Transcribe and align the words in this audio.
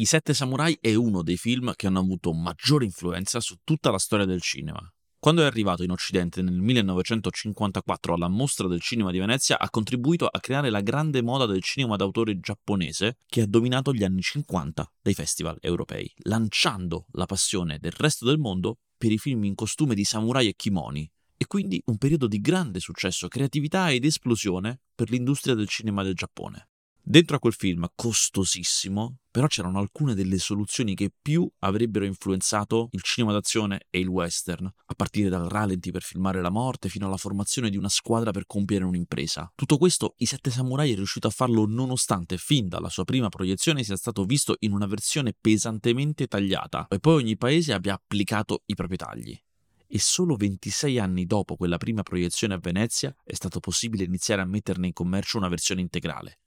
I 0.00 0.04
Sette 0.04 0.32
Samurai 0.32 0.78
è 0.80 0.94
uno 0.94 1.24
dei 1.24 1.36
film 1.36 1.72
che 1.74 1.88
hanno 1.88 1.98
avuto 1.98 2.32
maggiore 2.32 2.84
influenza 2.84 3.40
su 3.40 3.56
tutta 3.64 3.90
la 3.90 3.98
storia 3.98 4.26
del 4.26 4.40
cinema. 4.40 4.80
Quando 5.18 5.42
è 5.42 5.44
arrivato 5.44 5.82
in 5.82 5.90
Occidente 5.90 6.40
nel 6.40 6.60
1954 6.60 8.14
alla 8.14 8.28
Mostra 8.28 8.68
del 8.68 8.80
Cinema 8.80 9.10
di 9.10 9.18
Venezia, 9.18 9.58
ha 9.58 9.68
contribuito 9.68 10.28
a 10.28 10.38
creare 10.38 10.70
la 10.70 10.82
grande 10.82 11.20
moda 11.20 11.46
del 11.46 11.64
cinema 11.64 11.96
d'autore 11.96 12.38
giapponese 12.38 13.18
che 13.26 13.40
ha 13.40 13.46
dominato 13.48 13.92
gli 13.92 14.04
anni 14.04 14.22
50 14.22 14.88
dei 15.02 15.14
festival 15.14 15.58
europei, 15.60 16.08
lanciando 16.18 17.06
la 17.14 17.26
passione 17.26 17.80
del 17.80 17.90
resto 17.90 18.24
del 18.24 18.38
mondo 18.38 18.78
per 18.96 19.10
i 19.10 19.18
film 19.18 19.42
in 19.42 19.56
costume 19.56 19.96
di 19.96 20.04
samurai 20.04 20.46
e 20.46 20.54
kimoni, 20.54 21.10
e 21.36 21.44
quindi 21.48 21.82
un 21.86 21.98
periodo 21.98 22.28
di 22.28 22.40
grande 22.40 22.78
successo, 22.78 23.26
creatività 23.26 23.90
ed 23.90 24.04
esplosione 24.04 24.78
per 24.94 25.10
l'industria 25.10 25.56
del 25.56 25.66
cinema 25.66 26.04
del 26.04 26.14
Giappone. 26.14 26.68
Dentro 27.10 27.36
a 27.36 27.38
quel 27.38 27.54
film, 27.54 27.86
costosissimo, 27.94 29.20
però 29.38 29.46
c'erano 29.46 29.78
alcune 29.78 30.16
delle 30.16 30.36
soluzioni 30.38 30.96
che 30.96 31.12
più 31.22 31.48
avrebbero 31.60 32.04
influenzato 32.04 32.88
il 32.90 33.02
cinema 33.02 33.30
d'azione 33.30 33.86
e 33.88 34.00
il 34.00 34.08
western, 34.08 34.66
a 34.66 34.94
partire 34.96 35.28
dal 35.28 35.48
ralenti 35.48 35.92
per 35.92 36.02
filmare 36.02 36.42
la 36.42 36.50
morte 36.50 36.88
fino 36.88 37.06
alla 37.06 37.16
formazione 37.16 37.70
di 37.70 37.76
una 37.76 37.88
squadra 37.88 38.32
per 38.32 38.46
compiere 38.46 38.84
un'impresa. 38.84 39.52
Tutto 39.54 39.78
questo 39.78 40.14
I 40.16 40.26
Sette 40.26 40.50
Samurai 40.50 40.90
è 40.90 40.96
riuscito 40.96 41.28
a 41.28 41.30
farlo 41.30 41.66
nonostante 41.66 42.36
fin 42.36 42.66
dalla 42.66 42.88
sua 42.88 43.04
prima 43.04 43.28
proiezione 43.28 43.84
sia 43.84 43.94
stato 43.94 44.24
visto 44.24 44.56
in 44.58 44.72
una 44.72 44.86
versione 44.86 45.36
pesantemente 45.40 46.26
tagliata 46.26 46.88
e 46.88 46.98
poi 46.98 47.22
ogni 47.22 47.36
paese 47.36 47.72
abbia 47.72 47.94
applicato 47.94 48.62
i 48.66 48.74
propri 48.74 48.96
tagli 48.96 49.40
e 49.86 50.00
solo 50.00 50.34
26 50.34 50.98
anni 50.98 51.26
dopo 51.26 51.54
quella 51.54 51.78
prima 51.78 52.02
proiezione 52.02 52.54
a 52.54 52.58
Venezia 52.58 53.14
è 53.22 53.34
stato 53.34 53.60
possibile 53.60 54.02
iniziare 54.02 54.42
a 54.42 54.46
metterne 54.46 54.88
in 54.88 54.92
commercio 54.92 55.38
una 55.38 55.48
versione 55.48 55.80
integrale. 55.80 56.40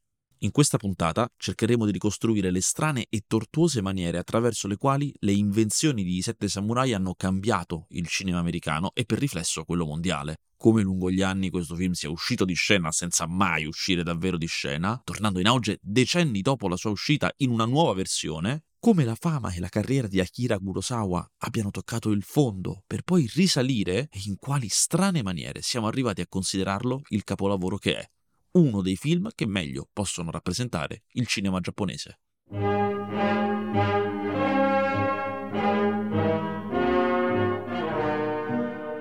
In 0.43 0.49
questa 0.49 0.77
puntata 0.77 1.31
cercheremo 1.37 1.85
di 1.85 1.91
ricostruire 1.91 2.49
le 2.49 2.61
strane 2.61 3.05
e 3.09 3.25
tortuose 3.27 3.79
maniere 3.79 4.17
attraverso 4.17 4.67
le 4.67 4.75
quali 4.75 5.13
le 5.19 5.33
invenzioni 5.33 6.03
di 6.03 6.19
Sette 6.23 6.47
Samurai 6.47 6.93
hanno 6.93 7.13
cambiato 7.13 7.85
il 7.89 8.07
cinema 8.07 8.39
americano 8.39 8.89
e 8.95 9.05
per 9.05 9.19
riflesso 9.19 9.63
quello 9.65 9.85
mondiale. 9.85 10.37
Come 10.57 10.81
lungo 10.81 11.11
gli 11.11 11.21
anni 11.21 11.51
questo 11.51 11.75
film 11.75 11.91
sia 11.91 12.09
uscito 12.09 12.43
di 12.43 12.55
scena 12.55 12.91
senza 12.91 13.27
mai 13.27 13.65
uscire 13.65 14.01
davvero 14.01 14.35
di 14.35 14.47
scena, 14.47 14.99
tornando 15.03 15.39
in 15.39 15.45
auge 15.45 15.77
decenni 15.79 16.41
dopo 16.41 16.67
la 16.67 16.75
sua 16.75 16.89
uscita 16.89 17.31
in 17.37 17.51
una 17.51 17.65
nuova 17.65 17.93
versione, 17.93 18.63
come 18.79 19.03
la 19.03 19.13
fama 19.13 19.53
e 19.53 19.59
la 19.59 19.69
carriera 19.69 20.07
di 20.07 20.19
Akira 20.19 20.57
Kurosawa 20.57 21.23
abbiano 21.41 21.69
toccato 21.69 22.09
il 22.09 22.23
fondo 22.23 22.81
per 22.87 23.03
poi 23.03 23.29
risalire 23.35 24.07
e 24.11 24.21
in 24.25 24.37
quali 24.39 24.69
strane 24.69 25.21
maniere 25.21 25.61
siamo 25.61 25.85
arrivati 25.85 26.21
a 26.21 26.27
considerarlo 26.27 27.01
il 27.09 27.23
capolavoro 27.23 27.77
che 27.77 27.95
è 27.95 28.09
uno 28.53 28.81
dei 28.81 28.97
film 28.97 29.29
che 29.33 29.45
meglio 29.45 29.87
possono 29.91 30.31
rappresentare 30.31 31.03
il 31.13 31.25
cinema 31.27 31.59
giapponese. 31.59 32.19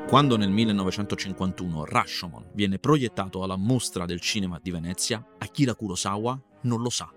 Quando 0.07 0.37
nel 0.37 0.51
1951 0.51 1.85
Rashomon 1.85 2.51
viene 2.53 2.79
proiettato 2.79 3.43
alla 3.43 3.57
mostra 3.57 4.07
del 4.07 4.21
cinema 4.21 4.59
di 4.61 4.71
Venezia, 4.71 5.25
Akira 5.39 5.75
Kurosawa 5.75 6.41
non 6.63 6.83
lo 6.83 6.91
sa. 6.91 7.13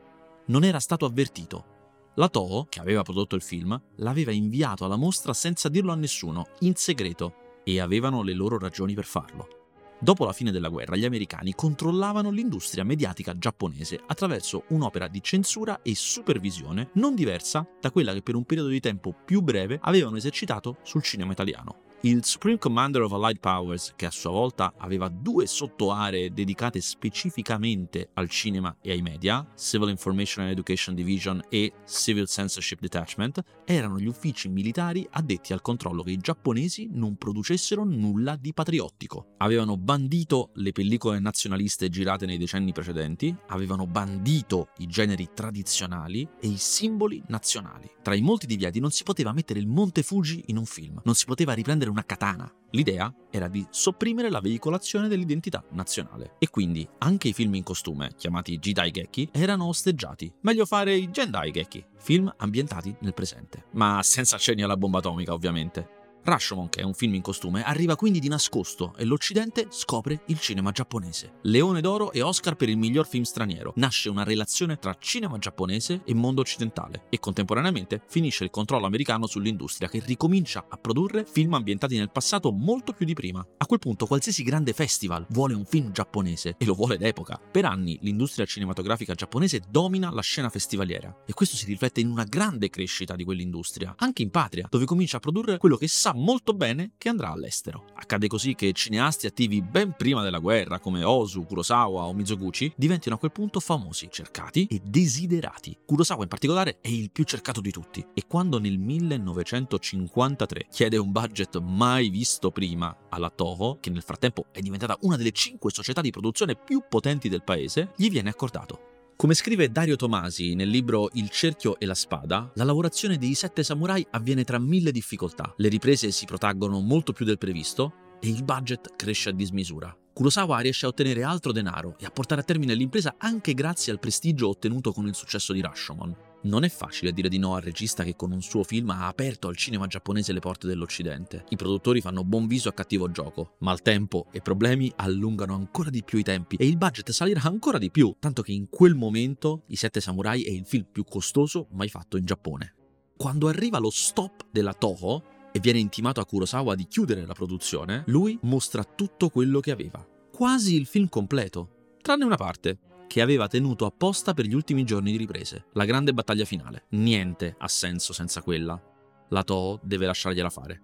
Non 0.47 0.63
era 0.63 0.79
stato 0.79 1.05
avvertito. 1.05 1.71
La 2.15 2.29
Toho, 2.29 2.65
che 2.65 2.79
aveva 2.79 3.01
prodotto 3.01 3.35
il 3.35 3.41
film, 3.41 3.79
l'aveva 3.95 4.31
inviato 4.31 4.85
alla 4.85 4.95
mostra 4.95 5.33
senza 5.33 5.69
dirlo 5.69 5.91
a 5.91 5.95
nessuno, 5.95 6.49
in 6.59 6.75
segreto, 6.75 7.61
e 7.63 7.79
avevano 7.79 8.21
le 8.21 8.33
loro 8.33 8.59
ragioni 8.59 8.93
per 8.93 9.05
farlo. 9.05 9.62
Dopo 10.03 10.25
la 10.25 10.33
fine 10.33 10.51
della 10.51 10.67
guerra, 10.67 10.97
gli 10.97 11.05
americani 11.05 11.55
controllavano 11.55 12.29
l'industria 12.29 12.83
mediatica 12.83 13.37
giapponese 13.37 14.01
attraverso 14.05 14.65
un'opera 14.67 15.07
di 15.07 15.23
censura 15.23 15.81
e 15.81 15.95
supervisione 15.95 16.89
non 16.95 17.15
diversa 17.15 17.65
da 17.79 17.89
quella 17.89 18.11
che 18.11 18.21
per 18.21 18.35
un 18.35 18.43
periodo 18.43 18.67
di 18.67 18.81
tempo 18.81 19.15
più 19.23 19.39
breve 19.39 19.79
avevano 19.81 20.17
esercitato 20.17 20.79
sul 20.83 21.03
cinema 21.03 21.31
italiano. 21.31 21.92
Il 22.05 22.25
Supreme 22.25 22.57
Commander 22.57 23.03
of 23.03 23.13
Allied 23.13 23.39
Powers, 23.39 23.93
che 23.95 24.05
a 24.05 24.11
sua 24.11 24.31
volta 24.31 24.73
aveva 24.77 25.07
due 25.07 25.47
sottoaree 25.47 26.33
dedicate 26.33 26.81
specificamente 26.81 28.09
al 28.15 28.27
cinema 28.27 28.75
e 28.81 28.91
ai 28.91 29.01
media, 29.01 29.47
Civil 29.55 29.87
Information 29.87 30.43
and 30.43 30.51
Education 30.51 30.95
Division 30.95 31.41
e 31.47 31.71
Civil 31.85 32.27
Censorship 32.27 32.81
Detachment, 32.81 33.41
erano 33.63 33.97
gli 33.97 34.05
uffici 34.05 34.49
militari 34.49 35.07
addetti 35.11 35.53
al 35.53 35.61
controllo 35.61 36.03
che 36.03 36.11
i 36.11 36.17
giapponesi 36.17 36.89
non 36.91 37.15
producessero 37.15 37.85
nulla 37.85 38.35
di 38.35 38.51
patriottico. 38.51 39.35
Avevano 39.37 39.77
bandito 39.77 40.49
le 40.55 40.73
pellicole 40.73 41.19
nazionaliste 41.19 41.87
girate 41.87 42.25
nei 42.25 42.37
decenni 42.37 42.73
precedenti, 42.73 43.33
avevano 43.47 43.87
bandito 43.87 44.71
i 44.79 44.87
generi 44.87 45.29
tradizionali 45.33 46.27
e 46.41 46.49
i 46.49 46.57
simboli 46.57 47.23
nazionali. 47.27 47.89
Tra 48.01 48.13
i 48.13 48.21
molti 48.21 48.45
divieti 48.45 48.81
non 48.81 48.91
si 48.91 49.03
poteva 49.03 49.31
mettere 49.31 49.61
il 49.61 49.67
Monte 49.67 50.03
Fuji 50.03 50.43
in 50.47 50.57
un 50.57 50.65
film, 50.65 50.99
non 51.05 51.15
si 51.15 51.23
poteva 51.23 51.53
riprendere 51.53 51.91
una 51.93 52.03
katana. 52.03 52.51
L'idea 52.71 53.13
era 53.29 53.47
di 53.47 53.63
sopprimere 53.69 54.31
la 54.31 54.39
veicolazione 54.39 55.07
dell'identità 55.07 55.63
nazionale. 55.73 56.35
E 56.39 56.49
quindi 56.49 56.87
anche 56.99 57.27
i 57.27 57.33
film 57.33 57.53
in 57.53 57.61
costume, 57.61 58.13
chiamati 58.17 58.57
Jidai 58.57 58.89
Geki, 58.89 59.29
erano 59.31 59.67
osteggiati. 59.67 60.33
Meglio 60.41 60.65
fare 60.65 60.95
i 60.95 61.09
Jendai 61.09 61.51
Geki, 61.51 61.85
film 61.99 62.33
ambientati 62.37 62.95
nel 63.01 63.13
presente. 63.13 63.65
Ma 63.73 64.01
senza 64.01 64.37
cenni 64.39 64.63
alla 64.63 64.75
bomba 64.75 64.97
atomica, 64.97 65.33
ovviamente. 65.33 66.01
Rashomon, 66.23 66.69
che 66.69 66.81
è 66.81 66.83
un 66.83 66.93
film 66.93 67.15
in 67.15 67.21
costume, 67.21 67.63
arriva 67.63 67.95
quindi 67.95 68.19
di 68.19 68.29
nascosto 68.29 68.93
e 68.97 69.03
l'Occidente 69.03 69.67
scopre 69.69 70.21
il 70.27 70.39
cinema 70.39 70.71
giapponese. 70.71 71.39
Leone 71.43 71.81
d'oro 71.81 72.11
e 72.13 72.21
Oscar 72.21 72.55
per 72.55 72.69
il 72.69 72.77
miglior 72.77 73.07
film 73.07 73.23
straniero. 73.23 73.73
Nasce 73.75 74.09
una 74.09 74.23
relazione 74.23 74.77
tra 74.77 74.95
cinema 74.97 75.37
giapponese 75.37 76.01
e 76.05 76.13
mondo 76.13 76.41
occidentale 76.41 77.05
e 77.09 77.19
contemporaneamente 77.19 78.01
finisce 78.07 78.45
il 78.45 78.49
controllo 78.49 78.85
americano 78.85 79.27
sull'industria 79.27 79.89
che 79.89 80.01
ricomincia 80.05 80.65
a 80.69 80.77
produrre 80.77 81.25
film 81.25 81.53
ambientati 81.55 81.97
nel 81.97 82.11
passato 82.11 82.51
molto 82.51 82.93
più 82.93 83.05
di 83.05 83.13
prima. 83.13 83.45
A 83.57 83.65
quel 83.65 83.79
punto 83.79 84.05
qualsiasi 84.05 84.43
grande 84.43 84.71
festival 84.71 85.25
vuole 85.29 85.53
un 85.53 85.65
film 85.65 85.91
giapponese 85.91 86.55
e 86.57 86.65
lo 86.65 86.73
vuole 86.73 86.97
d'epoca. 86.97 87.37
Per 87.51 87.65
anni 87.65 87.97
l'industria 88.01 88.45
cinematografica 88.45 89.13
giapponese 89.13 89.61
domina 89.69 90.09
la 90.09 90.21
scena 90.21 90.49
festivaliera 90.49 91.23
e 91.25 91.33
questo 91.33 91.57
si 91.57 91.65
riflette 91.65 91.99
in 91.99 92.09
una 92.09 92.23
grande 92.23 92.69
crescita 92.69 93.15
di 93.15 93.25
quell'industria, 93.25 93.95
anche 93.97 94.21
in 94.21 94.29
patria, 94.29 94.67
dove 94.69 94.85
comincia 94.85 95.17
a 95.17 95.19
produrre 95.19 95.57
quello 95.57 95.75
che 95.75 95.87
sa 95.87 96.12
molto 96.13 96.53
bene 96.53 96.91
che 96.97 97.09
andrà 97.09 97.29
all'estero. 97.29 97.85
Accade 97.95 98.27
così 98.27 98.55
che 98.55 98.71
cineasti 98.73 99.27
attivi 99.27 99.61
ben 99.61 99.95
prima 99.97 100.21
della 100.21 100.39
guerra, 100.39 100.79
come 100.79 101.03
Osu, 101.03 101.45
Kurosawa 101.45 102.03
o 102.03 102.13
Mizoguchi, 102.13 102.71
diventino 102.75 103.15
a 103.15 103.17
quel 103.17 103.31
punto 103.31 103.59
famosi, 103.59 104.07
cercati 104.11 104.65
e 104.69 104.81
desiderati. 104.83 105.77
Kurosawa 105.85 106.23
in 106.23 106.29
particolare 106.29 106.79
è 106.81 106.89
il 106.89 107.11
più 107.11 107.23
cercato 107.23 107.61
di 107.61 107.71
tutti 107.71 108.05
e 108.13 108.23
quando 108.27 108.59
nel 108.59 108.77
1953 108.77 110.67
chiede 110.69 110.97
un 110.97 111.11
budget 111.11 111.59
mai 111.59 112.09
visto 112.09 112.51
prima 112.51 112.95
alla 113.09 113.29
Toho, 113.29 113.77
che 113.79 113.89
nel 113.89 114.03
frattempo 114.03 114.45
è 114.51 114.59
diventata 114.59 114.97
una 115.01 115.17
delle 115.17 115.31
cinque 115.31 115.71
società 115.71 116.01
di 116.01 116.11
produzione 116.11 116.55
più 116.55 116.83
potenti 116.87 117.29
del 117.29 117.43
paese, 117.43 117.91
gli 117.95 118.09
viene 118.09 118.29
accordato. 118.29 118.92
Come 119.15 119.35
scrive 119.35 119.71
Dario 119.71 119.95
Tomasi 119.95 120.53
nel 120.53 120.67
libro 120.67 121.09
Il 121.13 121.29
cerchio 121.29 121.79
e 121.79 121.85
la 121.85 121.93
spada, 121.93 122.51
la 122.55 122.63
lavorazione 122.63 123.17
dei 123.17 123.35
sette 123.35 123.63
samurai 123.63 124.05
avviene 124.09 124.43
tra 124.43 124.59
mille 124.59 124.91
difficoltà. 124.91 125.53
Le 125.57 125.69
riprese 125.69 126.11
si 126.11 126.25
protraggono 126.25 126.79
molto 126.81 127.13
più 127.13 127.23
del 127.23 127.37
previsto 127.37 128.17
e 128.19 128.27
il 128.27 128.43
budget 128.43 128.95
cresce 128.95 129.29
a 129.29 129.33
dismisura. 129.33 129.95
Kurosawa 130.13 130.59
riesce 130.59 130.85
a 130.85 130.89
ottenere 130.89 131.23
altro 131.23 131.51
denaro 131.51 131.95
e 131.99 132.05
a 132.05 132.11
portare 132.11 132.41
a 132.41 132.43
termine 132.43 132.73
l'impresa 132.73 133.15
anche 133.17 133.53
grazie 133.53 133.91
al 133.91 133.99
prestigio 133.99 134.49
ottenuto 134.49 134.91
con 134.91 135.07
il 135.07 135.15
successo 135.15 135.53
di 135.53 135.61
Rashomon. 135.61 136.32
Non 136.43 136.65
è 136.65 136.69
facile 136.69 137.13
dire 137.13 137.29
di 137.29 137.37
no 137.37 137.55
al 137.55 137.61
regista 137.61 138.03
che 138.03 138.17
con 138.17 138.33
un 138.33 138.41
suo 138.41 138.63
film 138.63 138.89
ha 138.89 139.07
aperto 139.07 139.47
al 139.47 139.55
cinema 139.55 139.87
giapponese 139.87 140.33
le 140.33 140.41
porte 140.41 140.67
dell'Occidente. 140.67 141.45
I 141.49 141.55
produttori 141.55 142.01
fanno 142.01 142.25
buon 142.25 142.47
viso 142.47 142.67
a 142.67 142.73
cattivo 142.73 143.09
gioco, 143.09 143.55
ma 143.59 143.71
il 143.71 143.81
tempo 143.81 144.27
e 144.29 144.41
problemi 144.41 144.91
allungano 144.97 145.55
ancora 145.55 145.89
di 145.89 146.03
più 146.03 146.19
i 146.19 146.23
tempi 146.23 146.57
e 146.57 146.67
il 146.67 146.75
budget 146.75 147.11
salirà 147.11 147.43
ancora 147.43 147.77
di 147.77 147.89
più, 147.89 148.13
tanto 148.19 148.41
che 148.41 148.51
in 148.51 148.67
quel 148.69 148.93
momento 148.93 149.63
I 149.67 149.77
Sette 149.77 150.01
Samurai 150.01 150.43
è 150.43 150.49
il 150.49 150.65
film 150.65 150.85
più 150.91 151.05
costoso 151.05 151.67
mai 151.71 151.87
fatto 151.87 152.17
in 152.17 152.25
Giappone. 152.25 152.75
Quando 153.15 153.47
arriva 153.47 153.79
lo 153.79 153.89
stop 153.89 154.47
della 154.51 154.73
Toho 154.73 155.23
e 155.53 155.61
viene 155.61 155.79
intimato 155.79 156.19
a 156.19 156.25
Kurosawa 156.25 156.75
di 156.75 156.87
chiudere 156.87 157.25
la 157.25 157.33
produzione, 157.33 158.03
lui 158.07 158.37
mostra 158.41 158.83
tutto 158.83 159.29
quello 159.29 159.61
che 159.61 159.71
aveva, 159.71 160.05
quasi 160.29 160.75
il 160.75 160.87
film 160.87 161.07
completo, 161.07 161.95
tranne 162.01 162.25
una 162.25 162.35
parte, 162.35 162.79
che 163.07 163.21
aveva 163.21 163.47
tenuto 163.47 163.85
apposta 163.85 164.33
per 164.33 164.45
gli 164.45 164.53
ultimi 164.53 164.83
giorni 164.83 165.11
di 165.11 165.17
riprese, 165.17 165.65
la 165.73 165.85
grande 165.85 166.13
battaglia 166.13 166.45
finale. 166.45 166.85
Niente 166.89 167.55
ha 167.57 167.67
senso 167.67 168.13
senza 168.13 168.41
quella. 168.41 168.81
La 169.29 169.43
Toho 169.43 169.79
deve 169.83 170.05
lasciargliela 170.05 170.49
fare. 170.49 170.81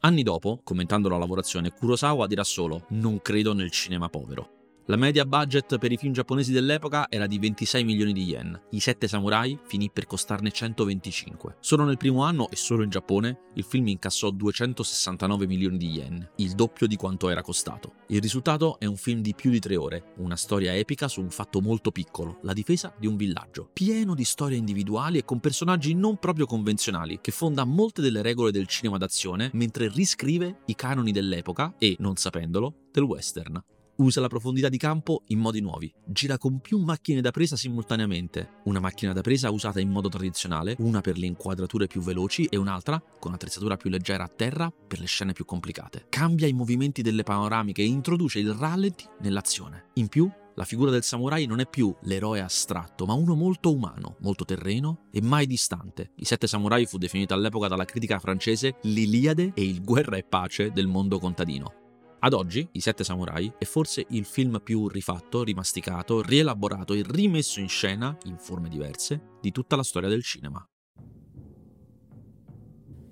Anni 0.00 0.22
dopo, 0.22 0.60
commentando 0.62 1.08
la 1.08 1.18
lavorazione, 1.18 1.72
Kurosawa 1.72 2.26
dirà 2.26 2.44
solo: 2.44 2.86
Non 2.90 3.20
credo 3.20 3.52
nel 3.52 3.70
cinema 3.70 4.08
povero. 4.08 4.57
La 4.90 4.96
media 4.96 5.26
budget 5.26 5.76
per 5.76 5.92
i 5.92 5.98
film 5.98 6.14
giapponesi 6.14 6.50
dell'epoca 6.50 7.10
era 7.10 7.26
di 7.26 7.38
26 7.38 7.84
milioni 7.84 8.14
di 8.14 8.22
yen. 8.22 8.58
I 8.70 8.80
Sette 8.80 9.06
Samurai 9.06 9.58
finì 9.66 9.90
per 9.90 10.06
costarne 10.06 10.50
125. 10.50 11.56
Solo 11.60 11.84
nel 11.84 11.98
primo 11.98 12.22
anno 12.22 12.48
e 12.48 12.56
solo 12.56 12.84
in 12.84 12.88
Giappone 12.88 13.48
il 13.56 13.64
film 13.64 13.88
incassò 13.88 14.30
269 14.30 15.46
milioni 15.46 15.76
di 15.76 15.88
yen, 15.88 16.30
il 16.36 16.52
doppio 16.52 16.86
di 16.86 16.96
quanto 16.96 17.28
era 17.28 17.42
costato. 17.42 17.96
Il 18.06 18.22
risultato 18.22 18.78
è 18.78 18.86
un 18.86 18.96
film 18.96 19.20
di 19.20 19.34
più 19.34 19.50
di 19.50 19.58
tre 19.58 19.76
ore, 19.76 20.14
una 20.16 20.36
storia 20.36 20.74
epica 20.74 21.06
su 21.06 21.20
un 21.20 21.28
fatto 21.28 21.60
molto 21.60 21.90
piccolo, 21.90 22.38
la 22.44 22.54
difesa 22.54 22.90
di 22.98 23.06
un 23.06 23.16
villaggio, 23.16 23.68
pieno 23.70 24.14
di 24.14 24.24
storie 24.24 24.56
individuali 24.56 25.18
e 25.18 25.24
con 25.26 25.38
personaggi 25.38 25.92
non 25.92 26.16
proprio 26.16 26.46
convenzionali, 26.46 27.18
che 27.20 27.30
fonda 27.30 27.64
molte 27.64 28.00
delle 28.00 28.22
regole 28.22 28.52
del 28.52 28.66
cinema 28.66 28.96
d'azione 28.96 29.50
mentre 29.52 29.90
riscrive 29.90 30.60
i 30.64 30.74
canoni 30.74 31.12
dell'epoca 31.12 31.74
e, 31.76 31.94
non 31.98 32.16
sapendolo, 32.16 32.88
del 32.90 33.04
western 33.04 33.62
usa 33.98 34.20
la 34.20 34.28
profondità 34.28 34.68
di 34.68 34.78
campo 34.78 35.22
in 35.28 35.38
modi 35.38 35.60
nuovi. 35.60 35.92
Gira 36.04 36.38
con 36.38 36.60
più 36.60 36.78
macchine 36.78 37.20
da 37.20 37.30
presa 37.30 37.56
simultaneamente. 37.56 38.60
Una 38.64 38.80
macchina 38.80 39.12
da 39.12 39.20
presa 39.20 39.50
usata 39.50 39.80
in 39.80 39.90
modo 39.90 40.08
tradizionale, 40.08 40.76
una 40.78 41.00
per 41.00 41.18
le 41.18 41.26
inquadrature 41.26 41.86
più 41.86 42.00
veloci 42.00 42.44
e 42.46 42.56
un'altra 42.56 43.02
con 43.18 43.32
attrezzatura 43.32 43.76
più 43.76 43.90
leggera 43.90 44.24
a 44.24 44.28
terra 44.28 44.70
per 44.70 45.00
le 45.00 45.06
scene 45.06 45.32
più 45.32 45.44
complicate. 45.44 46.06
Cambia 46.08 46.46
i 46.46 46.52
movimenti 46.52 47.02
delle 47.02 47.22
panoramiche 47.22 47.82
e 47.82 47.86
introduce 47.86 48.38
il 48.38 48.52
rallenti 48.52 49.04
nell'azione. 49.20 49.90
In 49.94 50.08
più, 50.08 50.30
la 50.54 50.64
figura 50.64 50.90
del 50.90 51.04
samurai 51.04 51.46
non 51.46 51.60
è 51.60 51.68
più 51.68 51.94
l'eroe 52.02 52.40
astratto, 52.40 53.06
ma 53.06 53.14
uno 53.14 53.36
molto 53.36 53.72
umano, 53.72 54.16
molto 54.20 54.44
terreno 54.44 55.06
e 55.12 55.22
mai 55.22 55.46
distante. 55.46 56.10
I 56.16 56.24
Sette 56.24 56.48
Samurai 56.48 56.84
fu 56.84 56.98
definito 56.98 57.32
all'epoca 57.32 57.68
dalla 57.68 57.84
critica 57.84 58.18
francese 58.18 58.76
l'Iliade 58.82 59.52
e 59.54 59.62
il 59.62 59.82
guerra 59.84 60.16
e 60.16 60.24
pace 60.24 60.72
del 60.72 60.88
mondo 60.88 61.20
contadino. 61.20 61.87
Ad 62.20 62.32
oggi, 62.32 62.68
I 62.72 62.80
Sette 62.80 63.04
Samurai 63.04 63.52
è 63.58 63.64
forse 63.64 64.04
il 64.10 64.24
film 64.24 64.60
più 64.60 64.88
rifatto, 64.88 65.44
rimasticato, 65.44 66.20
rielaborato 66.20 66.92
e 66.92 67.04
rimesso 67.06 67.60
in 67.60 67.68
scena, 67.68 68.16
in 68.24 68.38
forme 68.38 68.68
diverse, 68.68 69.36
di 69.40 69.52
tutta 69.52 69.76
la 69.76 69.84
storia 69.84 70.08
del 70.08 70.24
cinema. 70.24 70.64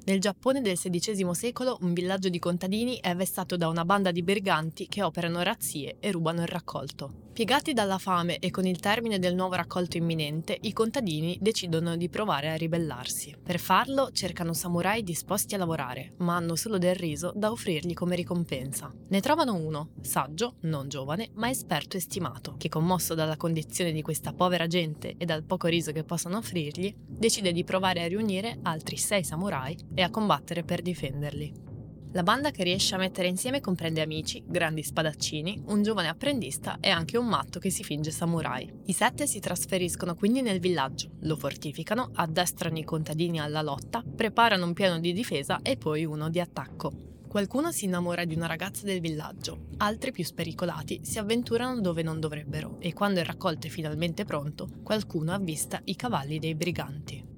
Nel 0.06 0.20
Giappone 0.20 0.61
del 0.61 0.76
XVI 0.76 1.35
secolo 1.35 1.79
un 1.82 1.93
villaggio 1.93 2.29
di 2.29 2.41
contadini 2.41 2.99
è 3.00 3.14
vessato 3.14 3.56
da 3.56 3.69
una 3.69 3.85
banda 3.85 4.11
di 4.11 4.23
briganti 4.23 4.88
che 4.88 5.03
operano 5.03 5.43
razzie 5.43 5.99
e 6.00 6.11
rubano 6.11 6.43
il 6.43 6.49
raccolto. 6.49 7.25
Piegati 7.37 7.75
dalla 7.75 7.99
fame 7.99 8.38
e 8.38 8.50
con 8.50 8.65
il 8.65 8.81
termine 8.81 9.19
del 9.19 9.35
nuovo 9.35 9.56
raccolto 9.56 9.99
imminente, 9.99 10.56
i 10.59 10.73
contadini 10.73 11.37
decidono 11.38 11.94
di 11.94 12.09
provare 12.09 12.49
a 12.50 12.55
ribellarsi. 12.55 13.37
Per 13.43 13.61
farlo 13.61 14.11
cercano 14.11 14.55
samurai 14.55 15.03
disposti 15.03 15.55
a 15.55 15.59
lavorare, 15.59 16.15
ma 16.21 16.37
hanno 16.37 16.56
solo 16.56 16.79
del 16.79 16.94
riso 16.94 17.35
da 17.37 17.50
offrirgli 17.50 17.93
come 17.93 18.17
ricompensa. 18.17 18.91
Ne 19.09 19.21
trovano 19.21 19.55
uno, 19.55 19.91
saggio, 20.00 20.55
non 20.61 20.88
giovane, 20.88 21.29
ma 21.35 21.50
esperto 21.50 21.99
e 21.99 22.00
stimato, 22.00 22.55
che 22.56 22.71
commosso 22.71 23.12
dalla 23.12 23.37
condizione 23.37 23.93
di 23.93 24.00
questa 24.00 24.33
povera 24.33 24.67
gente 24.67 25.17
e 25.19 25.27
dal 25.27 25.44
poco 25.44 25.67
riso 25.67 25.93
che 25.93 26.05
possono 26.05 26.38
offrirgli, 26.38 26.94
decide 27.06 27.53
di 27.53 27.65
provare 27.65 28.03
a 28.03 28.09
riunire 28.09 28.61
altri 28.62 28.97
sei 28.97 29.25
samurai 29.25 29.77
e 29.94 30.00
a 30.00 30.09
combattere 30.09 30.62
per 30.62 30.81
difenderli. 30.81 31.66
La 32.12 32.23
banda 32.23 32.50
che 32.50 32.62
riesce 32.62 32.94
a 32.94 32.99
mettere 32.99 33.29
insieme 33.29 33.61
comprende 33.61 34.00
amici, 34.00 34.43
grandi 34.47 34.82
spadaccini, 34.82 35.64
un 35.67 35.82
giovane 35.82 36.08
apprendista 36.08 36.79
e 36.81 36.88
anche 36.88 37.19
un 37.19 37.26
matto 37.26 37.58
che 37.58 37.70
si 37.70 37.85
finge 37.85 38.11
samurai. 38.11 38.73
I 38.87 38.93
sette 38.93 39.26
si 39.26 39.38
trasferiscono 39.38 40.14
quindi 40.14 40.41
nel 40.41 40.61
villaggio, 40.61 41.11
lo 41.20 41.37
fortificano, 41.37 42.11
addestrano 42.14 42.79
i 42.79 42.85
contadini 42.85 43.38
alla 43.38 43.61
lotta, 43.61 44.03
preparano 44.03 44.64
un 44.64 44.73
piano 44.73 44.99
di 44.99 45.12
difesa 45.12 45.61
e 45.62 45.76
poi 45.76 46.05
uno 46.05 46.31
di 46.31 46.41
attacco. 46.41 46.93
Qualcuno 47.29 47.70
si 47.70 47.85
innamora 47.85 48.25
di 48.25 48.35
una 48.35 48.47
ragazza 48.47 48.87
del 48.87 49.00
villaggio, 49.00 49.67
altri 49.79 50.11
più 50.11 50.25
spericolati 50.25 51.00
si 51.02 51.19
avventurano 51.19 51.81
dove 51.81 52.02
non 52.02 52.19
dovrebbero 52.19 52.76
e 52.79 52.94
quando 52.94 53.20
il 53.20 53.26
raccolto 53.26 53.67
è 53.67 53.70
finalmente 53.70 54.25
pronto, 54.25 54.69
qualcuno 54.82 55.35
avvista 55.35 55.81
i 55.85 55.97
cavalli 55.97 56.38
dei 56.38 56.55
briganti. 56.55 57.36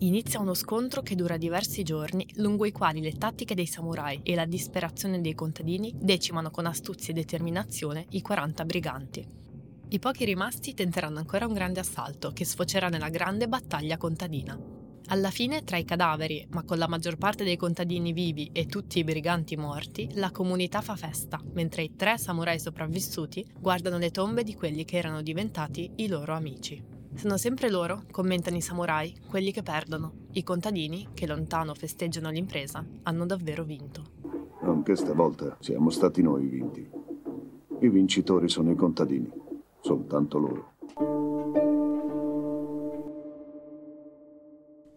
Inizia 0.00 0.38
uno 0.38 0.54
scontro 0.54 1.02
che 1.02 1.16
dura 1.16 1.36
diversi 1.36 1.82
giorni, 1.82 2.24
lungo 2.34 2.64
i 2.64 2.70
quali 2.70 3.00
le 3.00 3.14
tattiche 3.14 3.56
dei 3.56 3.66
samurai 3.66 4.20
e 4.22 4.36
la 4.36 4.44
disperazione 4.44 5.20
dei 5.20 5.34
contadini 5.34 5.92
decimano 5.96 6.50
con 6.50 6.66
astuzia 6.66 7.12
e 7.12 7.16
determinazione 7.16 8.06
i 8.10 8.22
40 8.22 8.64
briganti. 8.64 9.26
I 9.88 9.98
pochi 9.98 10.24
rimasti 10.24 10.72
tenteranno 10.72 11.18
ancora 11.18 11.46
un 11.46 11.52
grande 11.52 11.80
assalto 11.80 12.30
che 12.30 12.44
sfocerà 12.44 12.88
nella 12.88 13.08
grande 13.08 13.48
battaglia 13.48 13.96
contadina. 13.96 14.56
Alla 15.06 15.30
fine, 15.30 15.64
tra 15.64 15.78
i 15.78 15.84
cadaveri, 15.84 16.46
ma 16.50 16.62
con 16.62 16.78
la 16.78 16.86
maggior 16.86 17.16
parte 17.16 17.42
dei 17.42 17.56
contadini 17.56 18.12
vivi 18.12 18.50
e 18.52 18.66
tutti 18.66 19.00
i 19.00 19.04
briganti 19.04 19.56
morti, 19.56 20.10
la 20.12 20.30
comunità 20.30 20.80
fa 20.80 20.94
festa, 20.94 21.42
mentre 21.54 21.82
i 21.82 21.96
tre 21.96 22.18
samurai 22.18 22.60
sopravvissuti 22.60 23.44
guardano 23.58 23.98
le 23.98 24.12
tombe 24.12 24.44
di 24.44 24.54
quelli 24.54 24.84
che 24.84 24.96
erano 24.96 25.22
diventati 25.22 25.90
i 25.96 26.06
loro 26.06 26.34
amici. 26.34 26.97
Sono 27.14 27.36
sempre 27.36 27.70
loro, 27.70 28.04
commentano 28.10 28.56
i 28.56 28.60
samurai, 28.60 29.14
quelli 29.28 29.52
che 29.52 29.62
perdono. 29.62 30.26
I 30.32 30.42
contadini, 30.42 31.08
che 31.14 31.26
lontano 31.26 31.74
festeggiano 31.74 32.30
l'impresa, 32.30 32.84
hanno 33.02 33.26
davvero 33.26 33.64
vinto. 33.64 34.04
Anche 34.60 34.96
stavolta 34.96 35.56
siamo 35.60 35.90
stati 35.90 36.22
noi 36.22 36.46
vinti. 36.46 36.88
I 37.80 37.88
vincitori 37.88 38.48
sono 38.48 38.70
i 38.70 38.76
contadini, 38.76 39.30
soltanto 39.80 40.38
loro. 40.38 40.72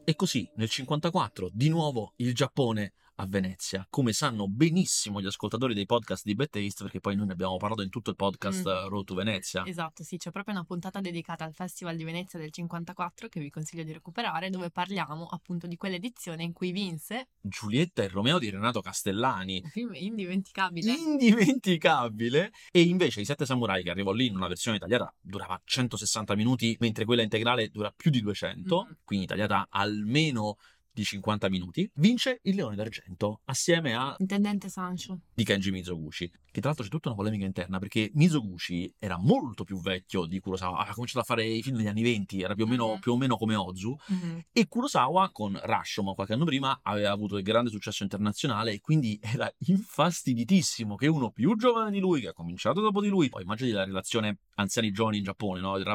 E 0.04 0.16
così, 0.16 0.40
nel 0.56 0.70
1954, 0.70 1.50
di 1.54 1.70
nuovo 1.70 2.14
il 2.18 2.34
Giappone 2.34 2.94
a 3.22 3.28
Venezia, 3.28 3.86
come 3.88 4.14
sanno 4.14 4.48
benissimo 4.48 5.22
gli 5.22 5.28
ascoltatori 5.28 5.76
dei 5.76 5.86
podcast 5.86 6.26
di 6.26 6.36
Taste, 6.36 6.84
perché 6.84 7.00
poi 7.00 7.16
noi 7.16 7.28
ne 7.28 7.34
abbiamo 7.34 7.58
parlato 7.58 7.84
in 7.84 7.90
tutto 7.92 8.10
il 8.10 8.16
podcast 8.16 8.68
mm. 8.68 8.88
Road 8.88 9.06
to 9.06 9.14
Venezia. 9.14 9.64
Esatto, 9.64 10.04
sì, 10.04 10.18
c'è 10.18 10.32
proprio 10.32 10.56
una 10.56 10.64
puntata 10.64 11.00
dedicata 11.02 11.46
al 11.46 11.54
Festival 11.54 11.96
di 11.96 12.04
Venezia 12.04 12.40
del 12.40 12.52
54 12.52 13.28
che 13.28 13.40
vi 13.40 13.52
consiglio 13.52 13.84
di 13.84 13.94
recuperare, 13.94 14.50
dove 14.50 14.72
parliamo 14.72 15.28
appunto 15.28 15.68
di 15.68 15.78
quell'edizione 15.78 16.44
in 16.44 16.52
cui 16.52 16.72
vinse 16.72 17.30
Giulietta 17.40 18.02
e 18.02 18.08
Romeo 18.08 18.40
di 18.40 18.50
Renato 18.50 18.82
Castellani. 18.82 19.62
Un 19.64 19.70
film 19.70 19.94
indimenticabile. 19.94 20.92
Indimenticabile. 20.92 22.52
E 22.72 22.82
invece 22.82 23.22
I 23.22 23.26
Sette 23.26 23.46
Samurai, 23.46 23.84
che 23.84 23.92
arrivò 23.92 24.14
lì 24.14 24.26
in 24.26 24.36
una 24.36 24.48
versione 24.48 24.80
tagliata, 24.80 25.14
durava 25.22 25.62
160 25.64 26.34
minuti, 26.36 26.76
mentre 26.80 27.06
quella 27.06 27.22
integrale 27.22 27.70
dura 27.70 27.94
più 27.96 28.10
di 28.10 28.22
200, 28.22 28.84
mm. 28.84 28.92
quindi 29.04 29.28
tagliata 29.28 29.68
almeno 29.70 30.58
di 30.94 31.04
50 31.04 31.50
minuti, 31.50 31.90
vince 31.96 32.40
il 32.44 32.56
Leone 32.56 32.76
d'Argento 32.76 33.42
assieme 33.46 33.94
a 33.96 34.16
Intendente 34.18 34.70
Sancho. 34.70 35.20
di 35.34 35.44
Kenji 35.44 35.72
Mizoguchi, 35.72 36.32
che 36.52 36.60
tra 36.60 36.70
l'altro 36.70 36.84
c'è 36.84 36.92
tutta 36.92 37.08
una 37.08 37.18
polemica 37.18 37.46
interna 37.46 37.80
perché 37.80 38.12
Mizoguchi 38.14 38.94
era 39.00 39.18
molto 39.18 39.64
più 39.64 39.80
vecchio 39.80 40.26
di 40.26 40.40
Kurosawa, 40.40 40.86
ha 40.86 40.94
cominciato 40.94 41.20
a 41.20 41.24
fare 41.24 41.46
i 41.46 41.62
film 41.62 41.78
negli 41.78 41.88
anni 41.88 42.04
20, 42.04 42.42
era 42.42 42.54
più 42.56 42.66
o 42.66 42.68
meno, 42.68 42.88
mm-hmm. 42.90 43.00
più 43.00 43.14
o 43.14 43.18
meno 43.18 43.38
come 43.38 43.56
Ozu, 43.56 43.96
mm-hmm. 44.12 44.40
e 44.52 44.68
Kurosawa 44.68 45.32
con 45.32 45.58
Rashomon 45.62 46.14
qualche 46.14 46.34
anno 46.34 46.44
prima 46.46 46.82
aveva 46.84 47.12
avuto 47.12 47.36
un 47.36 47.42
grande 47.42 47.70
successo 47.70 48.04
internazionale 48.04 48.74
e 48.74 48.82
quindi 48.82 49.18
era 49.22 49.52
infastiditissimo 49.68 50.96
che 50.96 51.08
uno 51.08 51.32
più 51.32 51.56
giovane 51.56 51.90
di 51.90 52.00
lui, 52.00 52.20
che 52.20 52.28
ha 52.30 52.34
cominciato 52.34 52.82
dopo 52.82 53.02
di 53.02 53.08
lui, 53.08 53.30
poi 53.30 53.44
immagini 53.44 53.72
la 53.72 53.86
relazione 53.86 54.40
anziani-giovani 54.56 55.18
in 55.18 55.24
Giappone, 55.24 55.62
no? 55.62 55.78
il 55.78 55.86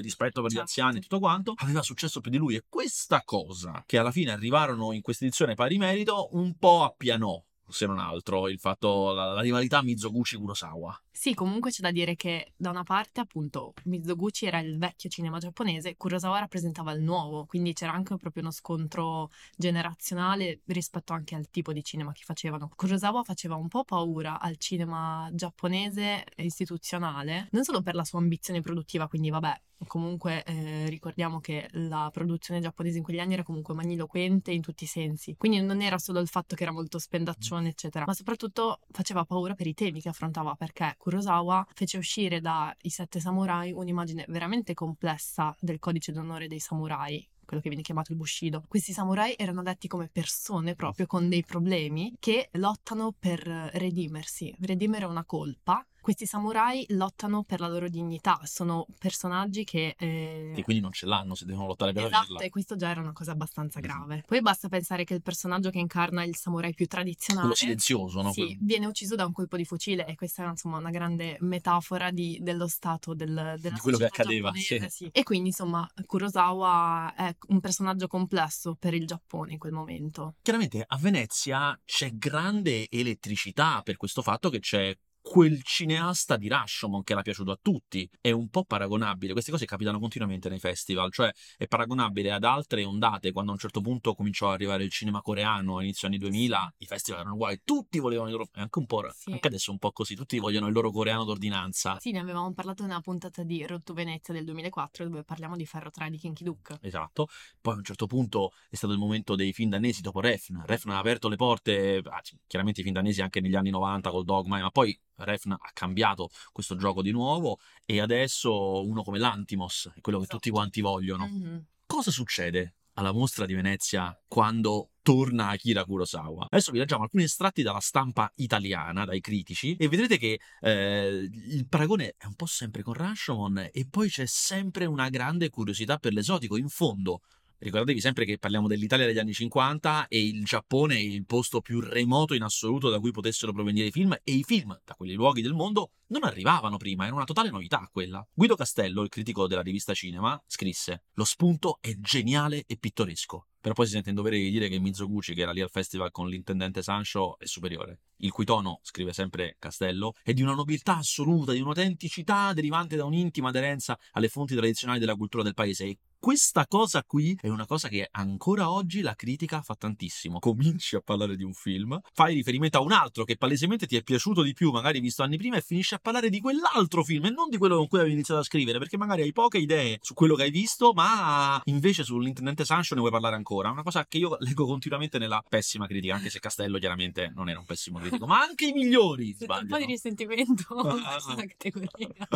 rispetto 0.00 0.40
per 0.40 0.50
gli 0.50 0.54
certo. 0.54 0.60
anziani 0.60 0.98
e 0.98 1.00
tutto 1.00 1.18
quanto, 1.18 1.54
aveva 1.56 1.82
successo 1.82 2.20
più 2.20 2.30
di 2.30 2.36
lui 2.36 2.54
e 2.54 2.64
questa 2.68 3.22
cosa 3.24 3.82
che 3.84 3.98
alla 3.98 4.12
fine 4.12 4.30
arrivarono 4.30 4.92
in 4.92 5.02
questa 5.02 5.24
edizione 5.24 5.54
pari 5.54 5.76
merito 5.76 6.28
un 6.32 6.56
po' 6.56 6.84
appianò 6.84 7.42
se 7.68 7.86
non 7.86 7.98
altro 7.98 8.48
il 8.48 8.58
fatto 8.58 9.12
la, 9.12 9.32
la 9.32 9.40
rivalità 9.40 9.82
Mizoguchi-Kurosawa 9.82 11.00
sì, 11.16 11.32
comunque 11.32 11.70
c'è 11.70 11.80
da 11.80 11.92
dire 11.92 12.16
che 12.16 12.52
da 12.56 12.70
una 12.70 12.82
parte 12.82 13.20
appunto 13.20 13.72
Mizoguchi 13.84 14.46
era 14.46 14.58
il 14.58 14.76
vecchio 14.78 15.08
cinema 15.08 15.38
giapponese, 15.38 15.96
Kurosawa 15.96 16.40
rappresentava 16.40 16.90
il 16.90 17.02
nuovo, 17.02 17.46
quindi 17.46 17.72
c'era 17.72 17.92
anche 17.92 18.16
proprio 18.16 18.42
uno 18.42 18.50
scontro 18.50 19.30
generazionale 19.56 20.60
rispetto 20.66 21.12
anche 21.12 21.36
al 21.36 21.48
tipo 21.50 21.72
di 21.72 21.84
cinema 21.84 22.10
che 22.12 22.24
facevano. 22.24 22.68
Kurosawa 22.74 23.22
faceva 23.22 23.54
un 23.54 23.68
po' 23.68 23.84
paura 23.84 24.40
al 24.40 24.56
cinema 24.56 25.30
giapponese 25.32 26.24
istituzionale, 26.36 27.48
non 27.52 27.62
solo 27.62 27.80
per 27.80 27.94
la 27.94 28.04
sua 28.04 28.18
ambizione 28.18 28.60
produttiva, 28.60 29.06
quindi 29.06 29.30
vabbè, 29.30 29.58
comunque 29.86 30.42
eh, 30.44 30.88
ricordiamo 30.88 31.40
che 31.40 31.68
la 31.72 32.08
produzione 32.12 32.60
giapponese 32.60 32.98
in 32.98 33.04
quegli 33.04 33.18
anni 33.18 33.34
era 33.34 33.42
comunque 33.44 33.74
magniloquente 33.74 34.50
in 34.50 34.62
tutti 34.62 34.84
i 34.84 34.88
sensi, 34.88 35.36
quindi 35.36 35.60
non 35.60 35.80
era 35.80 35.98
solo 35.98 36.20
il 36.20 36.28
fatto 36.28 36.56
che 36.56 36.64
era 36.64 36.72
molto 36.72 36.98
spendaccione 36.98 37.53
eccetera, 37.62 38.04
ma 38.06 38.14
soprattutto 38.14 38.80
faceva 38.90 39.24
paura 39.24 39.54
per 39.54 39.66
i 39.66 39.74
temi 39.74 40.00
che 40.00 40.08
affrontava 40.08 40.54
perché 40.54 40.94
Kurosawa 40.98 41.66
fece 41.74 41.98
uscire 41.98 42.40
dai 42.40 42.74
Sette 42.82 43.20
Samurai 43.20 43.72
un'immagine 43.72 44.24
veramente 44.28 44.74
complessa 44.74 45.54
del 45.60 45.78
codice 45.78 46.12
d'onore 46.12 46.48
dei 46.48 46.60
samurai, 46.60 47.26
quello 47.44 47.62
che 47.62 47.68
viene 47.68 47.82
chiamato 47.82 48.12
il 48.12 48.18
Bushido. 48.18 48.62
Questi 48.66 48.92
samurai 48.92 49.34
erano 49.36 49.62
detti 49.62 49.88
come 49.88 50.08
persone 50.08 50.74
proprio 50.74 51.06
con 51.06 51.28
dei 51.28 51.44
problemi 51.44 52.14
che 52.18 52.48
lottano 52.52 53.12
per 53.18 53.40
redimersi, 53.46 54.54
redimere 54.60 55.04
una 55.04 55.24
colpa 55.24 55.84
Questi 56.04 56.26
samurai 56.26 56.84
lottano 56.88 57.44
per 57.44 57.60
la 57.60 57.66
loro 57.66 57.88
dignità, 57.88 58.38
sono 58.42 58.86
personaggi 58.98 59.64
che... 59.64 59.94
Eh... 59.98 60.52
E 60.54 60.62
quindi 60.62 60.82
non 60.82 60.92
ce 60.92 61.06
l'hanno 61.06 61.34
se 61.34 61.46
devono 61.46 61.68
lottare 61.68 61.94
per 61.94 62.04
esatto, 62.04 62.18
la 62.18 62.24
dignità. 62.26 62.44
e 62.44 62.50
questo 62.50 62.76
già 62.76 62.90
era 62.90 63.00
una 63.00 63.14
cosa 63.14 63.32
abbastanza 63.32 63.80
grave. 63.80 64.22
Poi 64.26 64.42
basta 64.42 64.68
pensare 64.68 65.04
che 65.04 65.14
il 65.14 65.22
personaggio 65.22 65.70
che 65.70 65.78
incarna 65.78 66.22
il 66.22 66.36
samurai 66.36 66.74
più 66.74 66.86
tradizionale... 66.86 67.46
Quello 67.46 67.56
silenzioso, 67.56 68.20
no? 68.20 68.32
Sì, 68.32 68.54
viene 68.60 68.84
ucciso 68.84 69.14
da 69.14 69.24
un 69.24 69.32
colpo 69.32 69.56
di 69.56 69.64
fucile 69.64 70.04
e 70.04 70.14
questa 70.14 70.44
è 70.44 70.46
insomma 70.46 70.76
una 70.76 70.90
grande 70.90 71.38
metafora 71.40 72.10
di, 72.10 72.38
dello 72.42 72.68
stato 72.68 73.14
del, 73.14 73.54
della 73.58 73.74
di 73.74 73.80
quello 73.80 73.96
che 73.96 74.04
accadeva. 74.04 74.52
Sì. 74.52 74.84
Sì. 74.90 75.08
E 75.10 75.22
quindi 75.22 75.48
insomma 75.48 75.90
Kurosawa 76.04 77.14
è 77.14 77.34
un 77.48 77.60
personaggio 77.60 78.08
complesso 78.08 78.76
per 78.78 78.92
il 78.92 79.06
Giappone 79.06 79.52
in 79.52 79.58
quel 79.58 79.72
momento. 79.72 80.34
Chiaramente 80.42 80.84
a 80.86 80.98
Venezia 80.98 81.80
c'è 81.82 82.10
grande 82.12 82.90
elettricità 82.90 83.80
per 83.82 83.96
questo 83.96 84.20
fatto 84.20 84.50
che 84.50 84.58
c'è 84.58 84.94
quel 85.26 85.62
cineasta 85.62 86.36
di 86.36 86.48
Rashomon 86.48 87.02
che 87.02 87.12
era 87.12 87.22
piaciuto 87.22 87.50
a 87.50 87.58
tutti. 87.60 88.08
È 88.20 88.30
un 88.30 88.50
po' 88.50 88.64
paragonabile, 88.64 89.32
queste 89.32 89.50
cose 89.50 89.64
capitano 89.64 89.98
continuamente 89.98 90.50
nei 90.50 90.58
festival, 90.58 91.10
cioè 91.10 91.32
è 91.56 91.66
paragonabile 91.66 92.30
ad 92.30 92.44
altre 92.44 92.84
ondate, 92.84 93.32
quando 93.32 93.50
a 93.50 93.54
un 93.54 93.60
certo 93.60 93.80
punto 93.80 94.14
cominciò 94.14 94.48
ad 94.48 94.52
arrivare 94.52 94.84
il 94.84 94.90
cinema 94.90 95.22
coreano 95.22 95.80
inizio 95.80 96.08
anni 96.08 96.18
2000, 96.18 96.74
i 96.76 96.86
festival 96.86 97.20
erano 97.20 97.36
uguali, 97.36 97.62
tutti 97.64 97.98
volevano 98.00 98.28
il 98.28 98.34
loro... 98.34 98.48
anche 98.52 98.78
un 98.78 98.84
po', 98.84 99.02
sì. 99.12 99.32
anche 99.32 99.48
adesso 99.48 99.70
un 99.70 99.78
po' 99.78 99.92
così, 99.92 100.14
tutti 100.14 100.38
vogliono 100.38 100.66
il 100.66 100.74
loro 100.74 100.90
coreano 100.90 101.24
d'ordinanza. 101.24 101.98
Sì, 102.00 102.10
ne 102.10 102.18
avevamo 102.18 102.52
parlato 102.52 102.84
nella 102.84 103.00
puntata 103.00 103.42
di 103.42 103.64
Rotto 103.64 103.94
Venezia 103.94 104.34
del 104.34 104.44
2004, 104.44 105.08
dove 105.08 105.24
parliamo 105.24 105.56
di 105.56 105.64
Ferro 105.64 105.90
3 105.90 106.10
di 106.10 106.18
Kinky 106.18 106.44
Duke. 106.44 106.78
Esatto, 106.82 107.28
poi 107.62 107.72
a 107.72 107.76
un 107.78 107.84
certo 107.84 108.06
punto 108.06 108.52
è 108.68 108.76
stato 108.76 108.92
il 108.92 108.98
momento 108.98 109.36
dei 109.36 109.54
film 109.54 109.70
danesi 109.70 110.02
dopo 110.02 110.20
Refn, 110.20 110.64
Refn 110.66 110.90
ha 110.90 110.98
aperto 110.98 111.28
le 111.28 111.36
porte, 111.36 112.02
ah, 112.04 112.20
chiaramente 112.46 112.80
i 112.80 112.82
film 112.82 112.94
danesi 112.94 113.22
anche 113.22 113.40
negli 113.40 113.56
anni 113.56 113.70
90 113.70 114.10
col 114.10 114.24
Dogma, 114.24 114.60
ma 114.60 114.70
poi 114.70 114.98
Refn 115.16 115.52
ha 115.52 115.70
cambiato 115.72 116.30
questo 116.52 116.76
gioco 116.76 117.02
di 117.02 117.10
nuovo 117.10 117.58
e 117.84 118.00
adesso 118.00 118.84
uno 118.84 119.02
come 119.02 119.18
l'Antimos 119.18 119.92
è 119.94 120.00
quello 120.00 120.18
che 120.18 120.24
esatto. 120.24 120.38
tutti 120.38 120.50
quanti 120.50 120.80
vogliono. 120.80 121.26
Mm-hmm. 121.28 121.58
Cosa 121.86 122.10
succede 122.10 122.74
alla 122.94 123.12
mostra 123.12 123.46
di 123.46 123.54
Venezia 123.54 124.16
quando 124.26 124.90
torna 125.02 125.48
Akira 125.48 125.84
Kurosawa. 125.84 126.46
Adesso 126.48 126.72
vi 126.72 126.78
leggiamo 126.78 127.02
alcuni 127.02 127.24
estratti 127.24 127.62
dalla 127.62 127.80
stampa 127.80 128.30
italiana, 128.36 129.04
dai 129.04 129.20
critici, 129.20 129.76
e 129.76 129.88
vedrete 129.88 130.16
che 130.16 130.40
eh, 130.60 131.28
il 131.30 131.66
paragone 131.68 132.14
è 132.16 132.26
un 132.26 132.34
po' 132.34 132.46
sempre 132.46 132.82
con 132.82 132.94
Rashomon 132.94 133.68
e 133.72 133.86
poi 133.88 134.08
c'è 134.08 134.26
sempre 134.26 134.86
una 134.86 135.08
grande 135.08 135.50
curiosità 135.50 135.98
per 135.98 136.12
l'esotico. 136.12 136.56
In 136.56 136.68
fondo, 136.68 137.20
Ricordatevi 137.64 137.98
sempre 137.98 138.26
che 138.26 138.36
parliamo 138.36 138.68
dell'Italia 138.68 139.06
degli 139.06 139.18
anni 139.18 139.32
50 139.32 140.08
e 140.08 140.22
il 140.22 140.44
Giappone 140.44 140.96
è 140.96 140.98
il 140.98 141.24
posto 141.24 141.62
più 141.62 141.80
remoto 141.80 142.34
in 142.34 142.42
assoluto 142.42 142.90
da 142.90 143.00
cui 143.00 143.10
potessero 143.10 143.54
provenire 143.54 143.86
i 143.86 143.90
film 143.90 144.14
e 144.22 144.32
i 144.32 144.42
film 144.42 144.78
da 144.84 144.92
quei 144.92 145.14
luoghi 145.14 145.40
del 145.40 145.54
mondo 145.54 145.92
non 146.08 146.24
arrivavano 146.24 146.76
prima, 146.76 147.06
era 147.06 147.14
una 147.14 147.24
totale 147.24 147.48
novità 147.48 147.88
quella. 147.90 148.22
Guido 148.34 148.54
Castello, 148.54 149.00
il 149.00 149.08
critico 149.08 149.46
della 149.46 149.62
rivista 149.62 149.94
Cinema, 149.94 150.38
scrisse: 150.46 151.04
Lo 151.14 151.24
spunto 151.24 151.78
è 151.80 151.94
geniale 151.98 152.64
e 152.66 152.76
pittoresco. 152.76 153.46
Però 153.62 153.72
poi 153.72 153.86
si 153.86 153.92
sente 153.92 154.10
in 154.10 154.14
dovere 154.14 154.36
di 154.36 154.50
dire 154.50 154.68
che 154.68 154.78
Mizoguchi, 154.78 155.32
che 155.32 155.40
era 155.40 155.52
lì 155.52 155.62
al 155.62 155.70
festival 155.70 156.10
con 156.10 156.28
l'intendente 156.28 156.82
Sancho, 156.82 157.38
è 157.38 157.46
superiore. 157.46 158.00
Il 158.24 158.30
cui 158.30 158.46
tono, 158.46 158.80
scrive 158.82 159.12
sempre 159.12 159.56
Castello, 159.58 160.14
è 160.22 160.32
di 160.32 160.40
una 160.40 160.54
nobiltà 160.54 160.96
assoluta, 160.96 161.52
di 161.52 161.60
un'autenticità 161.60 162.54
derivante 162.54 162.96
da 162.96 163.04
un'intima 163.04 163.50
aderenza 163.50 163.98
alle 164.12 164.28
fonti 164.28 164.54
tradizionali 164.54 164.98
della 164.98 165.14
cultura 165.14 165.42
del 165.42 165.52
paese. 165.52 165.84
E 165.84 165.98
questa 166.24 166.66
cosa 166.66 167.04
qui 167.04 167.36
è 167.38 167.48
una 167.48 167.66
cosa 167.66 167.88
che 167.88 168.08
ancora 168.10 168.70
oggi 168.70 169.02
la 169.02 169.14
critica 169.14 169.60
fa 169.60 169.74
tantissimo. 169.74 170.38
Cominci 170.38 170.96
a 170.96 171.02
parlare 171.04 171.36
di 171.36 171.44
un 171.44 171.52
film, 171.52 172.00
fai 172.14 172.32
riferimento 172.32 172.78
a 172.78 172.80
un 172.80 172.92
altro 172.92 173.24
che 173.24 173.36
palesemente 173.36 173.86
ti 173.86 173.94
è 173.94 174.02
piaciuto 174.02 174.40
di 174.40 174.54
più, 174.54 174.70
magari 174.70 175.00
visto 175.00 175.22
anni 175.22 175.36
prima, 175.36 175.58
e 175.58 175.60
finisci 175.60 175.92
a 175.92 175.98
parlare 175.98 176.30
di 176.30 176.40
quell'altro 176.40 177.04
film 177.04 177.26
e 177.26 177.30
non 177.30 177.50
di 177.50 177.58
quello 177.58 177.76
con 177.76 177.88
cui 177.88 177.98
avevi 177.98 178.14
iniziato 178.14 178.40
a 178.40 178.44
scrivere, 178.44 178.78
perché 178.78 178.96
magari 178.96 179.20
hai 179.20 179.32
poche 179.32 179.58
idee 179.58 179.98
su 180.00 180.14
quello 180.14 180.34
che 180.34 180.44
hai 180.44 180.50
visto, 180.50 180.94
ma 180.94 181.60
invece 181.64 182.04
sull'intendente 182.04 182.64
Sancho 182.64 182.94
ne 182.94 183.00
vuoi 183.00 183.12
parlare 183.12 183.36
ancora. 183.36 183.70
Una 183.70 183.82
cosa 183.82 184.06
che 184.06 184.16
io 184.16 184.34
leggo 184.40 184.64
continuamente 184.64 185.18
nella 185.18 185.44
pessima 185.46 185.86
critica, 185.86 186.14
anche 186.14 186.30
se 186.30 186.40
Castello 186.40 186.78
chiaramente 186.78 187.30
non 187.34 187.50
era 187.50 187.58
un 187.58 187.66
pessimo 187.66 187.98
critico, 187.98 188.13
ma 188.20 188.40
anche 188.40 188.66
i 188.66 188.72
migliori. 188.72 189.34
Sbaglio, 189.34 189.62
un 189.62 189.68
po' 189.68 189.78
di 189.78 189.84
risentimento 189.86 190.74
ah, 190.74 191.14
ah, 191.14 191.24
ah. 191.26 191.44
categoria. 191.46 192.28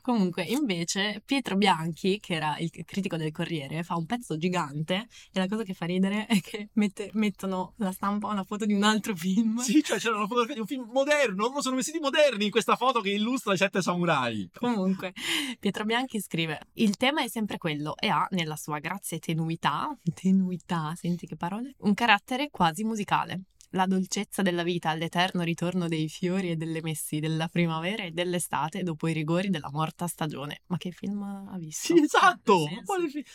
Comunque, 0.00 0.42
invece, 0.44 1.22
Pietro 1.24 1.56
Bianchi, 1.56 2.18
che 2.20 2.34
era 2.34 2.56
il 2.58 2.70
critico 2.84 3.16
del 3.16 3.32
Corriere, 3.32 3.82
fa 3.82 3.96
un 3.96 4.06
pezzo 4.06 4.36
gigante 4.36 5.06
e 5.32 5.38
la 5.38 5.46
cosa 5.46 5.62
che 5.62 5.74
fa 5.74 5.86
ridere 5.86 6.26
è 6.26 6.40
che 6.40 6.68
mette, 6.74 7.10
mettono 7.14 7.74
la 7.76 7.92
stampa 7.92 8.28
una 8.28 8.44
foto 8.44 8.64
di 8.64 8.74
un 8.74 8.82
altro 8.82 9.14
film. 9.16 9.58
Sì, 9.58 9.82
cioè 9.82 9.98
c'era 9.98 10.16
una 10.16 10.26
fotografia 10.26 10.54
di 10.54 10.60
un 10.60 10.66
film 10.66 10.88
moderno, 10.92 11.46
loro 11.46 11.60
sono 11.60 11.76
vestiti 11.76 11.98
moderni 11.98 12.46
in 12.46 12.50
questa 12.50 12.76
foto 12.76 13.00
che 13.00 13.10
illustra 13.10 13.54
i 13.54 13.56
sette 13.56 13.82
samurai. 13.82 14.50
Comunque, 14.52 15.12
Pietro 15.58 15.84
Bianchi 15.84 16.20
scrive: 16.20 16.60
Il 16.74 16.96
tema 16.96 17.22
è 17.22 17.28
sempre 17.28 17.58
quello 17.58 17.96
e 17.96 18.08
ha, 18.08 18.26
nella 18.30 18.56
sua 18.56 18.78
grazia 18.78 19.16
e 19.16 19.20
tenuità, 19.20 19.96
tenuità, 20.14 20.92
senti 20.96 21.26
che 21.26 21.36
parole, 21.36 21.74
un 21.78 21.94
carattere 21.94 22.48
quasi 22.50 22.84
musicale 22.84 23.42
la 23.72 23.86
dolcezza 23.86 24.42
della 24.42 24.62
vita 24.62 24.90
all'eterno 24.90 25.42
ritorno 25.42 25.88
dei 25.88 26.08
fiori 26.08 26.50
e 26.50 26.56
delle 26.56 26.80
messi 26.82 27.20
della 27.20 27.48
primavera 27.48 28.04
e 28.04 28.10
dell'estate 28.10 28.82
dopo 28.82 29.08
i 29.08 29.12
rigori 29.12 29.50
della 29.50 29.70
morta 29.70 30.06
stagione. 30.06 30.62
Ma 30.66 30.76
che 30.76 30.90
film 30.90 31.22
ha 31.22 31.56
visto? 31.58 31.94
Sì, 31.94 32.02
esatto! 32.02 32.66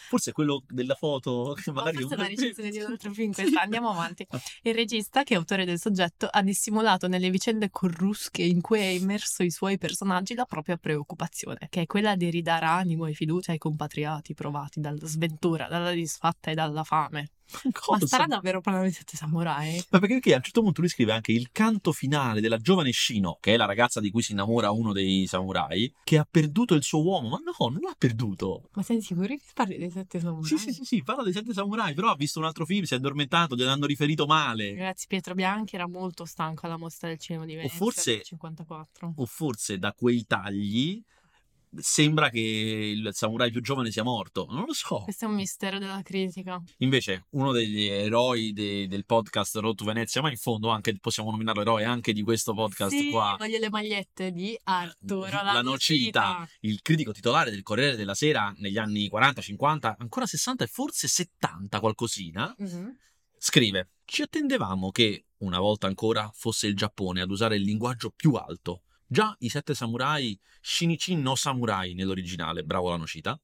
Forse 0.10 0.32
quello 0.32 0.64
della 0.68 0.96
foto. 0.96 1.56
Che 1.62 1.72
magari 1.72 1.98
forse 1.98 2.16
è 2.16 2.18
una 2.18 2.28
recensione 2.28 2.70
di 2.70 2.80
un 2.80 2.86
altro 2.92 3.14
film. 3.14 3.32
Questa. 3.32 3.62
Andiamo 3.62 3.90
avanti. 3.90 4.26
Il 4.62 4.74
regista, 4.74 5.24
che 5.24 5.34
è 5.34 5.38
autore 5.38 5.66
del 5.66 5.80
soggetto, 5.80 6.28
ha 6.30 6.42
dissimulato 6.42 7.08
nelle 7.08 7.30
vicende 7.30 7.70
corrusche 7.70 8.44
in 8.44 8.62
cui 8.62 8.80
è 8.80 8.88
immerso 8.88 9.44
i 9.44 9.52
suoi 9.52 9.78
personaggi 9.78 10.36
la 10.36 10.46
propria 10.46 10.78
preoccupazione, 10.78 11.68
che 11.70 11.82
è 11.82 11.86
quella 11.86 12.16
di 12.16 12.30
ridare 12.30 12.66
animo 12.66 13.06
e 13.06 13.14
fiducia 13.14 13.52
ai 13.52 13.58
compatrioti 13.58 14.34
provati 14.34 14.80
dalla 14.80 15.06
sventura, 15.06 15.68
dalla 15.68 15.92
disfatta 15.92 16.52
e 16.52 16.54
dalla 16.54 16.84
fame. 16.84 17.32
Cosa? 17.72 18.00
Ma 18.00 18.06
starà 18.06 18.26
davvero 18.26 18.62
parlando 18.62 18.88
di 18.88 18.94
sette 18.94 19.16
samurai? 19.16 19.84
Ma 19.90 20.00
perché, 20.00 20.34
a 20.34 20.38
un 20.38 20.44
certo 20.44 20.62
punto 20.62 20.82
lui 20.82 20.90
scrive 20.90 21.14
anche 21.14 21.32
il 21.32 21.50
canto 21.52 21.92
finale 21.92 22.42
della 22.42 22.58
giovane 22.58 22.92
Shino, 22.92 23.38
che 23.40 23.54
è 23.54 23.58
la 23.58 23.66
ragazza 23.66 24.00
di 24.00 24.12
cui 24.12 24.22
si 24.22 24.34
innamora 24.34 24.72
uno 24.72 24.94
dei 24.94 25.26
samurai, 25.28 25.92
che 26.04 26.18
ha 26.18 26.28
perduto 26.30 26.76
il 26.76 26.84
suo 26.84 27.02
uomo. 27.04 27.30
Ma 27.30 27.38
no, 27.38 27.70
non 27.70 27.80
l'ha 27.82 27.96
perduto. 27.98 28.70
Ma 28.74 28.84
sei 28.84 29.02
sicuro 29.02 29.28
che 29.28 29.42
parli 29.54 29.78
dei 29.78 29.90
sette 29.90 30.20
samurai? 30.20 30.46
Sì, 30.46 30.58
sì, 30.58 30.74
sì, 30.74 30.84
sì, 30.84 31.04
parla 31.04 31.24
dei 31.24 31.34
sette 31.34 31.54
samurai, 31.54 31.94
però 31.94 32.10
ha 32.10 32.16
visto 32.16 32.40
un 32.40 32.46
altro 32.46 32.66
film, 32.66 32.84
si 32.84 32.94
è 32.94 32.98
addormentato, 32.98 33.56
gli 33.56 33.64
hanno 33.64 33.86
riferito 33.86 34.26
male. 34.26 34.72
Ragazzi, 34.72 35.08
Pietro 35.08 35.34
Bianchi 35.34 35.76
era 35.76 35.88
molto 35.88 36.26
stanco 36.26 36.66
alla 36.66 36.78
mostra 36.78 37.08
del 37.08 37.20
cinema 37.20 37.46
di 37.46 37.56
Venezia 37.56 37.76
o 37.76 37.80
forse, 37.80 38.22
54. 38.24 39.14
O 39.16 39.26
forse 39.26 39.78
da 39.78 39.94
quei 39.94 40.26
tagli 40.26 41.02
sembra 41.80 42.30
che 42.30 42.40
il 42.40 43.10
samurai 43.14 43.52
più 43.52 43.62
giovane 43.62 43.92
sia 43.92 44.04
morto. 44.04 44.48
Non 44.50 44.66
lo 44.66 44.74
so. 44.74 45.02
Questo 45.04 45.26
è 45.26 45.28
un 45.28 45.36
mistero 45.36 45.80
della 45.80 46.02
critica. 46.04 46.62
Invece, 46.78 47.26
uno 47.32 47.52
degli 47.52 47.86
eroi 47.86 48.54
de- 48.54 48.88
del 48.88 49.06
podcast 49.06 49.56
Road 49.58 49.76
to 49.76 49.86
Venezia, 49.86 50.22
ma 50.22 50.30
in 50.30 50.38
fondo 50.38 50.70
anche 50.70 50.98
possiamo 51.00 51.32
nominarlo 51.32 51.62
eroe 51.62 51.84
anche 51.84 52.14
di 52.14 52.22
questo 52.22 52.54
podcast 52.54 52.96
sì, 52.96 53.10
qua. 53.10 53.36
voglio 53.38 53.58
le 53.60 53.70
magliette 53.70 54.32
di 54.32 54.58
Arturo 54.64 55.30
La, 55.30 55.54
la 55.54 55.62
Nocita, 55.62 56.40
nocita, 56.40 56.50
il 56.62 56.82
critico 56.82 57.12
titolare 57.12 57.52
del 57.52 57.64
Corriere 57.64 57.96
della 57.96 58.16
Sera 58.16 58.54
negli 58.58 58.78
anni 58.78 59.08
40, 59.08 59.42
50, 59.42 59.96
ancora 60.00 60.26
60 60.26 60.64
e 60.64 60.68
forse 60.68 61.08
70, 61.08 61.80
qualcosina. 61.80 62.56
Mm-hmm. 62.62 62.88
Scrive: 63.38 63.90
Ci 64.06 64.24
attendevamo 64.24 64.92
che, 64.92 65.26
una 65.38 65.60
volta 65.60 65.88
ancora, 65.88 66.30
fosse 66.34 66.68
il 66.68 66.76
Giappone 66.76 67.22
ad 67.22 67.30
usare 67.30 67.56
il 67.56 67.64
linguaggio 67.64 68.12
più 68.16 68.34
alto 68.34 68.82
Già 69.10 69.34
i 69.40 69.48
sette 69.48 69.74
samurai, 69.74 70.38
Shinichi 70.60 71.16
no 71.16 71.36
Samurai 71.36 71.94
nell'originale, 71.94 72.64
bravo 72.64 72.90
la 72.90 72.98
Nocita. 72.98 73.40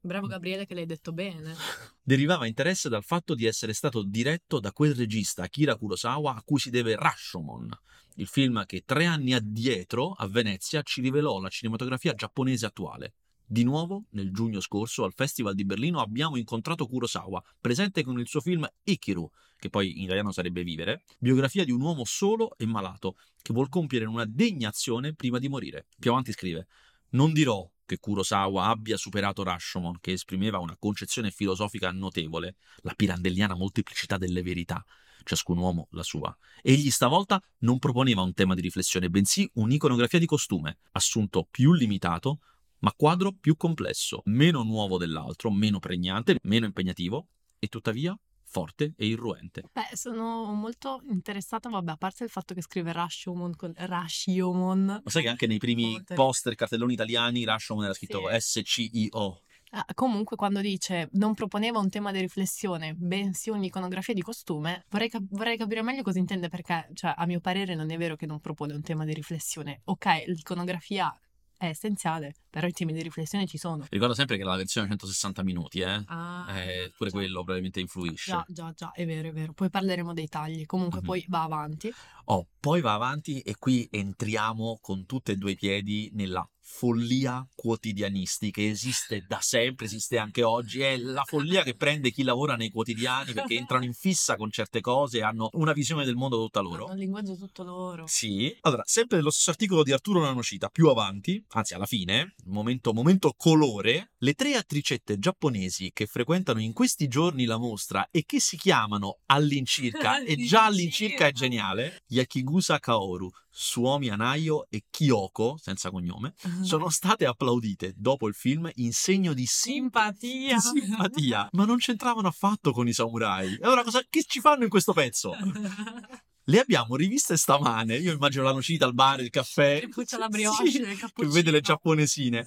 Bravo 0.00 0.28
Gabriele 0.28 0.64
che 0.64 0.74
l'hai 0.74 0.86
detto 0.86 1.12
bene. 1.12 1.56
Derivava 2.00 2.46
interesse 2.46 2.88
dal 2.88 3.02
fatto 3.02 3.34
di 3.34 3.44
essere 3.44 3.72
stato 3.72 4.04
diretto 4.04 4.60
da 4.60 4.70
quel 4.70 4.94
regista 4.94 5.42
Akira 5.42 5.74
Kurosawa 5.74 6.36
a 6.36 6.42
cui 6.44 6.60
si 6.60 6.70
deve 6.70 6.94
Rashomon, 6.94 7.68
il 8.14 8.28
film 8.28 8.64
che 8.64 8.84
tre 8.86 9.06
anni 9.06 9.34
addietro 9.34 10.12
a 10.12 10.28
Venezia 10.28 10.82
ci 10.82 11.00
rivelò 11.00 11.40
la 11.40 11.48
cinematografia 11.48 12.14
giapponese 12.14 12.66
attuale. 12.66 13.14
Di 13.50 13.64
nuovo, 13.64 14.04
nel 14.10 14.30
giugno 14.30 14.60
scorso, 14.60 15.04
al 15.04 15.14
Festival 15.14 15.54
di 15.54 15.64
Berlino 15.64 16.00
abbiamo 16.00 16.36
incontrato 16.36 16.86
Kurosawa, 16.86 17.42
presente 17.58 18.04
con 18.04 18.20
il 18.20 18.28
suo 18.28 18.42
film 18.42 18.68
Ikiru, 18.82 19.26
che 19.56 19.70
poi 19.70 19.96
in 19.96 20.02
italiano 20.02 20.32
sarebbe 20.32 20.62
Vivere, 20.62 21.04
biografia 21.18 21.64
di 21.64 21.72
un 21.72 21.80
uomo 21.80 22.04
solo 22.04 22.54
e 22.58 22.66
malato, 22.66 23.16
che 23.40 23.54
vuol 23.54 23.70
compiere 23.70 24.04
una 24.04 24.26
degna 24.26 24.68
azione 24.68 25.14
prima 25.14 25.38
di 25.38 25.48
morire. 25.48 25.86
Più 25.98 26.10
avanti 26.10 26.32
scrive: 26.32 26.66
Non 27.12 27.32
dirò 27.32 27.66
che 27.86 27.98
Kurosawa 27.98 28.66
abbia 28.66 28.98
superato 28.98 29.42
Rashomon, 29.42 29.96
che 29.98 30.12
esprimeva 30.12 30.58
una 30.58 30.76
concezione 30.78 31.30
filosofica 31.30 31.90
notevole, 31.90 32.56
la 32.82 32.92
pirandelliana 32.94 33.54
molteplicità 33.54 34.18
delle 34.18 34.42
verità, 34.42 34.84
ciascun 35.24 35.56
uomo 35.56 35.88
la 35.92 36.02
sua. 36.02 36.36
Egli 36.60 36.90
stavolta 36.90 37.42
non 37.60 37.78
proponeva 37.78 38.20
un 38.20 38.34
tema 38.34 38.54
di 38.54 38.60
riflessione, 38.60 39.08
bensì 39.08 39.50
un'iconografia 39.54 40.18
di 40.18 40.26
costume, 40.26 40.80
assunto 40.92 41.48
più 41.50 41.72
limitato, 41.72 42.40
ma 42.80 42.92
quadro 42.96 43.32
più 43.32 43.56
complesso, 43.56 44.22
meno 44.26 44.62
nuovo 44.62 44.98
dell'altro, 44.98 45.50
meno 45.50 45.78
pregnante, 45.78 46.38
meno 46.42 46.66
impegnativo 46.66 47.26
e 47.58 47.68
tuttavia 47.68 48.18
forte 48.48 48.94
e 48.96 49.06
irruente. 49.06 49.62
Beh, 49.72 49.94
sono 49.94 50.52
molto 50.52 51.02
interessata, 51.10 51.68
vabbè, 51.68 51.92
a 51.92 51.96
parte 51.96 52.24
il 52.24 52.30
fatto 52.30 52.54
che 52.54 52.62
scrive 52.62 52.92
Rashomon 52.92 53.54
con 53.54 53.72
Rashomon. 53.76 54.84
Ma 55.04 55.10
sai 55.10 55.22
che 55.22 55.28
anche 55.28 55.46
nei 55.46 55.58
primi 55.58 55.90
Molto. 55.92 56.14
poster, 56.14 56.54
cartelloni 56.54 56.94
italiani, 56.94 57.44
Rashomon 57.44 57.84
era 57.84 57.94
scritto 57.94 58.28
Sì. 58.30 58.62
S-C-I-O. 58.62 59.42
Ah, 59.72 59.84
comunque, 59.92 60.34
quando 60.36 60.62
dice 60.62 61.10
non 61.12 61.34
proponeva 61.34 61.78
un 61.78 61.90
tema 61.90 62.10
di 62.10 62.20
riflessione, 62.20 62.94
bensì 62.94 63.50
un'iconografia 63.50 64.14
di 64.14 64.22
costume, 64.22 64.86
vorrei, 64.88 65.10
cap- 65.10 65.26
vorrei 65.28 65.58
capire 65.58 65.82
meglio 65.82 66.00
cosa 66.00 66.18
intende 66.18 66.48
perché, 66.48 66.88
cioè, 66.94 67.12
a 67.14 67.26
mio 67.26 67.40
parere 67.40 67.74
non 67.74 67.90
è 67.90 67.98
vero 67.98 68.16
che 68.16 68.24
non 68.24 68.40
propone 68.40 68.72
un 68.72 68.80
tema 68.80 69.04
di 69.04 69.12
riflessione. 69.12 69.82
Ok, 69.84 70.06
l'iconografia 70.26 71.14
è 71.58 71.66
essenziale, 71.66 72.34
però 72.48 72.66
i 72.66 72.72
temi 72.72 72.92
di 72.92 73.02
riflessione 73.02 73.46
ci 73.46 73.58
sono. 73.58 73.84
Ricordo 73.90 74.14
sempre 74.14 74.36
che 74.38 74.44
la 74.44 74.56
versione 74.56 74.86
160 74.88 75.42
minuti, 75.42 75.80
eh. 75.80 76.02
Ah, 76.06 76.46
Eh, 76.56 76.92
pure 76.96 77.10
già. 77.10 77.16
quello 77.16 77.34
probabilmente 77.42 77.80
influisce. 77.80 78.30
Già, 78.30 78.44
già, 78.48 78.72
già, 78.74 78.92
è 78.92 79.04
vero, 79.04 79.28
è 79.28 79.32
vero. 79.32 79.52
Poi 79.52 79.68
parleremo 79.68 80.14
dei 80.14 80.28
tagli. 80.28 80.64
Comunque, 80.64 81.00
Mhm. 81.00 81.04
poi 81.06 81.24
va 81.28 81.42
avanti. 81.42 81.92
Oh, 82.26 82.46
poi 82.60 82.80
va 82.80 82.94
avanti 82.94 83.40
e 83.40 83.56
qui 83.58 83.88
entriamo 83.90 84.78
con 84.80 85.04
tutti 85.04 85.32
e 85.32 85.36
due 85.36 85.50
i 85.52 85.56
piedi 85.56 86.10
nella 86.14 86.48
follia 86.70 87.44
quotidianistica 87.54 88.60
esiste 88.60 89.24
da 89.26 89.38
sempre, 89.40 89.86
esiste 89.86 90.18
anche 90.18 90.42
oggi, 90.42 90.80
è 90.80 90.96
la 90.98 91.24
follia 91.24 91.62
che 91.62 91.74
prende 91.74 92.10
chi 92.10 92.22
lavora 92.22 92.54
nei 92.56 92.70
quotidiani 92.70 93.32
perché 93.32 93.54
entrano 93.56 93.84
in 93.84 93.94
fissa 93.94 94.36
con 94.36 94.50
certe 94.50 94.80
cose 94.80 95.18
e 95.18 95.22
hanno 95.22 95.48
una 95.54 95.72
visione 95.72 96.04
del 96.04 96.14
mondo 96.14 96.36
tutta 96.36 96.60
Hanno 96.60 96.68
loro. 96.68 96.90
un 96.92 96.96
linguaggio 96.96 97.36
tutto 97.36 97.64
loro. 97.64 98.06
Sì, 98.06 98.54
allora, 98.60 98.82
sempre 98.84 99.16
nello 99.16 99.30
stesso 99.30 99.50
articolo 99.50 99.82
di 99.82 99.92
Arturo 99.92 100.20
Nanocita, 100.20 100.68
più 100.68 100.88
avanti, 100.88 101.42
anzi 101.48 101.74
alla 101.74 101.86
fine, 101.86 102.34
momento, 102.44 102.92
momento 102.92 103.34
colore, 103.36 104.12
le 104.18 104.34
tre 104.34 104.54
attricette 104.54 105.18
giapponesi 105.18 105.90
che 105.92 106.06
frequentano 106.06 106.60
in 106.60 106.74
questi 106.74 107.08
giorni 107.08 107.44
la 107.46 107.58
mostra 107.58 108.06
e 108.10 108.24
che 108.24 108.40
si 108.40 108.56
chiamano 108.56 109.20
all'incirca, 109.26 110.22
e 110.22 110.36
già 110.36 110.66
all'incirca 110.66 111.26
è 111.26 111.32
geniale, 111.32 112.02
Yakigusa 112.08 112.78
Kaoru, 112.78 113.30
Suomi 113.60 114.08
Anayo 114.08 114.68
e 114.70 114.84
Kyoko, 114.88 115.56
senza 115.60 115.90
cognome, 115.90 116.34
sono 116.62 116.90
state 116.90 117.26
applaudite 117.26 117.92
dopo 117.96 118.28
il 118.28 118.34
film 118.34 118.70
in 118.74 118.92
segno 118.92 119.32
di 119.32 119.46
simpatia. 119.46 120.60
Simpatia, 120.60 121.48
ma 121.52 121.64
non 121.64 121.78
c'entravano 121.78 122.28
affatto 122.28 122.70
con 122.70 122.86
i 122.86 122.92
samurai. 122.92 123.54
E 123.56 123.64
allora 123.64 123.82
cosa, 123.82 124.00
che 124.08 124.22
ci 124.22 124.38
fanno 124.38 124.62
in 124.62 124.70
questo 124.70 124.92
pezzo? 124.92 125.32
Le 126.48 126.60
abbiamo 126.60 126.96
riviste 126.96 127.36
stamane. 127.36 127.98
Io 127.98 128.10
immagino 128.10 128.42
la 128.42 128.52
nocita 128.52 128.86
al 128.86 128.94
bar, 128.94 129.20
il 129.20 129.28
caffè. 129.28 129.80
Che 129.80 129.88
puccia 129.88 130.16
la 130.16 130.28
brioche, 130.28 130.70
Sì, 130.70 130.80
che 130.80 131.26
vede 131.26 131.50
le 131.50 131.60
giapponesine. 131.60 132.46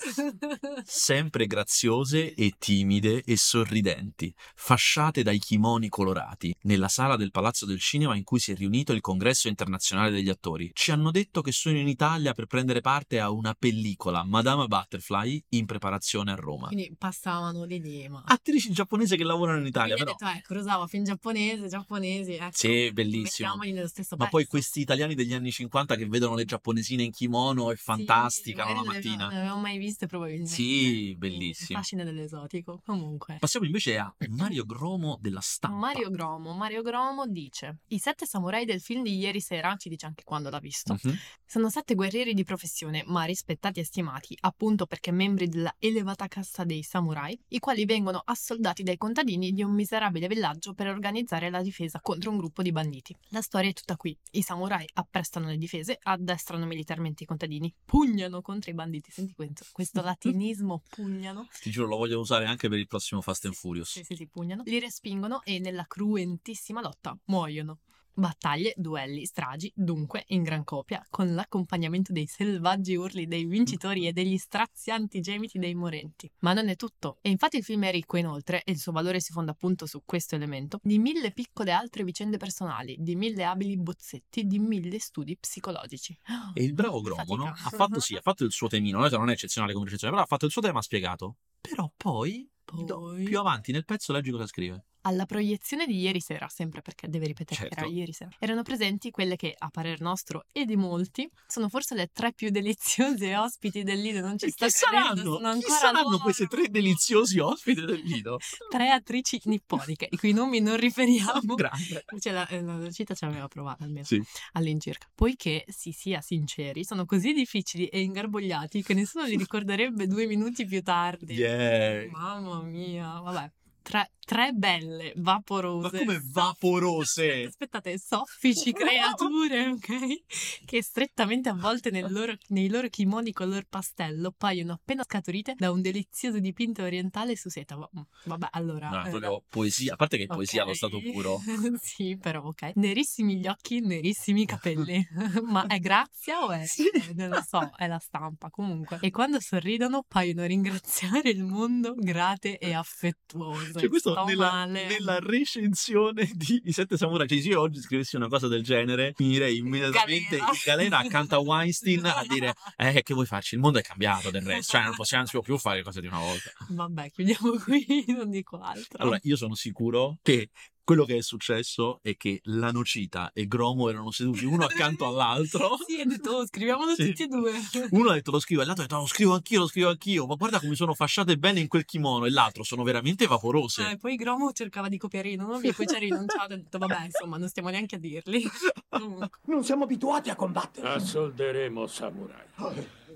Sempre 0.84 1.46
graziose 1.46 2.34
e 2.34 2.54
timide 2.58 3.22
e 3.24 3.38
sorridenti, 3.38 4.34
fasciate 4.56 5.22
dai 5.22 5.38
kimoni 5.38 5.88
colorati, 5.88 6.52
nella 6.64 6.88
sala 6.88 7.16
del 7.16 7.30
Palazzo 7.30 7.68
del 7.68 7.80
Cinema 7.80 8.16
in 8.16 8.24
cui 8.24 8.40
si 8.40 8.52
è 8.52 8.56
riunito 8.56 8.92
il 8.92 9.02
Congresso 9.02 9.48
Internazionale 9.50 10.10
degli 10.10 10.30
Attori. 10.30 10.72
Ci 10.74 10.90
hanno 10.90 11.12
detto 11.12 11.42
che 11.42 11.52
sono 11.52 11.78
in 11.78 11.88
Italia 11.88 12.34
per 12.34 12.48
prendere 12.48 12.82
parte 12.82 13.20
a 13.20 13.30
una 13.30 13.54
pellicola, 13.54 14.24
Madame 14.24 14.66
Butterfly, 14.66 15.44
in 15.50 15.68
preparazione 15.68 16.32
a 16.32 16.36
Roma. 16.36 16.70
Quindi 16.70 16.92
passavano 16.98 17.68
di 17.68 17.80
lì, 17.80 18.10
ma... 18.10 18.24
Attrici 18.26 18.72
giapponesi 18.72 19.16
che 19.16 19.24
lavorano 19.24 19.60
in 19.60 19.68
Italia, 19.68 19.94
Quindi 19.94 20.16
però. 20.18 20.32
detto, 20.32 20.40
ecco, 20.40 20.54
Rosawa, 20.56 20.88
film 20.88 21.04
giapponese, 21.04 21.68
giapponesi, 21.68 22.34
ecco. 22.34 22.50
Sì, 22.52 22.92
bellissimo. 22.92 23.50
Mettiamoli 23.50 23.72
nello 23.74 23.90
stesso 23.92 24.16
Ma 24.18 24.26
pezzo. 24.26 24.38
poi 24.38 24.46
questi 24.48 24.80
italiani 24.80 25.14
degli 25.16 25.34
anni 25.34 25.52
50 25.52 25.96
che 25.96 26.06
vedono 26.08 26.36
le 26.36 26.46
giapponesine 26.46 27.04
in 27.04 27.12
kimono 27.12 27.72
è 27.72 27.76
fantastica 27.76 28.66
Sì, 28.66 28.72
avevo- 28.72 28.86
mattina. 28.86 29.26
Non 29.28 29.34
le 29.34 29.40
avevo 29.42 29.58
mai 29.58 29.78
viste 29.78 30.08
probabilmente. 30.08 30.52
Sì, 30.52 31.10
Il 31.10 31.18
bellissimo. 31.18 31.78
fascino 31.80 32.04
dell'esotico. 32.04 32.82
Comunque. 32.86 33.38
Passiamo 33.40 33.66
invece 33.66 33.98
a 33.98 34.14
Mario 34.30 34.66
Gromo 34.66 35.18
della 35.22 35.42
stampa. 35.42 35.78
Mario 35.78 36.10
Gromo. 36.10 36.54
Mario 36.54 36.82
Gromo 36.82 37.28
dice: 37.28 37.80
I 37.88 38.00
sette 38.00 38.26
samurai 38.26 38.66
del 38.66 38.82
film 38.82 39.04
di 39.04 39.16
ieri 39.18 39.40
sera, 39.42 39.76
ci 39.78 39.90
dice 39.90 40.06
anche 40.06 40.24
quando 40.24 40.50
l'ha 40.50 40.60
visto, 40.60 40.98
Mhm. 41.04 41.18
sono 41.46 41.70
sette 41.70 41.96
guerrieri 41.96 42.34
di 42.34 42.44
professione, 42.44 43.04
ma 43.08 43.24
rispettati 43.26 43.80
e 43.80 43.84
stimati, 43.84 44.36
appunto 44.42 44.86
perché 44.86 45.12
membri 45.12 45.48
della 45.48 45.76
elevata 45.80 46.28
casta 46.28 46.64
dei 46.64 46.84
samurai, 46.84 47.38
i 47.50 47.60
quali 47.60 47.86
vengono 47.86 48.22
assoldati 48.24 48.84
dai 48.84 48.98
contadini 48.98 49.52
di 49.52 49.64
un 49.64 49.74
miserabile 49.74 50.28
villaggio 50.28 50.74
per 50.74 50.88
organizzare 50.88 51.50
la 51.50 51.62
difesa 51.62 52.00
contro 52.02 52.32
un 52.32 52.38
gruppo 52.38 52.62
di 52.62 52.72
banditi. 52.72 53.16
La 53.30 53.42
storia 53.42 53.70
è 53.70 53.74
tutta 53.82 53.98
qui. 53.98 54.18
I 54.32 54.42
samurai 54.42 54.88
apprestano 54.94 55.48
le 55.48 55.58
difese, 55.58 55.98
addestrano 56.02 56.66
militarmente 56.66 57.24
i 57.24 57.26
contadini, 57.26 57.74
pugnano 57.84 58.42
contro 58.42 58.72
i 58.72 58.74
banditi. 58.74 59.12
Senti 59.12 59.34
questo, 59.34 59.66
questo 59.72 60.02
latinismo 60.02 60.84
pugnano. 60.90 61.48
Ti 61.60 61.70
giuro, 61.70 61.88
lo 61.88 61.98
voglio 61.98 62.20
usare 62.20 62.46
anche 62.46 62.70
per 62.70 62.78
il 62.78 62.88
prossimo 62.88 63.22
Fast 63.22 63.46
and 63.46 63.56
Furious. 63.56 63.92
Sì, 63.92 64.04
sì, 64.04 64.16
sì, 64.16 64.28
pugnano. 64.28 64.64
Li 64.66 64.80
respingono 64.80 65.42
e 65.44 65.60
nella 65.60 65.86
cruentissima 65.86 66.82
lotta 66.82 67.18
muoiono. 67.26 67.80
Battaglie, 68.14 68.74
duelli, 68.76 69.26
stragi, 69.26 69.72
dunque, 69.76 70.24
in 70.28 70.44
gran 70.44 70.64
copia, 70.64 71.06
con 71.10 71.34
l'accompagnamento 71.34 72.12
dei 72.12 72.28
selvaggi 72.28 72.96
urli 72.96 73.26
dei 73.28 73.46
vincitori 73.46 74.08
e 74.08 74.12
degli 74.12 74.38
strazianti 74.38 75.22
gemiti 75.22 75.58
dei 75.60 75.74
morenti. 75.76 76.30
Ma 76.40 76.54
non 76.54 76.68
è 76.68 76.76
tutto. 76.76 77.18
E 77.22 77.30
infatti 77.30 77.58
il 77.58 77.64
film 77.64 77.84
è 77.86 77.92
ricco 77.92 78.18
inoltre, 78.18 78.64
e 78.64 78.72
il 78.72 78.80
suo 78.80 78.92
valore 78.92 79.20
si 79.20 79.32
fonda 79.32 79.52
appunto 79.52 79.86
su 79.86 80.02
questo 80.06 80.36
elemento, 80.36 80.80
di 80.84 81.00
mille 81.00 81.32
piccole 81.32 81.72
altre 81.72 82.04
vicende 82.04 82.38
personali, 82.38 82.96
di 83.00 83.16
mille 83.16 83.46
abili 83.46 83.78
bozzetti, 83.78 84.46
di 84.46 84.60
mille 84.60 85.00
studi 85.00 85.38
psicologici. 85.38 86.18
E 86.54 86.64
il 86.64 86.74
bravo 86.74 87.02
Che 87.02 87.04
Gromo, 87.04 87.36
no? 87.36 87.46
fatica. 87.46 87.68
Ha 87.68 87.70
fatto 87.70 88.00
sì, 88.00 88.16
ha 88.16 88.22
fatto 88.22 88.44
il 88.44 88.52
suo 88.52 88.68
temino. 88.68 89.00
Non 89.08 89.30
è- 89.30 89.32
eccezionale 89.32 89.72
come 89.74 89.86
recensione, 89.86 90.14
però 90.14 90.26
ha 90.26 90.28
fatto 90.28 90.46
il 90.46 90.52
suo 90.52 90.62
tema, 90.62 90.80
ha 90.80 90.84
spiegato. 90.84 91.38
Però 91.62 91.92
poi, 91.96 92.50
Poi- 92.64 93.24
più 93.24 93.40
avanti 93.40 93.72
nel 93.72 93.86
pezzo, 93.86 94.12
leggi 94.12 94.32
cosa 94.32 94.48
scrive. 94.48 94.86
Alla 95.04 95.26
proiezione 95.26 95.88
di 95.88 96.00
ieri 96.00 96.20
sera, 96.22 96.48
sempre 96.48 96.82
perché 96.82 97.08
deve 97.10 97.26
ripetere 97.26 97.62
che 97.62 97.68
Certo. 97.70 97.80
era 97.86 97.88
ieri 97.94 98.14
sera, 98.14 98.30
erano 98.38 98.62
presenti 98.62 99.10
quelle 99.10 99.36
che, 99.36 99.56
a 99.58 99.70
parer 99.70 100.00
nostro 100.00 100.46
e 100.52 100.66
di 100.66 100.76
molti, 100.76 101.28
sono 101.48 101.70
forse 101.70 101.96
le 101.96 102.10
tre 102.14 102.34
più 102.34 102.50
deliziose 102.52 103.36
ospiti 103.38 103.82
del 103.84 104.00
Lido. 104.00 104.20
Non 104.22 104.38
ci 104.38 104.46
E 104.46 104.52
sto 104.52 104.68
chi 104.68 104.74
credendo, 104.74 105.38
saranno? 105.40 105.60
Chi 105.60 105.70
saranno 105.72 106.02
loro. 106.10 106.18
queste 106.20 106.46
tre 106.48 106.68
deliziosi 106.70 107.40
ospiti 107.40 107.84
del 107.84 108.02
video? 108.04 108.38
Tre 108.70 108.90
attrici 108.92 109.42
nipponiche, 109.46 110.08
i 110.10 110.18
cui 110.18 110.34
nomi 110.34 110.60
non 110.60 110.78
riferiamo. 110.78 111.56
Grande. 111.56 112.06
La, 112.32 112.48
eh, 112.48 112.62
la 112.62 112.92
cita 112.92 113.14
ce 113.16 113.26
l'aveva 113.26 113.48
provata 113.48 113.84
almeno 113.84 114.06
Sì. 114.06 114.22
all'incirca. 114.54 115.08
Poiché, 115.16 115.64
si 115.68 115.92
sia 115.92 116.22
sinceri, 116.22 116.84
sono 116.86 117.06
così 117.06 117.34
difficili 117.34 117.88
e 117.88 118.02
ingarbugliati 118.02 118.84
che 118.84 118.94
nessuno 118.94 119.26
li 119.26 119.36
ricorderebbe 119.36 120.06
due 120.08 120.28
minuti 120.28 120.66
più 120.66 120.82
tardi. 120.84 121.34
Yeah. 121.34 122.08
Mamma 122.12 122.62
mia, 122.62 123.20
vabbè. 123.20 123.52
Tre, 123.84 124.12
tre 124.32 124.54
belle, 124.54 125.12
vaporose. 125.18 125.90
Ma 125.92 126.00
come 126.00 126.22
vaporose? 126.24 127.44
Aspettate, 127.52 128.00
soffici 128.00 128.72
creature, 128.72 129.72
ok? 129.72 130.64
Che 130.64 130.82
strettamente 130.82 131.50
avvolte 131.50 131.92
loro- 132.08 132.38
nei 132.48 132.70
loro 132.70 132.88
kimoni 132.88 133.34
color 133.34 133.66
pastello 133.68 134.32
paiono 134.32 134.72
appena 134.72 135.04
scaturite 135.04 135.56
da 135.58 135.70
un 135.70 135.82
delizioso 135.82 136.40
dipinto 136.40 136.82
orientale 136.82 137.36
su 137.36 137.50
seta. 137.50 137.76
Mm, 137.76 138.02
Vabbè, 138.24 138.48
allora. 138.52 138.88
No, 138.88 139.06
eh, 139.06 139.10
proprio 139.10 139.44
poesia. 139.50 139.96
A 139.96 139.96
parte 139.98 140.16
che 140.16 140.28
poesia 140.28 140.62
ok. 140.62 140.68
allo 140.68 140.76
stato 140.76 141.02
puro. 141.12 141.42
sì, 141.82 142.18
però 142.18 142.44
ok. 142.44 142.72
Nerissimi 142.76 143.36
gli 143.36 143.48
occhi, 143.48 143.82
nerissimi 143.82 144.44
i 144.44 144.46
capelli. 144.46 145.06
Ma 145.44 145.68
è 145.68 145.80
grazia 145.80 146.46
o 146.46 146.52
è? 146.52 146.66
Sì. 146.66 146.90
Non 147.16 147.28
lo 147.28 147.44
so, 147.46 147.70
è 147.76 147.86
la 147.86 148.00
stampa 148.00 148.50
comunque. 148.50 149.00
E 149.02 149.12
quando 149.12 149.42
sorridono 149.42 150.06
paiono 150.08 150.46
ringraziare 150.46 151.32
il 151.32 151.44
mondo 151.44 151.96
grate 151.98 152.58
e 152.60 152.72
affettuose. 152.74 153.74
Cioè, 153.78 153.90
questo 153.90 154.20
Sto 154.22 154.26
nella, 154.26 154.52
male. 154.52 154.88
nella 154.88 155.20
recensione 155.20 156.30
di 156.34 156.62
I 156.66 156.72
Sette 156.72 156.98
Samurai. 156.98 157.28
Cioè, 157.28 157.42
se 157.42 157.48
io 157.50 157.60
oggi 157.60 157.80
scrivessi 157.80 158.16
una 158.16 158.28
cosa 158.28 158.48
del 158.48 158.64
genere, 158.64 159.14
finirei 159.16 159.58
immediatamente 159.58 160.38
Galera. 160.38 160.52
in 160.52 160.60
galera 160.66 160.98
accanto 161.00 161.36
a 161.36 161.40
Weinstein 161.44 162.06
a 162.06 162.24
dire: 162.28 162.54
Eh, 162.78 163.02
che 163.04 163.14
vuoi 163.14 163.26
farci? 163.26 163.56
Il 163.56 163.62
mondo 163.62 163.80
è 163.80 163.82
cambiato 163.82 164.30
del 164.32 164.44
resto. 164.44 164.78
Cioè, 164.78 164.84
non 164.86 164.96
possiamo 164.96 165.26
più 165.42 165.58
fare 165.58 165.78
le 165.78 165.84
cose 165.84 166.02
di 166.02 166.08
una 166.08 166.20
volta. 166.20 166.52
Vabbè, 166.70 167.12
chiudiamo 167.12 167.58
qui, 167.64 168.06
non 168.08 168.30
dico 168.30 168.60
altro. 168.60 169.02
Allora, 169.02 169.20
io 169.24 169.36
sono 169.36 169.56
sicuro 169.56 170.18
che 170.22 170.50
quello 170.84 171.06
che 171.06 171.18
è 171.18 171.22
successo 171.22 172.00
è 172.02 172.16
che 172.18 172.40
la 172.46 172.72
Nocita 172.72 173.32
e 173.34 173.48
Gromo 173.48 173.90
erano 173.90 174.12
seduti 174.12 174.46
uno 174.46 174.66
accanto 174.66 175.06
all'altro. 175.06 175.78
Sì, 175.92 176.00
hai 176.00 176.06
detto, 176.06 176.32
oh, 176.32 176.46
scriviamolo 176.46 176.94
Sì. 176.96 177.08
tutti 177.08 177.24
e 177.24 177.28
due. 177.28 177.52
Uno 177.92 178.10
ha 178.10 178.14
detto 178.14 178.32
lo 178.32 178.40
scrivo, 178.40 178.62
e 178.62 178.66
l'altro 178.66 178.84
ha 178.84 178.88
detto 178.88 178.96
"No, 178.98 179.02
lo 179.04 179.08
scrivo 179.08 179.34
anch'io, 179.34 179.60
lo 179.60 179.68
scrivo 179.68 179.90
anch'io. 179.90 180.26
Ma 180.26 180.36
guarda 180.36 180.60
come 180.60 180.76
sono 180.76 180.94
fasciate 180.94 181.38
bene 181.38 181.60
in 181.60 181.68
quel 181.68 181.86
kimono. 181.86 182.26
E 182.26 182.30
l'altro 182.30 182.64
sono 182.64 182.84
veramente 182.84 183.28
vaporose. 183.28 183.92
Eh, 183.92 183.98
poi 183.98 184.16
Gromo 184.16 184.52
cercava 184.54 184.88
di 184.90 184.98
copiare 184.98 185.30
i 185.30 185.36
nomi 185.36 185.68
e 185.70 185.74
poi 185.74 185.88
ci 185.88 185.96
ha 185.96 186.00
rinunciato 186.00 186.52
e 186.52 186.56
ha 186.56 186.58
detto, 186.58 186.78
vabbè, 186.78 187.06
insomma, 187.06 187.38
non 187.38 187.48
stiamo 187.50 187.70
neanche 187.70 187.96
a 187.96 188.00
dirli. 188.00 188.44
Non 189.46 189.64
siamo 189.64 189.84
abituati 189.86 190.30
a 190.30 190.36
combattere. 190.36 190.88
Assolderemo 190.90 191.88
samurai. 191.88 192.46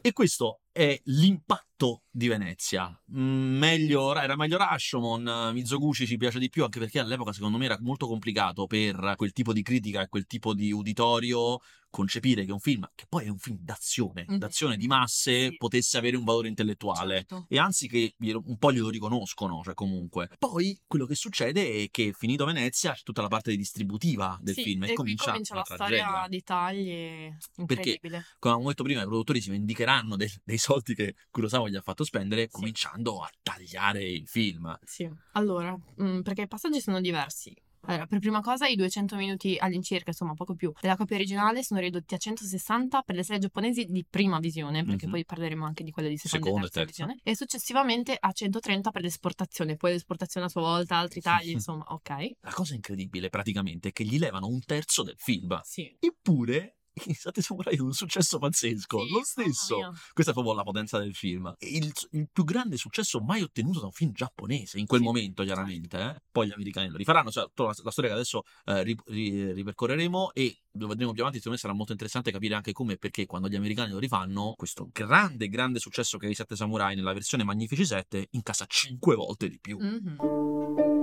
E 0.02 0.12
questo 0.14 0.60
è 0.76 1.00
l'impatto 1.06 2.04
di 2.12 2.28
Venezia. 2.28 2.90
Mm, 3.16 3.58
meglio, 3.58 4.14
era 4.14 4.36
meglio 4.36 4.58
Rashomon, 4.58 5.52
Mizoguchi 5.54 6.06
ci 6.06 6.18
piace 6.18 6.38
di 6.38 6.50
più, 6.50 6.64
anche 6.66 6.80
perché 6.80 7.00
all'epoca 7.00 7.32
secondo 7.32 7.58
me 7.58 7.64
era 7.66 7.78
molto 7.80 8.08
complicato 8.08 8.66
per 8.66 9.14
quel 9.16 9.32
tipo 9.32 9.54
di 9.54 9.62
critica 9.62 10.02
e 10.02 10.10
quel 10.10 10.26
tipo 10.26 10.54
di 10.54 10.74
uditorio 10.74 11.60
concepire 11.90 12.44
che 12.44 12.52
un 12.52 12.60
film, 12.60 12.86
che 12.94 13.06
poi 13.08 13.24
è 13.26 13.30
un 13.30 13.38
film 13.38 13.58
d'azione, 13.62 14.26
Mhm. 14.28 14.38
d'azione 14.38 14.76
di 14.76 14.86
masse, 14.86 15.48
Sì. 15.52 15.56
potesse 15.56 15.98
avere 15.98 16.18
un 16.18 16.26
valore 16.26 16.50
intellettuale. 16.50 17.20
Certo. 17.20 17.46
E 17.48 17.58
anzi 17.58 17.88
che 17.88 18.16
un 18.20 18.58
po' 18.58 18.74
glielo 18.74 18.90
riconoscono, 18.90 19.62
cioè 19.64 19.74
comunque. 19.76 20.30
Poi 20.38 20.78
quello 20.86 21.06
che 21.06 21.16
succede 21.16 21.84
è 21.84 21.88
che 21.92 22.12
finito 22.14 22.44
Venezia 22.44 22.92
c'è 22.92 23.02
tutta 23.04 23.22
la 23.22 23.30
parte 23.30 23.56
distributiva 23.56 24.38
del 24.42 24.56
Sì, 24.56 24.64
film 24.64 24.84
e, 24.84 24.92
e 24.92 24.94
comincia, 24.94 25.32
comincia 25.32 25.54
la 25.56 25.64
la 25.66 25.76
storia 25.76 26.26
di 26.28 26.44
tagli 26.44 27.30
incredibile. 27.58 28.26
Come 28.40 28.54
avevo 28.56 28.70
detto 28.70 28.84
prima, 28.84 29.02
i 29.02 29.06
produttori 29.06 29.40
si 29.40 29.50
vendicheranno 29.50 30.18
del- 30.18 30.32
dei 30.44 30.58
soldi 30.66 30.96
che 30.96 31.16
Kurosawa 31.30 31.70
gli 31.70 31.76
ha 31.76 31.82
fatto 31.82 32.04
spendere 32.04 32.44
Sì. 32.44 32.50
cominciando 32.50 33.22
a 33.22 33.30
tagliare 33.44 34.04
il 34.04 34.28
film. 34.28 34.76
Sì. 34.84 35.08
Allora, 35.34 35.78
mm, 36.02 36.22
perché 36.22 36.42
i 36.44 36.48
passaggi 36.48 36.82
sono 36.82 37.00
diversi. 37.02 37.54
Allora, 37.88 38.08
per 38.08 38.18
prima 38.18 38.42
cosa, 38.42 38.66
i 38.66 38.76
200 38.76 39.16
minuti 39.16 39.58
all'incirca, 39.60 40.10
insomma, 40.10 40.34
poco 40.34 40.56
più, 40.56 40.72
della 40.82 40.96
copia 40.96 41.18
originale 41.18 41.62
sono 41.64 41.80
ridotti 41.80 42.16
a 42.16 42.18
160 42.18 43.04
per 43.04 43.14
le 43.16 43.22
serie 43.22 43.42
giapponesi 43.42 43.86
di 43.86 44.04
prima 44.10 44.40
visione, 44.40 44.84
perché 44.84 45.06
Mhm. 45.06 45.12
poi 45.12 45.24
parleremo 45.24 45.64
anche 45.64 45.84
di 45.84 45.92
quelle 45.92 46.10
di 46.10 46.18
seconda, 46.18 46.46
Seconda 46.48 46.66
e 46.66 46.70
e 46.70 46.72
terza, 46.72 46.86
terza. 46.86 47.04
visione, 47.06 47.20
e 47.24 47.36
successivamente 47.36 48.18
a 48.20 48.32
130 48.32 48.90
per 48.90 49.04
l'esportazione, 49.04 49.76
poi 49.76 49.92
l'esportazione 49.92 50.48
a 50.48 50.50
sua 50.50 50.62
volta, 50.62 50.98
altri 50.98 51.22
tagli, 51.22 51.50
insomma, 51.52 51.84
ok. 51.90 52.10
La 52.42 52.54
cosa 52.54 52.74
incredibile 52.74 53.30
praticamente 53.30 53.90
è 53.90 53.92
che 53.92 54.04
gli 54.04 54.18
levano 54.18 54.48
un 54.48 54.62
terzo 54.66 55.04
del 55.04 55.18
film. 55.20 55.60
Sì. 55.64 55.96
Eppure 56.00 56.75
i 57.06 57.14
Sette 57.14 57.42
Samurai 57.42 57.76
è 57.76 57.82
un 57.82 57.94
successo 57.94 58.38
pazzesco. 58.40 59.00
Sì, 59.06 59.10
Lo 59.12 59.24
stesso. 59.24 59.94
Questa 60.14 60.32
è 60.32 60.34
proprio 60.34 60.54
la 60.56 60.64
potenza 60.64 60.98
del 60.98 61.14
film. 61.14 61.54
Il, 61.60 61.92
il 62.12 62.30
più 62.32 62.44
grande 62.44 62.78
successo 62.78 63.20
mai 63.20 63.42
ottenuto 63.42 63.80
da 63.80 63.86
un 63.88 63.92
film 63.92 64.12
giapponese, 64.12 64.80
in 64.80 64.86
quel 64.86 65.02
Sì, 65.02 65.06
momento 65.06 65.44
chiaramente. 65.44 66.00
eh. 66.00 66.22
Poi 66.32 66.48
gli 66.48 66.54
americani 66.54 66.90
lo 66.90 66.98
rifaranno, 66.98 67.32
cioè 67.32 67.48
la, 67.56 67.74
la 67.84 67.92
storia 67.92 68.10
che 68.12 68.16
adesso 68.16 68.44
eh, 68.66 68.84
ri- 68.84 68.98
ri- 69.08 69.52
ripercorreremo 69.54 70.32
e 70.34 70.58
lo 70.78 70.88
vedremo 70.88 71.12
più 71.12 71.22
avanti, 71.22 71.38
secondo 71.40 71.58
me 71.58 71.62
sarà 71.62 71.74
molto 71.74 71.92
interessante 71.92 72.32
capire 72.32 72.56
anche 72.56 72.72
come 72.74 72.94
e 72.94 72.98
perché 72.98 73.26
quando 73.26 73.48
gli 73.48 73.56
americani 73.56 73.92
lo 73.92 74.00
rifanno, 74.00 74.54
questo 74.58 74.90
grande, 74.92 75.48
grande 75.48 75.80
successo 75.80 76.18
che 76.18 76.28
ha 76.28 76.30
i 76.30 76.36
Sette 76.36 76.56
Samurai 76.56 76.96
nella 76.96 77.14
versione 77.14 77.44
Magnifici 77.44 77.86
7 77.86 78.28
incassa 78.32 78.66
5 78.68 79.16
volte 79.16 79.48
di 79.50 79.60
più. 79.60 79.78
Mhm. 79.80 80.95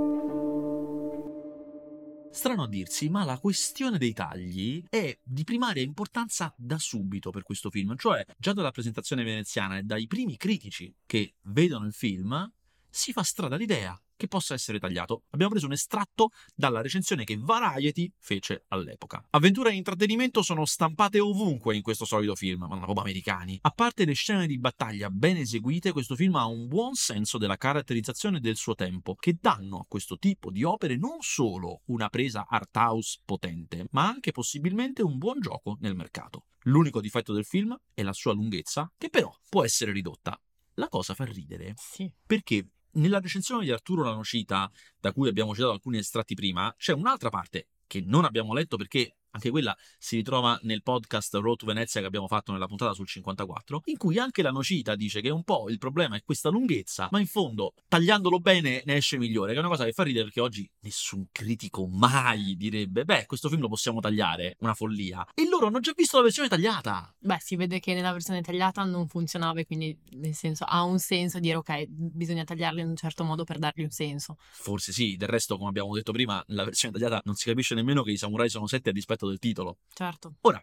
Strano 2.32 2.62
a 2.62 2.68
dirsi, 2.68 3.10
ma 3.10 3.24
la 3.24 3.38
questione 3.38 3.98
dei 3.98 4.14
tagli 4.14 4.82
è 4.88 5.16
di 5.22 5.44
primaria 5.44 5.82
importanza 5.82 6.52
da 6.56 6.78
subito 6.78 7.30
per 7.30 7.42
questo 7.42 7.68
film, 7.68 7.94
cioè 7.96 8.24
già 8.38 8.54
dalla 8.54 8.70
presentazione 8.70 9.22
veneziana 9.22 9.76
e 9.76 9.82
dai 9.82 10.06
primi 10.06 10.38
critici 10.38 10.92
che 11.04 11.34
vedono 11.42 11.84
il 11.84 11.92
film 11.92 12.50
si 12.88 13.12
fa 13.12 13.22
strada 13.22 13.56
l'idea 13.56 14.01
che 14.22 14.28
possa 14.28 14.54
essere 14.54 14.78
tagliato. 14.78 15.24
Abbiamo 15.30 15.50
preso 15.50 15.66
un 15.66 15.72
estratto 15.72 16.28
dalla 16.54 16.80
recensione 16.80 17.24
che 17.24 17.37
Variety 17.37 18.12
fece 18.20 18.66
all'epoca. 18.68 19.26
Avventura 19.30 19.70
e 19.70 19.74
intrattenimento 19.74 20.42
sono 20.42 20.64
stampate 20.64 21.18
ovunque 21.18 21.74
in 21.74 21.82
questo 21.82 22.04
solito 22.04 22.37
film, 22.37 22.66
ma 22.68 22.78
proprio 22.78 23.00
americani. 23.00 23.58
A 23.62 23.70
parte 23.70 24.04
le 24.04 24.12
scene 24.12 24.46
di 24.46 24.61
battaglia 24.61 25.11
ben 25.11 25.38
eseguite, 25.38 25.90
questo 25.90 26.14
film 26.14 26.37
ha 26.37 26.46
un 26.46 26.68
buon 26.68 26.94
senso 26.94 27.37
della 27.37 27.56
caratterizzazione 27.56 28.38
del 28.38 28.54
suo 28.54 28.76
tempo, 28.76 29.16
che 29.16 29.37
danno 29.40 29.78
a 29.78 29.87
questo 29.88 30.16
tipo 30.18 30.52
di 30.52 30.62
opere 30.62 30.96
non 30.96 31.16
solo 31.20 31.80
una 31.87 32.08
presa 32.08 32.46
art 32.48 32.76
house 32.76 33.22
potente, 33.24 33.87
ma 33.90 34.06
anche 34.06 34.30
possibilmente 34.30 35.02
un 35.02 35.18
buon 35.18 35.40
gioco 35.40 35.78
nel 35.80 35.96
mercato. 35.96 36.44
L'unico 36.66 37.00
difetto 37.00 37.32
del 37.32 37.44
film 37.44 37.76
è 37.92 38.02
la 38.02 38.12
sua 38.12 38.35
lunghezza, 38.35 38.88
che 38.96 39.08
però 39.08 39.35
può 39.48 39.64
essere 39.64 39.90
ridotta. 39.90 40.40
La 40.74 40.88
cosa 40.88 41.12
fa 41.12 41.24
ridere 41.24 41.74
Sì. 41.76 42.11
perché 42.24 42.68
nella 42.92 43.20
recensione 43.20 43.64
di 43.64 43.70
Arturo 43.70 44.02
Lanocita, 44.02 44.70
da 44.98 45.12
cui 45.12 45.28
abbiamo 45.28 45.55
citato 45.55 45.72
alcuni 45.72 45.98
estratti 45.98 46.35
prima, 46.35 46.74
c'è 46.76 46.92
un'altra 46.92 47.31
parte 47.31 47.68
che 47.87 48.02
non 48.05 48.24
abbiamo 48.24 48.55
letto 48.55 48.76
perché 48.76 49.16
anche 49.32 49.50
quella 49.50 49.76
si 49.98 50.16
ritrova 50.16 50.58
nel 50.62 50.82
podcast 50.82 51.34
Road 51.34 51.58
to 51.58 51.66
Venezia 51.66 52.00
che 52.00 52.06
abbiamo 52.06 52.28
fatto 52.28 52.52
nella 52.52 52.66
puntata 52.66 52.92
sul 52.92 53.06
54, 53.06 53.82
in 53.86 53.96
cui 53.96 54.18
anche 54.18 54.42
la 54.42 54.50
Nocita 54.50 54.94
dice 54.94 55.20
che 55.20 55.30
un 55.30 55.42
po' 55.42 55.68
il 55.68 55.78
problema 55.78 56.16
è 56.16 56.22
questa 56.22 56.50
lunghezza, 56.50 57.08
ma 57.10 57.18
in 57.18 57.26
fondo 57.26 57.74
tagliandolo 57.88 58.38
bene 58.38 58.82
ne 58.84 58.96
esce 58.96 59.16
migliore, 59.18 59.52
che 59.52 59.56
è 59.56 59.60
una 59.60 59.68
cosa 59.68 59.84
che 59.84 59.92
fa 59.92 60.02
ridere 60.02 60.24
perché 60.24 60.40
oggi 60.40 60.68
nessun 60.80 61.26
critico 61.32 61.86
mai 61.86 62.56
direbbe 62.56 63.04
beh, 63.04 63.26
questo 63.26 63.48
film 63.48 63.62
lo 63.62 63.68
possiamo 63.68 64.00
tagliare, 64.00 64.56
una 64.60 64.74
follia. 64.74 65.26
E 65.34 65.48
loro 65.48 65.66
hanno 65.66 65.80
già 65.80 65.92
visto 65.96 66.18
la 66.18 66.24
versione 66.24 66.48
tagliata. 66.48 67.14
Beh, 67.18 67.38
si 67.40 67.56
vede 67.56 67.80
che 67.80 67.94
nella 67.94 68.12
versione 68.12 68.42
tagliata 68.42 68.84
non 68.84 69.08
funzionava, 69.08 69.60
e 69.60 69.66
quindi 69.66 69.98
nel 70.12 70.34
senso 70.34 70.64
ha 70.64 70.82
un 70.82 70.98
senso 70.98 71.38
dire 71.38 71.56
ok, 71.56 71.86
bisogna 71.88 72.44
tagliarli 72.44 72.80
in 72.80 72.88
un 72.88 72.96
certo 72.96 73.24
modo 73.24 73.44
per 73.44 73.58
dargli 73.58 73.82
un 73.82 73.90
senso. 73.90 74.36
Forse 74.50 74.92
sì, 74.92 75.16
del 75.16 75.28
resto 75.28 75.56
come 75.56 75.70
abbiamo 75.70 75.94
detto 75.94 76.12
prima, 76.12 76.42
nella 76.48 76.64
versione 76.64 76.92
tagliata 76.94 77.22
non 77.24 77.34
si 77.34 77.48
capisce 77.48 77.74
nemmeno 77.74 78.02
che 78.02 78.12
i 78.12 78.16
samurai 78.16 78.48
sono 78.48 78.66
sette 78.66 78.90
a 78.90 78.92
dispetto 78.92 79.21
del 79.28 79.38
titolo. 79.38 79.78
Certo. 79.92 80.35
Ora, 80.42 80.62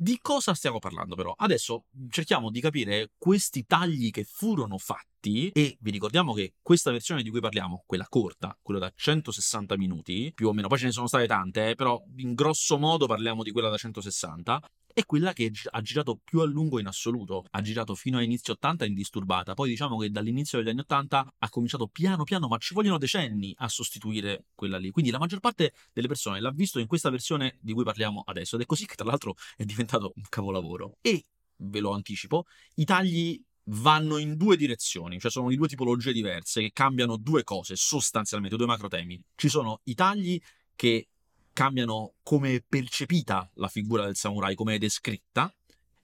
di 0.00 0.20
cosa 0.22 0.54
stiamo 0.54 0.78
parlando 0.78 1.16
però? 1.16 1.34
Adesso 1.36 1.86
cerchiamo 2.08 2.50
di 2.50 2.60
capire 2.60 3.10
questi 3.18 3.66
tagli 3.66 4.10
che 4.12 4.22
furono 4.22 4.78
fatti 4.78 5.17
e 5.20 5.76
vi 5.80 5.90
ricordiamo 5.90 6.32
che 6.32 6.54
questa 6.62 6.90
versione 6.90 7.22
di 7.22 7.30
cui 7.30 7.40
parliamo, 7.40 7.82
quella 7.86 8.06
corta, 8.08 8.56
quella 8.62 8.80
da 8.80 8.92
160 8.94 9.76
minuti, 9.76 10.32
più 10.34 10.48
o 10.48 10.52
meno, 10.52 10.68
poi 10.68 10.78
ce 10.78 10.86
ne 10.86 10.92
sono 10.92 11.06
state 11.06 11.26
tante, 11.26 11.70
eh, 11.70 11.74
però 11.74 12.02
in 12.16 12.34
grosso 12.34 12.78
modo 12.78 13.06
parliamo 13.06 13.42
di 13.42 13.50
quella 13.50 13.68
da 13.68 13.76
160, 13.76 14.60
è 14.98 15.04
quella 15.04 15.32
che 15.32 15.52
ha 15.70 15.80
girato 15.80 16.18
più 16.24 16.40
a 16.40 16.44
lungo 16.44 16.80
in 16.80 16.86
assoluto. 16.86 17.44
Ha 17.50 17.60
girato 17.60 17.94
fino 17.94 18.18
a 18.18 18.22
inizio 18.22 18.54
80 18.54 18.84
indisturbata, 18.84 19.54
poi 19.54 19.68
diciamo 19.68 19.96
che 19.96 20.10
dall'inizio 20.10 20.58
degli 20.58 20.70
anni 20.70 20.80
80 20.80 21.34
ha 21.38 21.48
cominciato 21.50 21.86
piano 21.86 22.24
piano, 22.24 22.48
ma 22.48 22.58
ci 22.58 22.74
vogliono 22.74 22.98
decenni 22.98 23.54
a 23.58 23.68
sostituire 23.68 24.46
quella 24.56 24.76
lì. 24.76 24.90
Quindi 24.90 25.12
la 25.12 25.18
maggior 25.18 25.38
parte 25.38 25.72
delle 25.92 26.08
persone 26.08 26.40
l'ha 26.40 26.50
visto 26.50 26.80
in 26.80 26.88
questa 26.88 27.10
versione 27.10 27.58
di 27.60 27.72
cui 27.72 27.84
parliamo 27.84 28.24
adesso 28.26 28.56
ed 28.56 28.62
è 28.62 28.66
così 28.66 28.86
che 28.86 28.96
tra 28.96 29.06
l'altro 29.06 29.36
è 29.56 29.64
diventato 29.64 30.12
un 30.16 30.24
capolavoro. 30.28 30.96
E, 31.00 31.24
ve 31.58 31.78
lo 31.78 31.92
anticipo, 31.92 32.46
i 32.74 32.84
tagli 32.84 33.40
vanno 33.70 34.18
in 34.18 34.36
due 34.36 34.56
direzioni, 34.56 35.18
cioè 35.18 35.30
sono 35.30 35.48
di 35.48 35.56
due 35.56 35.68
tipologie 35.68 36.12
diverse 36.12 36.60
che 36.60 36.70
cambiano 36.72 37.16
due 37.16 37.44
cose, 37.44 37.76
sostanzialmente, 37.76 38.56
due 38.56 38.66
macro 38.66 38.88
temi. 38.88 39.20
Ci 39.34 39.48
sono 39.48 39.80
i 39.84 39.94
tagli 39.94 40.40
che 40.74 41.08
cambiano 41.52 42.14
come 42.22 42.54
è 42.54 42.64
percepita 42.66 43.50
la 43.54 43.68
figura 43.68 44.04
del 44.04 44.16
samurai, 44.16 44.54
come 44.54 44.76
è 44.76 44.78
descritta, 44.78 45.52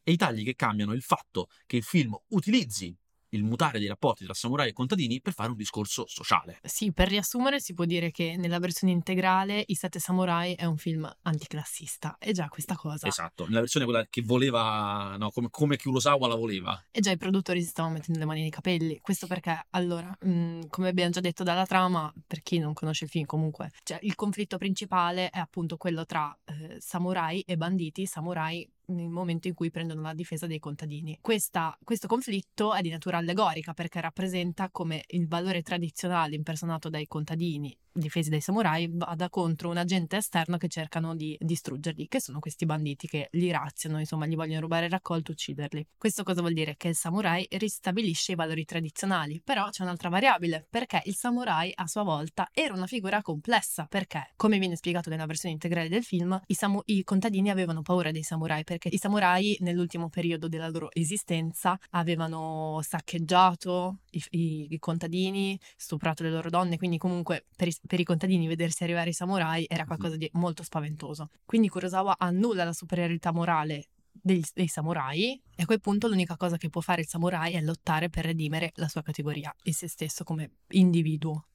e 0.02 0.12
i 0.12 0.16
tagli 0.16 0.44
che 0.44 0.54
cambiano 0.54 0.92
il 0.92 1.02
fatto 1.02 1.48
che 1.66 1.76
il 1.76 1.82
film 1.82 2.14
utilizzi 2.28 2.94
il 3.34 3.44
mutare 3.44 3.78
dei 3.78 3.88
rapporti 3.88 4.24
tra 4.24 4.34
samurai 4.34 4.68
e 4.68 4.72
contadini 4.72 5.20
per 5.20 5.32
fare 5.32 5.50
un 5.50 5.56
discorso 5.56 6.04
sociale. 6.06 6.58
Sì, 6.62 6.92
per 6.92 7.08
riassumere 7.08 7.60
si 7.60 7.74
può 7.74 7.84
dire 7.84 8.10
che 8.10 8.36
nella 8.36 8.58
versione 8.58 8.92
integrale 8.92 9.64
I 9.66 9.74
Sette 9.74 9.98
Samurai 9.98 10.54
è 10.54 10.64
un 10.64 10.76
film 10.76 11.10
anticlassista. 11.22 12.16
E 12.18 12.32
già 12.32 12.48
questa 12.48 12.76
cosa. 12.76 13.06
Esatto, 13.06 13.46
nella 13.46 13.60
versione 13.60 13.84
quella 13.84 14.06
che 14.08 14.22
voleva, 14.22 15.16
no, 15.18 15.30
come, 15.30 15.48
come 15.50 15.76
Kurosawa 15.76 16.28
la 16.28 16.36
voleva. 16.36 16.82
E 16.90 17.00
già 17.00 17.10
i 17.10 17.16
produttori 17.16 17.60
si 17.60 17.68
stavano 17.68 17.94
mettendo 17.94 18.18
le 18.20 18.26
mani 18.26 18.40
nei 18.42 18.50
capelli. 18.50 18.98
Questo 19.00 19.26
perché, 19.26 19.66
allora, 19.70 20.16
mh, 20.20 20.68
come 20.68 20.88
abbiamo 20.88 21.10
già 21.10 21.20
detto 21.20 21.42
dalla 21.42 21.66
trama, 21.66 22.12
per 22.26 22.42
chi 22.42 22.58
non 22.58 22.72
conosce 22.72 23.04
il 23.04 23.10
film 23.10 23.26
comunque, 23.26 23.70
cioè 23.82 23.98
il 24.02 24.14
conflitto 24.14 24.58
principale 24.58 25.30
è 25.30 25.38
appunto 25.38 25.76
quello 25.76 26.04
tra 26.04 26.36
eh, 26.44 26.80
samurai 26.80 27.40
e 27.40 27.56
banditi, 27.56 28.06
samurai 28.06 28.68
nel 28.86 29.08
momento 29.08 29.48
in 29.48 29.54
cui 29.54 29.70
prendono 29.70 30.02
la 30.02 30.14
difesa 30.14 30.46
dei 30.46 30.58
contadini. 30.58 31.18
Questa- 31.20 31.76
questo 31.82 32.06
conflitto 32.06 32.74
è 32.74 32.82
di 32.82 32.90
natura 32.90 33.18
allegorica 33.18 33.74
perché 33.74 34.00
rappresenta 34.00 34.70
come 34.70 35.04
il 35.08 35.26
valore 35.26 35.62
tradizionale 35.62 36.34
impersonato 36.34 36.88
dai 36.88 37.06
contadini 37.06 37.76
difesi 37.94 38.28
dai 38.28 38.40
samurai 38.40 38.88
vada 38.92 39.30
contro 39.30 39.70
un 39.70 39.76
agente 39.76 40.16
esterno 40.16 40.56
che 40.56 40.68
cercano 40.68 41.14
di 41.14 41.36
distruggerli, 41.40 42.08
che 42.08 42.20
sono 42.20 42.40
questi 42.40 42.66
banditi 42.66 43.06
che 43.06 43.28
li 43.32 43.50
razziano, 43.50 43.98
insomma, 44.00 44.26
gli 44.26 44.34
vogliono 44.34 44.60
rubare 44.60 44.86
il 44.86 44.90
raccolto, 44.90 45.30
ucciderli. 45.32 45.86
Questo 45.96 46.24
cosa 46.24 46.40
vuol 46.40 46.54
dire? 46.54 46.76
Che 46.76 46.88
il 46.88 46.96
samurai 46.96 47.46
ristabilisce 47.52 48.32
i 48.32 48.34
valori 48.34 48.64
tradizionali, 48.64 49.40
però 49.42 49.68
c'è 49.70 49.84
un'altra 49.84 50.08
variabile, 50.08 50.66
perché 50.68 51.02
il 51.04 51.14
samurai 51.14 51.70
a 51.74 51.86
sua 51.86 52.02
volta 52.02 52.48
era 52.52 52.74
una 52.74 52.86
figura 52.86 53.22
complessa, 53.22 53.86
perché, 53.86 54.32
come 54.36 54.58
viene 54.58 54.76
spiegato 54.76 55.08
nella 55.08 55.26
versione 55.26 55.54
integrale 55.54 55.88
del 55.88 56.02
film, 56.02 56.38
i, 56.46 56.54
samu- 56.54 56.82
i 56.86 57.04
contadini 57.04 57.50
avevano 57.50 57.82
paura 57.82 58.10
dei 58.10 58.22
samurai, 58.24 58.64
perché 58.74 58.88
i 58.88 58.98
samurai 58.98 59.56
nell'ultimo 59.60 60.08
periodo 60.08 60.48
della 60.48 60.68
loro 60.68 60.90
esistenza 60.92 61.78
avevano 61.90 62.80
saccheggiato 62.82 64.00
i, 64.10 64.22
i- 64.30 64.66
i 64.70 64.78
contadini, 64.78 65.58
stuprato 65.76 66.22
le 66.22 66.30
loro 66.30 66.50
donne, 66.50 66.76
quindi 66.76 66.98
comunque 66.98 67.46
per 67.56 67.68
i, 67.68 67.76
per 67.86 68.00
i 68.00 68.04
contadini 68.04 68.46
vedersi 68.46 68.82
arrivare 68.82 69.10
i 69.10 69.14
samurai 69.14 69.64
era 69.68 69.84
qualcosa 69.84 70.16
di 70.16 70.28
molto 70.34 70.62
spaventoso. 70.62 71.30
Quindi 71.44 71.68
Kurosawa 71.68 72.16
annulla 72.18 72.64
la 72.64 72.72
superiorità 72.72 73.32
morale 73.32 73.88
dei, 74.10 74.44
dei 74.52 74.68
samurai 74.68 75.40
e 75.54 75.62
a 75.62 75.66
quel 75.66 75.80
punto 75.80 76.08
l'unica 76.08 76.36
cosa 76.36 76.56
che 76.56 76.68
può 76.68 76.80
fare 76.80 77.02
il 77.02 77.06
samurai 77.06 77.52
è 77.54 77.60
lottare 77.60 78.10
per 78.10 78.24
redimere 78.24 78.72
la 78.76 78.88
sua 78.88 79.02
categoria 79.02 79.54
e 79.62 79.72
se 79.72 79.88
stesso 79.88 80.24
come 80.24 80.50
individuo. 80.70 81.46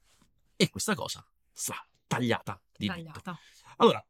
E 0.56 0.70
questa 0.70 0.96
cosa 0.96 1.26
sta 1.52 1.76
tagliata 2.08 2.62
di 2.78 2.88
netto. 2.88 3.02
Tagliata. 3.22 3.40
Allora, 3.78 4.06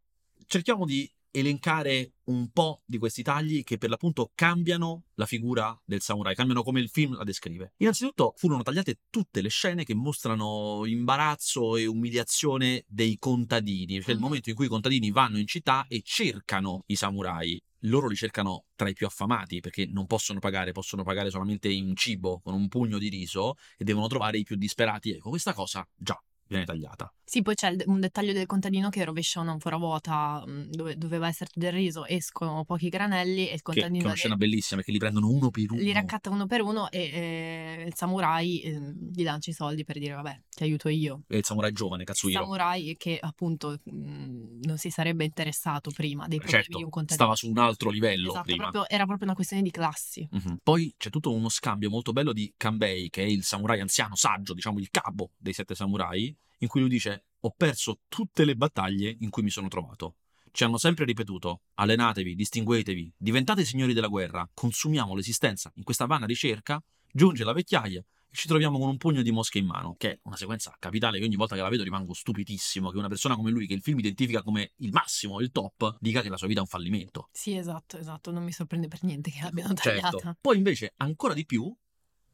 cerchiamo 0.46 0.86
di 0.86 1.12
elencare 1.32 2.14
un 2.26 2.50
po' 2.52 2.82
di 2.86 2.98
questi 2.98 3.24
tagli 3.24 3.64
che 3.64 3.78
per 3.78 3.90
l'appunto 3.90 4.32
cambiano 4.36 5.06
la 5.16 5.26
figura 5.26 5.80
del 5.84 6.02
samurai, 6.02 6.36
cambiano 6.36 6.64
come 6.64 6.80
il 6.80 6.90
film 6.90 7.16
la 7.16 7.24
descrive. 7.24 7.74
Innanzitutto 7.78 8.34
furono 8.38 8.64
tagliate 8.64 9.00
tutte 9.10 9.42
le 9.42 9.50
scene 9.50 9.84
che 9.84 9.96
mostrano 9.96 10.84
imbarazzo 10.86 11.76
e 11.76 11.86
umiliazione 11.88 12.84
dei 12.88 13.18
contadini, 13.18 14.02
cioè 14.02 14.12
il 14.12 14.18
Mhm. 14.18 14.24
momento 14.24 14.50
in 14.50 14.56
cui 14.56 14.66
i 14.66 14.70
contadini 14.70 15.12
vanno 15.12 15.38
in 15.38 15.48
città 15.48 15.86
e 15.88 16.02
cercano 16.04 16.84
i 16.88 16.96
samurai. 16.96 17.62
Loro 17.84 18.08
li 18.10 18.16
cercano 18.16 18.66
tra 18.76 18.90
i 18.90 18.94
più 18.94 19.06
affamati 19.06 19.62
perché 19.62 19.86
non 19.86 20.06
possono 20.06 20.40
pagare, 20.40 20.74
possono 20.74 21.04
pagare 21.04 21.30
solamente 21.30 21.70
in 21.70 21.96
cibo 21.96 22.42
con 22.42 22.54
un 22.54 22.68
pugno 22.68 22.98
di 22.98 23.08
riso 23.08 23.56
e 23.78 23.86
devono 23.86 24.08
trovare 24.08 24.38
i 24.38 24.44
più 24.44 24.58
disperati. 24.58 25.12
Ecco, 25.12 25.30
questa 25.30 25.54
cosa 25.54 25.88
già 25.96 26.22
viene 26.50 26.66
tagliata. 26.66 27.14
Sì, 27.24 27.44
poi 27.44 27.54
c'è 27.54 27.70
il- 27.70 27.84
un 27.86 28.00
dettaglio 28.00 28.34
del 28.34 28.48
contadino 28.48 28.90
che 28.90 29.04
rovescia 29.04 29.40
un'anfora 29.40 29.78
vuota 29.78 30.44
mh, 30.46 30.70
dove 30.72 30.98
doveva 30.98 31.28
esserci 31.28 31.60
del 31.60 31.72
riso, 31.72 32.06
escono 32.08 32.66
pochi 32.66 32.90
granelli 32.90 33.48
e 33.48 33.54
il 33.54 33.62
Che, 33.62 33.72
che 33.72 33.80
è 33.80 33.84
contadino 33.84 34.06
una 34.06 34.14
scena 34.16 34.36
bellissima 34.36 34.78
perché 34.78 34.92
li 34.92 34.98
prendono 34.98 35.30
uno 35.30 35.52
per 35.52 35.72
uno. 35.72 35.80
li 35.80 35.92
raccatta 35.94 36.32
uno 36.32 36.48
per 36.48 36.62
uno 36.62 36.90
e 36.90 37.00
eh, 37.02 37.84
il 37.86 37.94
samurai 37.96 38.62
eh, 38.62 38.94
gli 39.14 39.22
lancia 39.24 39.52
i 39.52 39.54
soldi 39.54 39.84
per 39.84 40.00
dire 40.00 40.14
vabbè 40.16 40.42
ti 40.50 40.64
aiuto 40.64 40.90
io. 40.90 41.22
E 41.28 41.38
il 41.38 41.46
samurai 41.46 41.72
giovane, 41.72 42.02
Il 42.02 42.08
Katsuhiro. 42.08 42.42
samurai 42.42 42.96
che 42.98 43.20
appunto 43.22 43.78
mh, 43.84 44.60
non 44.64 44.78
si 44.78 44.90
sarebbe 44.90 45.24
interessato 45.24 45.92
prima 45.92 46.28
dei 46.28 46.40
problemi 46.40 46.64
Certo, 46.64 46.78
di 46.80 46.84
un 46.84 46.90
contadino. 46.90 47.16
stava 47.26 47.36
su 47.36 47.48
un 47.50 47.58
altro 47.60 47.92
livello 47.92 48.30
Esatto, 48.30 48.44
prima. 48.46 48.64
proprio- 48.70 48.90
era 48.90 49.06
proprio 49.06 49.26
una 49.28 49.36
questione 49.36 49.62
di 49.62 49.70
classi. 49.72 50.28
Mhm. 50.32 50.58
Poi 50.64 50.94
c'è 50.98 51.12
tutto 51.12 51.32
uno 51.32 51.48
scambio 51.50 51.90
molto 51.92 52.12
bello 52.12 52.34
di 52.34 52.52
Kanbei, 52.58 53.10
che 53.12 53.22
è 53.24 53.28
il 53.28 53.44
samurai 53.44 53.80
anziano, 53.82 54.16
saggio, 54.16 54.56
diciamo 54.56 54.80
il 54.80 54.90
capo 54.90 55.32
dei 55.38 55.54
sette 55.54 55.76
samurai, 55.76 56.36
in 56.60 56.68
cui 56.68 56.80
lui 56.80 56.90
dice: 56.90 57.26
Ho 57.42 57.52
perso 57.56 58.02
tutte 58.08 58.46
le 58.46 58.56
battaglie 58.56 59.16
in 59.20 59.30
cui 59.30 59.44
mi 59.44 59.50
sono 59.50 59.68
trovato. 59.68 60.16
Ci 60.52 60.64
hanno 60.64 60.78
sempre 60.78 61.06
ripetuto: 61.06 61.62
allenatevi, 61.76 62.36
distinguetevi, 62.36 63.14
diventate 63.18 63.66
signori 63.66 63.94
della 63.94 64.08
guerra, 64.08 64.50
consumiamo 64.54 65.16
l'esistenza 65.16 65.72
in 65.76 65.84
questa 65.84 66.06
vana 66.06 66.26
ricerca, 66.26 66.82
giunge 67.12 67.44
la 67.44 67.54
vecchiaia 67.54 68.04
e 68.32 68.36
ci 68.36 68.48
troviamo 68.48 68.78
con 68.78 68.90
un 68.90 68.98
pugno 68.98 69.22
di 69.24 69.32
mosche 69.32 69.58
in 69.58 69.66
mano, 69.66 69.96
che 69.98 70.12
è 70.12 70.20
una 70.24 70.36
sequenza 70.36 70.76
capitale 70.78 71.18
che 71.18 71.26
ogni 71.26 71.36
volta 71.36 71.56
che 71.56 71.62
la 71.62 71.70
vedo 71.70 71.84
rimango 71.84 72.14
stupidissimo 72.14 72.92
che 72.92 72.98
una 72.98 73.08
persona 73.08 73.36
come 73.36 73.50
lui, 73.50 73.66
che 73.66 73.74
il 73.74 73.82
film 73.82 74.00
identifica 74.00 74.44
come 74.44 74.74
il 74.78 74.92
massimo, 74.92 75.40
il 75.40 75.52
top, 75.52 75.98
dica 76.00 76.22
che 76.22 76.30
la 76.30 76.38
sua 76.38 76.48
vita 76.48 76.60
è 76.60 76.64
un 76.64 76.68
fallimento. 76.70 77.30
Sì, 77.32 77.56
esatto, 77.56 77.98
esatto, 77.98 78.32
non 78.32 78.44
mi 78.44 78.52
sorprende 78.52 78.88
per 78.88 79.04
niente 79.04 79.32
che 79.32 79.40
l'abbiano 79.42 79.74
Certo. 79.74 80.10
tagliata. 80.10 80.38
Poi 80.40 80.58
invece, 80.58 80.94
ancora 80.98 81.34
di 81.34 81.46
più, 81.46 81.76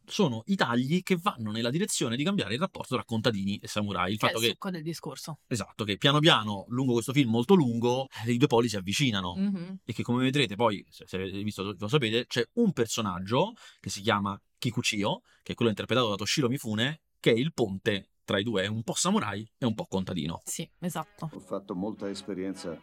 sono 0.07 0.43
i 0.47 0.55
tagli 0.55 1.03
che 1.03 1.17
vanno 1.17 1.51
nella 1.51 1.69
direzione 1.69 2.15
di 2.15 2.23
cambiare 2.23 2.53
il 2.53 2.59
rapporto 2.59 2.95
tra 2.95 3.03
contadini 3.03 3.57
e 3.57 3.67
samurai. 3.67 4.11
Il 4.13 4.17
Che 4.17 4.25
è 4.25 4.29
fatto 4.29 4.41
il 4.41 4.45
che, 4.47 4.51
succo 4.53 4.69
del 4.69 4.83
discorso. 4.83 5.39
esatto, 5.47 5.83
che 5.83 5.97
piano 5.97 6.19
piano, 6.19 6.65
lungo 6.69 6.93
questo 6.93 7.13
film 7.13 7.29
molto 7.29 7.53
lungo, 7.53 8.07
eh, 8.25 8.31
i 8.31 8.37
due 8.37 8.47
poli 8.47 8.69
si 8.69 8.75
avvicinano. 8.75 9.35
Mhm. 9.35 9.79
E 9.83 9.93
che 9.93 10.03
come 10.03 10.23
vedrete 10.23 10.55
poi, 10.55 10.85
se, 10.89 11.05
se 11.07 11.15
avete 11.15 11.41
visto 11.43 11.75
lo 11.77 11.87
sapete, 11.87 12.25
c'è 12.27 12.47
un 12.53 12.71
personaggio 12.73 13.53
che 13.79 13.89
si 13.89 14.01
chiama 14.01 14.39
Kikuchio, 14.57 15.21
che 15.43 15.51
è 15.53 15.55
quello 15.55 15.71
interpretato 15.71 16.09
da 16.09 16.15
Toshiro 16.15 16.47
Mifune, 16.47 17.01
che 17.19 17.31
è 17.31 17.35
il 17.35 17.53
ponte 17.53 18.09
tra 18.23 18.39
i 18.39 18.43
due, 18.43 18.63
è 18.63 18.67
un 18.67 18.83
po' 18.83 18.93
samurai 18.93 19.47
e 19.57 19.65
un 19.65 19.75
po' 19.75 19.85
contadino. 19.85 20.41
Sì, 20.45 20.67
esatto. 20.79 21.29
Ho 21.31 21.39
fatto 21.39 21.75
molta 21.75 22.09
esperienza 22.09 22.79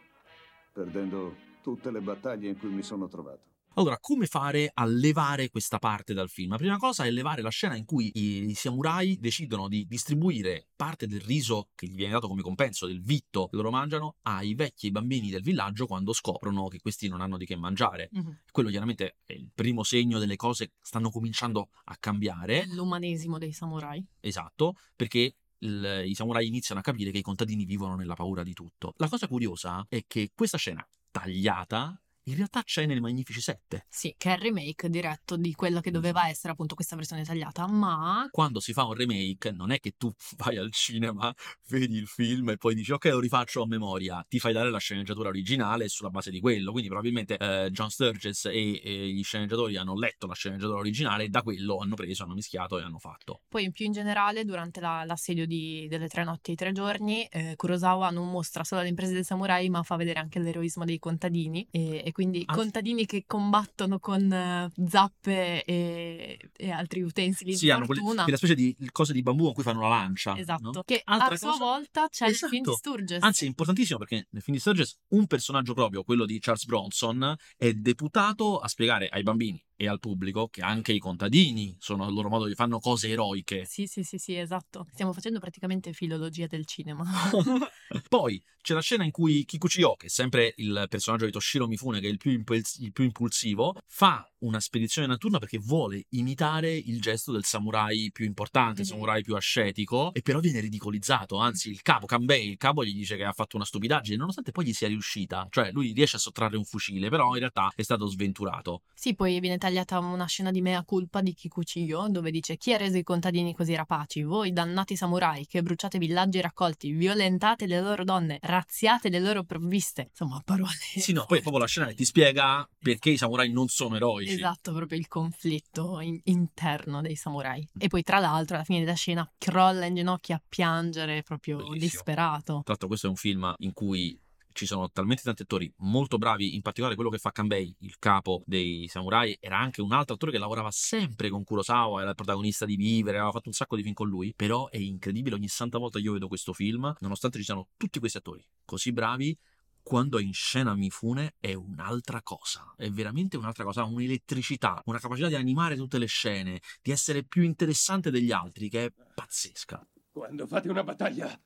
perdendo 0.71 1.35
tutte 1.61 1.91
le 1.91 1.99
battaglie 2.01 2.49
in 2.49 2.57
cui 2.57 2.69
mi 2.69 2.81
sono 2.81 3.07
trovato. 3.07 3.51
Allora, 3.75 3.97
come 3.99 4.27
fare 4.27 4.69
a 4.71 4.85
levare 4.85 5.49
questa 5.49 5.79
parte 5.79 6.13
dal 6.13 6.29
film? 6.29 6.51
La 6.51 6.57
prima 6.57 6.77
cosa 6.77 7.05
è 7.05 7.11
levare 7.11 7.41
la 7.41 7.49
scena 7.49 7.75
in 7.75 7.85
cui 7.85 8.11
i, 8.13 8.53
samurai 8.53 9.17
decidono 9.19 9.67
di 9.67 9.87
distribuire 9.87 10.67
parte 10.75 11.07
del 11.07 11.21
riso 11.21 11.69
che 11.73 11.87
gli 11.87 11.95
viene 11.95 12.13
dato 12.13 12.27
come 12.27 12.43
compenso, 12.43 12.85
del 12.85 13.01
vitto 13.01 13.47
che 13.47 13.55
loro 13.55 13.71
mangiano, 13.71 14.17
ai 14.23 14.53
vecchi 14.53 14.91
bambini 14.91 15.31
del 15.31 15.41
villaggio 15.41 15.87
quando 15.87 16.13
scoprono 16.13 16.67
che 16.67 16.79
questi 16.81 17.07
non 17.07 17.21
hanno 17.21 17.35
di 17.35 17.45
che 17.45 17.55
mangiare. 17.55 18.09
Mhm. 18.11 18.41
Quello 18.51 18.69
chiaramente 18.69 19.17
è 19.25 19.33
il 19.33 19.49
primo 19.53 19.81
segno 19.83 20.19
delle 20.19 20.35
cose 20.35 20.67
che 20.67 20.73
stanno 20.79 21.09
cominciando 21.09 21.69
a 21.85 21.97
cambiare. 21.99 22.67
L'umanesimo 22.67 23.39
dei 23.39 23.53
samurai. 23.53 24.05
Esatto, 24.19 24.75
perché 24.95 25.35
il- 25.59 26.03
i 26.05 26.13
samurai 26.13 26.45
iniziano 26.45 26.79
a 26.79 26.83
capire 26.83 27.09
che 27.09 27.17
i 27.17 27.23
contadini 27.23 27.65
vivono 27.65 27.95
nella 27.95 28.13
paura 28.13 28.43
di 28.43 28.53
tutto. 28.53 28.93
La 28.97 29.09
cosa 29.09 29.27
curiosa 29.27 29.83
è 29.89 30.03
che 30.05 30.31
questa 30.35 30.57
scena 30.59 30.87
tagliata 31.09 32.02
in 32.25 32.35
realtà 32.35 32.63
c'è 32.63 32.85
nel 32.85 33.01
Magnifici 33.01 33.41
7. 33.41 33.85
Sì, 33.89 34.13
che 34.17 34.29
è 34.31 34.33
il 34.35 34.39
remake 34.41 34.89
diretto 34.89 35.35
di 35.35 35.53
quella 35.53 35.81
che 35.81 35.91
doveva 35.91 36.27
essere 36.29 36.53
appunto 36.53 36.73
questa 36.75 36.95
versione 36.95 37.23
tagliata, 37.23 37.67
ma 37.67 38.27
Quando 38.31 38.59
si 38.59 38.71
fa 38.73 38.85
un 38.85 38.93
remake, 38.93 39.51
non 39.51 39.71
è 39.71 39.79
che 39.79 39.95
tu 39.97 40.11
vai 40.37 40.57
al 40.57 40.71
cinema, 40.71 41.33
vedi 41.67 41.95
il 41.97 42.07
film 42.07 42.49
e 42.49 42.57
poi 42.57 42.75
dici 42.75 42.91
ok, 42.91 43.05
lo 43.05 43.19
rifaccio 43.19 43.61
a 43.61 43.67
memoria. 43.67 44.25
Ti 44.27 44.39
fai 44.39 44.53
dare 44.53 44.69
la 44.69 44.77
sceneggiatura 44.77 45.29
originale 45.29 45.87
sulla 45.89 46.09
base 46.09 46.31
di 46.31 46.39
quello. 46.39 46.71
Quindi, 46.71 46.89
probabilmente 46.89 47.37
eh, 47.37 47.69
John 47.71 47.89
Sturges 47.89 48.45
e, 48.45 48.79
e 48.83 49.09
gli 49.09 49.23
sceneggiatori 49.23 49.75
hanno 49.77 49.97
letto 49.97 50.25
la 50.27 50.33
sceneggiatura 50.33 50.77
originale 50.79 51.25
e 51.25 51.29
da 51.29 51.41
quello 51.41 51.77
hanno 51.79 51.95
preso, 51.95 52.23
hanno 52.23 52.33
mischiato 52.35 52.79
e 52.79 52.83
hanno 52.83 52.99
fatto. 52.99 53.41
poi 53.49 53.65
in 53.65 53.71
più 53.71 53.85
in 53.85 53.91
generale 53.91 54.45
durante 54.45 54.79
la- 54.79 55.03
l'assedio 55.03 55.45
di- 55.45 55.87
delle 55.89 56.07
tre 56.07 56.23
notti 56.23 56.51
e 56.51 56.53
i 56.53 56.55
tre 56.55 56.71
giorni 56.71 57.25
eh, 57.25 57.55
Kurosawa 57.55 58.09
non 58.09 58.29
mostra 58.29 58.63
solo 58.63 58.81
le 58.81 58.87
imprese 58.87 59.13
dei 59.13 59.23
samurai 59.23 59.69
ma 59.69 59.83
fa 59.83 59.95
vedere 59.95 60.19
anche 60.19 60.39
l'eroismo 60.39 60.85
dei 60.85 60.99
contadini 60.99 61.67
e, 61.71 62.01
e 62.05 62.11
quindi 62.13 62.43
Ah. 62.45 62.53
contadini 62.55 63.05
che 63.05 63.25
combattono 63.27 63.99
con 63.99 64.31
eh, 64.31 64.71
zappe 64.87 65.65
e, 65.65 66.37
e 66.55 66.71
altri 66.71 67.01
utensili 67.01 67.53
Sì, 67.55 67.65
di 67.65 67.71
hanno 67.71 67.83
fortuna. 67.85 68.23
quelle 68.23 68.37
specie 68.37 68.55
di 68.55 68.73
cose 68.93 69.11
di 69.11 69.21
bambu 69.21 69.43
con 69.45 69.53
cui 69.53 69.63
fanno 69.63 69.81
la 69.81 69.89
lancia. 69.89 70.37
Esatto, 70.37 70.71
no? 70.71 70.83
che 70.85 71.01
Altra 71.03 71.33
a 71.33 71.37
sua 71.37 71.51
cosa- 71.51 71.63
volta 71.65 72.07
c'è 72.09 72.27
il 72.29 72.35
film 72.35 72.51
di 72.63 72.69
Esatto. 72.69 72.75
Sturges. 72.77 73.21
Anzi, 73.23 73.43
è 73.43 73.47
importantissimo 73.47 73.99
perché 73.99 74.27
nel 74.29 74.41
film 74.41 74.55
di 74.55 74.61
Sturges 74.61 74.97
un 75.09 75.27
personaggio 75.27 75.73
proprio, 75.73 76.03
quello 76.03 76.25
di 76.25 76.39
Charles 76.39 76.65
Bronson, 76.65 77.35
è 77.57 77.73
deputato 77.73 78.59
a 78.59 78.67
spiegare 78.69 79.09
ai 79.09 79.23
bambini 79.23 79.61
e 79.75 79.87
al 79.87 79.99
pubblico 79.99 80.47
che 80.47 80.61
anche 80.61 80.93
i 80.93 80.99
contadini 80.99 81.75
sono 81.79 82.05
al 82.05 82.13
loro 82.13 82.29
modo 82.29 82.45
di 82.45 82.55
fanno 82.55 82.79
cose 82.79 83.09
eroiche. 83.09 83.65
Sì, 83.65 83.87
sì, 83.87 84.03
sì, 84.03 84.17
sì, 84.17 84.37
esatto. 84.37 84.87
Stiamo 84.91 85.13
facendo 85.13 85.39
praticamente 85.39 85.93
filologia 85.93 86.47
del 86.47 86.65
cinema. 86.65 87.03
Poi 88.09 88.41
c'è 88.61 88.73
la 88.73 88.81
scena 88.81 89.03
in 89.03 89.11
cui 89.11 89.43
Kikuchiyo, 89.45 89.95
che 89.95 90.07
è 90.07 90.09
sempre 90.09 90.53
il 90.57 90.85
personaggio 90.89 91.25
di 91.25 91.31
Toshiro 91.31 91.67
Mifune, 91.67 91.99
che 91.99 92.07
è 92.07 92.11
il 92.11 92.17
più, 92.17 92.31
impuls- 92.31 92.79
il 92.79 92.91
più 92.91 93.03
impulsivo, 93.03 93.75
fa 93.85 94.27
una 94.43 94.59
spedizione 94.59 95.07
notturna 95.07 95.39
perché 95.39 95.57
vuole 95.57 96.05
imitare 96.09 96.73
il 96.73 97.01
gesto 97.01 97.31
del 97.31 97.43
samurai 97.43 98.09
più 98.11 98.25
importante, 98.25 98.81
il 98.81 98.87
samurai 98.87 99.21
più 99.21 99.35
ascetico, 99.35 100.13
e 100.13 100.21
però 100.21 100.39
viene 100.39 100.59
ridicolizzato. 100.59 101.37
Anzi, 101.37 101.69
il 101.69 101.81
capo, 101.81 102.05
Kanbei, 102.05 102.49
il 102.49 102.57
capo 102.57 102.83
gli 102.83 102.93
dice 102.93 103.15
che 103.15 103.23
ha 103.23 103.33
fatto 103.33 103.55
una 103.55 103.65
stupidaggine, 103.65 104.17
nonostante 104.17 104.51
poi 104.51 104.65
gli 104.65 104.73
sia 104.73 104.87
riuscita. 104.87 105.47
Cioè, 105.49 105.71
lui 105.71 105.91
riesce 105.93 106.17
a 106.17 106.19
sottrarre 106.19 106.57
un 106.57 106.65
fucile, 106.65 107.09
però 107.09 107.33
in 107.33 107.39
realtà 107.39 107.71
è 107.75 107.81
stato 107.81 108.05
sventurato. 108.05 108.83
Sì, 108.93 109.15
poi 109.15 109.39
viene 109.39 109.57
tagliata 109.57 109.99
una 109.99 110.25
scena 110.25 110.51
di 110.51 110.61
mea 110.61 110.83
culpa 110.83 111.21
di 111.21 111.33
Kikuchiyo 111.33 112.07
dove 112.09 112.31
dice 112.31 112.57
chi 112.57 112.73
ha 112.73 112.77
reso 112.77 112.97
i 112.97 113.03
contadini 113.03 113.53
così 113.53 113.75
rapaci? 113.75 114.23
Voi 114.23 114.51
dannati 114.51 114.95
samurai 114.95 115.45
che 115.45 115.61
bruciate 115.61 115.97
villaggi 115.97 116.41
raccolti, 116.41 116.91
violentate 116.91 117.65
le 117.65 117.81
loro 117.81 118.03
donne, 118.03 118.39
razziate 118.41 119.09
le 119.09 119.19
loro 119.19 119.43
provviste. 119.43 120.07
Insomma, 120.09 120.41
parole. 120.43 120.71
Sì, 120.97 121.13
no, 121.13 121.25
poi 121.27 121.39
proprio 121.41 121.61
la 121.61 121.67
scena 121.67 121.87
che 121.87 121.95
ti 121.95 122.05
spiega 122.05 122.67
perché 122.79 123.11
i 123.11 123.17
samurai 123.17 123.51
non 123.51 123.67
sono 123.67 123.95
eroici. 123.95 124.32
Esatto, 124.33 124.73
proprio 124.73 124.97
il 124.97 125.07
conflitto 125.07 125.99
in- 125.99 126.19
interno 126.25 127.01
dei 127.01 127.15
samurai. 127.15 127.67
E 127.77 127.87
poi, 127.87 128.03
tra 128.03 128.19
l'altro, 128.19 128.55
alla 128.55 128.65
fine 128.65 128.79
della 128.79 128.93
scena 128.93 129.29
crolla 129.37 129.85
in 129.85 129.95
ginocchio 129.95 130.35
a 130.35 130.41
piangere, 130.47 131.23
proprio 131.23 131.57
Bellissimo. 131.57 131.79
disperato. 131.79 132.53
Tra 132.53 132.61
l'altro 132.65 132.87
questo 132.87 133.07
è 133.07 133.09
un 133.09 133.15
film 133.15 133.53
in 133.59 133.73
cui 133.73 134.19
ci 134.53 134.65
sono 134.65 134.89
talmente 134.91 135.23
tanti 135.23 135.41
attori 135.41 135.71
molto 135.77 136.17
bravi, 136.17 136.55
in 136.55 136.61
particolare 136.61 136.95
quello 136.95 137.09
che 137.09 137.17
fa 137.17 137.31
Kanbei, 137.31 137.75
il 137.79 137.97
capo 137.99 138.43
dei 138.45 138.87
samurai, 138.87 139.35
era 139.39 139.57
anche 139.57 139.81
un 139.81 139.91
altro 139.91 140.15
attore 140.15 140.31
che 140.31 140.37
lavorava 140.37 140.69
sempre 140.71 141.29
con 141.29 141.43
Kurosawa, 141.43 142.01
era 142.01 142.11
il 142.11 142.15
protagonista 142.15 142.65
di 142.65 142.75
Vivere, 142.75 143.17
aveva 143.17 143.31
fatto 143.31 143.49
un 143.49 143.53
sacco 143.53 143.75
di 143.75 143.81
film 143.81 143.93
con 143.93 144.07
lui, 144.07 144.33
però 144.35 144.69
è 144.69 144.77
incredibile 144.77 145.35
ogni 145.35 145.47
santa 145.47 145.77
volta 145.77 145.97
che 145.97 146.05
io 146.05 146.13
vedo 146.13 146.27
questo 146.27 146.53
film, 146.53 146.93
nonostante 146.99 147.39
ci 147.39 147.43
siano 147.43 147.69
tutti 147.75 147.99
questi 147.99 148.17
attori 148.19 148.45
così 148.63 148.93
bravi, 148.93 149.37
quando 149.83 150.17
è 150.17 150.21
in 150.23 150.33
scena 150.33 150.73
Mifune 150.73 151.35
è 151.39 151.53
un'altra 151.53 152.21
cosa, 152.23 152.73
è 152.77 152.89
veramente 152.89 153.37
un'altra 153.37 153.65
cosa, 153.65 153.81
ha 153.81 153.85
un'elettricità, 153.85 154.81
una 154.85 154.97
capacità 154.97 155.27
di 155.27 155.35
animare 155.35 155.75
tutte 155.75 155.99
le 155.99 156.05
scene, 156.07 156.61
di 156.81 156.91
essere 156.91 157.23
più 157.23 157.43
interessante 157.43 158.09
degli 158.09 158.31
altri, 158.31 158.69
che 158.69 158.85
è 158.85 158.93
pazzesca. 159.13 159.85
Quando 160.09 160.47
fate 160.47 160.69
una 160.69 160.83
battaglia, 160.83 161.39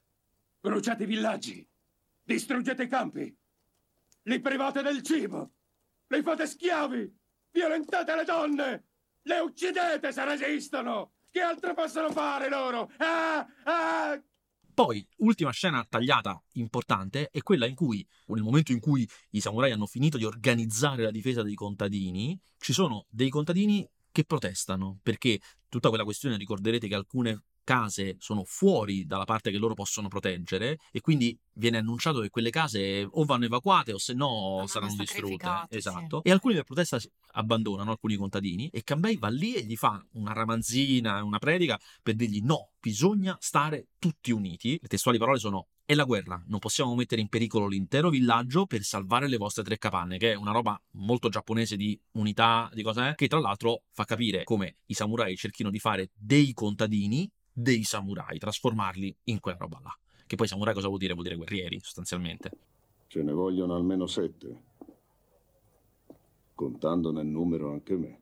bruciate 0.59 1.03
i 1.03 1.07
villaggi, 1.07 1.67
distruggete 2.23 2.83
i 2.83 2.87
campi, 2.87 3.35
li 4.23 4.39
private 4.39 4.81
del 4.83 5.01
cibo, 5.01 5.51
li 6.07 6.21
fate 6.21 6.45
schiavi, 6.45 7.17
violentate 7.51 8.15
le 8.15 8.23
donne, 8.23 8.85
le 9.23 9.39
uccidete 9.39 10.11
se 10.11 10.23
resistono. 10.23 11.13
Che 11.29 11.41
altro 11.41 11.73
possono 11.73 12.11
fare 12.11 12.49
loro? 12.49 12.91
Ah, 12.97 13.45
ah! 13.63 14.21
Poi, 14.77 15.03
ultima 15.17 15.49
scena 15.49 15.83
tagliata 15.89 16.39
importante 16.51 17.29
è 17.31 17.41
quella 17.41 17.65
in 17.65 17.73
cui, 17.73 18.07
nel 18.27 18.43
momento 18.43 18.73
in 18.73 18.79
cui 18.79 19.09
i 19.31 19.41
samurai 19.41 19.71
hanno 19.71 19.87
finito 19.87 20.19
di 20.19 20.23
organizzare 20.23 21.01
la 21.01 21.09
difesa 21.09 21.41
dei 21.41 21.55
contadini, 21.55 22.39
ci 22.59 22.73
sono 22.73 23.07
dei 23.09 23.29
contadini 23.29 23.89
che 24.11 24.23
protestano, 24.23 24.99
perché 25.01 25.39
tutta 25.67 25.89
quella 25.89 26.03
questione, 26.03 26.37
ricorderete 26.37 26.87
che 26.87 26.93
alcune 26.93 27.45
case 27.67 28.15
sono 28.19 28.45
fuori 28.45 29.05
dalla 29.05 29.25
parte 29.25 29.51
che 29.51 29.57
loro 29.57 29.73
possono 29.73 30.07
proteggere 30.07 30.77
e 30.89 31.01
quindi 31.01 31.37
viene 31.55 31.77
annunciato 31.77 32.21
che 32.21 32.29
quelle 32.29 32.49
case 32.49 33.05
o 33.11 33.25
vanno 33.25 33.43
evacuate 33.43 33.91
o 33.91 33.97
se 33.97 34.13
no 34.13 34.63
saranno 34.67 34.95
distrutte. 34.95 35.65
Esatto. 35.67 36.23
E 36.23 36.31
alcuni 36.31 36.53
per 36.53 36.63
protesta 36.63 36.97
abbandonano, 37.33 37.91
alcuni 37.91 38.15
contadini, 38.15 38.69
e 38.69 38.83
Cambrai 38.83 39.17
va 39.17 39.27
lì 39.27 39.55
e 39.55 39.63
gli 39.63 39.75
fa 39.75 40.01
una 40.13 40.31
ramanzina, 40.31 41.21
una 41.23 41.39
predica 41.39 41.77
per 42.01 42.15
dirgli 42.15 42.41
no, 42.41 42.71
bisogna 42.79 43.35
stare 43.41 43.87
tutti 43.99 44.31
uniti. 44.31 44.77
Le 44.81 44.87
testuali 44.87 45.17
parole 45.17 45.37
sono 45.37 45.67
è 45.83 45.93
la 45.93 46.05
guerra, 46.05 46.41
non 46.47 46.59
possiamo 46.59 46.95
mettere 46.95 47.21
in 47.21 47.27
pericolo 47.27 47.67
l'intero 47.67 48.09
villaggio 48.09 48.65
per 48.65 48.83
salvare 48.83 49.27
le 49.27 49.37
vostre 49.37 49.63
tre 49.63 49.77
capanne, 49.77 50.17
che 50.17 50.31
è 50.33 50.35
una 50.35 50.51
roba 50.51 50.81
molto 50.91 51.27
giapponese 51.27 51.75
di 51.75 51.99
unità, 52.11 52.69
di 52.73 52.83
cosa 52.83 53.09
è, 53.09 53.15
che 53.15 53.27
tra 53.27 53.39
l'altro 53.39 53.83
fa 53.91 54.03
capire 54.03 54.43
come 54.43 54.77
i 54.87 54.93
samurai 54.93 55.35
cerchino 55.35 55.69
di 55.69 55.79
fare 55.79 56.11
dei 56.13 56.53
contadini 56.53 57.29
dei 57.59 57.83
samurai, 57.83 58.37
trasformarli 58.37 59.15
in 59.25 59.39
quella 59.39 59.57
roba 59.57 59.79
là. 59.81 59.97
Che 60.27 60.35
poi 60.35 60.47
samurai 60.47 60.75
cosa 60.75 60.87
vuol 60.87 60.99
dire? 60.99 61.13
Vuol 61.13 61.25
dire 61.25 61.37
guerrieri, 61.37 61.79
sostanzialmente. 61.81 62.51
Ce 63.07 63.23
ne 63.23 63.31
vogliono 63.31 63.75
almeno 63.75 64.05
sette. 64.05 64.63
Contando 66.53 67.11
nel 67.11 67.25
numero 67.25 67.71
anche 67.71 67.95
me. 67.95 68.19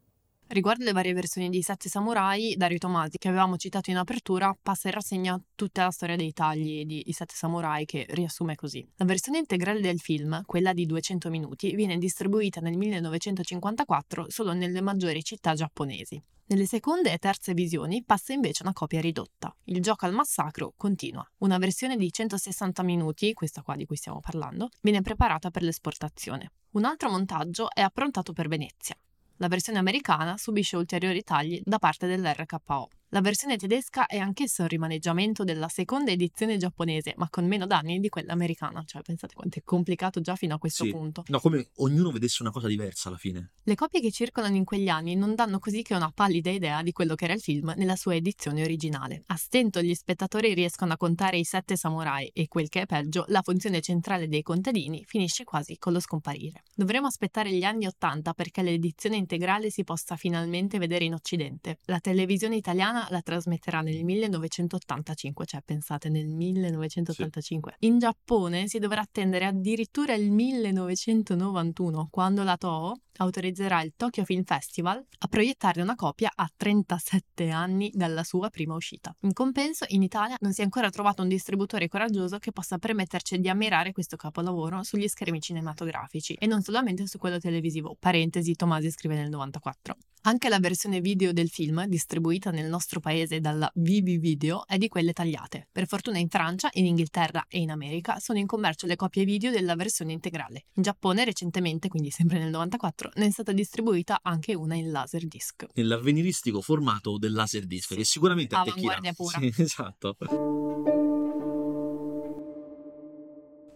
Riguardo 0.47 0.85
le 0.85 0.91
varie 0.91 1.13
versioni 1.13 1.49
di 1.49 1.63
Sette 1.63 1.89
Samurai, 1.89 2.53
Dario 2.55 2.77
Tomasi, 2.77 3.17
che 3.17 3.27
avevamo 3.27 3.57
citato 3.57 3.89
in 3.89 3.97
apertura, 3.97 4.55
passa 4.61 4.87
in 4.87 4.93
rassegna 4.93 5.41
tutta 5.55 5.83
la 5.83 5.91
storia 5.91 6.15
dei 6.15 6.31
tagli 6.31 6.85
di 6.85 7.03
I 7.07 7.11
Sette 7.11 7.33
Samurai, 7.33 7.83
che 7.85 8.05
riassume 8.09 8.55
così. 8.55 8.87
La 8.97 9.05
versione 9.05 9.39
integrale 9.39 9.81
del 9.81 9.99
film, 9.99 10.43
quella 10.45 10.71
di 10.71 10.85
200 10.85 11.29
minuti, 11.29 11.75
viene 11.75 11.97
distribuita 11.97 12.61
nel 12.61 12.77
1954 12.77 14.27
solo 14.29 14.53
nelle 14.53 14.81
maggiori 14.81 15.23
città 15.23 15.55
giapponesi. 15.55 16.21
Nelle 16.47 16.67
seconde 16.67 17.11
e 17.11 17.17
terze 17.17 17.55
visioni 17.55 18.03
passa 18.03 18.31
invece 18.31 18.61
una 18.61 18.71
copia 18.71 19.01
ridotta. 19.01 19.51
Il 19.63 19.81
gioco 19.81 20.05
al 20.05 20.13
massacro 20.13 20.73
continua. 20.77 21.27
Una 21.39 21.57
versione 21.57 21.97
di 21.97 22.11
160 22.11 22.83
minuti, 22.83 23.33
questa 23.33 23.63
qua 23.63 23.75
di 23.75 23.87
cui 23.87 23.95
stiamo 23.95 24.19
parlando, 24.19 24.69
viene 24.81 25.01
preparata 25.01 25.49
per 25.49 25.63
l'esportazione. 25.63 26.51
Un 26.73 26.85
altro 26.85 27.09
montaggio 27.09 27.71
è 27.73 27.81
approntato 27.81 28.31
per 28.31 28.47
Venezia. 28.47 28.95
La 29.37 29.47
versione 29.47 29.79
americana 29.79 30.37
subisce 30.37 30.75
ulteriori 30.77 31.23
tagli 31.23 31.59
da 31.65 31.79
parte 31.79 32.05
dell'RKO. 32.05 32.89
La 33.09 33.21
versione 33.21 33.55
tedesca 33.55 34.07
è 34.07 34.17
anch'essa 34.17 34.63
un 34.63 34.67
rimaneggiamento 34.67 35.43
della 35.43 35.69
seconda 35.69 36.11
edizione 36.11 36.57
giapponese, 36.57 37.13
ma 37.17 37.29
con 37.29 37.45
meno 37.47 37.65
danni 37.67 37.99
di 37.99 38.09
quella 38.09 38.33
americana. 38.33 38.83
Cioè, 38.85 39.03
pensate 39.03 39.35
quanto 39.35 39.59
è 39.59 39.61
complicato 39.63 40.21
già 40.21 40.35
fino 40.35 40.55
a 40.55 40.57
questo 40.57 40.83
Sì. 40.83 40.91
punto. 40.91 41.23
No, 41.27 41.39
come 41.39 41.69
ognuno 41.77 42.11
vedesse 42.11 42.41
una 42.41 42.51
cosa 42.51 42.67
diversa 42.67 43.07
alla 43.09 43.17
fine. 43.17 43.51
Le 43.63 43.75
copie 43.75 44.01
che 44.01 44.11
circolano 44.11 44.55
in 44.55 44.65
quegli 44.65 44.89
anni 44.89 45.15
non 45.15 45.35
danno 45.35 45.59
così 45.59 45.81
che 45.83 45.93
una 45.93 46.11
pallida 46.13 46.49
idea 46.49 46.81
di 46.81 46.91
quello 46.91 47.15
che 47.15 47.25
era 47.25 47.33
il 47.33 47.41
film 47.41 47.73
nella 47.77 47.95
sua 47.95 48.15
edizione 48.15 48.63
originale. 48.63 49.21
A 49.27 49.35
stento 49.35 49.81
gli 49.81 49.93
spettatori 49.93 50.53
riescono 50.53 50.93
a 50.93 50.97
contare 50.97 51.37
i 51.37 51.43
sette 51.43 51.77
samurai 51.77 52.29
e 52.33 52.47
quel 52.47 52.69
che 52.69 52.81
è 52.81 52.85
peggio, 52.85 53.23
la 53.27 53.43
funzione 53.43 53.81
centrale 53.81 54.27
dei 54.27 54.41
contadini 54.41 55.03
finisce 55.05 55.43
quasi 55.43 55.77
con 55.77 55.93
lo 55.93 55.99
scomparire. 55.99 56.63
Dovremo 56.73 57.07
aspettare 57.07 57.51
gli 57.53 57.63
anni 57.63 57.85
Ottanta 57.85 58.33
perché 58.33 58.61
l'edizione 58.63 59.15
integrale 59.15 59.69
si 59.69 59.83
possa 59.83 60.15
finalmente 60.17 60.79
vedere 60.79 61.05
in 61.05 61.13
Occidente. 61.13 61.77
La 61.85 61.99
televisione 61.99 62.55
italiana 62.55 62.94
la 63.09 63.21
trasmetterà 63.21 63.81
nel 63.81 64.03
1985, 64.03 65.45
cioè 65.45 65.61
pensate 65.63 66.09
nel 66.09 66.27
1985. 66.27 67.75
In 67.79 67.99
Giappone 67.99 68.67
si 68.67 68.79
dovrà 68.79 69.01
attendere 69.01 69.45
addirittura 69.45 70.13
il 70.13 70.31
1991, 70.31 72.07
quando 72.11 72.43
la 72.43 72.57
Toho 72.57 72.99
autorizzerà 73.17 73.81
il 73.81 73.93
Tokyo 73.95 74.23
Film 74.23 74.43
Festival 74.43 75.03
a 75.19 75.27
proiettarne 75.27 75.81
una 75.81 75.95
copia 75.95 76.31
a 76.33 76.49
37 76.55 77.49
anni 77.49 77.91
dalla 77.93 78.23
sua 78.23 78.49
prima 78.49 78.75
uscita. 78.75 79.15
In 79.21 79.33
compenso, 79.33 79.85
in 79.89 80.03
Italia 80.03 80.37
non 80.41 80.53
si 80.53 80.61
è 80.61 80.63
ancora 80.63 80.89
trovato 80.89 81.21
un 81.21 81.27
distributore 81.27 81.87
coraggioso 81.87 82.37
che 82.39 82.51
possa 82.51 82.77
permetterci 82.77 83.39
di 83.39 83.49
ammirare 83.49 83.91
questo 83.91 84.15
capolavoro 84.15 84.83
sugli 84.83 85.07
schermi 85.07 85.39
cinematografici 85.39 86.33
e 86.33 86.45
non 86.45 86.61
solamente 86.61 87.07
su 87.07 87.17
quello 87.17 87.39
televisivo. 87.39 87.95
Parentesi, 87.99 88.55
Tomasi 88.55 88.91
scrive 88.91 89.15
nel 89.15 89.29
94. 89.29 89.95
Anche 90.27 90.49
la 90.49 90.57
versione 90.57 91.01
video 91.01 91.31
del 91.33 91.49
film, 91.49 91.85
distribuita 91.85 92.49
nel 92.49 92.67
nostro 92.67 92.99
paese 92.99 93.39
dalla 93.39 93.71
VB 93.75 94.17
Video, 94.17 94.65
è 94.65 94.79
di 94.79 94.87
quelle 94.87 95.13
tagliate. 95.13 95.67
Per 95.71 95.85
fortuna 95.85 96.17
in 96.17 96.29
Francia, 96.29 96.67
in 96.73 96.87
Inghilterra 96.87 97.45
e 97.47 97.59
in 97.59 97.69
America 97.69 98.17
sono 98.17 98.39
in 98.39 98.47
commercio 98.47 98.87
le 98.87 98.95
copie 98.95 99.23
video 99.23 99.51
della 99.51 99.75
versione 99.75 100.13
integrale. 100.13 100.65
In 100.73 100.81
Giappone 100.81 101.25
recentemente, 101.25 101.89
quindi 101.89 102.09
sempre 102.09 102.39
nel 102.39 102.49
94, 102.49 103.11
ne 103.17 103.27
è 103.27 103.29
stata 103.29 103.51
distribuita 103.51 104.21
anche 104.23 104.55
una 104.55 104.73
in 104.73 104.89
laserdisc. 104.89 105.65
Nell'avveniristico 105.75 106.59
formato 106.59 107.19
del 107.19 107.33
Laserdisc, 107.33 107.93
che 107.93 108.03
sicuramente 108.03 108.55
attecchirà. 108.55 108.95
Avanguardia 108.95 109.13
pura. 109.13 109.37
Sì, 109.37 109.53
esatto. 109.61 110.17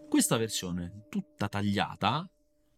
Questa 0.08 0.36
versione, 0.36 1.04
tutta 1.08 1.48
tagliata, 1.48 2.28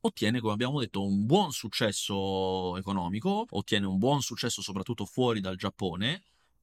ottiene, 0.02 0.40
come 0.40 0.52
abbiamo 0.52 0.80
detto, 0.80 1.04
un 1.04 1.26
buon 1.26 1.52
successo 1.52 2.76
economico, 2.76 3.46
ottiene 3.50 3.86
un 3.86 3.98
buon 3.98 4.20
successo 4.22 4.62
soprattutto 4.62 5.04
fuori 5.04 5.40
dal 5.40 5.56
Giappone, 5.56 6.22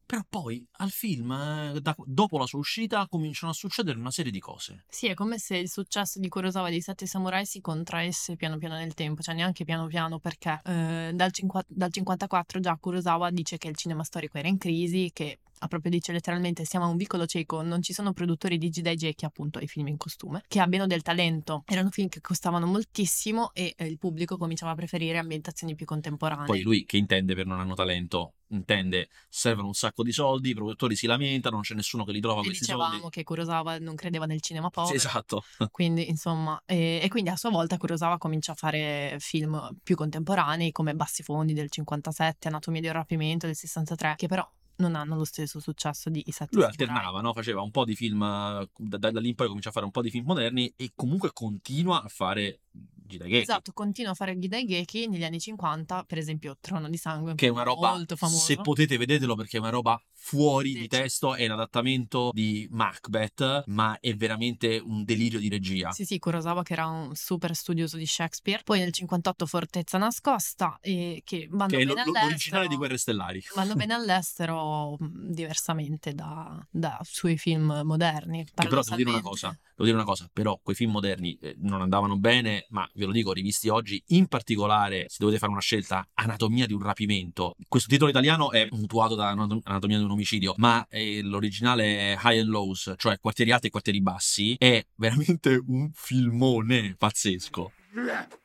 però 0.09 0.23
poi 0.27 0.65
al 0.77 0.89
film, 0.89 1.31
eh, 1.31 1.79
da- 1.81 1.95
dopo 2.03 2.39
la 2.39 2.47
sua 2.47 2.57
uscita, 2.57 3.05
cominciano 3.07 3.51
a 3.51 3.55
succedere 3.55 3.99
una 3.99 4.09
serie 4.09 4.31
di 4.31 4.39
cose. 4.39 4.85
Sì, 4.89 5.05
è 5.07 5.13
come 5.13 5.37
se 5.37 5.57
il 5.57 5.69
successo 5.69 6.19
di 6.19 6.27
Kurosawa 6.27 6.69
dei 6.69 6.81
Sette 6.81 7.05
Samurai 7.05 7.45
si 7.45 7.61
contraesse 7.61 8.35
piano 8.35 8.57
piano 8.57 8.73
nel 8.75 8.95
tempo, 8.95 9.21
cioè 9.21 9.35
neanche 9.35 9.65
piano 9.65 9.85
piano 9.85 10.17
perché 10.17 10.61
eh, 10.65 11.11
dal, 11.13 11.31
cinqua- 11.31 11.63
dal 11.67 11.91
54 11.91 12.59
già 12.59 12.75
Kurosawa 12.79 13.29
dice 13.29 13.57
che 13.59 13.67
il 13.67 13.75
cinema 13.75 14.03
storico 14.03 14.39
era 14.39 14.47
in 14.47 14.57
crisi, 14.57 15.11
che 15.13 15.41
ah, 15.59 15.67
proprio 15.67 15.91
dice 15.91 16.11
letteralmente 16.11 16.65
siamo 16.65 16.85
a 16.85 16.89
un 16.89 16.97
vicolo 16.97 17.25
cieco, 17.25 17.61
non 17.61 17.81
ci 17.81 17.93
sono 17.93 18.13
produttori 18.13 18.57
di 18.57 18.69
Jidai 18.69 18.97
che 19.15 19.25
appunto 19.25 19.59
i 19.59 19.67
film 19.67 19.87
in 19.87 19.97
costume, 19.97 20.43
che 20.47 20.59
abbiano 20.59 20.87
del 20.87 21.01
talento. 21.01 21.63
Erano 21.65 21.89
film 21.89 22.07
che 22.09 22.21
costavano 22.21 22.65
moltissimo 22.65 23.51
e 23.53 23.73
eh, 23.77 23.85
il 23.85 23.97
pubblico 23.97 24.37
cominciava 24.37 24.71
a 24.71 24.75
preferire 24.75 25.17
ambientazioni 25.17 25.75
più 25.75 25.85
contemporanee. 25.85 26.45
Poi 26.45 26.61
lui 26.61 26.85
che 26.85 26.97
intende 26.97 27.35
per 27.35 27.45
non 27.45 27.59
hanno 27.59 27.75
talento? 27.75 28.33
Intende 28.51 29.09
servono 29.29 29.67
un 29.67 29.73
sacco 29.73 30.01
di 30.01 30.11
soldi, 30.11 30.49
i 30.49 30.53
produttori 30.55 30.95
si 30.95 31.05
lamentano, 31.05 31.55
non 31.55 31.63
c'è 31.63 31.75
nessuno 31.75 32.03
che 32.03 32.11
li 32.11 32.19
trova 32.19 32.41
e 32.41 32.45
questi 32.45 32.65
dicevamo 32.65 32.93
soldi. 32.93 33.09
che 33.09 33.23
Kurosawa 33.23 33.77
non 33.77 33.93
credeva 33.95 34.25
nel 34.25 34.41
cinema 34.41 34.67
Sì, 34.67 34.73
povero. 34.73 34.95
esatto. 34.95 35.43
Quindi, 35.69 36.09
insomma, 36.09 36.59
e, 36.65 36.99
e 37.01 37.07
quindi 37.09 37.29
a 37.29 37.35
sua 37.35 37.51
volta 37.51 37.77
Kurosawa 37.77 38.17
comincia 38.17 38.53
a 38.53 38.55
fare 38.55 39.17
film 39.19 39.77
più 39.83 39.95
contemporanei 39.95 40.71
come 40.71 40.95
Bassi 40.95 41.21
Fondi 41.21 41.53
del 41.53 41.69
57, 41.69 42.47
Anatomia 42.47 42.81
di 42.81 42.87
un 42.87 42.93
rapimento 42.93 43.45
del 43.45 43.55
63, 43.55 44.15
che 44.17 44.27
però 44.27 44.47
non 44.79 44.95
hanno 44.95 45.15
lo 45.15 45.25
stesso 45.25 45.59
successo 45.59 46.09
di 46.09 46.23
I 46.25 46.31
Sette 46.31 46.55
Lui 46.55 46.65
alternava, 46.65 47.21
no? 47.21 47.33
faceva 47.33 47.61
un 47.61 47.71
po' 47.71 47.85
di 47.85 47.95
film, 47.95 48.21
eh, 48.23 48.69
da, 48.77 48.97
da- 48.97 49.11
da 49.11 49.19
lì 49.19 49.29
in 49.29 49.35
poi 49.35 49.47
comincia 49.47 49.69
a 49.69 49.71
fare 49.71 49.85
un 49.85 49.91
po' 49.91 50.01
di 50.01 50.09
film 50.09 50.25
moderni 50.25 50.73
e 50.75 50.91
comunque 50.95 51.31
continua 51.33 52.01
a 52.03 52.07
fare 52.07 52.61
Jidageki, 53.09 53.41
Esatto, 53.41 53.71
continua 53.73 54.11
a 54.11 54.15
fare 54.15 54.37
Ghidai 54.37 54.65
Geki 54.65 55.07
negli 55.07 55.23
anni 55.23 55.39
50, 55.39 56.03
per 56.03 56.17
esempio 56.17 56.55
Trono 56.59 56.89
di 56.89 56.97
Sangue, 56.97 57.35
che 57.35 57.47
è 57.47 57.49
una 57.49 57.63
roba, 57.63 57.91
molto 57.91 58.15
famoso. 58.15 58.39
se 58.45 58.57
potete 58.57 58.97
vedetelo 58.97 59.35
perché 59.35 59.57
è 59.57 59.59
una 59.59 59.69
roba 59.69 60.01
fuori 60.13 60.73
Sì, 60.73 60.79
di 60.81 60.87
testo, 60.87 61.33
è 61.35 61.45
un 61.45 61.51
adattamento 61.51 62.29
di 62.33 62.67
Macbeth, 62.71 63.63
ma 63.67 63.97
è 63.99 64.13
veramente 64.15 64.77
un 64.83 65.03
delirio 65.03 65.39
di 65.39 65.49
regia. 65.49 65.91
Sì, 65.91 66.05
sì, 66.05 66.19
Kurosawa 66.19 66.61
che 66.61 66.73
era 66.73 66.85
un 66.87 67.15
super 67.15 67.55
studioso 67.55 67.97
di 67.97 68.05
Shakespeare. 68.05 68.61
Poi 68.63 68.79
nel 68.79 68.91
58 68.91 69.45
Fortezza 69.45 69.97
nascosta, 69.97 70.77
e 70.81 71.21
che 71.23 71.47
vanno 71.49 71.71
Che 71.71 71.77
è 71.81 71.85
bene 71.85 71.93
lo- 71.93 72.01
all'estero. 72.01 72.25
l'originale 72.27 72.67
di 72.67 72.75
Guerre 72.75 72.97
Stellari. 72.97 73.41
Vanno 73.55 73.73
bene 73.75 73.93
all'estero 73.95 74.97
mh, 74.99 75.31
diversamente 75.31 76.13
da, 76.13 76.63
da 76.69 76.99
suoi 77.03 77.37
film 77.37 77.81
moderni. 77.83 78.43
Che 78.43 78.51
però 78.67 78.81
devo 78.81 78.95
dire 78.97 79.09
una 79.09 79.21
cosa, 79.21 79.47
devo 79.49 79.83
dire 79.85 79.95
una 79.95 80.03
cosa, 80.05 80.29
però 80.31 80.59
quei 80.61 80.75
film 80.75 80.91
moderni 80.91 81.35
eh, 81.41 81.55
non 81.59 81.81
andavano 81.81 82.17
bene, 82.17 82.65
ma 82.69 82.87
ve 82.99 83.05
lo 83.05 83.11
dico, 83.11 83.31
rivisti 83.31 83.69
oggi, 83.69 84.01
in 84.07 84.27
particolare 84.27 85.05
se 85.07 85.17
dovete 85.19 85.39
fare 85.39 85.51
una 85.51 85.61
scelta, 85.61 86.07
Anatomia 86.15 86.65
di 86.65 86.73
un 86.73 86.81
rapimento. 86.81 87.55
Questo 87.67 87.89
titolo 87.89 88.09
italiano 88.09 88.51
è 88.51 88.67
mutuato 88.71 89.15
da 89.15 89.29
Anatom- 89.29 89.61
Anatomia 89.63 89.97
di 89.97 90.03
un 90.03 90.11
omicidio, 90.11 90.53
ma 90.57 90.85
eh, 90.89 91.21
l'originale 91.23 92.13
è 92.13 92.19
High 92.21 92.39
and 92.39 92.49
Lows, 92.49 92.93
cioè 92.97 93.17
quartieri 93.19 93.51
alti 93.51 93.67
e 93.67 93.69
quartieri 93.69 94.01
bassi, 94.01 94.55
è 94.57 94.85
veramente 94.95 95.61
un 95.67 95.89
filmone 95.93 96.95
pazzesco. 96.97 97.71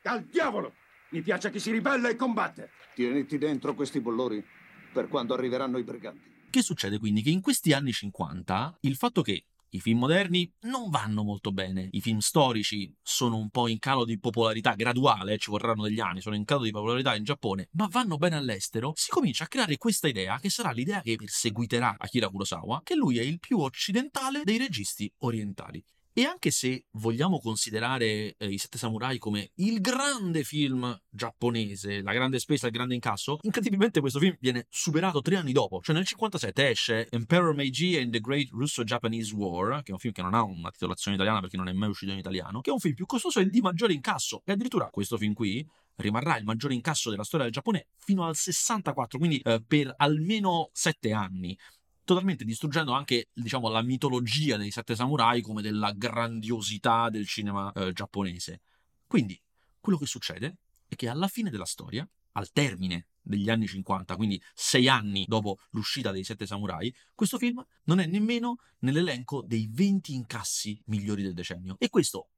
Al 0.03 0.25
diavolo! 0.25 0.75
Mi 1.11 1.23
piace 1.23 1.51
chi 1.51 1.61
si 1.61 1.71
ribella 1.71 2.09
e 2.09 2.17
combatte. 2.17 2.71
Tieniti 2.95 3.39
dentro 3.39 3.75
questi 3.75 4.01
bollori 4.01 4.45
per 4.93 5.09
quando 5.09 5.35
arriveranno 5.35 5.79
i 5.79 5.85
briganti. 5.85 6.33
Che 6.51 6.63
succede 6.63 6.99
quindi? 6.99 7.23
Che 7.23 7.31
in 7.31 7.41
questi 7.41 7.73
anni 7.73 7.93
50 7.93 8.79
il 8.81 8.97
fatto 8.97 9.23
che 9.23 9.45
i 9.75 9.81
film 9.81 9.99
moderni 9.99 10.51
non 10.63 10.89
vanno 10.89 11.25
molto 11.25 11.51
bene, 11.51 11.89
i 11.91 12.01
film 12.01 12.19
storici 12.19 12.95
sono 13.03 13.37
un 13.37 13.51
po' 13.51 13.67
in 13.67 13.81
calo 13.81 14.05
di 14.05 14.21
popolarità 14.21 14.75
graduale, 14.75 15.37
ci 15.37 15.51
vorranno 15.51 15.83
degli 15.83 15.99
anni, 15.99 16.21
sono 16.21 16.37
in 16.37 16.45
calo 16.45 16.63
di 16.63 16.71
popolarità 16.71 17.17
in 17.17 17.25
Giappone, 17.25 17.71
ma 17.73 17.89
vanno 17.91 18.17
bene 18.17 18.37
all'estero, 18.37 18.93
si 18.95 19.11
comincia 19.11 19.45
a 19.45 19.49
creare 19.49 19.77
questa 19.77 20.07
idea 20.07 20.39
che 20.39 20.49
sarà 20.49 20.71
l'idea 20.71 21.01
che 21.01 21.17
perseguiterà 21.17 21.97
Akira 21.99 22.29
Kurosawa, 22.29 22.83
che 22.85 22.95
lui 22.95 23.19
è 23.19 23.23
il 23.23 23.41
più 23.41 23.59
occidentale 23.59 24.43
dei 24.45 24.59
registi 24.59 25.13
orientali. 25.19 25.85
E 26.17 26.25
anche 26.27 26.53
se 26.53 26.85
vogliamo 26.93 27.41
considerare 27.41 28.37
eh, 28.39 28.47
I 28.47 28.57
Sette 28.57 28.79
Samurai 28.79 29.19
come 29.19 29.51
il 29.57 29.81
grande 29.81 30.45
film 30.45 30.97
giapponese, 31.11 32.03
la 32.03 32.13
grande 32.13 32.39
spesa, 32.39 32.67
il 32.67 32.73
grande 32.73 32.95
incasso, 32.95 33.39
incredibilmente 33.43 33.99
questo 33.99 34.21
film 34.21 34.37
viene 34.39 34.69
superato 34.71 35.23
tre 35.23 35.35
anni 35.35 35.51
dopo. 35.51 35.81
Cioè 35.83 35.93
nel 35.93 36.07
57 36.07 36.69
esce 36.69 37.09
Emperor 37.11 37.53
Meiji 37.53 37.97
and 37.97 38.13
the 38.13 38.21
Great 38.21 38.51
Russo-Japanese 38.51 39.35
War, 39.35 39.83
che 39.83 39.91
è 39.91 39.93
un 39.93 39.99
film 39.99 40.13
che 40.13 40.23
non 40.23 40.35
ha 40.35 40.45
una 40.45 40.71
titolazione 40.71 41.17
italiana 41.17 41.41
perché 41.41 41.57
non 41.57 41.67
è 41.67 41.73
mai 41.73 41.89
uscito 41.89 42.13
in 42.13 42.19
italiano, 42.19 42.61
che 42.61 42.71
è 42.71 42.73
un 42.73 42.79
film 42.79 42.95
più 42.95 43.07
costoso 43.07 43.41
e 43.41 43.49
di 43.49 43.61
maggiore 43.61 43.93
incasso. 43.93 44.43
E 44.45 44.53
addirittura 44.53 44.91
questo 44.91 45.17
film 45.17 45.33
qui 45.33 45.69
rimarrà 45.97 46.39
il 46.39 46.45
maggiore 46.45 46.75
incasso 46.75 47.11
della 47.11 47.25
storia 47.25 47.47
del 47.47 47.55
Giappone 47.55 47.89
fino 47.97 48.25
al 48.25 48.37
64, 48.37 49.19
quindi 49.19 49.41
eh, 49.41 49.65
per 49.67 49.93
almeno 49.97 50.71
sette 50.73 51.13
anni 51.13 51.59
totalmente 52.05 52.45
distruggendo 52.45 52.93
anche 52.93 53.31
diciamo, 53.33 53.69
la 53.69 53.83
mitologia 53.83 54.57
dei 54.57 54.71
sette 54.71 54.95
samurai 54.95 55.41
come 55.43 55.63
della 55.63 55.93
grandiosità 55.93 57.09
del 57.11 57.27
cinema 57.27 57.73
eh, 57.73 57.93
giapponese. 57.93 58.61
Quindi 59.07 59.41
quello 59.81 59.99
che 59.99 60.07
succede 60.07 60.59
è 60.87 60.95
che 60.95 61.09
alla 61.09 61.29
fine 61.29 61.51
della 61.51 61.65
storia, 61.65 62.09
al 62.33 62.51
termine 62.53 63.09
degli 63.21 63.49
anni 63.49 63.67
50, 63.67 64.17
quindi 64.17 64.41
sei 64.53 64.89
anni 64.89 65.25
dopo 65.27 65.59
l'uscita 65.71 66.11
dei 66.11 66.25
Sette 66.25 66.47
Samurai, 66.47 66.95
questo 67.15 67.39
film 67.39 67.65
non 67.85 68.01
è 68.01 68.07
nemmeno 68.07 68.57
nell'elenco 68.81 69.43
dei 69.43 69.69
20 69.71 70.15
incassi 70.15 70.81
migliori 70.87 71.23
del 71.23 71.33
decennio. 71.33 71.77
E 71.79 71.89
questo 71.89 72.29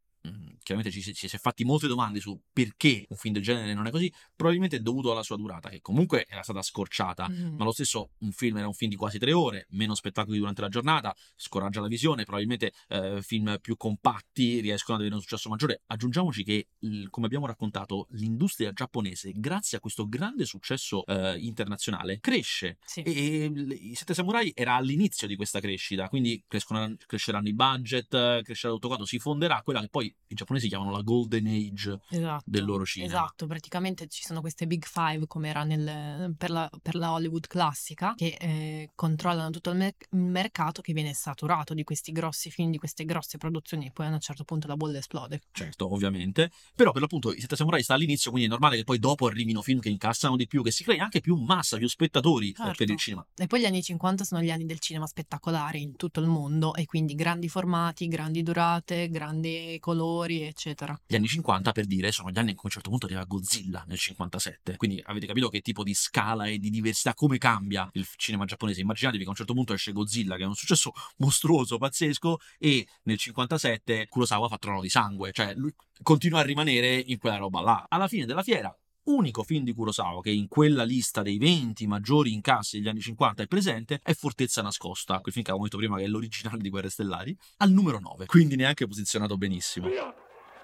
chiaramente 0.62 0.91
ci, 0.91 1.14
ci, 1.14 1.29
si 1.29 1.37
è 1.37 1.39
fatti 1.39 1.64
molte 1.64 1.87
domande 1.87 2.20
su 2.20 2.41
perché 2.53 3.07
un 3.09 3.16
film 3.16 3.35
del 3.35 3.43
genere 3.43 3.74
non 3.74 3.87
è 3.87 3.91
così, 3.91 4.12
probabilmente 4.35 4.77
è 4.77 4.81
dovuto 4.81 5.12
alla 5.12 5.22
sua 5.22 5.37
durata, 5.37 5.68
che 5.68 5.81
comunque 5.81 6.27
era 6.29 6.43
stata 6.43 6.62
scorciata, 6.62 7.29
mm. 7.29 7.57
ma 7.57 7.64
lo 7.64 7.72
stesso 7.72 8.11
un 8.18 8.33
film 8.33 8.57
era 8.57 8.66
un 8.66 8.74
film 8.74 8.91
di 8.91 8.97
quasi 8.97 9.18
tre 9.18 9.33
ore, 9.33 9.66
meno 9.70 9.95
spettacoli 9.95 10.39
durante 10.39 10.61
la 10.61 10.68
giornata, 10.68 11.14
scoraggia 11.35 11.81
la 11.81 11.89
visione, 11.89 12.24
probabilmente 12.24 12.72
eh, 12.89 13.22
film 13.22 13.59
più 13.61 13.77
compatti 13.77 14.61
riescono 14.61 14.97
ad 14.97 15.03
avere 15.03 15.16
un 15.16 15.22
successo 15.22 15.49
maggiore. 15.49 15.83
Aggiungiamoci 15.87 16.43
che, 16.43 16.68
come 17.11 17.27
abbiamo 17.27 17.47
raccontato, 17.47 18.07
l'industria 18.11 18.72
giapponese, 18.72 19.33
grazie 19.35 19.79
a 19.79 19.81
questo 19.81 20.09
grande 20.09 20.45
successo 20.45 21.05
eh, 21.07 21.37
internazionale, 21.39 22.18
cresce 22.20 22.79
sì. 22.85 23.03
e, 23.03 23.12
e 23.12 23.74
i 23.74 23.95
Sette 23.95 24.14
Samurai 24.14 24.53
era 24.55 24.74
all'inizio 24.74 25.27
di 25.27 25.37
questa 25.37 25.61
crescita, 25.61 26.09
quindi 26.09 26.43
cresceranno 26.47 27.49
i 27.49 27.55
budget, 27.55 28.43
crescerà 28.43 28.72
tutto 28.72 28.89
quanto, 28.89 29.05
si 29.05 29.18
fonderà 29.18 29.62
quella 29.62 29.81
che 29.81 29.89
poi 29.89 30.14
i 30.28 30.34
giapponesi 30.34 30.68
chiamano 30.68 30.90
la 30.90 31.02
golden 31.02 31.46
age 31.46 32.00
esatto, 32.10 32.42
del 32.46 32.64
loro 32.64 32.84
cinema. 32.84 33.12
Esatto, 33.12 33.46
praticamente 33.46 34.08
ci 34.08 34.22
sono 34.24 34.40
queste 34.40 34.66
big 34.66 34.84
five 34.84 35.26
come 35.26 35.48
era 35.48 35.64
nel, 35.64 36.34
per, 36.36 36.50
la, 36.50 36.70
per, 36.82 36.94
la, 36.94 37.12
Hollywood 37.12 37.46
classica 37.46 38.14
che 38.16 38.36
eh, 38.38 38.90
controllano 38.94 39.50
tutto 39.50 39.70
il, 39.70 39.76
mer- 39.76 39.94
il, 40.10 40.18
mercato 40.18 40.82
che 40.82 40.92
viene 40.92 41.12
saturato 41.14 41.74
di 41.74 41.84
questi 41.84 42.12
grossi 42.12 42.50
film, 42.50 42.70
di 42.70 42.78
queste 42.78 43.04
grosse 43.04 43.38
produzioni 43.38 43.86
e 43.86 43.90
poi 43.92 44.06
a 44.06 44.10
un 44.10 44.20
certo 44.20 44.44
punto 44.44 44.66
la 44.66 44.76
bolla 44.76 44.98
esplode. 44.98 45.42
Certo, 45.52 45.92
ovviamente, 45.92 46.50
però 46.74 46.92
per 46.92 47.02
l'appunto 47.02 47.32
i 47.32 47.40
Sette 47.40 47.56
Samurai 47.56 47.82
sta 47.82 47.94
all'inizio 47.94 48.30
quindi 48.30 48.48
è 48.48 48.50
normale 48.50 48.76
che 48.76 48.84
poi 48.84 48.98
dopo 48.98 49.26
arrivino 49.26 49.62
film 49.62 49.80
che 49.80 49.88
incassano 49.88 50.36
di 50.36 50.46
più, 50.46 50.62
che 50.62 50.70
si 50.70 50.82
crei 50.82 50.98
anche 50.98 51.20
più 51.20 51.36
massa, 51.36 51.76
più 51.76 51.88
spettatori 51.88 52.52
certo. 52.52 52.72
per 52.76 52.90
il 52.90 52.96
cinema. 52.96 53.26
E 53.36 53.46
poi 53.46 53.60
gli 53.60 53.66
anni 53.66 53.82
50 53.82 54.24
sono 54.24 54.42
gli 54.42 54.50
anni 54.50 54.66
del 54.66 54.80
cinema 54.80 55.06
spettacolare 55.06 55.78
in 55.78 55.94
tutto 55.96 56.20
il 56.20 56.26
mondo 56.26 56.74
e 56.74 56.84
quindi 56.84 57.14
grandi 57.14 57.48
formati, 57.48 58.08
grandi 58.08 58.42
durate, 58.42 59.08
grandi 59.08 59.76
colori 59.78 59.95
colori, 59.97 60.42
eccetera. 60.42 60.99
Gli 61.07 61.14
anni 61.14 61.26
50, 61.26 61.72
per 61.72 61.86
dire, 61.86 62.12
sono 62.12 62.30
gli 62.30 62.38
anni 62.38 62.51
in 62.51 62.57
cui 62.57 62.64
a 62.64 62.66
un 62.66 62.72
certo 62.72 62.90
punto 62.90 63.07
arriva 63.07 63.24
Godzilla 63.24 63.84
nel 63.88 63.99
57. 63.99 64.76
Quindi 64.76 65.03
avete 65.05 65.26
capito 65.26 65.49
che 65.49 65.61
tipo 65.61 65.82
di 65.82 65.94
scala 65.94 66.47
e 66.47 66.59
di 66.59 66.70
diversità, 66.70 67.14
come 67.14 67.38
cambia 67.38 67.88
il 67.94 68.07
cinema 68.16 68.44
giapponese. 68.44 68.80
Immaginatevi 68.82 69.22
che 69.22 69.28
a 69.28 69.30
un 69.30 69.36
certo 69.36 69.55
punto 69.55 69.72
esce 69.72 69.92
Godzilla, 69.92 70.36
che 70.36 70.42
è 70.42 70.47
un 70.47 70.55
successo 70.55 70.92
mostruoso, 71.16 71.78
pazzesco, 71.78 72.38
e 72.59 72.86
nel 73.05 73.16
57 73.16 74.07
Kurosawa 74.09 74.49
fa 74.49 74.59
Trono 74.59 74.80
di 74.80 74.88
Sangue. 74.88 75.32
Cioè, 75.32 75.55
lui 75.55 75.74
continua 76.03 76.40
a 76.40 76.42
rimanere 76.42 77.03
in 77.07 77.18
quella 77.18 77.36
roba 77.36 77.61
là. 77.61 77.86
Alla 77.88 78.09
fine 78.09 78.26
della 78.26 78.42
fiera, 78.42 78.76
unico 79.07 79.42
film 79.42 79.64
di 79.64 79.72
Kurosawa 79.72 80.20
che 80.20 80.30
in 80.30 80.48
quella 80.48 80.84
lista 80.84 81.22
dei 81.22 81.38
20 81.38 81.86
maggiori 81.86 82.32
incassi 82.32 82.78
degli 82.78 82.88
anni 82.88 83.00
50 83.00 83.42
è 83.42 83.46
presente 83.46 84.00
è 84.02 84.12
Fortezza 84.14 84.62
Nascosta, 84.62 85.20
quel 85.20 85.32
film 85.32 85.44
che 85.44 85.50
avevo 85.50 85.66
detto 85.66 85.78
prima 85.78 85.96
che 85.96 86.04
è 86.04 86.07
l'originale 86.07 86.59
di 86.59 86.70
Guerre 86.70 86.90
Stellari, 86.90 87.36
al 87.59 87.70
numero 87.70 87.98
9, 87.98 88.26
quindi 88.26 88.57
neanche 88.57 88.86
posizionato 88.86 89.36
benissimo. 89.36 89.88
Via! 89.88 90.14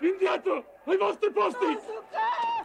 Indietro! 0.01 0.65
Ai 0.85 0.97
vostri 0.97 1.31
posti! 1.33 1.67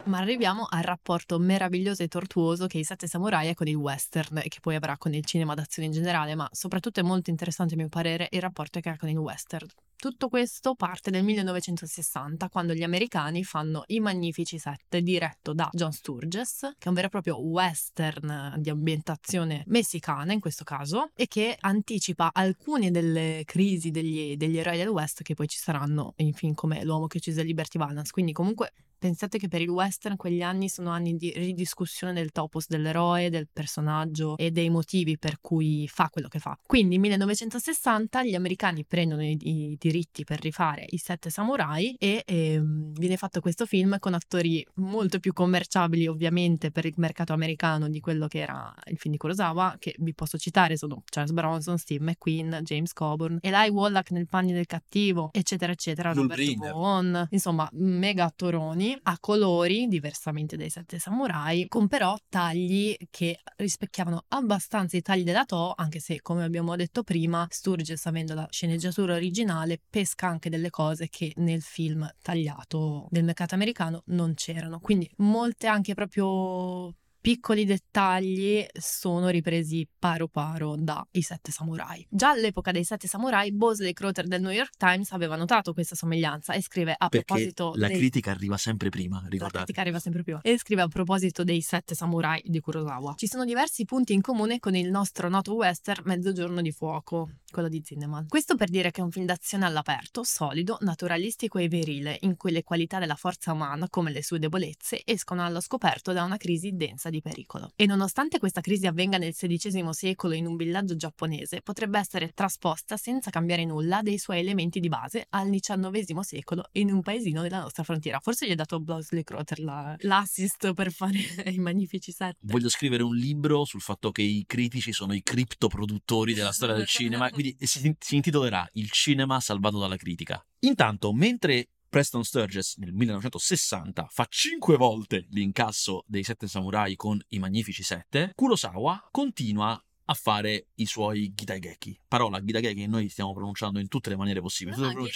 Ma 0.06 0.20
arriviamo 0.20 0.66
al 0.70 0.84
rapporto 0.84 1.38
meraviglioso 1.38 2.02
e 2.02 2.08
tortuoso 2.08 2.66
che 2.66 2.78
i 2.78 2.84
Sette 2.84 3.08
Samurai 3.08 3.50
ha 3.50 3.54
con 3.54 3.68
il 3.68 3.76
western 3.76 4.38
e 4.38 4.48
che 4.48 4.60
poi 4.62 4.76
avrà 4.76 4.98
con 4.98 5.14
il 5.14 5.26
cinema 5.26 5.54
d'azione 5.54 5.90
in 5.90 5.94
generale, 5.94 6.34
ma 6.34 6.48
soprattutto 6.52 7.02
è 7.02 7.04
molto 7.04 7.30
interessante 7.30 7.74
a 7.74 7.78
mio 7.78 7.90
parere 7.90 8.28
il 8.32 8.42
rapporto 8.42 8.80
che 8.80 8.90
ha 8.90 8.98
con 8.98 9.10
il 9.10 9.18
western. 9.18 9.68
Tutto 9.98 10.30
questo 10.30 10.76
parte 10.76 11.10
nel 11.10 11.24
1960, 11.24 12.50
quando 12.50 12.74
gli 12.76 12.84
americani 12.84 13.44
fanno 13.44 13.84
I 13.88 14.00
Magnifici 14.00 14.60
Sette, 14.60 15.02
diretto 15.02 15.54
da 15.54 15.70
John 15.74 15.92
Sturges, 15.92 16.60
che 16.78 16.86
è 16.86 16.88
un 16.88 16.94
vero 16.94 17.08
e 17.08 17.10
proprio 17.10 17.42
western 17.42 18.54
di 18.58 18.70
ambientazione 18.70 19.64
messicana 19.66 20.34
in 20.34 20.40
questo 20.40 20.64
caso, 20.64 21.10
e 21.16 21.26
che 21.26 21.58
anticipa 21.60 22.30
alcune 22.32 22.92
delle 22.92 23.42
crisi 23.44 23.90
degli, 23.90 24.38
degli 24.38 24.60
eroi 24.60 24.78
del 24.78 24.88
West 24.88 25.24
che 25.24 25.34
poi 25.34 25.48
ci 25.48 25.58
saranno 25.58 26.14
in 26.18 26.34
film 26.34 26.54
come 26.54 26.84
L'uomo 26.84 27.08
che 27.08 27.18
uccise 27.18 27.42
Liberty 27.42 27.80
Valance. 27.80 28.07
Quindi 28.12 28.34
comunque 28.34 28.72
Pensate 29.00 29.38
che 29.38 29.48
per 29.48 29.62
il 29.62 29.70
western 29.70 30.16
quegli 30.16 30.42
anni 30.42 30.70
sono 30.70 30.90
anni 30.90 31.16
di 31.18 31.32
ridiscussione 31.36 32.14
del 32.14 32.32
topos 32.32 32.68
dell'eroe, 32.68 33.30
del 33.30 33.48
personaggio 33.52 34.36
e 34.38 34.50
dei 34.50 34.70
motivi 34.70 35.18
per 35.18 35.38
cui 35.40 35.88
fa 35.88 36.10
quello 36.10 36.28
che 36.28 36.40
fa. 36.40 36.58
Quindi 36.66 36.98
nel 36.98 37.02
1960 37.02 38.24
gli 38.24 38.34
americani 38.34 38.86
prendono 38.86 39.24
i, 39.24 39.38
i, 39.40 39.76
diritti 39.80 40.24
per 40.24 40.42
rifare 40.42 40.86
i 40.90 40.98
sette 40.98 41.30
samurai 41.30 41.96
e 42.00 42.24
eh, 42.26 42.60
viene 42.64 43.18
fatto 43.18 43.40
questo 43.40 43.66
film 43.68 44.00
con 44.00 44.16
attori 44.16 44.66
molto 44.76 45.20
più 45.20 45.32
commerciabili 45.32 46.08
ovviamente 46.08 46.72
per 46.72 46.86
il 46.86 46.94
mercato 46.98 47.34
americano 47.34 47.90
di 47.90 48.00
quello 48.00 48.28
che 48.28 48.40
era 48.40 48.74
il 48.86 48.98
film 48.98 49.14
di 49.14 49.20
Kurosawa, 49.20 49.76
che 49.78 49.94
vi 50.00 50.14
posso 50.16 50.38
citare 50.40 50.76
sono 50.76 51.04
Charles 51.06 51.34
Bronson, 51.34 51.78
Steve 51.78 52.04
McQueen, 52.04 52.62
James 52.64 52.94
Coburn, 52.94 53.38
Eli 53.42 53.70
Wallach 53.70 54.10
nel 54.12 54.28
panni 54.28 54.54
del 54.54 54.66
cattivo, 54.66 55.30
eccetera 55.34 55.72
eccetera, 55.72 56.14
Robert 56.14 56.56
Vaughn, 56.56 57.28
insomma 57.30 57.70
mega 57.74 58.26
attoroni 58.26 58.87
a 59.04 59.18
colori, 59.20 59.88
diversamente 59.88 60.56
dai 60.58 60.70
sette 60.70 61.00
samurai, 61.00 61.68
con 61.68 61.88
però 61.88 62.16
tagli 62.30 62.96
che 63.10 63.40
rispecchiavano 63.56 64.26
abbastanza 64.30 64.98
i 64.98 65.02
tagli 65.02 65.24
della 65.24 65.46
To, 65.46 65.74
anche 65.76 66.00
se, 66.00 66.22
come 66.22 66.44
abbiamo 66.44 66.76
detto 66.76 67.04
prima, 67.04 67.48
Sturges, 67.50 68.06
avendo 68.06 68.34
la 68.34 68.48
sceneggiatura 68.50 69.16
originale, 69.16 69.82
pesca 69.90 70.28
anche 70.28 70.50
delle 70.50 70.70
cose 70.70 71.08
che 71.10 71.34
nel 71.38 71.62
film 71.62 72.10
tagliato 72.22 73.08
del 73.10 73.24
mercato 73.24 73.56
americano 73.56 74.04
non 74.08 74.34
c'erano. 74.34 74.80
Quindi 74.80 75.10
molte 75.18 75.68
anche 75.68 75.94
proprio 75.94 76.94
piccoli 77.28 77.66
dettagli 77.66 78.66
sono 78.72 79.28
ripresi 79.28 79.86
paro 80.00 80.30
paro 80.30 80.78
da 80.78 81.06
I 81.12 81.22
Sette 81.22 81.52
Samurai. 81.52 82.08
Già 82.10 82.30
all'epoca 82.30 82.72
dei 82.72 82.86
Sette 82.86 83.10
Samurai, 83.10 83.52
Bosley 83.52 83.92
Crowther 83.92 84.28
del 84.28 84.40
New 84.40 84.52
York 84.52 84.78
Times 84.78 85.12
aveva 85.12 85.36
notato 85.36 85.74
questa 85.74 85.94
somiglianza 85.94 86.54
e 86.54 86.62
scrive 86.62 86.96
a 86.98 87.10
Perché 87.10 87.26
proposito... 87.26 87.74
la 87.76 87.88
dei... 87.88 87.98
critica 87.98 88.32
arriva 88.32 88.56
sempre 88.56 88.88
prima, 88.88 89.18
ricordate? 89.28 89.58
La 89.58 89.64
critica 89.64 89.82
arriva 89.82 90.00
sempre 90.00 90.24
prima. 90.24 90.40
E 90.42 90.58
scrive 90.58 90.84
a 90.84 90.88
proposito 90.88 91.44
dei 91.44 91.60
Sette 91.60 91.96
Samurai 91.96 92.42
di 92.46 92.62
Kurosawa. 92.62 93.16
Ci 93.18 93.28
sono 93.28 93.44
diversi 93.44 93.84
punti 93.84 94.14
in 94.14 94.22
comune 94.22 94.60
con 94.60 94.74
il 94.78 94.90
nostro 94.90 95.28
noto 95.28 95.54
western 95.54 96.04
Mezzogiorno 96.06 96.62
di 96.62 96.72
Fuoco, 96.72 97.32
quello 97.52 97.70
di 97.70 97.82
Zinnemann. 97.84 98.28
Questo 98.28 98.56
per 98.56 98.70
dire 98.70 98.92
che 98.92 99.02
è 99.02 99.04
un 99.04 99.12
film 99.12 99.26
d'azione 99.26 99.66
all'aperto, 99.66 100.24
solido, 100.24 100.78
naturalistico 100.82 101.58
e 101.58 101.68
virile, 101.68 102.18
in 102.22 102.36
cui 102.36 102.52
le 102.52 102.64
qualità 102.64 103.00
della 103.00 103.16
forza 103.16 103.52
umana, 103.52 103.90
come 103.90 104.12
le 104.12 104.24
sue 104.24 104.40
debolezze, 104.40 105.02
escono 105.06 105.44
allo 105.44 105.62
scoperto 105.62 106.14
da 106.14 106.24
una 106.24 106.38
crisi 106.38 106.72
densa 106.74 107.10
di 107.10 107.22
pericolo. 107.22 107.72
E 107.76 107.86
nonostante 107.86 108.40
questa 108.40 108.62
crisi 108.62 108.88
avvenga 108.88 109.18
nel 109.18 109.34
XVI 109.34 109.88
secolo 109.92 110.34
in 110.34 110.46
un 110.46 110.56
villaggio 110.56 110.96
giapponese, 110.96 111.62
potrebbe 111.62 112.00
essere 112.00 112.32
trasposta 112.34 112.98
senza 112.98 113.30
cambiare 113.30 113.66
nulla 113.66 114.02
dei 114.02 114.18
suoi 114.18 114.40
elementi 114.40 114.80
di 114.80 114.90
base 114.90 115.26
al 115.30 115.50
XIX 115.50 116.20
secolo 116.20 116.70
in 116.74 116.92
un 116.92 117.02
paesino 117.02 117.42
della 117.42 117.62
nostra 117.62 117.84
frontiera. 117.84 118.20
Forse 118.20 118.48
gli 118.48 118.52
ha 118.52 118.56
dato 118.56 118.80
Blosley 118.80 119.24
Crowther 119.24 119.60
la, 119.60 119.96
l'assist 120.00 120.74
per 120.74 120.92
fare 120.92 121.18
i 121.52 121.60
magnifici 121.60 122.12
set. 122.12 122.36
Voglio 122.42 122.70
scrivere 122.70 123.04
un 123.04 123.16
libro 123.16 123.66
sul 123.66 123.82
fatto 123.82 124.12
che 124.12 124.22
i 124.22 124.44
critici 124.46 124.92
sono 124.92 125.14
i 125.14 125.22
criptoproduttori 125.22 126.34
della 126.34 126.52
storia 126.52 126.76
del 126.76 126.86
cinema, 126.86 127.30
quindi 127.30 127.47
si, 127.60 127.96
si 128.00 128.16
intitolerà 128.16 128.68
Il 128.74 128.90
cinema 128.92 129.40
salvato 129.40 129.80
dalla 129.80 129.98
critica. 129.98 130.44
Intanto, 130.60 131.14
mentre 131.14 131.70
Preston 131.90 132.24
Sturges 132.24 132.76
nel 132.78 132.94
1960 132.94 134.08
fa 134.10 134.26
5 134.28 134.76
volte 134.78 135.26
l'incasso 135.30 136.04
dei 136.06 136.24
Sette 136.24 136.48
Samurai 136.48 136.96
con 136.96 137.20
i 137.30 137.40
Magnifici 137.40 137.84
Sette, 137.84 138.32
Kurosawa 138.36 139.08
continua 139.10 139.82
a 140.10 140.14
fare 140.14 140.68
i 140.76 140.86
suoi 140.86 141.34
Gitaigeki. 141.34 142.02
Parola 142.08 142.44
Gitaigeki 142.44 142.82
che 142.82 142.88
noi 142.88 143.10
stiamo 143.10 143.34
pronunciando 143.34 143.80
in 143.80 143.88
tutte 143.88 144.10
le 144.10 144.18
maniere 144.18 144.42
possibili. 144.42 144.78
No, 144.78 144.92
no, 144.92 145.08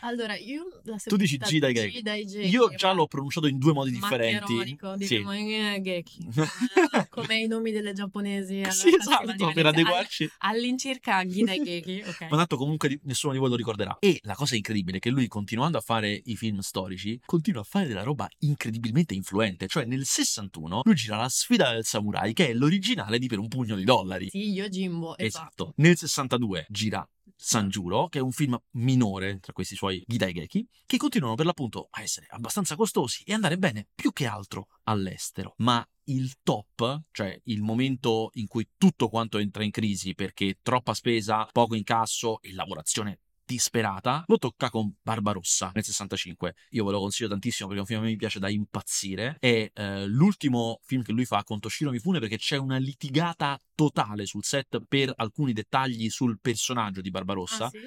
Allora, 0.00 0.36
io 0.36 0.80
la 0.84 0.96
Tu 0.96 1.16
dici 1.16 1.36
G 1.38 1.58
dai 1.58 1.74
Geki. 1.74 1.98
G 1.98 2.02
dai 2.02 2.24
Geki, 2.26 2.48
Io 2.48 2.68
già 2.74 2.92
l'ho 2.92 3.06
pronunciato 3.06 3.46
in 3.48 3.58
due 3.58 3.72
modi 3.72 3.90
differenti. 3.90 4.54
maccheronico, 4.54 4.92
Sì. 4.92 4.98
diciamo, 4.98 5.32
eh, 5.32 5.80
Geki. 5.82 6.28
Eh, 6.36 7.08
come 7.10 7.38
i 7.40 7.46
nomi 7.46 7.72
delle 7.72 7.92
giapponesi. 7.92 8.60
alla 8.60 8.70
Sì, 8.70 8.94
esatto, 8.94 9.50
per 9.52 9.66
adeguarci. 9.66 10.30
All- 10.38 10.56
all'incirca 10.58 11.24
G 11.24 11.42
dai 11.44 11.62
Geki, 11.64 12.02
ok. 12.06 12.20
Ma 12.30 12.36
tanto 12.36 12.56
comunque 12.56 13.00
nessuno 13.04 13.32
di 13.32 13.38
voi 13.38 13.48
lo 13.48 13.56
ricorderà. 13.56 13.96
E 14.00 14.18
la 14.22 14.34
cosa 14.34 14.54
incredibile 14.56 14.98
è 14.98 15.00
che 15.00 15.10
lui, 15.10 15.26
continuando 15.26 15.78
a 15.78 15.80
fare 15.80 16.20
i 16.24 16.36
film 16.36 16.58
storici, 16.60 17.20
continua 17.24 17.60
a 17.62 17.64
fare 17.64 17.86
della 17.88 18.02
roba 18.02 18.28
incredibilmente 18.40 19.14
influente. 19.14 19.66
Cioè, 19.66 19.84
nel 19.84 20.04
61 20.04 20.82
lui 20.84 20.94
gira 20.94 21.16
La 21.16 21.28
sfida 21.28 21.72
del 21.72 21.84
samurai, 21.84 22.32
che 22.32 22.48
è 22.48 22.52
l'originale 22.54 23.18
di 23.18 23.26
Per 23.26 23.38
un 23.38 23.48
pugno 23.48 23.74
di 23.76 23.84
dollari. 23.84 24.28
Sì, 24.30 24.52
io 24.52 24.68
Jimbo, 24.68 25.16
esatto. 25.18 25.26
Esatto. 25.48 25.72
Nel 25.76 25.96
62 25.96 26.66
gira 26.68 27.08
Sanjuro, 27.40 28.08
che 28.08 28.18
è 28.18 28.22
un 28.22 28.32
film 28.32 28.58
minore 28.72 29.38
tra 29.38 29.52
questi 29.52 29.76
suoi 29.76 30.02
Gidaigeki, 30.04 30.68
che 30.84 30.96
continuano 30.96 31.36
per 31.36 31.46
l'appunto 31.46 31.86
a 31.90 32.02
essere 32.02 32.26
abbastanza 32.30 32.74
costosi 32.74 33.22
e 33.24 33.32
andare 33.32 33.58
bene 33.58 33.86
più 33.94 34.12
che 34.12 34.26
altro 34.26 34.66
all'estero. 34.84 35.54
Ma 35.58 35.86
il 36.04 36.34
top, 36.42 37.02
cioè 37.12 37.40
il 37.44 37.62
momento 37.62 38.30
in 38.34 38.48
cui 38.48 38.68
tutto 38.76 39.08
quanto 39.08 39.38
entra 39.38 39.62
in 39.62 39.70
crisi 39.70 40.14
perché 40.14 40.58
troppa 40.62 40.94
spesa, 40.94 41.48
poco 41.52 41.76
incasso 41.76 42.40
e 42.42 42.52
lavorazione 42.52 43.20
disperata, 43.48 44.24
lo 44.26 44.36
tocca 44.36 44.68
con 44.68 44.94
Barbarossa 45.00 45.70
nel 45.72 45.82
65. 45.82 46.54
Io 46.70 46.84
ve 46.84 46.92
lo 46.92 47.00
consiglio 47.00 47.30
tantissimo 47.30 47.68
perché 47.68 47.82
è 47.82 47.86
un 47.86 47.88
film 47.88 48.02
che 48.02 48.12
mi 48.12 48.16
piace 48.16 48.38
da 48.38 48.50
impazzire. 48.50 49.36
È 49.40 49.70
eh, 49.72 50.06
l'ultimo 50.06 50.80
film 50.84 51.02
che 51.02 51.12
lui 51.12 51.24
fa 51.24 51.42
con 51.44 51.58
Toshiro 51.58 51.90
Mifune 51.90 52.20
perché 52.20 52.36
c'è 52.36 52.58
una 52.58 52.76
litigata 52.76 53.58
totale 53.74 54.26
sul 54.26 54.44
set 54.44 54.82
per 54.86 55.12
alcuni 55.16 55.54
dettagli 55.54 56.10
sul 56.10 56.38
personaggio 56.40 57.00
di 57.00 57.10
Barbarossa. 57.10 57.66
Ah, 57.66 57.70
sì? 57.70 57.78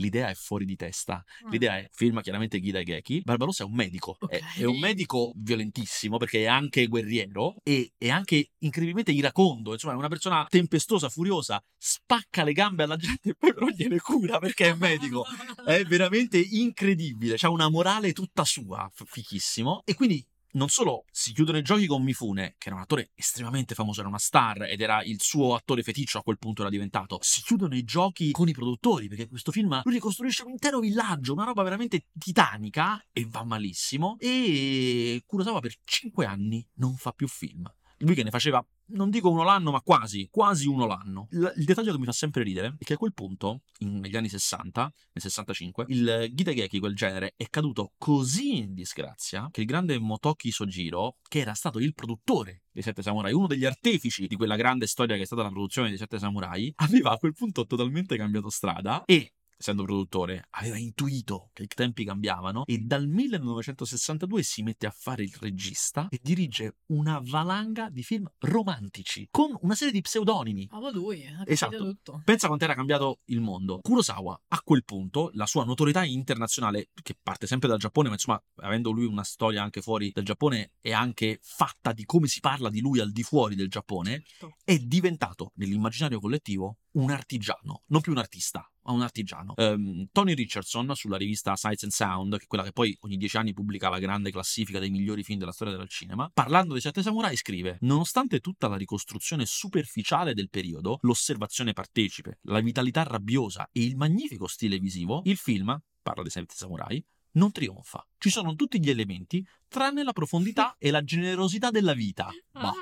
L'idea 0.00 0.28
è 0.28 0.34
fuori 0.34 0.64
di 0.64 0.76
testa. 0.76 1.22
Ah. 1.44 1.48
L'idea 1.50 1.76
è, 1.78 1.88
firma 1.92 2.22
chiaramente 2.22 2.58
Ghida 2.58 2.82
Geki, 2.82 3.20
Barbarossa 3.22 3.64
è 3.64 3.66
un 3.66 3.74
medico, 3.74 4.16
è, 4.28 4.36
Ok. 4.36 4.58
è 4.58 4.64
un 4.64 4.78
medico 4.78 5.32
violentissimo 5.36 6.16
perché 6.16 6.42
è 6.42 6.46
anche 6.46 6.86
guerriero 6.86 7.56
e 7.62 7.92
è 7.96 8.08
anche 8.08 8.50
incredibilmente 8.58 9.12
iracondo, 9.12 9.72
insomma 9.72 9.94
è 9.94 9.96
una 9.96 10.08
persona 10.08 10.46
tempestosa, 10.48 11.08
furiosa, 11.08 11.62
spacca 11.76 12.42
le 12.44 12.52
gambe 12.52 12.82
alla 12.82 12.96
gente 12.96 13.30
e 13.30 13.34
poi 13.38 13.52
però 13.52 13.66
gliene 13.68 13.98
cura 13.98 14.38
perché 14.38 14.70
è 14.70 14.74
medico. 14.74 15.24
È 15.70 15.84
veramente 15.84 16.38
incredibile, 16.38 17.36
ha 17.38 17.50
una 17.50 17.68
morale 17.68 18.12
tutta 18.12 18.44
sua, 18.44 18.90
fichissimo. 18.92 19.82
E 19.84 19.94
quindi 19.94 20.24
non 20.52 20.68
solo 20.68 21.04
si 21.10 21.32
chiudono 21.32 21.58
i 21.58 21.62
giochi 21.62 21.86
con 21.86 22.02
Mifune, 22.02 22.54
che 22.58 22.68
era 22.68 22.76
un 22.76 22.82
attore 22.82 23.10
estremamente 23.14 23.74
famoso, 23.74 24.00
era 24.00 24.08
una 24.08 24.18
star 24.18 24.62
ed 24.62 24.80
era 24.80 25.02
il 25.02 25.20
suo 25.20 25.54
attore 25.54 25.82
feticcio 25.82 26.18
a 26.18 26.22
quel 26.22 26.38
punto 26.38 26.62
era 26.62 26.70
diventato. 26.70 27.18
Si 27.20 27.42
chiudono 27.42 27.76
i 27.76 27.84
giochi 27.84 28.30
con 28.30 28.48
i 28.48 28.52
produttori, 28.52 29.08
perché 29.08 29.28
questo 29.28 29.52
film 29.52 29.80
lui 29.84 29.94
ricostruisce 29.94 30.42
un 30.44 30.50
intero 30.50 30.80
villaggio, 30.80 31.32
una 31.32 31.44
roba 31.44 31.62
veramente 31.62 32.06
titanica 32.18 33.04
e 33.12 33.26
va 33.28 33.44
malissimo. 33.44 34.16
E 34.18 35.22
Kurosawa 35.26 35.60
per 35.60 35.74
cinque 35.84 36.26
anni 36.26 36.66
non 36.74 36.96
fa 36.96 37.12
più 37.12 37.28
film. 37.28 37.70
Lui 38.00 38.14
che 38.14 38.22
ne 38.22 38.30
faceva, 38.30 38.64
non 38.92 39.10
dico 39.10 39.30
uno 39.30 39.42
l'anno, 39.42 39.70
ma 39.70 39.80
quasi, 39.80 40.28
quasi 40.30 40.66
uno 40.66 40.86
l'anno. 40.86 41.28
Il, 41.32 41.52
il 41.56 41.64
dettaglio 41.64 41.92
che 41.92 41.98
mi 41.98 42.04
fa 42.04 42.12
sempre 42.12 42.42
ridere 42.42 42.76
è 42.78 42.84
che 42.84 42.94
a 42.94 42.96
quel 42.96 43.12
punto, 43.12 43.62
in- 43.78 43.98
negli 43.98 44.16
anni 44.16 44.28
60, 44.28 44.80
nel 44.82 45.22
65, 45.22 45.84
il 45.88 46.30
Gitageki, 46.32 46.78
quel 46.78 46.94
genere, 46.94 47.34
è 47.36 47.48
caduto 47.50 47.92
così 47.98 48.56
in 48.56 48.74
disgrazia 48.74 49.48
che 49.50 49.60
il 49.60 49.66
grande 49.66 49.98
Motoki 49.98 50.50
Sojiro, 50.50 51.16
che 51.28 51.40
era 51.40 51.54
stato 51.54 51.78
il 51.78 51.94
produttore 51.94 52.62
dei 52.70 52.82
Sette 52.82 53.02
Samurai, 53.02 53.32
uno 53.32 53.46
degli 53.46 53.64
artefici 53.64 54.26
di 54.26 54.36
quella 54.36 54.56
grande 54.56 54.86
storia 54.86 55.16
che 55.16 55.22
è 55.22 55.26
stata 55.26 55.42
la 55.42 55.50
produzione 55.50 55.88
dei 55.88 55.98
Sette 55.98 56.18
Samurai, 56.18 56.72
aveva 56.76 57.10
a 57.10 57.18
quel 57.18 57.34
punto 57.34 57.66
totalmente 57.66 58.16
cambiato 58.16 58.48
strada 58.48 59.04
e 59.04 59.34
essendo 59.60 59.84
produttore, 59.84 60.46
aveva 60.52 60.78
intuito 60.78 61.50
che 61.52 61.64
i 61.64 61.66
tempi 61.66 62.02
cambiavano 62.04 62.64
e 62.64 62.78
dal 62.78 63.06
1962 63.06 64.42
si 64.42 64.62
mette 64.62 64.86
a 64.86 64.90
fare 64.90 65.22
il 65.22 65.36
regista 65.38 66.08
e 66.08 66.18
dirige 66.22 66.78
una 66.86 67.20
valanga 67.22 67.90
di 67.90 68.02
film 68.02 68.26
romantici 68.38 69.28
con 69.30 69.54
una 69.60 69.74
serie 69.74 69.92
di 69.92 70.00
pseudonimi. 70.00 70.66
Bravo 70.66 70.90
lui, 70.90 71.26
ha 71.26 71.32
capito 71.32 71.50
Esatto. 71.52 71.76
tutto. 71.76 72.22
Pensa 72.24 72.46
quanto 72.46 72.64
era 72.64 72.74
cambiato 72.74 73.20
il 73.26 73.40
mondo. 73.40 73.80
Kurosawa, 73.82 74.40
a 74.48 74.60
quel 74.64 74.82
punto, 74.84 75.30
la 75.34 75.46
sua 75.46 75.64
notorietà 75.64 76.04
internazionale, 76.04 76.88
che 77.02 77.14
parte 77.22 77.46
sempre 77.46 77.68
dal 77.68 77.78
Giappone, 77.78 78.08
ma 78.08 78.14
insomma, 78.14 78.42
avendo 78.62 78.90
lui 78.90 79.04
una 79.04 79.24
storia 79.24 79.62
anche 79.62 79.82
fuori 79.82 80.10
dal 80.10 80.24
Giappone, 80.24 80.72
è 80.80 80.92
anche 80.92 81.38
fatta 81.42 81.92
di 81.92 82.06
come 82.06 82.28
si 82.28 82.40
parla 82.40 82.70
di 82.70 82.80
lui 82.80 82.98
al 83.00 83.12
di 83.12 83.22
fuori 83.22 83.54
del 83.54 83.68
Giappone, 83.68 84.22
è 84.64 84.78
diventato 84.78 85.52
nell'immaginario 85.56 86.18
collettivo 86.18 86.78
un 86.92 87.10
artigiano, 87.10 87.82
non 87.86 88.00
più 88.00 88.12
un 88.12 88.18
artista, 88.18 88.68
ma 88.82 88.92
un 88.92 89.02
artigiano. 89.02 89.54
Ehm, 89.56 90.08
Tony 90.12 90.34
Richardson, 90.34 90.94
sulla 90.94 91.16
rivista 91.16 91.54
Sights 91.56 91.84
and 91.84 91.92
Sound, 91.92 92.36
che 92.36 92.44
è 92.44 92.46
quella 92.46 92.64
che 92.64 92.72
poi 92.72 92.96
ogni 93.00 93.16
dieci 93.16 93.36
anni 93.36 93.52
pubblica 93.52 93.88
la 93.88 93.98
grande 93.98 94.30
classifica 94.30 94.78
dei 94.78 94.90
migliori 94.90 95.22
film 95.22 95.38
della 95.38 95.52
storia 95.52 95.76
del 95.76 95.88
cinema, 95.88 96.30
parlando 96.32 96.72
dei 96.72 96.82
Sette 96.82 97.02
Samurai, 97.02 97.36
scrive: 97.36 97.78
Nonostante 97.82 98.40
tutta 98.40 98.68
la 98.68 98.76
ricostruzione 98.76 99.46
superficiale 99.46 100.34
del 100.34 100.50
periodo, 100.50 100.98
l'osservazione 101.02 101.72
partecipe, 101.72 102.38
la 102.42 102.60
vitalità 102.60 103.02
rabbiosa 103.02 103.68
e 103.72 103.84
il 103.84 103.96
magnifico 103.96 104.46
stile 104.46 104.78
visivo, 104.78 105.22
il 105.24 105.36
film, 105.36 105.78
parla 106.02 106.22
dei 106.22 106.30
Sette 106.30 106.54
Samurai, 106.54 107.04
non 107.32 107.52
trionfa. 107.52 108.04
Ci 108.18 108.30
sono 108.30 108.54
tutti 108.56 108.80
gli 108.80 108.90
elementi, 108.90 109.46
tranne 109.68 110.02
la 110.02 110.12
profondità 110.12 110.74
e 110.78 110.90
la 110.90 111.04
generosità 111.04 111.70
della 111.70 111.94
vita. 111.94 112.28
Ma. 112.52 112.72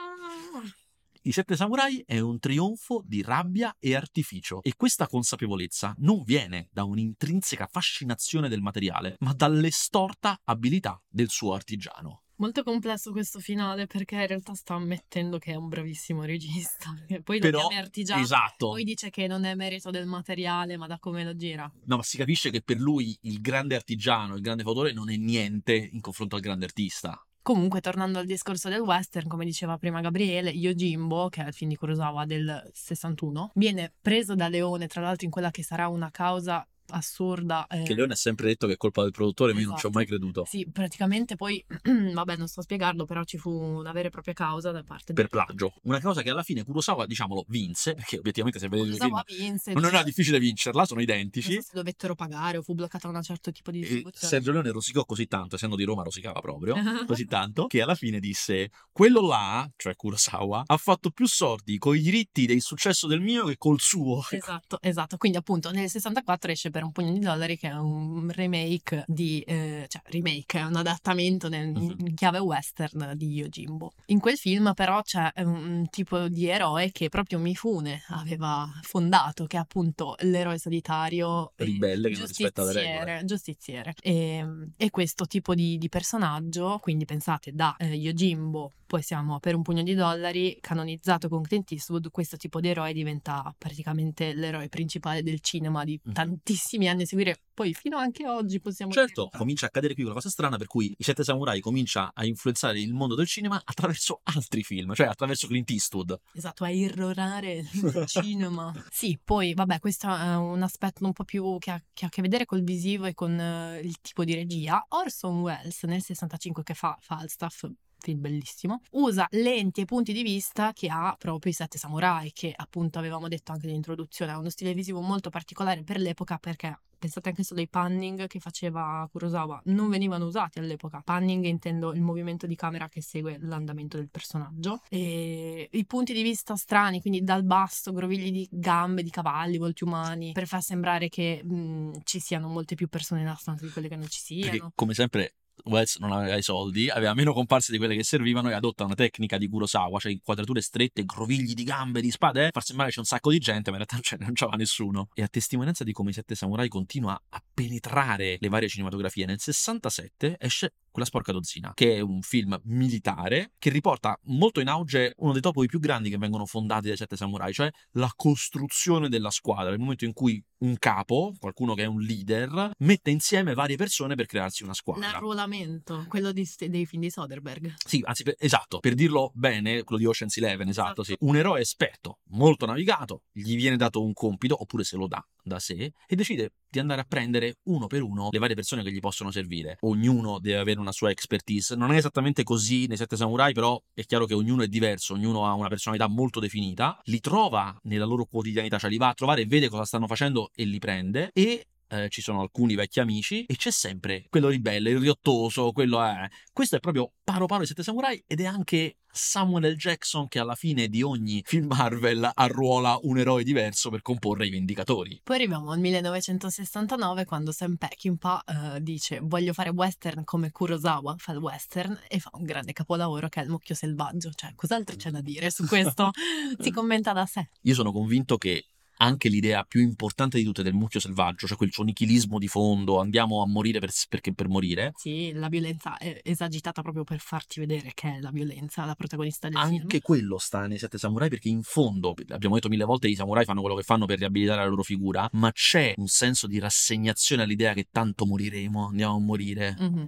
I 1.29 1.33
Sette 1.33 1.57
Samurai 1.57 2.03
è 2.07 2.21
un 2.21 2.39
trionfo 2.39 3.03
di 3.05 3.21
rabbia 3.21 3.77
e 3.79 3.95
artificio 3.95 4.63
e 4.63 4.73
questa 4.75 5.07
consapevolezza 5.07 5.95
non 5.99 6.23
viene 6.23 6.71
da 6.73 6.85
un'intrinseca 6.85 7.69
fascinazione 7.71 8.49
del 8.49 8.63
materiale, 8.63 9.17
ma 9.19 9.35
dall'estorta 9.35 10.41
abilità 10.45 10.99
del 11.07 11.29
suo 11.29 11.53
artigiano. 11.53 12.23
Molto 12.37 12.63
complesso 12.63 13.13
questo 13.13 13.41
finale 13.41 13.87
perché 13.87 14.15
in 14.15 14.27
realtà 14.27 14.55
sta 14.55 14.73
ammettendo 14.73 15.37
che 15.37 15.53
è 15.53 15.55
un 15.57 15.69
bravissimo 15.69 16.23
regista. 16.25 16.95
E 17.07 17.21
poi 17.21 17.41
lo 17.41 17.51
chiama 17.51 17.77
artigiano. 17.77 18.23
esatto. 18.23 18.69
Poi 18.69 18.85
dice 18.85 19.11
che 19.11 19.27
non 19.27 19.45
è 19.45 19.55
merito 19.55 19.91
del 19.91 20.07
materiale, 20.07 20.79
ma 20.79 20.87
da 20.87 20.99
come 20.99 21.25
lo 21.25 21.37
gira. 21.37 21.71
No, 21.85 21.97
ma 21.97 22.03
si 22.03 22.17
capisce 22.17 22.49
che 22.49 22.63
per 22.63 22.79
lui 22.79 23.15
il 23.23 23.43
grande 23.43 23.75
artigiano, 23.75 24.35
il 24.35 24.41
grande 24.41 24.63
fautore 24.63 24.95
non 24.95 25.11
è 25.11 25.17
niente 25.17 25.75
in 25.75 26.01
confronto 26.01 26.37
al 26.37 26.41
grande 26.41 26.65
artista. 26.65 27.23
Comunque, 27.49 27.81
tornando 27.81 28.19
al 28.19 28.27
discorso 28.27 28.69
del 28.69 28.81
western, 28.81 29.27
come 29.27 29.47
diceva 29.47 29.79
prima 29.79 30.03
Gabriele, 30.03 30.51
Yojimbo, 30.51 31.31
che 31.31 31.43
è 31.43 31.47
il 31.47 31.55
film 31.55 31.71
di 31.71 31.77
Kurosawa 31.77 32.27
del 32.27 32.71
61, 32.75 33.53
viene 33.55 33.91
preso 34.03 34.35
da 34.35 34.49
Leone, 34.49 34.87
tra 34.87 35.01
l'altro 35.01 35.25
in 35.25 35.31
quella 35.31 35.51
che 35.51 35.63
sarà 35.63 35.89
una 35.89 36.11
causa 36.11 36.69
assurda. 36.91 37.67
eh, 37.69 37.83
Che 37.83 37.95
Leone 37.95 38.13
ha 38.13 38.17
sempre 38.17 38.47
detto 38.47 38.67
che 38.67 38.75
è 38.75 38.77
colpa 38.77 39.03
del 39.03 39.11
produttore, 39.13 39.53
ma 39.53 39.61
io 39.61 39.67
non 39.69 39.77
ci 39.77 39.87
ho 39.87 39.89
Esatto. 39.89 39.99
mai 39.99 40.07
creduto. 40.07 40.45
Sì, 40.47 40.69
praticamente 40.71 41.37
poi, 41.37 41.65
vabbè, 42.13 42.37
non 42.37 42.49
sto 42.49 42.61
a 42.61 42.63
spiegarlo, 42.63 43.05
però 43.05 43.25
ci 43.25 43.39
fu 43.39 43.51
una 43.51 43.93
vera 43.93 44.09
e 44.09 44.11
propria 44.11 44.35
causa 44.35 44.71
da 44.71 44.83
parte 44.83 45.13
Per 45.13 45.29
plagio. 45.29 45.75
Una 45.83 46.01
cosa 46.01 46.23
che 46.23 46.31
alla 46.31 46.43
fine 46.43 46.65
Kurosawa, 46.65 47.07
diciamolo, 47.07 47.45
vinse, 47.49 47.95
perché 47.95 48.19
obiettivamente 48.19 48.59
se 48.59 48.69
vedete 48.69 48.89
il 48.91 48.97
film 48.97 49.23
vinse. 49.27 49.73
non 49.73 49.85
era 49.87 50.03
difficile 50.03 50.39
vincerla, 50.39 50.85
sono 50.85 51.01
Non 51.01 51.09
identici. 51.09 51.55
so 51.55 51.61
se 51.61 51.71
dovettero 51.73 52.15
pagare 52.15 52.59
o 52.59 52.63
fu 52.63 52.75
bloccata 52.75 53.09
una 53.09 53.23
certo 53.23 53.51
tipo 53.53 53.71
di 53.71 53.81
distribuzione. 53.81 54.29
Sergio 54.29 54.53
Leone 54.53 54.71
rosicò 54.71 55.05
così 55.05 55.27
tanto, 55.27 55.57
essendo 55.57 55.77
di 55.77 55.85
Roma 55.85 56.03
rosicava 56.03 56.41
proprio, 56.41 56.75
così 57.07 57.25
tanto, 57.27 57.67
che 57.67 57.83
alla 57.83 57.95
fine 57.95 58.21
disse 58.21 58.71
quello 58.93 59.27
là, 59.27 59.69
cioè 59.77 59.95
Kurosawa, 59.97 60.65
ha 60.67 60.77
fatto 60.77 61.11
più 61.11 61.27
sordi 61.27 61.79
con 61.79 61.97
i 61.97 62.01
diritti 62.01 62.47
del 62.47 62.61
successo 62.61 63.07
del 63.07 63.21
mio 63.21 63.47
che 63.47 63.57
col 63.57 63.81
suo. 63.81 64.25
Esatto, 64.31 64.79
esatto. 64.81 65.17
Quindi 65.17 65.39
appunto 65.39 65.71
nel 65.71 65.89
64 65.89 66.51
esce 66.53 66.71
per 66.71 66.78
un 66.85 66.93
pugno 66.93 67.13
di 67.13 67.19
dollari 67.21 67.57
che 67.57 67.69
è 67.69 67.75
un 67.75 68.31
remake 68.31 69.05
di, 69.07 69.41
eh, 69.41 69.85
cioè 69.89 70.03
remake, 70.07 70.59
è 70.59 70.65
un 70.65 70.77
adattamento 70.77 71.49
nel- 71.49 71.77
in 71.77 71.95
Mhm. 71.99 72.15
chiave 72.15 72.39
western 72.39 73.13
di 73.17 73.33
Yojimbo. 73.33 73.93
In 74.07 74.21
quel 74.21 74.37
film 74.37 74.73
però 74.75 75.03
c'è 75.03 75.31
un 75.37 75.87
tipo 75.91 76.29
di 76.29 76.47
eroe 76.49 76.91
che 76.93 77.09
proprio 77.09 77.39
Mifune 77.39 78.03
aveva 78.09 78.69
fondato, 78.83 79.47
che 79.47 79.57
è 79.57 79.61
appunto 79.61 80.15
l'eroe 80.21 80.59
solitario. 80.59 81.53
eh, 81.57 81.65
Ribelle 81.65 82.09
che 82.11 82.19
non 82.19 82.27
rispetta 82.27 82.65
le 82.65 82.73
regole. 82.73 83.25
Giustiziere. 83.25 83.95
E, 84.01 84.45
e 84.77 84.91
questo 84.91 85.27
tipo 85.27 85.55
di, 85.55 85.77
di 85.79 85.89
personaggio, 85.89 86.79
quindi 86.81 87.05
pensate 87.05 87.53
da 87.53 87.75
eh, 87.79 87.95
Yojimbo, 87.95 88.73
poi 88.89 89.03
siamo 89.03 89.39
per 89.39 89.55
un 89.55 89.61
pugno 89.63 89.83
di 89.83 89.95
dollari, 89.95 90.57
canonizzato 90.61 91.29
con 91.29 91.43
Clint 91.43 91.71
Eastwood, 91.73 92.11
questo 92.11 92.39
tipo 92.39 92.59
di 92.59 92.69
eroe 92.69 92.95
diventa 92.95 93.55
praticamente 93.57 94.33
l'eroe 94.33 94.69
principale 94.71 95.23
del 95.23 95.41
cinema 95.41 95.85
di 95.85 96.01
Mhm. 96.03 96.13
tantissimi 96.15 96.89
anni 96.89 97.03
a 97.03 97.07
seguire, 97.07 97.39
poi 97.53 97.75
fino 97.75 97.99
anche 97.99 98.27
oggi 98.27 98.61
possiamo 98.61 98.91
Certo, 98.91 99.25
dire. 99.25 99.37
comincia 99.39 99.67
a 99.67 99.69
accadere 99.69 99.93
qui 99.93 100.03
quella 100.05 100.17
cosa 100.19 100.31
strana 100.31 100.57
per 100.57 100.67
cui 100.69 100.95
i 100.97 101.03
Sette 101.05 101.23
Samurai 101.23 101.61
comincia 101.61 102.11
a 102.15 102.25
influenzare 102.25 102.81
il 102.81 102.95
mondo 102.95 103.15
del 103.15 103.27
cinema 103.27 103.61
attraverso 103.63 104.21
altri 104.25 104.63
film, 104.63 104.95
cioè 104.95 105.07
attraverso 105.07 105.47
Clint 105.47 105.69
Eastwood. 105.71 106.19
Esatto, 106.33 106.65
a 106.65 106.71
irrorare 106.71 107.53
il 107.55 107.69
cinema. 108.09 108.73
Sì, 108.91 109.19
poi 109.23 109.53
vabbè, 109.53 109.81
questo 109.81 110.09
è 110.09 110.35
un 110.37 110.63
aspetto 110.63 111.05
un 111.05 111.13
po' 111.13 111.25
più 111.25 111.59
che 111.59 111.71
ha, 111.73 111.83
che 111.93 112.05
ha 112.05 112.09
a 112.09 112.11
che 112.11 112.23
vedere 112.23 112.47
col 112.47 112.63
visivo 112.63 113.05
e 113.05 113.13
con 113.13 113.39
eh, 113.39 113.81
il 113.81 114.01
tipo 114.01 114.25
di 114.25 114.35
regia. 114.35 114.85
Orson 114.89 115.41
Welles 115.41 115.83
nel 115.83 116.03
65 116.03 116.63
che 116.63 116.73
fa 116.75 116.97
Falstaff, 117.01 117.67
film 117.99 118.21
bellissimo, 118.21 118.81
usa 118.93 119.27
lenti 119.31 119.83
e 119.83 119.85
punti 119.85 120.13
di 120.13 120.23
vista 120.23 120.73
che 120.73 120.89
ha 120.89 121.15
proprio 121.19 121.51
i 121.51 121.55
Sette 121.55 121.79
Samurai, 121.79 122.33
che 122.33 122.53
appunto 122.55 122.99
avevamo 122.99 123.29
detto 123.29 123.53
anche 123.53 123.67
nell'introduzione, 123.67 124.33
ha 124.33 124.39
uno 124.39 124.51
stile 124.51 124.75
visivo 124.75 125.01
molto 125.01 125.31
particolare 125.31 125.83
per 125.83 125.99
l'epoca 125.99 126.39
perché 126.39 126.79
pensate 126.99 127.29
anche 127.29 127.45
solo 127.45 127.61
ai 127.61 127.69
panning 127.69 128.27
che 128.27 128.41
faceva 128.41 129.09
Kurosawa, 129.11 129.63
non 129.67 129.89
venivano 129.89 130.27
usati 130.27 130.59
all'epoca. 130.59 131.01
Panning 131.05 131.45
intendo 131.45 131.93
il 131.95 132.01
movimento 132.01 132.47
di 132.47 132.57
camera 132.57 132.89
che 132.89 133.01
segue 133.01 133.39
l'andamento 133.41 133.97
del 133.97 134.09
personaggio. 134.11 134.83
E 134.89 135.69
i 135.71 135.87
punti 135.87 136.13
di 136.13 136.23
vista 136.23 136.57
strani, 136.57 137.01
quindi 137.01 137.23
dal 137.23 137.45
basso, 137.45 137.93
grovigli 137.93 138.33
di 138.33 138.49
gambe, 138.51 139.03
di 139.03 139.11
cavalli, 139.11 139.59
volti 139.59 139.85
umani, 139.85 140.33
per 140.33 140.47
far 140.47 140.63
sembrare 140.63 141.09
che 141.09 141.43
mh, 141.43 142.01
ci 142.03 142.19
siano 142.19 142.49
molte 142.49 142.75
più 142.75 142.89
persone 142.89 143.23
nella 143.23 143.37
stanza 143.37 143.65
di 143.65 143.71
quelle 143.71 143.89
che 143.89 143.97
non 143.97 144.09
ci 144.09 144.21
siano. 144.21 144.51
Perché, 144.51 144.73
come 144.75 144.95
sempre, 144.95 145.35
Wells 145.65 145.97
non 145.97 146.13
aveva 146.13 146.37
i 146.37 146.43
soldi, 146.43 146.89
aveva 146.89 147.15
meno 147.15 147.33
comparse 147.33 147.73
di 147.73 147.79
quelle 147.79 147.95
che 147.97 148.05
servivano 148.05 148.51
e 148.51 148.55
adotta 148.55 148.85
una 148.85 148.95
tecnica 148.95 149.39
di 149.39 149.49
Kurosawa, 149.49 149.99
cioè 149.99 150.13
inquadrature 150.13 150.61
strette, 150.61 151.05
grovigli 151.05 151.55
di 151.55 151.65
gambe, 151.65 152.01
di 152.01 152.11
spade, 152.11 152.47
eh, 152.47 152.51
far 152.53 152.65
sembrare 152.65 152.91
c'è 152.91 152.99
un 152.99 153.05
sacco 153.05 153.31
di 153.31 153.39
gente, 153.39 153.71
ma 153.71 153.79
in 153.79 153.85
realtà 153.89 154.17
non 154.25 154.33
c'era 154.33 154.57
nessuno. 154.57 155.09
E 155.15 155.23
a 155.23 155.29
testimonianza 155.29 155.85
di 155.85 155.93
come 155.93 156.11
i 156.11 156.13
Sette 156.13 156.35
Samurai 156.35 156.69
continua 156.69 157.21
a 157.29 157.43
penetrare 157.53 158.37
le 158.41 158.49
varie 158.49 158.69
cinematografie, 158.69 159.27
nel 159.27 159.41
67 159.41 160.37
esce 160.39 160.73
quella 160.91 161.07
sporca 161.07 161.33
dozzina, 161.33 161.73
che 161.75 161.97
è 161.97 162.01
un 162.01 162.23
film 162.23 162.59
militare 162.65 163.53
che 163.59 163.71
riporta 163.71 164.19
molto 164.25 164.61
in 164.61 164.69
auge 164.69 165.15
uno 165.19 165.33
dei 165.33 165.41
topoi 165.41 165.67
più 165.67 165.79
grandi 165.79 166.11
che 166.11 166.19
vengono 166.19 166.45
fondati 166.45 166.89
dai 166.89 166.97
Sette 166.97 167.17
Samurai, 167.17 167.53
cioè 167.53 167.71
la 167.93 168.13
costruzione 168.17 169.09
della 169.09 169.31
squadra, 169.31 169.73
il 169.73 169.79
momento 169.79 170.05
in 170.05 170.13
cui 170.13 170.43
un 170.59 170.77
capo, 170.79 171.35
qualcuno 171.39 171.75
che 171.75 171.83
è 171.83 171.87
un 171.87 172.01
leader, 172.01 172.73
mette 172.79 173.11
insieme 173.11 173.55
varie 173.55 173.77
persone 173.77 174.17
per 174.17 174.27
crearsi 174.27 174.65
una 174.65 174.75
squadra. 174.75 175.07
L'arruolamento, 175.49 176.05
quello 176.09 176.33
di, 176.33 176.49
dei 176.69 176.87
film 176.87 177.03
di 177.03 177.11
Soderbergh. 177.11 177.75
Sì, 177.85 178.03
anzi, 178.05 178.23
per, 178.23 178.35
esatto, 178.39 178.79
per 178.79 178.95
dirlo 178.95 179.33
bene, 179.35 179.83
quello 179.83 180.01
di 180.01 180.07
Ocean's 180.07 180.37
Eleven, 180.37 180.69
esatto, 180.69 181.03
esatto. 181.03 181.05
Sì. 181.05 181.17
Un 181.21 181.37
eroe 181.37 181.61
esperto, 181.61 182.19
molto 182.31 182.67
navigato, 182.67 183.23
gli 183.33 183.57
viene 183.57 183.77
dato 183.77 184.03
un 184.03 184.13
compito, 184.13 184.61
oppure 184.61 184.85
se 184.85 184.97
lo 184.97 185.07
dà 185.07 185.25
da 185.43 185.59
sé, 185.59 185.93
e 186.07 186.15
decide 186.15 186.53
di 186.69 186.79
andare 186.79 187.01
a 187.01 187.05
prendere 187.05 187.57
uno 187.65 187.87
per 187.87 188.03
uno 188.03 188.29
le 188.31 188.39
varie 188.39 188.55
persone 188.55 188.83
che 188.83 188.93
gli 188.93 189.01
possono 189.01 189.31
servire. 189.31 189.79
Ognuno 189.81 190.39
deve 190.39 190.59
avere 190.59 190.79
una 190.79 190.93
sua 190.93 191.11
expertise. 191.11 191.75
Non 191.75 191.93
è 191.93 191.97
esattamente 191.97 192.43
così 192.43 192.87
nei 192.87 192.99
Sette 192.99 193.17
Samurai, 193.17 193.55
però 193.55 193.81
è 193.95 194.05
chiaro 194.05 194.27
che 194.27 194.35
ognuno 194.35 194.63
è 194.63 194.69
diverso, 194.69 195.15
ognuno 195.15 195.47
ha 195.47 195.55
una 195.55 195.69
personalità 195.69 196.07
molto 196.09 196.41
definita. 196.41 197.01
Li 197.05 197.21
trova 197.21 197.77
nella 197.85 198.05
loro 198.05 198.27
quotidianità, 198.27 198.79
cioè 198.79 198.91
li 198.91 198.99
va 198.99 199.09
a 199.09 199.15
trovare, 199.15 199.47
vede 199.47 199.69
cosa 199.69 199.85
stanno 199.85 200.07
facendo 200.07 200.51
e 200.55 200.65
li 200.65 200.79
prende. 200.79 201.31
E 201.33 201.67
eh, 201.89 202.09
ci 202.09 202.21
sono 202.21 202.41
alcuni 202.41 202.75
vecchi 202.75 203.01
amici 203.01 203.45
e 203.45 203.57
c'è 203.57 203.71
sempre 203.71 204.27
quello 204.29 204.49
ribelle, 204.49 204.91
il 204.91 204.99
riottoso, 204.99 205.73
quello 205.73 206.03
è... 206.03 206.29
Questo 206.53 206.77
è 206.77 206.81
proprio 206.81 207.13
paro 207.25 207.47
paro 207.47 207.63
i 207.63 207.67
Sette 207.67 207.83
Samurai 207.83 208.23
ed 208.27 208.41
è 208.41 208.45
anche 208.45 208.97
Samuel 209.11 209.73
L. 209.73 209.77
Jackson 209.77 210.29
che 210.29 210.39
alla 210.39 210.55
fine 210.55 210.89
di 210.89 211.03
ogni 211.03 211.43
film 211.45 211.67
Marvel 211.67 212.31
arruola 212.33 212.99
un 213.03 213.19
eroe 213.19 213.43
diverso 213.43 213.91
per 213.91 214.03
comporre 214.03 214.47
i 214.47 214.51
Vendicatori. 214.51 215.21
Poi 215.25 215.37
arriviamo 215.37 215.71
al 215.73 215.81
1969 215.81 217.25
quando 217.25 217.53
Sam 217.53 217.77
Peckinpah 217.77 218.45
uh, 218.47 218.79
dice 218.81 219.21
voglio 219.23 219.53
fare 219.53 219.71
western 219.71 220.25
come 220.25 220.51
Kurosawa 220.51 221.17
fa 221.19 221.33
il 221.33 221.39
western 221.39 221.99
e 222.07 222.19
fa 222.21 222.31
un 222.35 222.45
grande 222.45 222.73
capolavoro 222.73 223.29
che 223.29 223.41
è 223.41 223.45
il 223.45 223.51
mucchio 223.51 223.75
selvaggio. 223.75 224.31
Cioè, 224.33 224.53
cos'altro 224.55 224.97
c'è 224.97 225.11
da 225.11 225.21
dire 225.21 225.51
su 225.51 225.67
questo? 225.67 226.11
si 226.61 226.71
commenta 226.71 227.13
da 227.13 227.27
sé. 227.27 227.51
Io 227.63 227.75
sono 227.75 227.93
convinto 227.93 228.37
che 228.37 228.67
anche 228.99 229.29
l'idea 229.29 229.65
più 229.65 229.81
importante 229.81 230.39
di 230.39 230.45
tutte 230.45 230.63
del 230.63 230.75
mucchio 230.75 231.01
selvaggio, 231.01 231.47
cioè 231.47 231.57
quel 231.57 231.73
suo 231.73 231.85
nichilismo 231.85 232.39
di 232.39 232.49
fondo, 232.49 233.01
andiamo 233.01 233.43
a 233.43 233.47
morire 233.47 233.79
per, 233.79 233.91
perché 234.09 234.33
per 234.33 234.49
morire. 234.49 234.93
Sì, 234.97 235.33
la 235.33 235.49
violenza 235.49 235.97
è 235.97 236.21
esagitata 236.23 236.83
proprio 236.83 237.05
per 237.05 237.19
farti 237.19 237.61
vedere 237.61 237.93
che 237.95 238.17
è 238.17 238.21
la 238.21 238.31
violenza 238.31 238.85
la 238.85 238.95
protagonista 238.95 239.49
del 239.49 239.57
anche 239.57 239.69
film. 239.71 239.83
Anche 239.83 240.01
quello 240.01 240.39
sta 240.39 240.67
nei 240.67 240.79
Sette 240.79 240.99
Samurai 240.99 241.29
perché 241.29 241.49
in 241.49 241.63
fondo, 241.63 242.15
abbiamo 242.29 242.55
detto 242.55 242.69
mille 242.69 242.85
volte, 242.85 243.09
i 243.09 243.15
samurai 243.15 243.45
fanno 243.45 243.61
quello 243.61 243.77
che 243.77 243.83
fanno 243.83 244.07
per 244.07 244.19
riabilitare 244.19 244.63
la 244.63 244.69
loro 244.69 244.83
figura, 244.83 245.29
ma 245.33 245.51
c'è 245.53 245.95
un 245.97 246.07
senso 246.07 246.47
di 246.47 246.59
rassegnazione 246.59 247.43
all'idea 247.43 247.73
che 247.73 247.89
tanto 247.91 248.27
moriremo, 248.27 248.87
andiamo 248.89 249.17
a 249.17 249.21
morire. 249.21 249.77
Mm-hmm. 249.81 250.07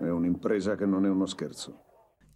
È 0.00 0.08
un'impresa 0.08 0.74
che 0.74 0.86
non 0.86 1.06
è 1.06 1.08
uno 1.08 1.26
scherzo. 1.26 1.81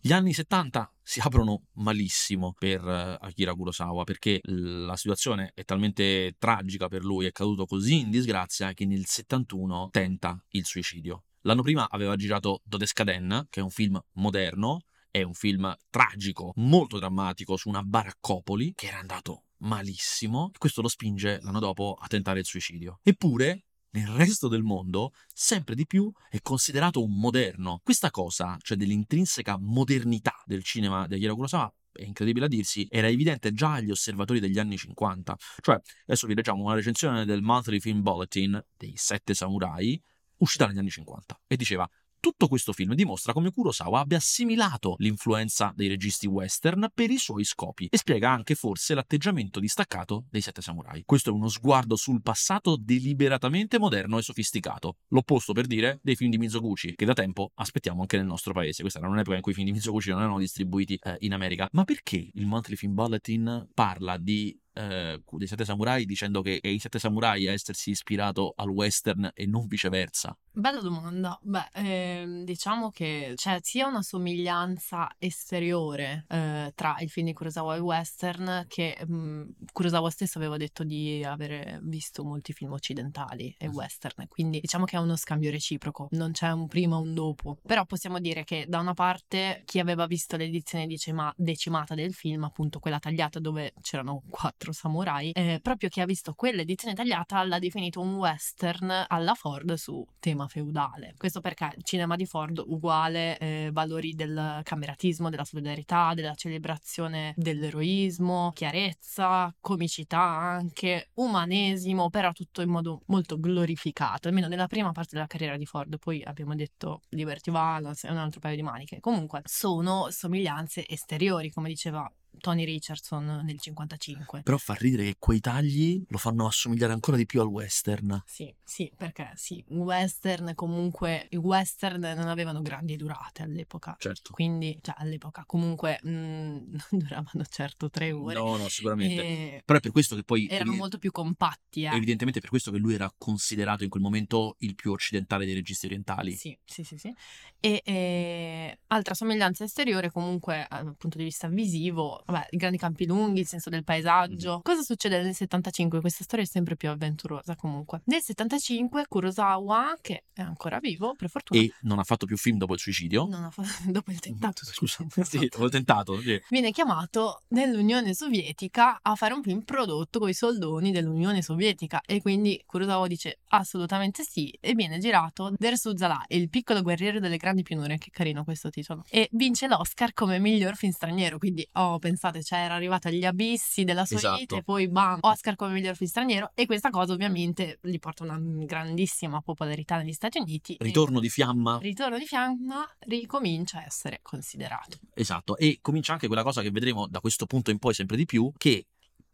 Gli 0.07 0.13
anni 0.13 0.33
70 0.33 0.99
si 1.03 1.19
aprono 1.19 1.63
malissimo 1.79 2.55
per 2.57 2.81
uh, 2.81 3.17
Akira 3.27 3.53
Kurosawa 3.55 4.05
perché 4.05 4.39
la 4.45 4.95
situazione 4.95 5.51
è 5.53 5.65
talmente 5.65 6.37
tragica 6.39 6.87
per 6.87 7.03
lui, 7.03 7.27
è 7.27 7.33
caduto 7.33 7.67
così 7.67 7.99
in 7.99 8.11
disgrazia 8.11 8.73
che 8.73 8.87
nel 8.87 9.05
71 9.05 9.89
tenta 9.91 10.41
il 10.51 10.65
suicidio. 10.65 11.25
L'anno 11.41 11.63
prima 11.63 11.89
aveva 11.91 12.15
girato 12.15 12.61
Dodescaden, 12.63 13.49
che 13.51 13.59
è 13.59 13.63
un 13.65 13.71
film 13.71 14.01
moderno, 14.13 14.83
è 15.11 15.23
un 15.23 15.35
film 15.35 15.75
tragico, 15.91 16.53
molto 16.55 17.01
drammatico 17.01 17.57
su 17.57 17.69
una 17.69 17.83
baraccopoli 17.83 18.75
che 18.77 18.87
era 18.87 19.01
andato 19.01 19.47
malissimo 19.59 20.51
e 20.55 20.59
questo 20.59 20.83
lo 20.83 20.89
spinge 20.89 21.41
l'anno 21.43 21.59
dopo 21.59 21.97
a 21.99 22.07
tentare 22.07 22.39
il 22.39 22.47
suicidio. 22.47 23.01
Eppure 23.03 23.65
nel 23.97 24.09
resto 24.09 24.49
del 24.49 24.63
mondo 24.63 25.13
sempre 25.33 25.75
di 25.75 25.87
più 25.87 26.13
è 26.29 26.41
considerato 26.43 27.03
un 27.03 27.19
moderno. 27.19 27.81
Questa 27.83 28.11
cosa, 28.11 28.59
cioè 28.61 28.77
dell'intrinseca 28.77 29.57
modernità 29.59 30.35
del 30.45 30.63
cinema 30.63 31.07
di 31.07 31.15
Akira 31.15 31.33
Kurosawa, 31.33 31.73
è 31.93 32.03
incredibile 32.03 32.45
a 32.45 32.49
dirsi, 32.49 32.87
era 32.91 33.09
evidente 33.09 33.55
già 33.55 33.73
agli 33.73 33.91
osservatori 33.91 34.39
degli 34.39 34.59
anni 34.59 34.77
50. 34.77 35.35
Cioè, 35.63 35.81
adesso 36.03 36.27
vi 36.27 36.35
leggiamo 36.35 36.63
una 36.63 36.75
recensione 36.75 37.25
del 37.25 37.41
Monthly 37.41 37.81
Film 37.81 38.03
Bulletin 38.03 38.63
dei 38.77 38.93
Sette 38.97 39.33
Samurai, 39.33 39.99
uscita 40.39 40.67
negli 40.67 40.79
anni 40.79 40.91
50, 40.91 41.41
e 41.47 41.57
diceva 41.57 41.89
tutto 42.27 42.49
questo 42.49 42.73
film 42.73 42.95
dimostra 42.95 43.33
come 43.33 43.53
Kurosawa 43.53 44.01
abbia 44.01 44.17
assimilato 44.17 44.97
l'influenza 44.99 45.73
dei 45.77 45.87
registi 45.87 46.27
western 46.27 46.89
per 46.93 47.09
i 47.09 47.19
suoi 47.19 47.45
scopi 47.45 47.87
e 47.89 47.97
spiega 47.97 48.29
anche 48.29 48.57
forse 48.57 48.95
l'atteggiamento 48.95 49.61
distaccato 49.61 50.25
dei 50.29 50.41
sette 50.41 50.61
samurai. 50.61 51.05
Questo 51.07 51.31
è 51.31 51.33
uno 51.33 51.47
sguardo 51.47 51.95
sul 51.95 52.23
passato 52.23 52.77
deliberatamente 52.77 53.79
moderno 53.79 54.19
e 54.19 54.23
sofisticato, 54.23 54.97
l'opposto 55.11 55.53
per 55.53 55.69
dire 55.69 56.01
dei 56.03 56.17
film 56.17 56.33
di 56.33 56.39
Mizoguchi 56.39 56.97
che 56.97 57.05
da 57.05 57.13
tempo 57.13 57.53
aspettiamo 57.55 58.01
anche 58.01 58.17
nel 58.17 58.27
nostro 58.27 58.53
paese. 58.53 58.81
Questa 58.81 58.99
era 58.99 59.07
un'epoca 59.07 59.37
in 59.37 59.43
cui 59.43 59.53
i 59.53 59.55
film 59.55 59.69
di 59.69 59.73
Mizoguchi 59.75 60.11
non 60.11 60.23
erano 60.23 60.41
distribuiti 60.41 60.99
eh, 61.01 61.15
in 61.21 61.33
America. 61.33 61.69
Ma 61.75 61.85
perché 61.85 62.29
il 62.35 62.47
Monthly 62.47 62.75
Film 62.75 62.95
Bulletin 62.95 63.69
parla 63.73 64.17
di 64.17 64.59
eh, 64.73 65.23
dei 65.25 65.47
Sette 65.47 65.65
Samurai 65.65 66.05
dicendo 66.05 66.43
che 66.43 66.59
è 66.61 66.69
i 66.69 66.79
Sette 66.79 66.99
Samurai 66.99 67.47
a 67.49 67.53
essersi 67.53 67.91
ispirato 67.91 68.53
al 68.57 68.69
western 68.69 69.31
e 69.33 69.47
non 69.47 69.67
viceversa? 69.67 70.37
Bella 70.59 70.81
domanda. 70.81 71.39
Beh, 71.43 71.69
ehm, 71.75 72.45
diciamo 72.45 72.89
che 72.89 73.35
c'è 73.35 73.59
sia 73.61 73.87
una 73.87 74.01
somiglianza 74.01 75.15
esteriore 75.19 76.25
eh, 76.29 76.73
tra 76.75 76.97
il 77.01 77.11
film 77.11 77.27
di 77.27 77.35
Kurosawa 77.35 77.75
e 77.75 77.77
il 77.77 77.83
western 77.83 78.65
che 78.67 78.97
mh, 79.07 79.15
mm, 79.15 79.43
Kurosawa 79.71 80.09
stesso 80.09 80.39
aveva 80.39 80.57
detto 80.57 80.83
di 80.83 81.23
avere 81.23 81.79
visto 81.83 82.25
molti 82.25 82.55
film 82.55 82.73
occidentali 82.73 83.55
e 83.59 83.69
western, 83.69 84.27
quindi 84.29 84.61
diciamo 84.61 84.87
che 84.87 84.97
è 84.97 84.99
uno 84.99 85.17
scambio 85.17 85.51
reciproco, 85.51 86.09
non 86.13 86.33
c'è 86.33 86.51
un 86.51 86.67
prima 86.69 86.97
e 86.97 87.01
un 87.01 87.13
dopo. 87.13 87.59
Però 87.67 87.85
possiamo 87.85 88.19
dire 88.19 88.45
che 88.45 88.65
da 88.67 88.79
una 88.79 88.95
parte 88.95 89.61
chi 89.67 89.79
aveva 89.79 90.07
visto 90.07 90.39
l'edizione 90.39 90.87
decima- 90.87 91.35
decimata 91.37 91.95
del 91.95 92.15
film, 92.15 92.45
appunto 92.45 92.79
quella 92.79 92.99
tagliata 92.99 93.39
dove 93.41 93.75
c'erano 93.83 94.23
quattro 94.31 94.55
quattro 94.57 94.73
samurai, 94.73 95.31
eh, 95.33 95.61
proprio 95.63 95.89
chi 95.89 96.01
ha 96.01 96.07
visto 96.07 96.33
quell'edizione 96.35 96.95
tagliata 96.95 97.43
l'ha 97.45 97.59
definito 97.59 98.01
un 98.01 98.15
western 98.15 99.05
alla 99.07 99.35
Ford 99.35 99.75
su 99.75 100.05
tema 100.19 100.46
feudale. 100.47 101.15
Questo 101.17 101.41
perché 101.41 101.73
il 101.77 101.85
cinema 101.85 102.17
di 102.17 102.27
Ford 102.27 102.63
uguale 102.65 103.39
eh, 103.39 103.71
valori 103.73 104.15
del 104.15 104.61
cameratismo, 104.63 105.31
della 105.31 105.45
solidarietà, 105.45 106.13
della 106.15 106.35
celebrazione 106.35 107.35
dell'eroismo, 107.37 108.53
chiarezza, 108.55 109.55
comicità 109.61 110.21
anche, 110.21 111.11
umanesimo, 111.15 112.11
però 112.11 112.33
tutto 112.33 112.63
in 112.63 112.71
modo 112.71 113.03
molto 113.07 113.39
glorificato, 113.39 114.29
almeno 114.29 114.49
nella 114.49 114.67
prima 114.67 114.93
parte 114.93 115.15
della 115.15 115.27
carriera 115.27 115.57
di 115.57 115.67
Ford, 115.67 115.99
poi 115.99 116.23
abbiamo 116.23 116.55
detto 116.55 117.03
Liberty 117.11 117.51
Balance 117.51 118.07
e 118.07 118.11
un 118.11 118.19
altro 118.19 118.41
paio 118.41 118.57
di 118.57 118.63
maniche. 118.63 119.01
Comunque 119.01 119.43
sono 119.45 120.09
somiglianze 120.11 120.87
esteriori, 120.89 121.51
come 121.51 121.69
diceva 121.69 122.11
Tony 122.41 122.65
Richardson 122.65 123.43
nel 123.45 123.59
55. 123.59 124.43
Però 124.43 124.57
fa 124.57 124.75
ridere 124.75 125.05
che 125.05 125.17
quei 125.19 125.41
tagli 125.41 126.03
lo 126.09 126.19
fanno 126.19 126.47
assomigliare 126.47 126.93
ancora 126.93 127.17
di 127.17 127.27
più 127.27 127.41
al 127.41 127.47
western. 127.47 128.23
Sì, 128.27 128.55
sì, 128.65 128.91
perché 128.97 129.33
sì, 129.35 129.63
un 129.69 129.81
western 129.81 130.55
comunque, 130.55 131.27
i 131.31 131.37
western 131.37 132.01
non 132.01 132.29
avevano 132.29 132.63
grandi 132.63 132.97
durate 132.97 133.43
all'epoca. 133.43 133.97
Certo. 133.99 134.33
Quindi, 134.33 134.79
cioè 134.81 134.95
all'epoca 134.99 135.45
comunque 135.47 135.99
mh, 136.03 136.09
mm, 136.09 136.15
non 136.17 136.85
duravano 136.91 137.45
certo 137.49 137.91
tre 137.91 138.13
ore. 138.13 138.35
No, 138.35 138.57
no, 138.57 138.69
sicuramente. 138.69 139.23
E... 139.23 139.63
Però 139.65 139.79
è 139.79 139.83
per 139.83 139.93
questo 139.93 140.15
che 140.17 140.23
poi... 140.23 140.45
Erano 140.45 140.61
evident... 140.61 140.79
molto 140.79 140.99
più 140.99 141.11
compatti. 141.11 141.85
Eh. 141.85 141.95
Evidentemente 141.95 142.41
per 142.41 142.51
questo 142.51 142.71
che 142.71 142.79
lui 142.79 142.95
era 142.95 143.13
considerato 143.17 143.85
in 143.85 143.91
quel 143.91 144.03
momento 144.03 144.57
il 144.61 144.75
più 144.75 144.93
occidentale 144.93 145.45
dei 145.45 145.55
registi 145.55 145.87
orientali. 145.87 146.33
Sì, 146.33 146.57
sì, 146.65 146.85
sì, 146.85 146.97
sì. 146.99 147.15
E, 147.61 147.83
e... 147.85 148.79
altra 148.89 149.15
somiglianza 149.15 149.65
esteriore 149.65 150.11
comunque 150.11 150.67
dal 150.69 150.97
punto 150.97 151.19
di 151.19 151.25
vista 151.25 151.49
visivo 151.49 152.23
vabbè, 152.27 152.49
i 152.51 152.57
grandi 152.57 152.79
campi 152.79 153.07
lunghi, 153.07 153.41
il 153.41 153.47
senso 153.47 153.71
del 153.71 153.85
paesaggio. 153.85 154.61
Cosa 154.63 154.83
succede 154.83 155.23
nel 155.23 155.35
75? 155.35 156.01
Questa 156.01 156.25
storia 156.25 156.45
è 156.45 156.49
sempre 156.49 156.77
più 156.77 156.89
avventurosa 156.91 157.57
comunque. 157.57 158.03
Nel 158.05 158.21
75 158.21 159.07
Kurosawa, 159.09 159.97
che 160.01 160.25
è 160.33 160.43
ancora 160.43 160.79
vivo, 160.79 161.15
per 161.15 161.31
fortuna, 161.31 161.61
E 161.61 161.73
non 161.83 161.99
ha 161.99 162.05
fatto 162.05 162.27
più 162.27 162.37
film 162.37 162.59
dopo 162.59 162.75
il 162.75 162.81
suicidio. 162.81 163.27
non 163.27 163.45
ha 163.45 163.51
fatto, 163.51 163.69
dopo 163.91 164.11
il 164.11 164.19
tentato 164.21 164.65
Scusa, 164.65 165.05
sì, 165.09 165.21
esatto. 165.21 165.63
ho 165.63 165.69
tentato. 165.69 166.21
sì. 166.21 166.41
viene 166.51 166.71
chiamato 166.71 167.43
nell'Unione 167.49 168.15
Sovietica 168.15 168.99
a 169.03 169.15
fare 169.15 169.35
un 169.35 169.43
film 169.43 169.63
prodotto 169.63 170.19
con 170.19 170.29
i 170.29 170.35
soldoni 170.35 170.91
dell'Unione 170.91 171.43
Sovietica 171.43 172.01
e 172.05 172.21
quindi 172.21 172.63
Kurosawa 172.67 173.07
dice 173.07 173.41
assolutamente 173.49 174.23
sì 174.23 174.51
e 174.61 174.75
viene 174.75 174.99
girato 174.99 175.53
Der 175.57 175.77
Suzala, 175.77 176.25
il 176.29 176.49
piccolo 176.49 176.83
guerriero 176.83 177.21
delle 177.21 177.37
grandi 177.37 177.63
pianure, 177.63 177.99
che 177.99 178.11
carino 178.11 178.45
questo 178.45 178.71
titolo, 178.71 179.05
e 179.09 179.29
vince 179.33 179.69
l'Oscar 179.69 180.13
come 180.13 180.39
miglior 180.39 180.77
film 180.77 180.93
straniero, 180.93 181.39
quindi 181.39 181.67
oh 181.73 181.99
pensate, 182.17 182.43
cioè 182.43 182.61
era 182.61 182.75
arrivato 182.75 183.09
agli 183.09 183.25
abissi 183.25 183.85
della 183.85 184.05
sua 184.05 184.17
Esatto. 184.17 184.39
vita 184.39 184.57
e 184.57 184.63
poi 184.63 184.89
bam, 184.89 185.19
Oscar 185.21 185.55
come 185.55 185.75
miglior 185.75 185.95
film 185.95 186.09
straniero 186.09 186.51
e 186.55 186.67
questa 186.67 186.91
cosa 186.91 187.13
ovviamente 187.13 187.79
gli 187.83 187.99
porta 187.99 188.25
una 188.25 188.39
grandissima 188.41 189.41
popolarità 189.43 189.99
negli 189.99 190.13
Stati 190.13 190.39
Uniti. 190.39 190.77
Ritorno 190.81 191.21
di 191.21 191.29
fiamma. 191.29 191.79
Ritorno 191.81 192.19
di 192.19 192.25
fiamma 192.25 192.85
ricomincia 193.01 193.79
a 193.79 193.85
essere 193.85 194.21
considerato. 194.23 194.99
Esatto, 195.15 195.57
e 195.57 195.79
comincia 195.81 196.15
anche 196.15 196.27
quella 196.27 196.43
cosa 196.43 196.63
che 196.63 196.71
vedremo 196.71 197.07
da 197.07 197.21
questo 197.21 197.47
punto 197.47 197.71
in 197.71 197.79
poi 197.79 197.95
sempre 197.95 198.17
di 198.17 198.25
più, 198.25 198.51
che 198.57 198.87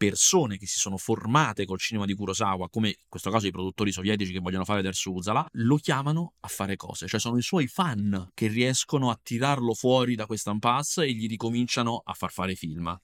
persone 0.08 0.58
che 0.58 0.66
si 0.66 0.78
sono 0.78 0.96
formate 0.96 1.64
col 1.64 1.78
cinema 1.78 2.06
di 2.06 2.14
Kurosawa, 2.14 2.68
come 2.68 2.88
in 2.88 2.94
questo 3.08 3.30
caso 3.30 3.46
i 3.46 3.52
produttori 3.52 3.92
sovietici 3.92 4.32
che 4.32 4.40
vogliono 4.40 4.64
fare 4.64 4.82
Der 4.82 4.96
Suzala, 4.96 5.46
lo 5.52 5.76
chiamano 5.76 6.34
a 6.40 6.48
fare 6.48 6.74
cose, 6.74 7.06
cioè 7.06 7.20
sono 7.20 7.36
i 7.36 7.42
suoi 7.42 7.68
fan 7.68 8.30
che 8.34 8.48
riescono 8.48 9.10
a 9.10 9.20
tirarlo 9.22 9.74
fuori 9.74 10.16
da 10.16 10.26
questa 10.26 10.50
impasse 10.50 11.04
e 11.04 11.12
gli 11.12 11.28
ricominciano 11.28 12.02
a 12.04 12.14
far 12.14 12.32
fare 12.32 12.56
film. 12.56 12.98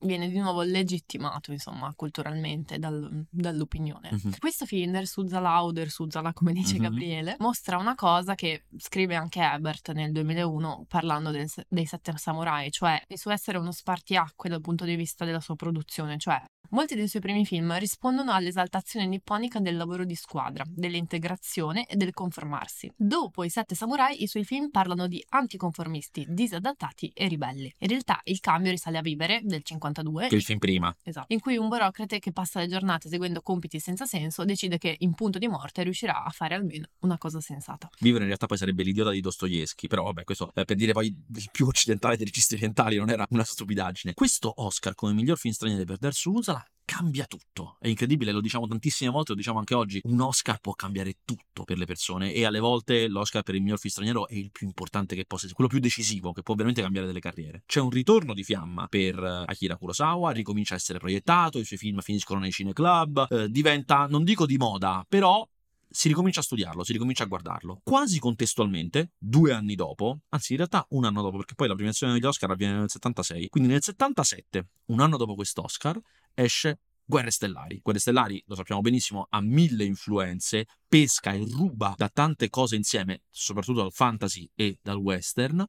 Viene 0.00 0.28
di 0.28 0.38
nuovo 0.38 0.62
legittimato, 0.62 1.52
insomma, 1.52 1.92
culturalmente 1.94 2.78
dal- 2.78 3.26
dall'opinione. 3.30 4.10
Mhm. 4.12 4.38
Questo 4.38 4.64
film, 4.66 4.92
Der 4.92 5.06
Suzala 5.06 5.62
o 5.62 5.72
Der 5.72 5.90
Suzala, 5.90 6.32
come 6.32 6.52
dice 6.52 6.74
Mhm. 6.76 6.82
Gabriele, 6.82 7.36
mostra 7.38 7.76
una 7.78 7.94
cosa 7.94 8.34
che 8.34 8.64
scrive 8.78 9.14
anche 9.14 9.40
Ebert 9.42 9.92
nel 9.92 10.12
2001 10.12 10.84
parlando 10.88 11.30
del- 11.30 11.50
dei 11.68 11.86
Sette 11.86 12.16
Samurai, 12.16 12.70
cioè 12.70 13.00
il 13.08 13.18
suo 13.18 13.30
essere 13.30 13.58
uno 13.58 13.72
spartiacque 13.72 14.48
dal 14.48 14.60
punto 14.60 14.84
di 14.84 14.94
vista 14.96 15.24
della 15.24 15.40
sua 15.40 15.56
produzione, 15.56 16.18
cioè 16.18 16.42
molti 16.70 16.94
dei 16.94 17.08
suoi 17.08 17.22
primi 17.22 17.46
film 17.46 17.76
rispondono 17.78 18.32
all'esaltazione 18.32 19.06
nipponica 19.06 19.58
del 19.58 19.76
lavoro 19.76 20.04
di 20.04 20.14
squadra, 20.14 20.64
dell'integrazione 20.68 21.86
e 21.86 21.96
del 21.96 22.12
conformarsi. 22.12 22.92
Dopo 22.94 23.42
i 23.44 23.48
Sette 23.48 23.74
Samurai, 23.74 24.22
i 24.22 24.26
suoi 24.26 24.44
film 24.44 24.68
parlano 24.70 25.06
di 25.06 25.24
anticonformisti, 25.30 26.26
disadattati 26.28 27.10
e 27.14 27.26
ribelli. 27.28 27.72
In 27.78 27.88
realtà 27.88 28.20
il 28.24 28.40
cambio 28.40 28.70
risale 28.70 28.98
a 28.98 29.02
Vivere 29.02 29.40
del 29.44 29.57
52 29.62 30.28
Che 30.28 30.34
il 30.34 30.42
film 30.42 30.58
prima. 30.58 30.94
Esatto. 31.02 31.32
In 31.32 31.40
cui 31.40 31.56
un 31.56 31.68
burocrate 31.68 32.18
che 32.18 32.32
passa 32.32 32.60
le 32.60 32.68
giornate 32.68 33.08
eseguendo 33.08 33.40
compiti 33.42 33.78
senza 33.78 34.06
senso 34.06 34.44
decide 34.44 34.78
che 34.78 34.96
in 35.00 35.14
punto 35.14 35.38
di 35.38 35.48
morte 35.48 35.82
riuscirà 35.82 36.24
a 36.24 36.30
fare 36.30 36.54
almeno 36.54 36.86
una 37.00 37.18
cosa 37.18 37.40
sensata. 37.40 37.88
Vivere 38.00 38.20
in 38.22 38.28
realtà 38.28 38.46
poi 38.46 38.58
sarebbe 38.58 38.82
l'idiota 38.82 39.10
di 39.10 39.20
Dostoevsky, 39.20 39.86
però 39.86 40.04
vabbè, 40.04 40.24
questo 40.24 40.52
eh, 40.54 40.64
per 40.64 40.76
dire 40.76 40.92
poi 40.92 41.06
il 41.06 41.48
più 41.52 41.66
occidentale 41.66 42.16
dei 42.16 42.24
registi 42.24 42.54
orientali 42.54 42.96
non 42.96 43.10
era 43.10 43.26
una 43.30 43.44
stupidaggine. 43.44 44.14
Questo 44.14 44.52
Oscar 44.62 44.94
come 44.94 45.12
miglior 45.12 45.38
film 45.38 45.54
straniero 45.54 45.84
per 45.84 45.98
Der 45.98 46.14
Suzala 46.14 46.64
cambia 46.88 47.26
tutto. 47.26 47.76
È 47.78 47.86
incredibile, 47.86 48.32
lo 48.32 48.40
diciamo 48.40 48.66
tantissime 48.66 49.10
volte, 49.10 49.32
lo 49.32 49.36
diciamo 49.36 49.58
anche 49.58 49.74
oggi. 49.74 50.00
Un 50.04 50.22
Oscar 50.22 50.58
può 50.58 50.72
cambiare 50.72 51.18
tutto 51.22 51.64
per 51.64 51.76
le 51.76 51.84
persone 51.84 52.32
e 52.32 52.46
alle 52.46 52.60
volte 52.60 53.08
l'Oscar 53.08 53.42
per 53.42 53.56
il 53.56 53.60
miglior 53.60 53.78
film 53.78 53.92
straniero 53.92 54.26
è 54.26 54.34
il 54.34 54.50
più 54.50 54.66
importante 54.66 55.14
che 55.14 55.26
possa 55.26 55.44
essere, 55.44 55.54
quello 55.54 55.68
più 55.68 55.80
decisivo 55.80 56.32
che 56.32 56.40
può 56.42 56.54
veramente 56.54 56.80
cambiare 56.80 57.06
delle 57.06 57.20
carriere. 57.20 57.62
C'è 57.66 57.80
un 57.80 57.90
ritorno 57.90 58.32
di 58.32 58.42
fiamma 58.42 58.86
per 58.86 59.22
eh, 59.22 59.44
Akira 59.46 59.76
Kurosawa, 59.76 60.30
ricomincia 60.30 60.72
a 60.72 60.76
essere 60.78 60.98
proiettato, 60.98 61.58
i 61.58 61.64
suoi 61.64 61.78
film 61.78 62.00
finiscono 62.00 62.40
nei 62.40 62.52
cineclub, 62.52 63.26
eh, 63.28 63.50
diventa, 63.50 64.06
non 64.06 64.24
dico 64.24 64.46
di 64.46 64.56
moda, 64.56 65.04
però 65.06 65.46
si 65.90 66.08
ricomincia 66.08 66.40
a 66.40 66.42
studiarlo, 66.42 66.84
si 66.84 66.92
ricomincia 66.92 67.24
a 67.24 67.26
guardarlo. 67.26 67.80
Quasi 67.82 68.18
contestualmente, 68.18 69.12
due 69.18 69.52
anni 69.52 69.74
dopo, 69.74 70.20
anzi 70.30 70.52
in 70.52 70.58
realtà 70.58 70.86
un 70.90 71.04
anno 71.04 71.20
dopo, 71.22 71.36
perché 71.36 71.54
poi 71.54 71.68
la 71.68 71.74
premiazione 71.74 72.14
degli 72.14 72.24
Oscar 72.24 72.50
avviene 72.50 72.78
nel 72.78 72.90
76, 72.90 73.48
quindi 73.48 73.70
nel 73.70 73.82
77, 73.82 74.66
un 74.86 75.00
anno 75.00 75.16
dopo 75.16 75.34
quest'Oscar, 75.34 76.00
esce 76.42 76.80
Guerre 77.04 77.30
Stellari. 77.30 77.80
Guerre 77.82 77.98
Stellari, 77.98 78.42
lo 78.46 78.54
sappiamo 78.54 78.80
benissimo, 78.80 79.26
ha 79.30 79.40
mille 79.40 79.84
influenze, 79.84 80.66
pesca 80.86 81.32
e 81.32 81.44
ruba 81.50 81.94
da 81.96 82.08
tante 82.08 82.48
cose 82.50 82.76
insieme, 82.76 83.22
soprattutto 83.30 83.80
dal 83.80 83.92
fantasy 83.92 84.48
e 84.54 84.78
dal 84.82 84.96
western, 84.96 85.64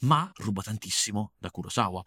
ma 0.00 0.30
ruba 0.36 0.62
tantissimo 0.62 1.32
da 1.38 1.50
Kurosawa. 1.50 2.02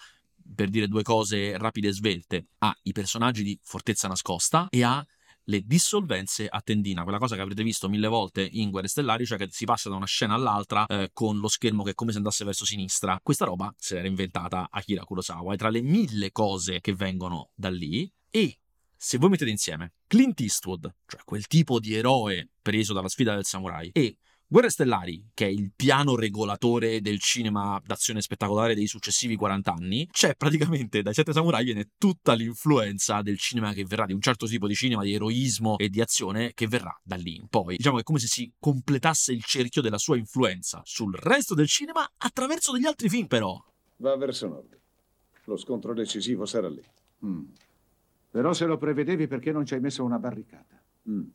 Per 0.56 0.70
dire 0.70 0.88
due 0.88 1.04
cose 1.04 1.58
rapide 1.58 1.90
e 1.90 1.94
svelte, 1.94 2.48
ha 2.60 2.74
i 2.84 2.94
personaggi 2.94 3.44
di 3.44 3.60
Fortezza 3.62 4.08
Nascosta 4.08 4.68
e 4.70 4.84
ha 4.84 5.06
le 5.50 5.62
dissolvenze 5.66 6.48
a 6.48 6.62
tendina, 6.62 7.04
quella 7.04 7.20
cosa 7.20 7.36
che 7.36 7.42
avrete 7.42 7.64
visto 7.64 7.90
mille 7.90 8.08
volte 8.08 8.48
in 8.50 8.70
Guerre 8.70 8.88
Stellari, 8.88 9.26
cioè 9.26 9.38
che 9.38 9.48
si 9.50 9.66
passa 9.66 9.90
da 9.90 9.96
una 9.96 10.06
scena 10.06 10.34
all'altra 10.34 10.86
eh, 10.86 11.10
con 11.14 11.40
lo 11.40 11.48
schermo 11.48 11.84
che 11.84 11.92
è 11.92 11.94
come 11.94 12.12
se 12.12 12.18
andasse 12.18 12.44
verso 12.44 12.66
sinistra. 12.66 13.20
Questa 13.24 13.46
roba 13.46 13.74
se 13.78 13.96
l'era 13.96 14.08
inventata 14.08 14.68
Akira 14.70 15.04
Kurosawa, 15.04 15.54
è 15.54 15.58
tra 15.58 15.70
le 15.70 15.82
mille 15.82 16.32
cose 16.32 16.82
che 16.82 16.94
vengono 16.94 17.52
da 17.56 17.70
lì. 17.70 18.12
E 18.30 18.60
se 18.96 19.18
voi 19.18 19.30
mettete 19.30 19.50
insieme 19.50 19.94
Clint 20.08 20.40
Eastwood, 20.42 20.94
cioè 21.06 21.22
quel 21.24 21.48
tipo 21.48 21.80
di 21.80 21.94
eroe 21.94 22.50
preso 22.62 22.94
dalla 22.94 23.10
sfida 23.10 23.34
del 23.34 23.46
samurai, 23.46 23.90
e 23.94 24.18
Guerre 24.50 24.70
Stellari, 24.70 25.32
che 25.34 25.46
è 25.46 25.50
il 25.50 25.74
piano 25.76 26.16
regolatore 26.16 27.02
del 27.02 27.20
cinema 27.20 27.82
d'azione 27.86 28.22
spettacolare 28.22 28.76
dei 28.76 28.88
successivi 28.88 29.36
40 29.36 29.74
anni, 29.74 30.08
c'è 30.10 30.36
praticamente 30.38 31.02
dai 31.02 31.14
Sette 31.14 31.34
Samurai 31.34 31.66
viene 31.66 31.90
tutta 31.98 32.32
l'influenza 32.34 33.22
del 33.22 33.38
cinema 33.38 33.74
che 33.74 33.84
verrà, 33.84 34.06
di 34.06 34.14
un 34.14 34.22
certo 34.22 34.46
tipo 34.46 34.66
di 34.66 34.74
cinema, 34.74 35.04
di 35.04 35.14
eroismo 35.14 35.78
e 35.78 35.90
di 35.90 36.00
azione 36.00 36.54
che 36.54 36.66
verrà 36.66 36.98
da 37.04 37.18
lì 37.18 37.36
in 37.36 37.50
poi. 37.50 37.76
Diciamo 37.76 37.96
che 37.96 38.04
è 38.04 38.06
come 38.06 38.20
se 38.20 38.28
si 38.28 38.50
completasse 38.58 39.34
il 39.34 39.44
cerchio 39.44 39.82
della 39.82 39.98
sua 39.98 40.16
influenza 40.16 40.82
sul 40.86 41.14
resto 41.14 41.54
del 41.54 41.68
cinema 41.68 42.10
attraverso 42.16 42.72
degli 42.72 42.86
altri 42.86 43.10
film 43.10 43.28
però. 43.28 43.62
Va 43.98 44.16
verso 44.16 44.48
nord. 44.48 44.80
Lo 45.44 45.58
scontro 45.58 45.94
decisivo 45.94 46.46
sarà 46.46 46.70
lì. 46.70 46.84
Mm. 47.26 47.44
Però 48.32 48.54
se 48.54 48.66
lo 48.66 48.78
prevedevi 48.78 49.28
perché 49.28 49.52
non 49.52 49.66
ci 49.66 49.74
hai 49.74 49.82
messo 49.82 50.06
una 50.06 50.20
barricata? 50.20 50.82
Mm. 51.10 51.28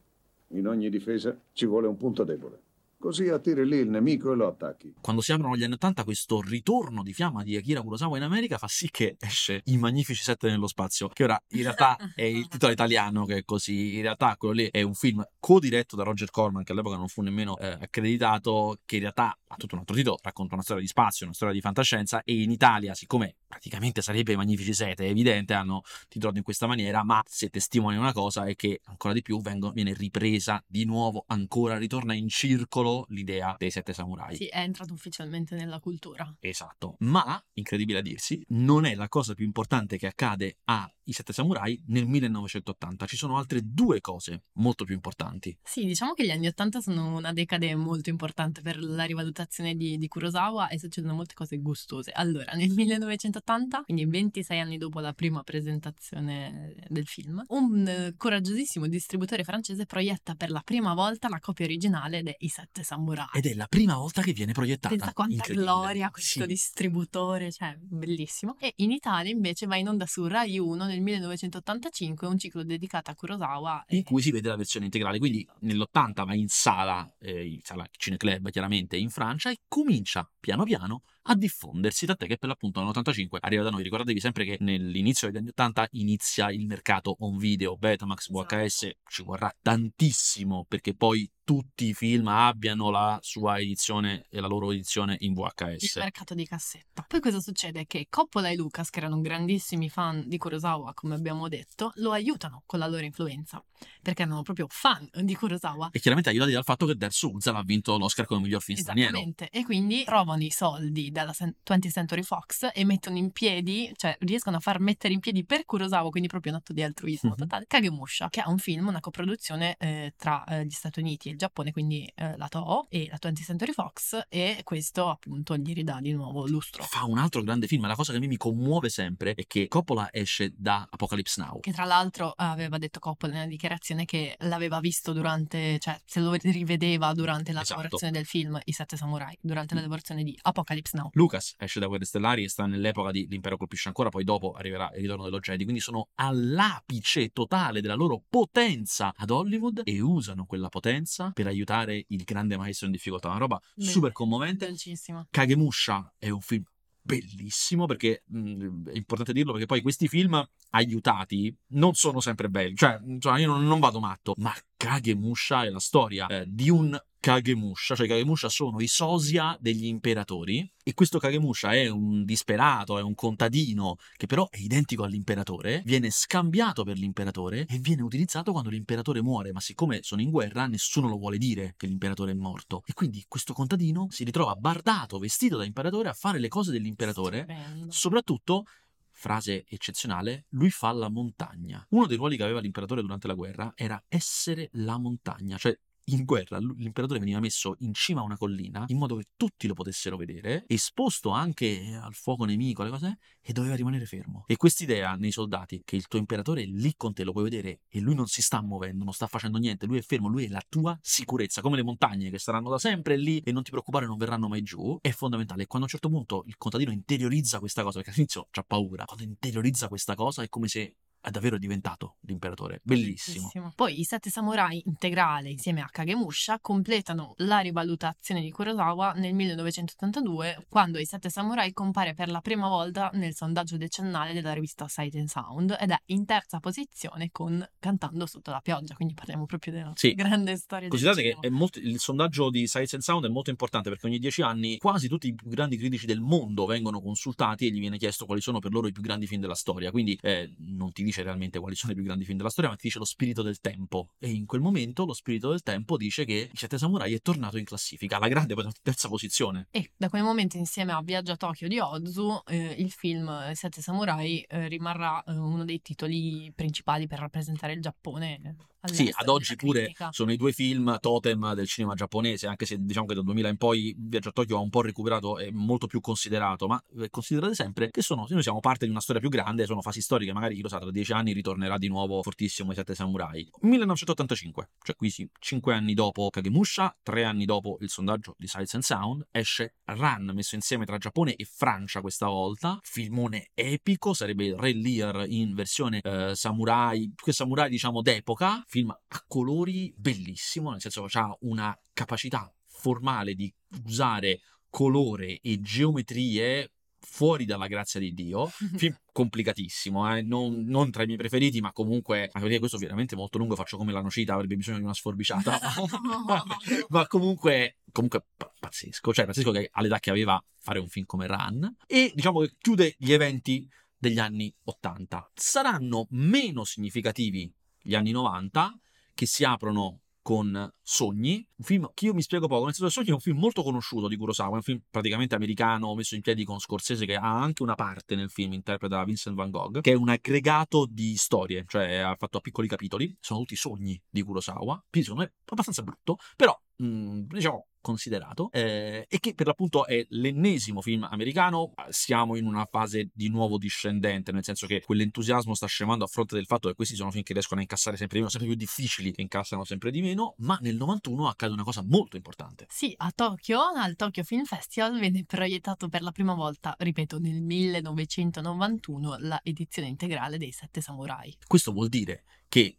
In 0.55 0.67
ogni 0.67 0.89
difesa 0.89 1.39
ci 1.53 1.67
vuole 1.67 1.89
un 1.89 1.99
punto 1.99 2.25
debole. 2.25 2.71
Così 3.03 3.29
attiri 3.29 3.67
lì 3.67 3.79
il 3.79 3.89
nemico 3.91 4.31
e 4.31 4.37
lo 4.37 4.47
attacchi. 4.47 4.95
Quando 5.01 5.23
si 5.23 5.33
aprono 5.33 5.57
gli 5.57 5.65
anni 5.65 5.73
80 5.73 6.05
questo 6.05 6.41
ritorno 6.41 7.03
di 7.03 7.13
fiamma 7.13 7.43
di 7.43 7.57
Akira 7.57 7.83
Kurosawa 7.83 8.17
in 8.17 8.23
America 8.23 8.59
fa 8.59 8.69
sì 8.69 8.91
che 8.93 9.17
esce 9.19 9.61
I 9.65 9.77
Magnifici 9.77 10.23
Sette 10.23 10.49
nello 10.49 10.69
Spazio, 10.69 11.09
che 11.09 11.25
ora 11.25 11.43
in 11.49 11.63
realtà 11.63 11.97
è 12.15 12.23
il 12.23 12.47
titolo 12.47 12.71
italiano 12.71 13.25
che 13.25 13.39
è 13.39 13.45
così, 13.45 13.97
in 13.97 14.03
realtà 14.03 14.37
quello 14.37 14.55
lì 14.55 14.69
è 14.71 14.83
un 14.83 14.95
film 14.95 15.21
co-diretto 15.41 15.97
da 15.97 16.05
Roger 16.05 16.31
Corman 16.31 16.63
che 16.63 16.71
all'epoca 16.71 16.95
non 16.95 17.09
fu 17.09 17.23
nemmeno 17.23 17.59
eh, 17.59 17.77
accreditato, 17.81 18.79
che 18.87 18.95
in 18.95 19.03
realtà 19.03 19.37
ha 19.49 19.57
tutto 19.57 19.75
un 19.75 19.81
altro 19.81 19.97
titolo, 19.97 20.21
racconta 20.23 20.55
una 20.55 20.63
storia 20.63 20.83
di 20.83 20.89
spazio, 20.89 21.27
una 21.27 21.35
storia 21.35 21.55
di 21.55 21.61
fantascienza 21.61 22.23
e 22.23 22.41
in 22.41 22.53
Italia, 22.53 22.95
siccome 22.95 23.35
praticamente 23.53 24.01
sarebbe 24.01 24.33
I 24.33 24.37
Magnifici 24.37 24.73
Sette, 24.73 25.05
è 25.05 25.11
evidente, 25.11 25.53
hanno 25.53 25.83
titolato 26.09 26.39
in 26.39 26.43
questa 26.43 26.67
maniera, 26.67 27.05
ma 27.05 27.23
se 27.27 27.51
testimoni 27.51 27.99
una 27.99 28.15
cosa 28.15 28.47
è 28.47 28.57
che 28.57 28.81
ancora 28.85 29.13
di 29.13 29.21
più 29.21 29.43
vengo- 29.43 29.73
viene 29.73 29.93
ripresa 29.93 30.65
di 30.67 30.87
nuovo, 30.87 31.25
ancora 31.27 31.77
ritorna 31.77 32.15
in 32.15 32.29
circolo 32.29 33.05
l'idea 33.11 33.55
dei 33.59 33.71
Sette 33.71 33.93
Samurai. 33.93 34.37
Sì, 34.37 34.47
è 34.47 34.61
entrato 34.61 34.95
ufficialmente 34.95 35.55
nella 35.55 35.81
cultura. 35.81 36.35
Esatto, 36.41 36.97
ma, 37.01 37.45
incredibile 37.53 37.99
a 37.99 38.03
dirsi, 38.03 38.43
non 38.49 38.87
è 38.87 38.95
la 38.95 39.09
cosa 39.09 39.35
più 39.35 39.45
importante 39.45 39.99
che 39.99 40.07
accade 40.07 40.57
a 40.65 40.91
I 41.05 41.13
Sette 41.13 41.35
Samurai 41.35 41.79
nel 41.89 42.07
1980. 42.07 43.05
Ci 43.05 43.17
sono 43.17 43.37
altre 43.37 43.61
due 43.63 44.01
cose 44.01 44.45
molto 44.55 44.85
più 44.85 44.95
importanti. 44.95 45.55
Sì, 45.63 45.85
diciamo 45.85 46.15
che 46.15 46.25
gli 46.25 46.31
anni 46.31 46.47
80 46.47 46.81
sono 46.81 47.17
una 47.17 47.35
decade 47.35 47.75
molto 47.75 48.09
importante 48.09 48.63
per 48.63 48.83
la 48.83 49.05
rivalutazione 49.05 49.75
di, 49.75 49.99
di 49.99 50.09
Kurosawa 50.09 50.69
e 50.69 50.79
succedono 50.79 51.13
molte 51.13 51.35
cose 51.35 51.59
gustose. 51.59 52.13
Allora, 52.13 52.53
nel 52.53 52.71
1980, 52.71 53.42
quindi 53.85 54.05
26 54.07 54.61
anni 54.61 54.79
dopo 54.79 55.01
la 55.01 55.13
prima 55.13 55.43
presentazione 55.43 56.75
del 56.89 57.07
film, 57.07 57.43
un 57.49 57.87
eh, 57.87 58.15
coraggiosissimo 58.17 58.87
distributore 58.87 59.45
francese 59.45 59.85
proietta 59.87 60.35
per 60.35 60.51
la 60.51 60.61
prima 60.65 60.95
volta 60.95 61.29
la 61.29 61.39
copia 61.41 61.65
originale 61.65 62.23
dei 62.23 62.49
Sette 62.49 62.83
Samurai. 62.83 63.27
Ed 63.33 63.47
è 63.47 63.55
la 63.55 63.67
prima 63.67 63.97
volta 63.97 64.23
che 64.23 64.33
viene 64.33 64.53
proiettata. 64.53 64.95
Pensa 64.95 65.13
quanta 65.13 65.45
gloria 65.53 66.11
questo 66.11 66.41
Sì. 66.43 66.47
distributore, 66.47 67.51
cioè 67.51 67.77
bellissimo. 67.79 68.57
E 68.59 68.73
in 68.77 68.91
Italia 68.91 69.31
invece 69.33 69.67
va 69.67 69.77
in 69.77 69.89
onda 69.89 70.07
su 70.07 70.27
Rai 70.27 70.59
1 70.59 70.85
nel 70.85 71.01
1985 71.01 72.27
un 72.27 72.39
ciclo 72.39 72.63
dedicato 72.65 73.11
a 73.11 73.15
Kurosawa. 73.15 73.85
in 73.89 73.99
e- 73.99 74.03
cui 74.03 74.23
si 74.23 74.31
vede 74.31 74.49
la 74.49 74.57
versione 74.57 74.87
integrale. 74.87 75.19
Quindi 75.19 75.47
nell'80 75.61 76.25
va 76.25 76.35
in 76.35 76.49
sala, 76.49 77.11
eh, 77.19 77.47
in 77.47 77.61
sala 77.63 77.87
Cineclub 77.91 78.51
chiaramente 78.51 78.97
in 78.97 79.11
Francia 79.11 79.51
e 79.51 79.59
comincia 79.69 80.29
piano 80.41 80.65
piano 80.65 81.03
a 81.25 81.35
diffondersi, 81.35 82.07
tant'è 82.07 82.27
che 82.27 82.37
per 82.37 82.49
l'appunto 82.49 82.81
nell'85 82.81 82.91
1985 83.13 83.39
arriva 83.43 83.63
da 83.63 83.71
noi. 83.71 83.83
Ricordatevi 83.83 84.21
sempre 84.21 84.45
che 84.45 84.57
nell'inizio 84.61 85.29
degli 85.29 85.39
anni 85.39 85.49
80 85.49 85.89
inizia 85.93 86.51
il 86.51 86.67
mercato 86.67 87.17
on 87.21 87.37
video, 87.37 87.77
Betamax, 87.77 88.31
VHS, 88.31 88.83
Esatto. 88.83 88.97
ci 89.09 89.23
vorrà 89.23 89.55
tantissimo 89.61 90.65
perché 90.69 90.95
poi 90.95 91.31
tutti 91.45 91.87
i 91.87 91.95
film 91.95 92.29
abbiano 92.29 92.91
la 92.91 93.19
sua 93.21 93.59
edizione 93.59 94.27
e 94.31 94.41
la 94.41 94.47
loro 94.47 94.71
edizione 94.71 95.17
in 95.21 95.33
il 95.33 95.37
VHS. 95.39 95.97
mercato 95.97 96.35
di 96.35 96.47
cassetta. 96.47 97.05
Poi 97.07 97.21
cosa 97.21 97.41
succede? 97.41 97.85
Che 97.87 98.07
Coppola 98.09 98.49
e 98.49 98.55
Lucas, 98.55 98.91
che 98.91 99.01
erano 99.01 99.21
grandissimi 99.21 99.89
fan 99.91 100.23
di 100.29 100.39
Kurosawa, 100.39 100.95
come 100.95 101.15
abbiamo 101.15 101.49
detto, 101.49 101.91
lo 101.97 102.13
aiutano 102.13 102.63
con 102.65 102.79
la 102.79 102.87
loro 102.87 103.05
influenza, 103.05 103.63
perché 104.01 104.23
erano 104.23 104.43
proprio 104.43 104.67
fan 104.71 105.09
di 105.23 105.35
Kurosawa. 105.35 105.91
E 105.93 105.99
chiaramente 105.99 106.31
aiutati 106.31 106.53
dal 106.53 106.65
fatto 106.65 106.87
che 106.87 106.95
Der 106.95 107.13
Sulzan 107.13 107.57
ha 107.57 107.63
vinto 107.63 107.99
l'Oscar 107.99 108.25
come 108.27 108.41
miglior 108.43 108.63
film 108.63 108.79
straniero. 108.79 109.09
Esattamente, 109.11 109.49
e 109.51 109.65
quindi 109.65 110.05
trovano 110.05 110.43
i 110.45 110.51
soldi 110.51 111.11
dalla 111.13 111.33
Cen- 111.33 111.55
20th 111.63 111.91
Century 111.91 112.23
Fox 112.23 112.69
e 112.73 112.85
mettono 112.85 113.17
in 113.17 113.31
piedi, 113.31 113.93
cioè 113.97 114.17
riescono 114.21 114.57
a 114.57 114.61
far 114.61 114.81
mettere 114.81 115.15
in 115.15 115.21
piedi 115.21 115.45
per 115.45 115.65
Kurosawa, 115.65 116.11
quindi 116.11 116.29
proprio 116.29 116.53
un 116.53 116.59
atto 116.59 116.73
di 116.73 116.83
altruismo 116.83 117.31
Mhm. 117.31 117.37
totale, 117.37 117.65
Kagemusha, 117.69 118.29
che 118.31 118.43
è 118.43 118.49
un 118.49 118.59
film, 118.59 118.89
una 118.89 119.01
coproduzione 119.01 119.77
eh, 119.79 120.15
tra 120.17 120.45
eh, 120.45 120.65
gli 120.65 120.71
Stati 120.71 120.99
Uniti 121.01 121.29
e 121.29 121.33
il 121.33 121.39
Giappone, 121.39 121.71
quindi 121.73 122.11
eh, 122.17 122.37
la 122.37 122.49
Toho 122.49 122.87
e 122.89 123.07
la 123.11 123.19
20th 123.19 123.45
Century 123.45 123.73
Fox, 123.73 124.19
e 124.29 124.61
questo 124.65 125.09
appunto 125.11 125.57
gli 125.57 125.73
ridà 125.75 125.99
di 126.01 126.13
nuovo 126.13 126.47
lustro. 126.47 126.83
Fa 126.85 127.05
un 127.05 127.19
altro 127.19 127.43
grande 127.43 127.67
film. 127.67 127.87
La 127.87 127.95
cosa 127.95 128.11
che 128.13 128.19
a 128.19 128.21
me 128.21 128.27
mi 128.27 128.37
commuove 128.37 128.89
sempre 128.89 129.35
è 129.35 129.47
che 129.47 129.69
Coppola 129.69 130.09
esce 130.13 130.53
da 130.57 130.87
Apocalypse 130.91 131.41
Now. 131.41 131.61
Che 131.61 131.73
tra 131.73 131.85
l'altro 131.85 132.33
aveva 132.37 132.79
detto 132.79 132.99
Coppola 132.99 133.33
nella 133.35 133.47
dichiarazione 133.47 134.05
che 134.05 134.37
l'aveva 134.41 134.81
visto 134.81 135.13
durante, 135.13 135.79
cioè 135.79 136.01
se 136.05 136.21
lo 136.21 136.33
rivedeva 136.35 137.13
durante 137.13 137.53
la 137.53 137.61
Esatto. 137.61 137.81
lavorazione 137.81 138.13
del 138.13 138.25
film 138.27 138.59
I 138.65 138.73
Sette 138.73 138.97
Samurai, 138.97 139.37
durante 139.41 139.75
la 139.75 139.81
Mm. 139.81 139.85
lavorazione 139.85 140.23
di 140.23 140.39
Apocalypse 140.43 140.97
Now. 140.97 141.02
Lucas 141.13 141.55
esce 141.59 141.81
da 141.81 141.87
Guerre 141.87 142.05
Stellari 142.05 142.45
e 142.45 142.49
sta 142.49 142.67
nell'epoca 142.67 143.11
di 143.11 143.27
L'impero 143.29 143.57
colpisce 143.57 143.89
ancora, 143.89 144.09
poi 144.09 144.25
dopo 144.25 144.53
arriverà 144.53 144.91
il 144.95 145.03
ritorno 145.03 145.25
dello 145.25 145.39
Jedi, 145.39 145.65
quindi 145.65 145.81
sono 145.81 146.09
all'apice 146.17 147.31
totale 147.31 147.81
della 147.81 147.95
loro 147.95 148.23
potenza 148.29 149.13
ad 149.17 149.31
Hollywood 149.31 149.83
e 149.85 150.01
usano 150.01 150.45
quella 150.45 150.69
potenza 150.69 151.31
per 151.33 151.47
aiutare 151.47 152.05
il 152.09 152.23
grande 152.25 152.57
maestro 152.57 152.87
in 152.87 152.93
difficoltà. 152.93 153.29
Una 153.29 153.39
roba 153.39 153.61
Bene. 153.75 153.91
super 153.91 154.13
commovente. 154.13 154.67
Dolcissima. 154.67 155.27
Kagemusha 155.31 156.15
è 156.19 156.29
un 156.29 156.41
film 156.41 156.65
bellissimo 157.03 157.87
perché 157.87 158.23
mh, 158.27 158.91
è 158.91 158.97
importante 158.97 159.33
dirlo 159.33 159.53
perché 159.53 159.67
poi 159.67 159.81
questi 159.81 160.07
film 160.07 160.41
aiutati 160.71 161.55
non 161.71 161.95
sono 161.95 162.21
sempre 162.21 162.49
belli 162.49 162.77
cioè, 162.77 163.01
insomma, 163.05 163.39
io 163.39 163.49
non, 163.49 163.67
non 163.67 163.81
vado 163.81 163.99
matto 163.99 164.35
ma 164.37 164.55
Kagemusha 164.77 165.65
è 165.65 165.71
la 165.71 165.81
storia 165.81 166.29
eh, 166.29 166.45
di 166.47 166.71
un 166.71 166.97
Kagemusha 167.23 167.95
cioè 167.95 168.07
i 168.07 168.09
Kagemusha 168.09 168.49
sono 168.49 168.81
i 168.81 168.89
sosia 168.89 169.57
degli 169.61 169.87
imperatori 169.87 170.69
e 170.83 170.93
questo 170.93 171.21
Kagemusha 171.21 171.73
è 171.73 171.89
un 171.89 172.25
disperato 172.25 172.99
è 172.99 173.03
un 173.03 173.15
contadino 173.15 173.97
che 174.17 174.27
però 174.27 174.49
è 174.51 174.59
identico 174.59 175.05
all'imperatore 175.05 175.83
viene 175.85 176.11
scambiato 176.11 176.83
per 176.83 176.99
l'imperatore 176.99 177.67
e 177.69 177.79
viene 177.79 178.03
utilizzato 178.03 178.51
quando 178.51 178.71
l'imperatore 178.71 179.23
muore 179.23 179.53
ma 179.53 179.61
siccome 179.61 180.01
sono 180.03 180.21
in 180.21 180.31
guerra 180.31 180.67
nessuno 180.67 181.09
lo 181.09 181.17
vuole 181.17 181.39
dire 181.39 181.75
che 181.77 181.87
l'imperatore 181.87 182.33
è 182.33 182.35
morto 182.35 182.83
e 182.87 182.93
quindi 182.93 183.25
questo 183.29 183.53
contadino 183.53 184.09
si 184.11 184.25
ritrova 184.25 184.57
bardato 184.57 185.21
vestito 185.21 185.57
da 185.57 185.65
imperatore 185.65 186.09
a 186.09 186.15
fare 186.15 186.41
le 186.41 186.49
cose 186.49 186.73
dell'imperatore 186.73 187.47
Stupendo. 187.53 187.93
Soprattutto, 187.93 188.65
frase 189.11 189.65
eccezionale, 189.69 190.47
lui 190.51 190.71
fa 190.71 190.93
la 190.93 191.09
montagna. 191.09 191.85
Uno 191.91 192.07
dei 192.07 192.17
ruoli 192.17 192.37
che 192.37 192.43
aveva 192.43 192.61
l'imperatore 192.61 193.03
durante 193.03 193.27
la 193.27 193.35
guerra 193.35 193.73
era 193.75 194.03
essere 194.09 194.69
la 194.73 194.99
montagna, 194.99 195.57
cioè 195.59 195.77
in 196.07 196.25
guerra 196.25 196.59
l'imperatore 196.59 197.19
veniva 197.19 197.41
messo 197.41 197.77
in 197.81 197.95
cima 197.95 198.21
a 198.21 198.25
una 198.25 198.37
collina 198.37 198.85
in 198.89 198.99
modo 198.99 199.17
che 199.17 199.27
tutti 199.37 199.67
lo 199.67 199.75
potessero 199.75 200.17
vedere, 200.17 200.65
esposto 200.67 201.31
anche 201.31 201.99
al 202.01 202.15
fuoco 202.15 202.45
nemico, 202.45 202.83
alle 202.83 202.91
cose, 202.91 203.19
e 203.41 203.53
doveva 203.53 203.75
rimanere 203.75 204.07
fermo. 204.07 204.45
E 204.47 204.57
quest'idea 204.57 205.15
nei 205.15 205.33
soldati, 205.33 205.83
che 205.85 205.97
il 205.97 206.07
tuo 206.07 206.19
imperatore 206.19 206.63
è 206.63 206.67
lì 206.67 206.95
con 206.97 207.13
te, 207.13 207.25
lo 207.25 207.33
puoi 207.33 207.45
vedere, 207.45 207.81
e 207.89 208.01
lui 208.01 208.15
non 208.15 208.27
si 208.27 208.43
sta 208.43 208.63
muovendo, 208.63 209.05
non 209.05 209.13
sta 209.13 209.27
facendo 209.27 209.59
niente, 209.59 209.87
lui 209.87 209.99
è 209.99 210.03
fermo, 210.03 210.29
lui 210.29 210.45
è 210.45 210.49
la 210.49 210.63
tua 210.69 210.99
sicurezza, 211.03 211.61
come 211.61 211.77
le 211.77 211.83
montagne 211.83 212.31
che 212.31 212.39
saranno 212.39 212.71
da 212.71 212.79
sempre 212.79 213.17
lì 213.17 213.41
e 213.41 213.53
non 213.53 213.63
ti 213.63 213.71
preoccupare, 213.71 214.07
non 214.07 214.17
verranno 214.17 214.49
mai 214.49 214.63
giù, 214.63 214.99
è 215.01 215.11
fondamentale. 215.11 215.63
E 215.63 215.67
quando 215.67 215.87
a 215.87 215.91
un 215.93 215.99
certo 215.99 216.09
punto 216.09 216.45
il 216.47 216.57
contadino 216.57 216.91
interiorizza 216.91 217.59
questa 217.59 217.83
cosa, 217.83 217.97
perché 217.97 218.11
all'inizio 218.11 218.49
c'ha 218.51 218.63
paura, 218.63 219.05
quando 219.05 219.25
interiorizza 219.25 219.89
questa 219.89 220.15
cosa 220.15 220.43
è 220.43 220.49
come 220.49 220.69
se 220.69 220.97
è 221.23 221.31
davvero 221.31 221.57
diventato 221.57 222.17
l'imperatore. 222.23 222.81
Bellissimo. 222.83 223.73
Poi 223.77 224.01
i 224.01 224.05
Sette 224.05 224.29
Samurai 224.29 224.83
integrale 224.87 225.51
insieme 225.51 225.81
a 225.81 225.89
Kagemusha 225.89 226.59
completano 226.61 227.35
la 227.39 227.61
rivalutazione 227.61 228.41
di 228.41 228.51
Kurosawa 228.51 229.13
nel 229.13 229.33
1982 229.33 230.67
quando 230.69 230.99
i 230.99 231.05
Sette 231.05 231.31
Samurai 231.31 231.73
compare 231.73 232.15
per 232.15 232.29
la 232.29 232.41
prima 232.41 232.69
volta 232.69 233.11
nel 233.15 233.35
sondaggio 233.35 233.77
decennale 233.77 234.33
della 234.33 234.53
rivista 234.53 234.89
Sight 234.89 235.15
and 235.15 235.29
Sound 235.29 235.77
ed 235.79 235.91
è 235.91 235.99
in 236.07 236.25
terza 236.25 236.59
posizione 236.59 237.29
con 237.31 237.65
Cantando 237.79 238.27
sotto 238.27 238.51
la 238.51 238.61
pioggia, 238.61 238.95
quindi 238.95 239.15
parliamo 239.15 239.47
proprio 239.47 239.73
della 239.73 239.93
Sì. 239.95 240.15
grande 240.15 240.57
storia 240.57 240.89
del 240.89 240.91
Considerate 240.91 241.23
che 241.23 241.35
cinema. 241.35 241.47
è 241.55 241.57
molto- 241.57 241.79
il 241.79 241.99
sondaggio 242.01 242.51
di 242.51 242.67
Sights 242.67 242.95
and 242.95 243.03
Sound 243.03 243.27
è 243.27 243.29
molto 243.29 243.51
importante 243.51 243.89
perché 243.91 244.07
ogni 244.07 244.19
dieci 244.19 244.43
anni 244.43 244.77
quasi 244.79 245.07
tutti 245.09 245.29
i 245.29 245.35
più 245.35 245.49
grandi 245.49 245.77
critici 245.77 246.07
del 246.07 246.21
mondo 246.21 246.67
vengono 246.67 247.01
consultati 247.01 247.67
e 247.67 247.71
gli 247.71 247.79
viene 247.79 247.99
chiesto 247.99 248.27
quali 248.27 248.41
sono 248.41 248.59
per 248.59 248.73
loro 248.73 248.89
i 248.89 248.93
più 248.93 249.03
grandi 249.03 249.27
film 249.29 249.41
della 249.41 249.55
storia. 249.55 249.91
Quindi 249.93 250.19
eh, 250.21 250.53
non 250.59 250.91
ti 250.93 251.03
dice 251.13 251.23
realmente 251.23 251.61
quali 251.61 251.77
sono 251.77 251.93
i 251.93 251.95
più 251.95 252.05
grandi 252.05 252.25
film 252.25 252.39
della 252.39 252.51
storia, 252.51 252.71
ma 252.71 252.77
ti 252.77 252.87
dice 252.87 252.99
lo 252.99 253.05
spirito 253.05 253.43
del 253.43 253.61
tempo. 253.61 254.15
E 254.19 254.31
in 254.31 254.47
quel 254.47 254.63
momento 254.63 255.05
lo 255.05 255.13
spirito 255.13 255.51
del 255.51 255.63
tempo 255.63 255.97
dice 255.97 256.25
che 256.25 256.49
I 256.51 256.57
Sette 256.57 256.79
Samurai 256.79 257.13
è 257.13 257.21
tornato 257.21 257.59
in 257.59 257.65
classifica, 257.65 258.17
alla 258.17 258.29
grande 258.29 258.55
terza 258.83 259.09
posizione. 259.09 259.69
E 259.71 259.93
da 259.97 260.09
quel 260.09 260.23
momento, 260.23 260.57
insieme 260.57 260.93
a 260.93 261.03
Viaggio 261.03 261.33
a 261.33 261.37
Tokyo 261.37 261.69
di 261.69 261.79
Ozu, 261.79 262.41
eh, 262.47 262.75
il 262.79 262.91
film 262.91 263.29
eh, 263.29 263.55
Sette 263.55 263.83
Samurai 263.83 264.41
eh, 264.41 264.69
rimarrà 264.69 265.23
eh, 265.23 265.33
uno 265.33 265.65
dei 265.65 265.81
titoli 265.83 266.51
principali 266.55 267.07
per 267.07 267.19
rappresentare 267.19 267.75
il 267.75 267.83
Giappone. 267.83 268.57
Sì, 268.85 269.11
ad 269.13 269.29
oggi 269.29 269.55
pure 269.55 269.83
critica. 269.83 270.09
sono 270.11 270.33
i 270.33 270.37
due 270.37 270.53
film 270.53 270.99
totem 271.01 271.55
del 271.55 271.69
cinema 271.69 271.95
giapponese, 271.95 272.49
anche 272.49 272.67
se 272.67 272.77
diciamo 272.81 273.07
che 273.07 273.15
dal 273.15 273.25
2000 273.25 273.49
in 273.49 273.57
poi 273.57 273.95
Viaggio 273.97 274.31
a 274.31 274.33
Tokyo 274.33 274.57
ha 274.57 274.61
un 274.61 274.71
po' 274.71 274.83
recuperato, 274.83 275.39
è 275.39 275.51
molto 275.51 275.87
più 275.87 276.01
considerato, 276.01 276.67
ma 276.67 276.83
eh, 276.99 277.09
considerate 277.09 277.55
sempre 277.55 277.91
che 277.91 278.03
sono, 278.03 278.27
noi 278.29 278.43
siamo 278.43 278.59
parte 278.61 278.85
di 278.85 278.91
una 278.91 279.01
storia 279.01 279.21
più 279.21 279.31
grande, 279.31 279.67
sono 279.67 279.83
fasi 279.83 280.01
storiche, 280.01 280.33
magari 280.33 280.57
chi 280.57 280.63
lo 280.63 280.69
sa, 280.69 280.79
tra 280.79 280.91
dieci 280.91 281.13
anni 281.13 281.33
ritornerà 281.33 281.79
di 281.79 281.89
nuovo 281.89 282.23
fortissimo 282.23 282.73
i 282.73 282.75
Sette 282.75 282.95
Samurai. 282.95 283.49
1985, 283.61 284.71
cioè 284.83 284.97
qui 284.97 285.11
sì, 285.11 285.29
cinque 285.39 285.75
anni 285.75 285.95
dopo 285.95 286.29
Kagemusha, 286.31 286.97
tre 287.03 287.25
anni 287.25 287.45
dopo 287.45 287.79
il 287.81 287.89
sondaggio 287.89 288.35
di 288.37 288.49
Sights 288.49 288.75
and 288.75 288.83
Sound, 288.83 289.29
esce 289.31 289.77
Run, 289.85 290.33
messo 290.35 290.57
insieme 290.57 290.85
tra 290.85 290.99
Giappone 290.99 291.37
e 291.37 291.45
Francia 291.45 292.01
questa 292.01 292.27
volta, 292.27 292.81
filmone 292.83 293.51
epico, 293.55 294.13
sarebbe 294.13 294.47
il 294.47 294.57
Red 294.57 294.77
Lear 294.77 295.25
in 295.29 295.55
versione 295.55 296.01
eh, 296.03 296.35
samurai, 296.35 297.13
più 297.15 297.27
che 297.27 297.33
samurai 297.33 297.71
diciamo 297.71 298.03
d'epoca, 298.03 298.65
film 298.73 298.89
a 298.89 299.25
colori 299.29 299.93
bellissimo, 299.95 300.71
nel 300.71 300.81
senso 300.81 301.05
che 301.05 301.19
ha 301.19 301.37
una 301.41 301.79
capacità 301.93 302.51
formale 302.67 303.35
di 303.35 303.53
usare 303.85 304.41
colore 304.71 305.39
e 305.43 305.61
geometrie 305.61 306.73
fuori 306.99 307.45
dalla 307.45 307.67
grazia 307.67 308.01
di 308.01 308.15
Dio. 308.15 308.47
Film 308.77 308.97
complicatissimo, 309.13 310.17
eh? 310.17 310.23
non, 310.23 310.65
non 310.65 310.91
tra 310.91 311.03
i 311.03 311.07
miei 311.07 311.19
preferiti, 311.19 311.61
ma 311.61 311.71
comunque, 311.73 312.21
anche 312.21 312.41
perché 312.41 312.59
questo 312.59 312.79
è 312.79 312.81
veramente 312.81 313.15
molto 313.15 313.37
lungo, 313.37 313.57
faccio 313.57 313.77
come 313.77 313.93
la 313.93 314.01
nocita, 314.01 314.33
avrebbe 314.33 314.57
bisogno 314.57 314.79
di 314.79 314.85
una 314.85 314.95
sforbiciata. 314.95 315.59
ma 316.89 317.07
comunque, 317.09 317.81
comunque 317.93 318.25
pazzesco, 318.59 319.13
cioè 319.13 319.27
pazzesco 319.27 319.51
che 319.51 319.69
all'età 319.71 319.99
che 319.99 320.09
aveva 320.09 320.43
fare 320.57 320.79
un 320.79 320.89
film 320.89 321.05
come 321.05 321.27
Run 321.27 321.77
e 321.87 322.11
diciamo 322.15 322.41
che 322.41 322.55
chiude 322.59 322.95
gli 322.97 323.13
eventi 323.13 323.69
degli 323.99 324.19
anni 324.19 324.51
80. 324.65 325.33
Saranno 325.35 326.07
meno 326.09 326.65
significativi 326.65 327.53
gli 327.83 327.95
anni 327.95 328.11
90 328.11 328.79
che 329.15 329.27
si 329.27 329.45
aprono 329.45 330.01
con 330.23 330.73
Sogni, 330.81 331.45
un 331.57 331.65
film 331.65 331.91
che 331.95 332.07
io 332.07 332.15
mi 332.15 332.23
spiego 332.23 332.47
poco, 332.47 332.65
nel 332.65 332.75
senso 332.75 332.87
che 332.87 332.93
Sogni 332.93 333.09
è 333.09 333.13
un 333.13 333.21
film 333.21 333.39
molto 333.39 333.63
conosciuto 333.63 334.07
di 334.07 334.17
Kurosawa, 334.17 334.53
è 334.53 334.55
un 334.55 334.63
film 334.63 334.81
praticamente 334.89 335.35
americano 335.35 335.95
messo 335.97 336.15
in 336.15 336.21
piedi 336.21 336.45
con 336.45 336.61
Scorsese 336.61 337.05
che 337.05 337.17
ha 337.17 337.41
anche 337.41 337.63
una 337.63 337.75
parte 337.75 338.15
nel 338.15 338.31
film, 338.31 338.53
interpreta 338.53 339.05
Vincent 339.05 339.35
Van 339.35 339.51
Gogh, 339.51 339.81
che 339.81 339.91
è 339.91 339.95
un 339.97 340.09
aggregato 340.09 340.87
di 340.89 341.17
storie, 341.17 341.65
cioè 341.67 341.97
ha 341.97 342.15
fatto 342.15 342.39
a 342.39 342.41
piccoli 342.41 342.69
capitoli, 342.69 343.15
sono 343.21 343.41
tutti 343.41 343.57
sogni 343.57 344.01
di 344.09 344.23
Kurosawa, 344.23 344.85
quindi 344.89 345.09
secondo 345.09 345.25
me 345.25 345.35
è 345.45 345.51
abbastanza 345.51 345.83
brutto, 345.83 346.17
però 346.37 346.57
mh, 346.77 347.23
diciamo 347.23 347.67
considerato 347.83 348.49
eh, 348.53 349.05
e 349.07 349.19
che 349.19 349.35
per 349.35 349.47
l'appunto 349.47 349.85
è 349.87 350.07
l'ennesimo 350.11 350.81
film 350.81 351.07
americano 351.11 351.75
siamo 351.91 352.37
in 352.37 352.47
una 352.47 352.65
fase 352.65 353.11
di 353.13 353.29
nuovo 353.29 353.59
discendente 353.59 354.33
nel 354.33 354.45
senso 354.45 354.67
che 354.67 354.81
quell'entusiasmo 354.81 355.55
sta 355.55 355.67
scemando 355.67 356.05
a 356.05 356.07
fronte 356.07 356.37
del 356.37 356.47
fatto 356.47 356.69
che 356.69 356.75
questi 356.75 356.95
sono 356.95 357.11
film 357.11 357.23
che 357.23 357.35
riescono 357.35 357.61
a 357.61 357.63
incassare 357.63 357.97
sempre 357.97 358.17
di 358.17 358.25
meno 358.25 358.31
sempre 358.31 358.49
più 358.49 358.59
difficili 358.59 359.13
che 359.13 359.21
incassano 359.21 359.65
sempre 359.65 359.91
di 359.91 360.01
meno 360.01 360.35
ma 360.39 360.57
nel 360.63 360.77
91 360.77 361.29
accade 361.29 361.53
una 361.53 361.65
cosa 361.65 361.83
molto 361.83 362.17
importante 362.17 362.67
Sì, 362.71 362.95
a 362.97 363.11
Tokyo, 363.15 363.61
al 363.61 363.97
Tokyo 363.97 364.23
Film 364.23 364.45
Festival, 364.45 364.99
venne 364.99 365.25
proiettato 365.25 365.89
per 365.89 366.03
la 366.03 366.13
prima 366.13 366.35
volta, 366.35 366.75
ripeto, 366.79 367.19
nel 367.19 367.41
1991, 367.41 369.17
la 369.19 369.41
edizione 369.43 369.89
integrale 369.89 370.39
dei 370.39 370.53
Sette 370.53 370.81
Samurai. 370.81 371.37
questo 371.47 371.73
vuol 371.73 371.89
dire 371.89 372.25
che 372.49 372.77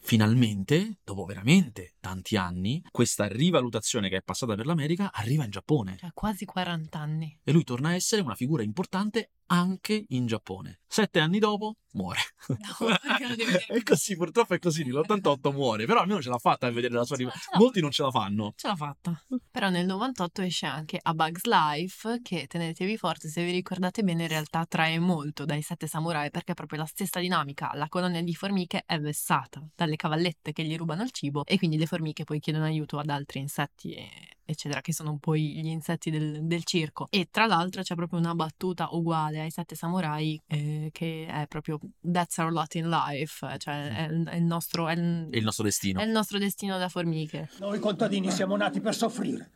finalmente 0.00 0.98
dopo 1.04 1.24
veramente 1.24 1.94
tanti 2.00 2.36
anni 2.36 2.82
questa 2.90 3.26
rivalutazione 3.26 4.08
che 4.08 4.16
è 4.16 4.22
passata 4.22 4.54
per 4.54 4.66
l'America 4.66 5.12
arriva 5.12 5.44
in 5.44 5.50
Giappone 5.50 5.96
Cioè 5.98 6.10
quasi 6.14 6.44
40 6.44 6.98
anni. 6.98 7.38
e 7.44 7.52
lui 7.52 7.64
torna 7.64 7.90
a 7.90 7.94
essere 7.94 8.22
una 8.22 8.34
figura 8.34 8.62
importante 8.62 9.30
anche 9.52 10.04
in 10.08 10.26
Giappone. 10.26 10.80
Sette 10.86 11.20
anni 11.20 11.38
dopo 11.38 11.76
muore. 11.92 12.20
No, 12.48 12.56
è 13.68 13.82
così, 13.82 14.16
purtroppo 14.16 14.54
è 14.54 14.58
così. 14.58 14.84
Nell'88 14.84 15.52
muore, 15.52 15.86
però 15.86 16.00
almeno 16.00 16.22
ce 16.22 16.28
l'ha 16.28 16.38
fatta 16.38 16.66
a 16.66 16.70
vedere 16.70 16.94
la 16.94 17.04
sua 17.04 17.16
l'ha 17.18 17.32
Molti 17.58 17.80
non 17.80 17.90
ce 17.90 18.02
la 18.02 18.10
fanno. 18.10 18.52
Ce 18.56 18.66
l'ha 18.66 18.76
fatta. 18.76 19.24
Però 19.50 19.68
nel 19.68 19.86
98 19.86 20.42
esce 20.42 20.66
anche 20.66 20.98
A 21.00 21.14
Bug's 21.14 21.44
Life, 21.44 22.20
che 22.22 22.46
tenetevi 22.46 22.96
forte, 22.96 23.28
se 23.28 23.44
vi 23.44 23.50
ricordate 23.50 24.02
bene, 24.02 24.22
in 24.22 24.28
realtà 24.28 24.64
trae 24.66 24.98
molto 24.98 25.44
dai 25.44 25.62
Sette 25.62 25.86
Samurai, 25.86 26.30
perché 26.30 26.52
è 26.52 26.54
proprio 26.54 26.80
la 26.80 26.86
stessa 26.86 27.20
dinamica. 27.20 27.70
La 27.74 27.88
colonia 27.88 28.22
di 28.22 28.34
formiche 28.34 28.82
è 28.86 28.98
vessata 28.98 29.64
dalle 29.74 29.96
cavallette 29.96 30.52
che 30.52 30.64
gli 30.64 30.76
rubano 30.76 31.02
il 31.02 31.10
cibo 31.10 31.44
e 31.44 31.58
quindi 31.58 31.76
le 31.76 31.86
formiche 31.86 32.24
poi 32.24 32.40
chiedono 32.40 32.64
aiuto 32.64 32.98
ad 32.98 33.08
altri 33.10 33.40
insetti, 33.40 33.94
e- 33.94 34.38
eccetera, 34.50 34.80
che 34.80 34.92
sono 34.92 35.16
poi 35.18 35.60
gli 35.60 35.66
insetti 35.68 36.10
del, 36.10 36.44
del 36.44 36.64
circo. 36.64 37.06
E 37.10 37.28
tra 37.30 37.46
l'altro 37.46 37.82
c'è 37.82 37.94
proprio 37.94 38.18
una 38.18 38.34
battuta 38.34 38.88
uguale 38.92 39.40
ai 39.40 39.50
Sette 39.50 39.74
Samurai, 39.74 40.40
eh, 40.46 40.90
che 40.92 41.26
è 41.26 41.46
proprio 41.48 41.78
That's 42.00 42.36
our 42.38 42.52
lot 42.52 42.74
in 42.74 42.88
life, 42.88 43.46
cioè 43.58 43.88
è, 44.06 44.12
il- 44.12 44.26
è 44.26 44.36
il 44.36 44.44
nostro... 44.44 44.88
È 44.88 44.92
il, 44.92 45.28
È 45.30 45.36
il 45.36 45.44
nostro 45.44 45.64
destino. 45.64 46.00
è 46.00 46.04
il 46.04 46.10
nostro 46.10 46.38
destino 46.38 46.78
da 46.78 46.88
formiche. 46.88 47.48
Noi 47.58 47.78
contadini 47.78 48.30
siamo 48.30 48.56
nati 48.56 48.80
per 48.80 48.94
soffrire. 48.94 49.52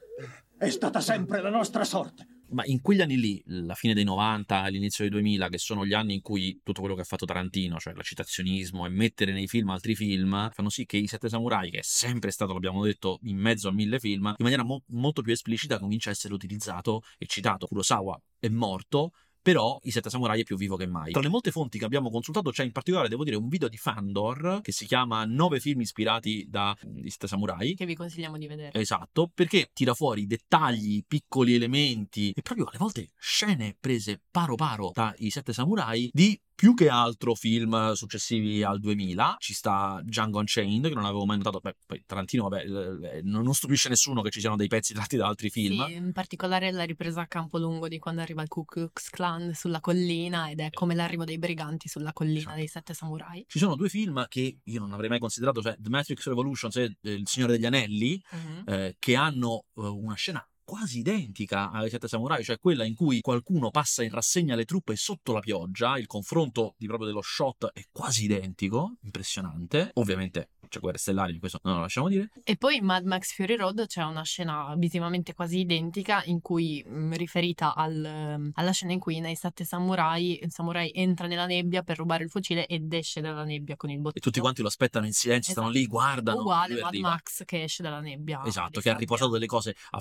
È 0.57 0.71
stata 0.71 1.01
sempre 1.01 1.41
la 1.43 1.51
nostra 1.51 1.85
sorte. 1.85 2.27
Ma 2.51 2.65
in 2.67 2.81
quegli 2.81 3.01
anni 3.01 3.19
lì, 3.19 3.43
la 3.47 3.75
fine 3.75 3.95
dei 3.95 4.05
90, 4.05 4.67
l'inizio 4.69 5.05
dei 5.05 5.13
2000, 5.13 5.49
che 5.49 5.59
sono 5.59 5.85
gli 5.85 5.93
anni 5.93 6.15
in 6.15 6.21
cui 6.21 6.61
tutto 6.63 6.81
quello 6.81 6.95
che 6.95 7.01
ha 7.01 7.05
fatto 7.05 7.25
Tarantino, 7.25 7.79
cioè 7.79 7.95
la 7.95 8.03
citazionismo 8.03 8.87
e 8.87 8.91
mettere 8.91 9.33
nei 9.33 9.49
film 9.49 9.71
altri 9.71 9.95
film, 9.95 10.51
fanno 10.53 10.69
sì 10.69 10.85
che 10.87 10.97
i 10.97 11.07
Sette 11.07 11.29
Samurai, 11.29 11.71
che 11.71 11.79
è 11.79 11.83
sempre 11.83 12.31
stato, 12.31 12.53
l'abbiamo 12.53 12.85
detto, 12.85 13.19
in 13.23 13.39
mezzo 13.39 13.69
a 13.69 13.73
mille 13.73 13.99
film, 13.99 14.27
in 14.27 14.35
maniera 14.39 14.63
mo- 14.63 14.85
molto 14.89 15.23
più 15.23 15.33
esplicita 15.33 15.79
comincia 15.79 16.11
a 16.11 16.13
essere 16.13 16.35
utilizzato 16.35 17.03
e 17.19 17.27
citato. 17.27 17.67
Kurosawa 17.67 18.21
è 18.39 18.49
morto, 18.49 19.13
però 19.45 19.79
I 19.83 19.91
Sette 19.91 20.09
Samurai 20.09 20.41
è 20.41 20.43
più 20.43 20.57
vivo 20.57 20.75
che 20.75 20.87
mai. 20.87 21.13
Tra 21.13 21.21
le 21.21 21.29
molte 21.29 21.51
fonti 21.51 21.79
che 21.79 21.85
abbiamo 21.85 22.09
consultato 22.09 22.51
c'è 22.51 22.65
in 22.65 22.73
particolare, 22.73 23.11
devo 23.11 23.25
dire, 23.25 23.37
un 23.37 23.49
video 23.49 23.69
di 23.69 23.77
Fandor 23.77 24.61
che 24.63 24.73
si 24.73 24.87
chiama 24.87 25.27
Nove 25.27 25.61
film 25.61 25.83
ispirati 25.83 26.47
da 26.49 26.75
I 27.03 27.11
Sette 27.11 27.29
Samurai. 27.29 27.75
Che 27.75 27.85
vi 27.85 27.95
consigliamo 27.95 28.39
di 28.39 28.47
vedere. 28.47 28.81
Esatto, 28.81 29.31
perché 29.35 29.69
tira 29.75 29.93
fuori 29.93 30.27
dettagli, 30.27 31.05
piccoli 31.07 31.55
elementi 31.55 32.33
e 32.35 32.41
proprio 32.41 32.65
alle 32.65 32.79
volte 32.79 33.11
scene 33.19 33.77
prese 33.79 34.19
paro 34.31 34.55
paro 34.55 34.93
dai 34.95 35.29
Sette 35.29 35.53
Samurai 35.53 36.09
di 36.11 36.41
più 36.55 36.75
che 36.75 36.89
altro 36.89 37.35
film 37.35 37.93
successivi 37.93 38.63
al 38.63 38.79
2000. 38.81 39.37
Ci 39.39 39.55
sta 39.55 40.01
Django 40.03 40.39
Unchained, 40.39 40.89
che 40.89 40.95
non 40.95 41.05
avevo 41.05 41.25
mai 41.27 41.37
notato. 41.37 41.61
Beh, 41.61 41.77
poi 41.87 42.03
Tarantino, 42.07 42.49
vabbè, 42.49 42.65
eh, 43.17 43.23
non 43.23 43.53
stupisce 43.55 43.89
nessuno 43.89 44.23
che 44.23 44.31
ci 44.31 44.41
siano 44.41 44.57
dei 44.57 44.69
pezzi 44.69 44.95
tratti 44.95 45.17
da 45.17 45.27
altri 45.27 45.51
film. 45.51 45.87
Sì, 45.87 45.95
in 45.95 46.13
particolare 46.13 46.71
la 46.71 46.85
ripresa 46.85 47.23
a 47.23 47.27
campo 47.27 47.59
lungo 47.59 47.89
di 47.89 47.99
quando 47.99 48.21
arriva 48.21 48.43
il 48.43 48.49
Ku 48.49 48.65
Klux 48.65 49.11
Klan 49.11 49.53
sulla 49.55 49.81
collina 49.81 50.51
ed 50.51 50.61
è 50.61 50.71
come 50.71 50.95
l'arrivo 50.95 51.25
dei 51.25 51.39
briganti 51.39 51.89
sulla 51.89 52.13
collina 52.13 52.39
Esatto. 52.39 52.57
dei 52.57 52.69
sette 52.69 52.95
samurai. 52.95 53.45
Ci 53.49 53.59
sono 53.59 53.75
due 53.75 53.89
film 53.89 54.25
che 54.29 54.59
io 54.63 54.81
non 54.81 54.93
avrei 54.93 55.09
mai 55.09 55.19
considerato, 55.19 55.61
cioè 55.61 55.77
The 55.79 55.89
Matrix 55.89 56.27
Revolutions 56.27 56.77
e 56.77 56.97
eh, 57.03 57.13
Il 57.13 57.27
Signore 57.29 57.53
degli 57.53 57.67
Anelli, 57.67 58.23
eh, 58.67 58.97
che 58.99 59.17
hanno 59.17 59.65
eh, 59.77 59.81
una 59.83 60.15
scena 60.15 60.47
quasi 60.65 60.99
identica 60.99 61.71
ai 61.71 61.91
Sette 61.91 62.09
Samurai, 62.09 62.43
cioè 62.43 62.59
quella 62.59 62.85
in 62.85 62.95
cui 62.95 63.21
qualcuno 63.21 63.71
passa 63.71 64.03
in 64.03 64.11
rassegna 64.11 64.55
le 64.55 64.65
truppe 64.65 64.97
sotto 64.97 65.33
la 65.33 65.41
pioggia, 65.41 65.99
il 65.99 66.07
confronto 66.07 66.75
di 66.79 66.87
proprio 66.87 67.07
dello 67.09 67.23
shot 67.23 67.71
è 67.73 67.83
quasi 67.93 68.25
identico, 68.25 68.97
impressionante. 69.03 69.91
Ovviamente 69.95 70.49
c'è 70.69 70.81
Guerre 70.81 70.99
Stellari, 70.99 71.39
questo 71.39 71.61
non 71.65 71.75
lo 71.77 71.81
lasciamo 71.83 72.09
dire. 72.09 72.31
E 72.43 72.57
poi 72.57 72.77
in 72.79 72.85
Mad 72.85 73.05
Max 73.05 73.35
Fury 73.35 73.57
Road 73.57 73.87
c'è 73.87 74.03
una 74.03 74.23
scena 74.25 74.75
visivamente 74.77 75.35
quasi 75.35 75.59
identica 75.61 76.23
in 76.25 76.41
cui 76.41 76.83
mh, 76.85 77.15
riferita 77.17 77.75
al- 77.75 78.51
alla 78.55 78.71
scena 78.73 78.93
in 78.93 78.99
cui 78.99 79.21
nei 79.21 79.37
sette 79.37 79.65
samurai 79.65 80.41
il 80.43 80.51
samurai 80.51 80.91
entra 80.95 81.27
nella 81.27 81.47
nebbia 81.47 81.83
per 81.83 81.99
rubare 81.99 82.25
il 82.25 82.31
fucile 82.31 82.67
ed 82.67 82.93
esce 82.93 83.21
dalla 83.21 83.45
nebbia 83.45 83.77
con 83.77 83.91
il 83.91 83.99
bottino. 83.99 84.15
E 84.17 84.21
tutti 84.21 84.41
quanti 84.41 84.63
lo 84.63 84.69
aspettano 84.69 85.07
in 85.07 85.13
silenzio, 85.13 85.53
stanno 85.53 85.69
Esatto. 85.69 85.81
lì, 85.83 85.87
guardano. 85.89 86.41
Uguale 86.41 86.75
Mad 86.75 86.85
arriva. 86.85 87.09
Max 87.11 87.45
che 87.45 87.63
esce 87.63 87.83
dalla 87.83 88.01
nebbia. 88.01 88.43
Esatto, 88.45 88.81
che 88.81 88.91
ha 88.91 88.97
riportato 88.97 89.31
delle 89.31 89.47
cose 89.47 89.77
a 89.91 90.01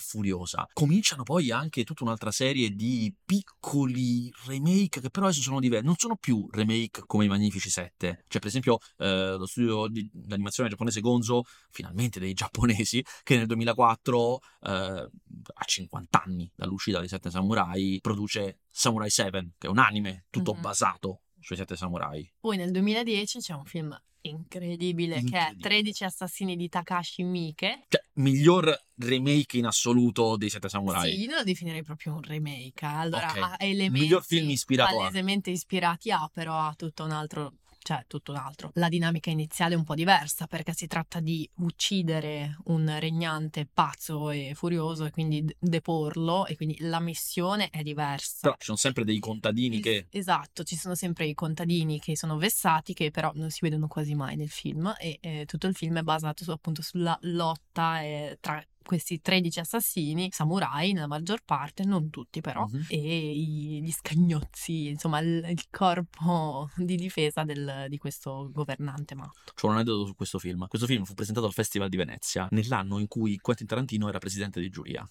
Furiosa. 0.53 0.67
Cominciano 0.73 1.23
poi 1.23 1.51
anche 1.51 1.83
tutta 1.83 2.03
un'altra 2.03 2.31
serie 2.31 2.69
di 2.69 3.13
piccoli 3.25 4.31
remake 4.45 5.01
che 5.01 5.09
però 5.09 5.25
adesso 5.25 5.41
sono 5.41 5.59
diversi. 5.59 5.85
Non 5.85 5.95
sono 5.97 6.15
più 6.15 6.47
remake 6.51 7.03
come 7.05 7.25
i 7.25 7.27
Magnifici 7.27 7.69
7. 7.69 8.25
Cioè, 8.27 8.39
per 8.39 8.47
esempio, 8.47 8.77
eh, 8.97 9.35
lo 9.37 9.45
studio 9.45 9.87
di 9.87 10.09
di 10.13 10.33
animazione 10.33 10.69
giapponese 10.69 11.01
Gonzo, 11.01 11.43
finalmente 11.69 12.19
dei 12.19 12.33
giapponesi, 12.33 13.03
che 13.23 13.37
nel 13.37 13.47
2004, 13.47 14.39
eh, 14.61 14.69
a 14.69 15.63
50 15.65 16.23
anni 16.23 16.51
dall'uscita 16.55 16.99
dei 16.99 17.07
Sette 17.07 17.29
Samurai, 17.29 17.99
produce 18.01 18.59
Samurai 18.69 19.09
7, 19.09 19.53
che 19.57 19.67
è 19.67 19.69
un 19.69 19.79
anime 19.79 20.25
tutto 20.29 20.53
Mhm. 20.53 20.61
basato 20.61 21.21
sui 21.43 21.55
Sette 21.55 21.75
Samurai. 21.75 22.27
Poi 22.39 22.57
nel 22.57 22.71
2010 22.71 23.39
c'è 23.39 23.53
un 23.53 23.65
film 23.65 23.95
incredibile, 24.25 25.15
che 25.15 25.19
è 25.37 25.49
Incredibile. 25.49 25.67
13 25.69 26.03
assassini 26.05 26.55
di 26.55 26.69
Takashi 26.69 27.23
Miike. 27.23 27.85
Cioè, 27.89 28.01
miglior 28.13 28.73
remake 28.95 29.57
in 29.57 29.65
assoluto 29.65 30.37
dei 30.37 30.49
Sette 30.49 30.69
Samurai. 30.69 31.11
Sì, 31.11 31.19
io 31.25 31.35
lo 31.35 31.43
definirei 31.43 31.83
proprio 31.83 32.13
un 32.13 32.21
remake. 32.21 32.85
Allora 32.85 33.29
Ok. 33.31 33.37
ha 33.37 33.55
elementi 33.59 33.99
Miglior 33.99 34.23
film 34.23 34.49
ispirato 34.49 35.01
a- 35.01 35.11
ispirati 35.51 36.11
a, 36.11 36.29
però 36.31 36.57
ha 36.57 36.73
tutto 36.75 37.03
un 37.03 37.11
altro 37.11 37.53
cioè 37.83 38.03
tutto 38.07 38.31
un 38.31 38.37
altro. 38.37 38.71
La 38.75 38.89
dinamica 38.89 39.29
iniziale 39.29 39.75
è 39.75 39.77
un 39.77 39.83
po' 39.83 39.95
diversa 39.95 40.47
perché 40.47 40.73
si 40.73 40.87
tratta 40.87 41.19
di 41.19 41.47
uccidere 41.57 42.57
un 42.65 42.95
regnante 42.99 43.67
pazzo 43.71 44.29
e 44.31 44.53
furioso 44.55 45.05
e 45.05 45.11
quindi 45.11 45.45
deporlo 45.59 46.45
e 46.45 46.55
quindi 46.55 46.77
la 46.79 46.99
missione 46.99 47.69
è 47.69 47.83
diversa. 47.83 48.39
Però 48.41 48.55
ci 48.57 48.65
sono 48.65 48.77
sempre 48.77 49.03
dei 49.03 49.19
contadini 49.19 49.79
che 49.79 50.07
Esatto, 50.09 50.63
ci 50.63 50.75
sono 50.75 50.95
sempre 50.95 51.25
i 51.25 51.33
contadini 51.33 51.99
che 51.99 52.15
sono 52.15 52.37
vessati, 52.37 52.93
che 52.93 53.11
però 53.11 53.31
non 53.35 53.49
si 53.49 53.59
vedono 53.61 53.87
quasi 53.87 54.15
mai 54.15 54.35
nel 54.35 54.49
film, 54.49 54.93
e 54.97 55.17
eh, 55.21 55.45
tutto 55.45 55.67
il 55.67 55.75
film 55.75 55.97
è 55.97 56.03
basato 56.03 56.43
su- 56.43 56.51
appunto 56.51 56.81
sulla 56.81 57.17
lotta 57.21 58.01
eh, 58.01 58.37
tra 58.39 58.63
questi 58.83 59.21
13 59.21 59.59
assassini, 59.59 60.29
samurai 60.31 60.93
nella 60.93 61.07
maggior 61.07 61.41
parte, 61.43 61.83
non 61.83 62.09
tutti 62.09 62.41
però, 62.41 62.65
Mhm. 62.69 62.85
e 62.89 63.31
i- 63.31 63.81
gli 63.83 63.91
scagnozzi, 63.91 64.87
insomma 64.89 65.19
il, 65.19 65.45
il 65.49 65.63
corpo 65.69 66.69
di 66.77 66.95
difesa 66.95 67.43
del- 67.43 67.85
di 67.89 67.97
questo 67.97 68.49
governante 68.51 69.15
matto. 69.15 69.53
C'ho 69.55 69.67
un 69.67 69.73
aneddoto 69.73 70.05
su 70.05 70.15
questo 70.15 70.39
film. 70.39 70.67
Questo 70.67 70.87
film 70.87 71.03
fu 71.03 71.13
presentato 71.13 71.45
al 71.47 71.53
Festival 71.53 71.89
di 71.89 71.97
Venezia 71.97 72.47
nell'anno 72.51 72.99
in 72.99 73.07
cui 73.07 73.37
Quentin 73.37 73.67
Tarantino 73.67 74.07
era 74.07 74.19
presidente 74.19 74.59
di 74.59 74.69
giuria. 74.69 75.07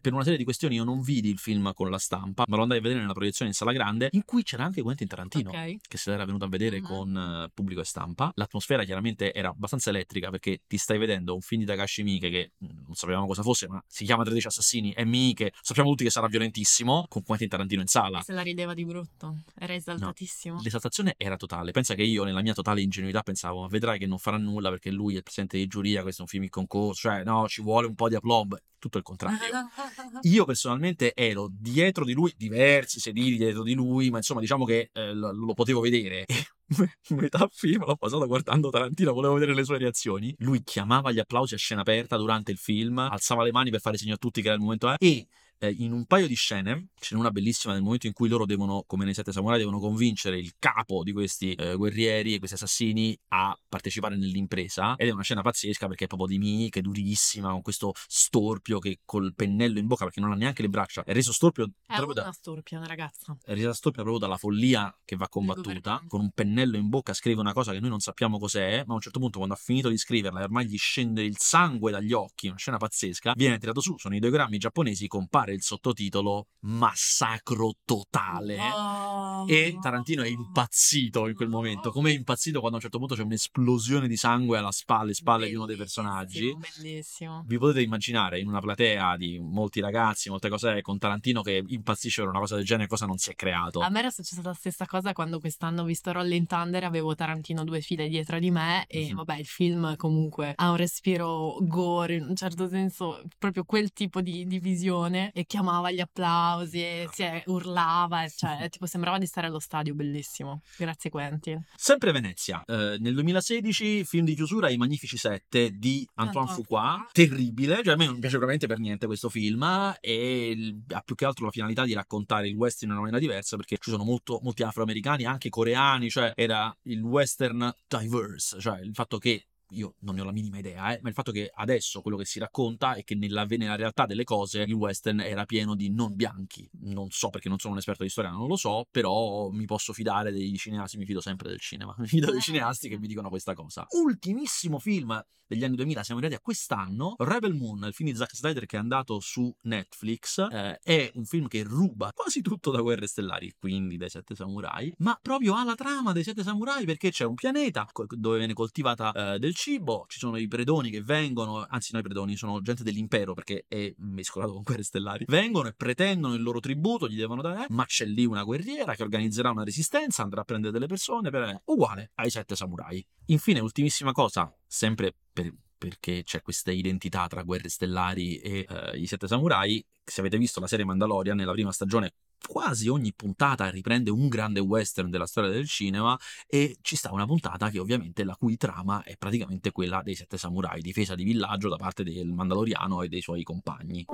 Per 0.00 0.12
una 0.12 0.22
serie 0.22 0.38
di 0.38 0.44
questioni 0.44 0.76
io 0.76 0.84
non 0.84 1.00
vidi 1.00 1.28
il 1.30 1.38
film 1.38 1.72
con 1.74 1.90
la 1.90 1.98
stampa, 1.98 2.44
ma 2.46 2.56
lo 2.56 2.62
andai 2.62 2.78
a 2.78 2.80
vedere 2.80 3.00
nella 3.00 3.12
proiezione 3.12 3.50
in 3.50 3.56
sala 3.56 3.72
grande, 3.72 4.08
in 4.12 4.24
cui 4.24 4.42
c'era 4.42 4.64
anche 4.64 4.82
Quentin 4.82 5.06
Tarantino. 5.08 5.50
Ok. 5.50 5.76
Che 5.88 5.96
se 5.96 6.10
l'era 6.10 6.24
venuto 6.24 6.44
a 6.44 6.48
vedere 6.48 6.80
Mhm. 6.80 6.86
con 6.86 7.16
eh, 7.16 7.50
pubblico 7.52 7.80
e 7.80 7.84
stampa. 7.84 8.32
L'atmosfera 8.34 8.84
chiaramente 8.84 9.32
era 9.32 9.48
abbastanza 9.48 9.90
elettrica 9.90 10.30
perché 10.30 10.62
ti 10.66 10.76
stai 10.76 10.98
vedendo 10.98 11.34
un 11.34 11.40
film 11.40 11.60
di 11.62 11.66
Takashi 11.66 12.02
Miike 12.02 12.30
che 12.30 12.52
mm, 12.64 12.68
non 12.86 12.94
sapevamo 13.04 13.26
cosa 13.26 13.42
fosse, 13.42 13.68
ma 13.68 13.82
si 13.86 14.04
chiama 14.04 14.24
13 14.24 14.46
assassini, 14.46 14.92
è 14.92 15.04
Miike, 15.04 15.52
sappiamo 15.60 15.90
tutti 15.90 16.04
che 16.04 16.10
sarà 16.10 16.26
violentissimo, 16.26 17.06
con 17.08 17.22
Quentin 17.22 17.48
Tarantino 17.48 17.80
in 17.82 17.86
sala. 17.86 18.22
Se 18.22 18.32
la 18.32 18.42
rideva 18.42 18.74
di 18.74 18.84
brutto, 18.84 19.42
era 19.56 19.74
esaltatissimo. 19.74 20.60
L'esaltazione 20.62 21.14
era 21.16 21.36
totale. 21.36 21.70
Pensa 21.70 21.94
che 21.94 22.02
io, 22.02 22.24
nella 22.24 22.42
mia 22.42 22.54
totale 22.54 22.80
ingenuità, 22.80 23.22
pensavo: 23.22 23.62
"Ma 23.62 23.68
vedrai 23.68 23.98
che 23.98 24.06
non 24.06 24.18
farà 24.18 24.38
nulla 24.38 24.70
perché 24.70 24.90
lui 24.90 25.14
è 25.14 25.16
il 25.18 25.22
presidente 25.22 25.58
di 25.58 25.66
giuria. 25.66 26.02
Questo 26.02 26.20
è 26.20 26.24
un 26.24 26.30
film 26.30 26.44
in 26.44 26.50
concorso. 26.50 27.08
Cioè, 27.08 27.22
no, 27.22 27.46
ci 27.48 27.62
vuole 27.62 27.86
un 27.86 27.94
po' 27.94 28.08
di 28.08 28.14
aplomb. 28.14 28.56
Tutto 28.78 28.98
il 28.98 29.04
contrario. 29.04 29.38
Io 30.22 30.44
personalmente 30.44 31.14
ero 31.14 31.48
dietro 31.50 32.04
di 32.04 32.12
lui, 32.12 32.34
diversi 32.36 33.00
sedili 33.00 33.36
dietro 33.36 33.62
di 33.62 33.72
lui, 33.72 34.10
ma 34.10 34.18
insomma, 34.18 34.40
diciamo 34.40 34.64
che 34.64 34.90
eh, 34.92 35.14
lo, 35.14 35.32
lo 35.32 35.54
potevo 35.54 35.80
vedere. 35.80 36.26
Metà 37.10 37.48
film 37.52 37.84
l'ho 37.84 37.96
passato 37.96 38.26
guardando 38.26 38.70
Tarantino, 38.70 39.12
volevo 39.12 39.34
vedere 39.34 39.54
le 39.54 39.64
sue 39.64 39.78
reazioni. 39.78 40.34
Lui 40.38 40.62
chiamava 40.62 41.12
gli 41.12 41.18
applausi 41.18 41.54
a 41.54 41.58
scena 41.58 41.82
aperta 41.82 42.16
durante 42.16 42.50
il 42.52 42.58
film, 42.58 42.98
alzava 42.98 43.42
le 43.42 43.52
mani 43.52 43.70
per 43.70 43.80
fare 43.80 43.96
segno 43.96 44.14
a 44.14 44.16
tutti 44.16 44.40
che 44.40 44.48
era 44.48 44.56
il 44.56 44.62
momento. 44.62 44.90
eh, 44.90 44.96
E 44.98 45.28
in 45.70 45.92
un 45.92 46.06
paio 46.06 46.26
di 46.26 46.34
scene, 46.34 46.88
ce 46.98 47.14
n'è 47.14 47.20
una 47.20 47.30
bellissima 47.30 47.72
nel 47.72 47.82
momento 47.82 48.06
in 48.06 48.12
cui 48.12 48.28
loro 48.28 48.46
devono, 48.46 48.84
come 48.86 49.04
nei 49.04 49.14
Sette 49.14 49.32
Samurai, 49.32 49.58
devono 49.58 49.78
convincere 49.78 50.38
il 50.38 50.54
capo 50.58 51.02
di 51.02 51.12
questi 51.12 51.52
eh, 51.54 51.74
guerrieri 51.74 52.34
e 52.34 52.38
questi 52.38 52.56
assassini 52.56 53.16
a 53.28 53.56
partecipare 53.68 54.16
nell'impresa. 54.16 54.94
Ed 54.96 55.08
è 55.08 55.10
una 55.10 55.22
scena 55.22 55.42
pazzesca 55.42 55.86
perché 55.86 56.04
è 56.04 56.06
proprio 56.06 56.28
di 56.28 56.38
Mi, 56.38 56.70
che 56.70 56.80
è 56.80 56.82
durissima, 56.82 57.50
con 57.50 57.62
questo 57.62 57.92
storpio 58.06 58.78
che 58.78 59.00
col 59.04 59.34
pennello 59.34 59.78
in 59.78 59.86
bocca, 59.86 60.04
perché 60.04 60.20
non 60.20 60.32
ha 60.32 60.36
neanche 60.36 60.62
le 60.62 60.68
braccia, 60.68 61.04
è 61.04 61.12
reso 61.12 61.32
storpio 61.32 61.70
È 61.86 61.96
proprio 61.96 62.22
da, 62.22 62.32
storpia, 62.32 62.78
una 62.78 62.86
ragazza. 62.86 63.36
è 63.44 63.54
resa 63.54 63.72
storpia 63.72 64.02
proprio 64.02 64.20
dalla 64.20 64.36
follia 64.36 64.94
che 65.04 65.16
va 65.16 65.28
combattuta. 65.28 66.02
Con 66.06 66.20
un 66.20 66.30
pennello 66.30 66.76
in 66.76 66.88
bocca 66.88 67.12
scrive 67.14 67.40
una 67.40 67.52
cosa 67.52 67.72
che 67.72 67.80
noi 67.80 67.90
non 67.90 68.00
sappiamo 68.00 68.38
cos'è, 68.38 68.84
ma 68.86 68.92
a 68.92 68.96
un 68.96 69.00
certo 69.00 69.18
punto, 69.18 69.38
quando 69.38 69.54
ha 69.54 69.58
finito 69.58 69.88
di 69.88 69.96
scriverla 69.96 70.40
e 70.40 70.44
ormai 70.44 70.66
gli 70.66 70.76
scende 70.76 71.22
il 71.22 71.36
sangue 71.38 71.90
dagli 71.90 72.12
occhi, 72.12 72.48
una 72.48 72.58
scena 72.58 72.76
pazzesca, 72.76 73.32
viene 73.36 73.58
tirato 73.58 73.80
su, 73.80 73.96
sono 73.98 74.14
ideogrammi 74.14 74.58
giapponesi, 74.58 75.06
compare 75.06 75.53
il 75.54 75.62
sottotitolo 75.62 76.48
Massacro 76.60 77.74
totale. 77.84 78.58
Oh. 78.58 79.46
E 79.48 79.76
Tarantino 79.80 80.22
è 80.22 80.28
impazzito 80.28 81.28
in 81.28 81.34
quel 81.34 81.48
momento, 81.48 81.90
come 81.90 82.10
è 82.10 82.14
impazzito 82.14 82.58
quando 82.60 82.76
a 82.76 82.78
un 82.78 82.82
certo 82.82 82.98
punto 82.98 83.14
c'è 83.14 83.22
un'esplosione 83.22 84.08
di 84.08 84.16
sangue 84.16 84.58
alla 84.58 84.72
spalle, 84.72 85.02
alle 85.02 85.14
spalle 85.14 85.48
di 85.48 85.54
uno 85.54 85.66
dei 85.66 85.76
personaggi. 85.76 86.56
Bellissimo. 86.56 87.42
Vi 87.46 87.58
potete 87.58 87.82
immaginare 87.82 88.38
in 88.40 88.48
una 88.48 88.60
platea 88.60 89.16
di 89.16 89.38
molti 89.40 89.80
ragazzi, 89.80 90.30
molte 90.30 90.48
cose 90.48 90.80
con 90.82 90.98
Tarantino 90.98 91.42
che 91.42 91.62
impazzisce 91.66 92.20
per 92.22 92.30
una 92.30 92.38
cosa 92.40 92.56
del 92.56 92.64
genere, 92.64 92.88
cosa 92.88 93.06
non 93.06 93.18
si 93.18 93.30
è 93.30 93.34
creato. 93.34 93.80
A 93.80 93.88
me 93.90 93.98
era 93.98 94.10
successa 94.10 94.40
la 94.42 94.54
stessa 94.54 94.86
cosa 94.86 95.12
quando 95.12 95.38
quest'anno 95.40 95.82
ho 95.82 95.84
visto 95.84 96.12
Rolling 96.12 96.46
Thunder, 96.46 96.84
avevo 96.84 97.14
Tarantino 97.14 97.64
due 97.64 97.80
file 97.80 98.08
dietro 98.08 98.38
di 98.38 98.50
me 98.50 98.84
e 98.86 99.08
Mhm. 99.08 99.16
vabbè 99.16 99.36
il 99.38 99.46
film 99.46 99.96
comunque 99.96 100.52
ha 100.56 100.70
un 100.70 100.76
respiro 100.76 101.56
gore, 101.60 102.16
in 102.16 102.24
un 102.24 102.36
certo 102.36 102.68
senso 102.68 103.22
proprio 103.38 103.64
quel 103.64 103.92
tipo 103.92 104.20
di, 104.20 104.46
di 104.46 104.58
visione 104.58 105.30
e 105.34 105.44
chiamava 105.46 105.90
gli 105.90 106.00
applausi 106.00 106.80
e 106.80 107.08
si 107.12 107.24
urlava, 107.46 108.26
cioè 108.28 108.68
tipo 108.70 108.86
sembrava 108.86 109.18
di 109.18 109.26
stare 109.26 109.48
allo 109.48 109.58
stadio, 109.58 109.94
bellissimo. 109.94 110.62
Grazie 110.78 111.10
Quentin. 111.10 111.62
Sempre 111.74 112.12
Venezia, 112.12 112.62
eh, 112.64 112.96
nel 113.00 113.14
2016 113.14 114.04
film 114.04 114.24
di 114.24 114.36
chiusura 114.36 114.70
I 114.70 114.76
Magnifici 114.76 115.16
Sette 115.16 115.72
di 115.72 116.06
Antoine 116.14 116.44
Antoine 116.44 116.52
Fuqua, 116.52 117.08
terribile, 117.12 117.82
cioè 117.82 117.94
a 117.94 117.96
me 117.96 118.06
non 118.06 118.20
piace 118.20 118.38
veramente 118.38 118.66
per 118.66 118.78
niente 118.78 119.06
questo 119.06 119.28
film 119.28 119.62
e 120.00 120.76
ha 120.88 121.00
più 121.00 121.14
che 121.14 121.24
altro 121.24 121.46
la 121.46 121.50
finalità 121.50 121.84
di 121.84 121.92
raccontare 121.92 122.48
il 122.48 122.54
western 122.54 122.90
in 122.90 122.96
una 122.96 123.06
maniera 123.06 123.20
diversa 123.20 123.56
perché 123.56 123.76
ci 123.80 123.90
sono 123.90 124.04
molto- 124.04 124.38
molti 124.42 124.62
afroamericani, 124.62 125.24
anche 125.24 125.48
coreani, 125.48 126.10
cioè 126.10 126.32
era 126.36 126.74
il 126.82 127.02
western 127.02 127.74
diverse, 127.86 128.60
cioè 128.60 128.80
il 128.80 128.94
fatto 128.94 129.18
che 129.18 129.46
io 129.70 129.94
non 130.00 130.14
ne 130.14 130.20
ho 130.20 130.24
la 130.24 130.32
minima 130.32 130.58
idea, 130.58 130.94
eh, 130.94 131.00
ma 131.02 131.08
il 131.08 131.14
fatto 131.14 131.32
che 131.32 131.50
adesso 131.52 132.00
quello 132.00 132.16
che 132.16 132.24
si 132.24 132.38
racconta 132.38 132.94
è 132.94 133.04
che 133.04 133.14
nella, 133.14 133.44
nella 133.44 133.76
realtà 133.76 134.06
delle 134.06 134.24
cose 134.24 134.62
il 134.62 134.72
western 134.72 135.20
era 135.20 135.44
pieno 135.44 135.74
di 135.74 135.90
non 135.90 136.14
bianchi. 136.14 136.68
Non 136.82 137.10
so 137.10 137.30
perché 137.30 137.48
non 137.48 137.58
sono 137.58 137.72
un 137.72 137.78
esperto 137.78 138.02
di 138.02 138.08
storia, 138.08 138.30
non 138.30 138.46
lo 138.46 138.56
so, 138.56 138.86
però 138.90 139.50
mi 139.50 139.64
posso 139.64 139.92
fidare 139.92 140.32
dei 140.32 140.56
cineasti, 140.56 140.96
mi 140.96 141.06
fido 141.06 141.20
sempre 141.20 141.48
del 141.48 141.60
cinema, 141.60 141.94
mi 141.98 142.06
fido 142.06 142.30
dei 142.30 142.40
cineasti 142.40 142.88
che 142.88 142.98
mi 142.98 143.06
dicono 143.06 143.28
questa 143.28 143.54
cosa. 143.54 143.86
Ultimissimo 143.90 144.78
film 144.78 145.22
degli 145.46 145.64
anni 145.64 145.76
2000, 145.76 146.02
siamo 146.02 146.20
arrivati 146.20 146.40
a 146.40 146.42
quest'anno, 146.42 147.14
Rebel 147.18 147.54
Moon, 147.54 147.84
il 147.84 147.92
film 147.92 148.10
di 148.10 148.16
Zack 148.16 148.34
Snyder 148.34 148.66
che 148.66 148.76
è 148.76 148.80
andato 148.80 149.20
su 149.20 149.54
Netflix, 149.62 150.46
eh, 150.50 150.78
è 150.82 151.10
un 151.14 151.24
film 151.24 151.48
che 151.48 151.62
ruba 151.62 152.10
quasi 152.14 152.40
tutto 152.40 152.70
da 152.70 152.80
Guerre 152.80 153.06
Stellari, 153.06 153.54
quindi 153.58 153.96
dai 153.96 154.08
Sette 154.08 154.34
Samurai, 154.34 154.92
ma 154.98 155.18
proprio 155.20 155.54
ha 155.54 155.64
la 155.64 155.74
trama 155.74 156.12
dei 156.12 156.24
Sette 156.24 156.42
Samurai 156.42 156.84
perché 156.84 157.10
c'è 157.10 157.24
un 157.24 157.34
pianeta 157.34 157.86
dove 158.08 158.38
viene 158.38 158.54
coltivata 158.54 159.34
eh, 159.34 159.38
del 159.38 159.53
cibo, 159.54 160.04
ci 160.08 160.18
sono 160.18 160.36
i 160.36 160.46
predoni 160.48 160.90
che 160.90 161.02
vengono, 161.02 161.66
anzi 161.68 161.92
no 161.92 162.00
i 162.00 162.02
predoni, 162.02 162.36
sono 162.36 162.60
gente 162.60 162.82
dell'impero 162.82 163.34
perché 163.34 163.64
è 163.68 163.92
mescolato 163.98 164.52
con 164.52 164.62
Guerre 164.62 164.82
Stellari, 164.82 165.24
vengono 165.28 165.68
e 165.68 165.72
pretendono 165.74 166.34
il 166.34 166.42
loro 166.42 166.60
tributo, 166.60 167.08
gli 167.08 167.16
devono 167.16 167.42
dare, 167.42 167.66
ma 167.70 167.84
c'è 167.84 168.04
lì 168.04 168.24
una 168.24 168.44
guerriera 168.44 168.94
che 168.94 169.02
organizzerà 169.02 169.50
una 169.50 169.64
resistenza, 169.64 170.22
andrà 170.22 170.42
a 170.42 170.44
prendere 170.44 170.72
delle 170.72 170.86
persone, 170.86 171.30
per... 171.30 171.62
uguale 171.66 172.10
ai 172.14 172.30
Sette 172.30 172.56
Samurai. 172.56 173.04
Infine, 173.26 173.60
ultimissima 173.60 174.12
cosa, 174.12 174.54
sempre 174.66 175.14
per- 175.32 175.54
perché 175.76 176.22
c'è 176.22 176.40
questa 176.40 176.70
identità 176.70 177.26
tra 177.26 177.42
Guerre 177.42 177.68
Stellari 177.68 178.38
e 178.38 178.66
eh, 178.66 178.98
i 178.98 179.06
Sette 179.06 179.26
Samurai. 179.26 179.84
Se 180.02 180.20
avete 180.20 180.38
visto 180.38 180.58
la 180.60 180.66
serie 180.66 180.84
Mandalorian, 180.86 181.36
nella 181.36 181.52
prima 181.52 181.72
stagione 181.72 182.14
quasi 182.46 182.88
ogni 182.88 183.12
puntata 183.14 183.68
riprende 183.68 184.10
un 184.10 184.28
grande 184.28 184.60
western 184.60 185.10
della 185.10 185.26
storia 185.26 185.50
del 185.50 185.66
cinema 185.66 186.18
e 186.46 186.76
ci 186.82 186.96
sta 186.96 187.12
una 187.12 187.26
puntata 187.26 187.70
che 187.70 187.78
ovviamente 187.78 188.24
la 188.24 188.36
cui 188.36 188.56
trama 188.56 189.02
è 189.02 189.16
praticamente 189.16 189.72
quella 189.72 190.02
dei 190.02 190.14
Sette 190.14 190.38
Samurai, 190.38 190.80
difesa 190.80 191.14
di 191.14 191.24
villaggio 191.24 191.68
da 191.68 191.76
parte 191.76 192.02
del 192.04 192.32
Mandaloriano 192.32 193.02
e 193.02 193.08
dei 193.08 193.20
suoi 193.20 193.42
compagni. 193.42 194.04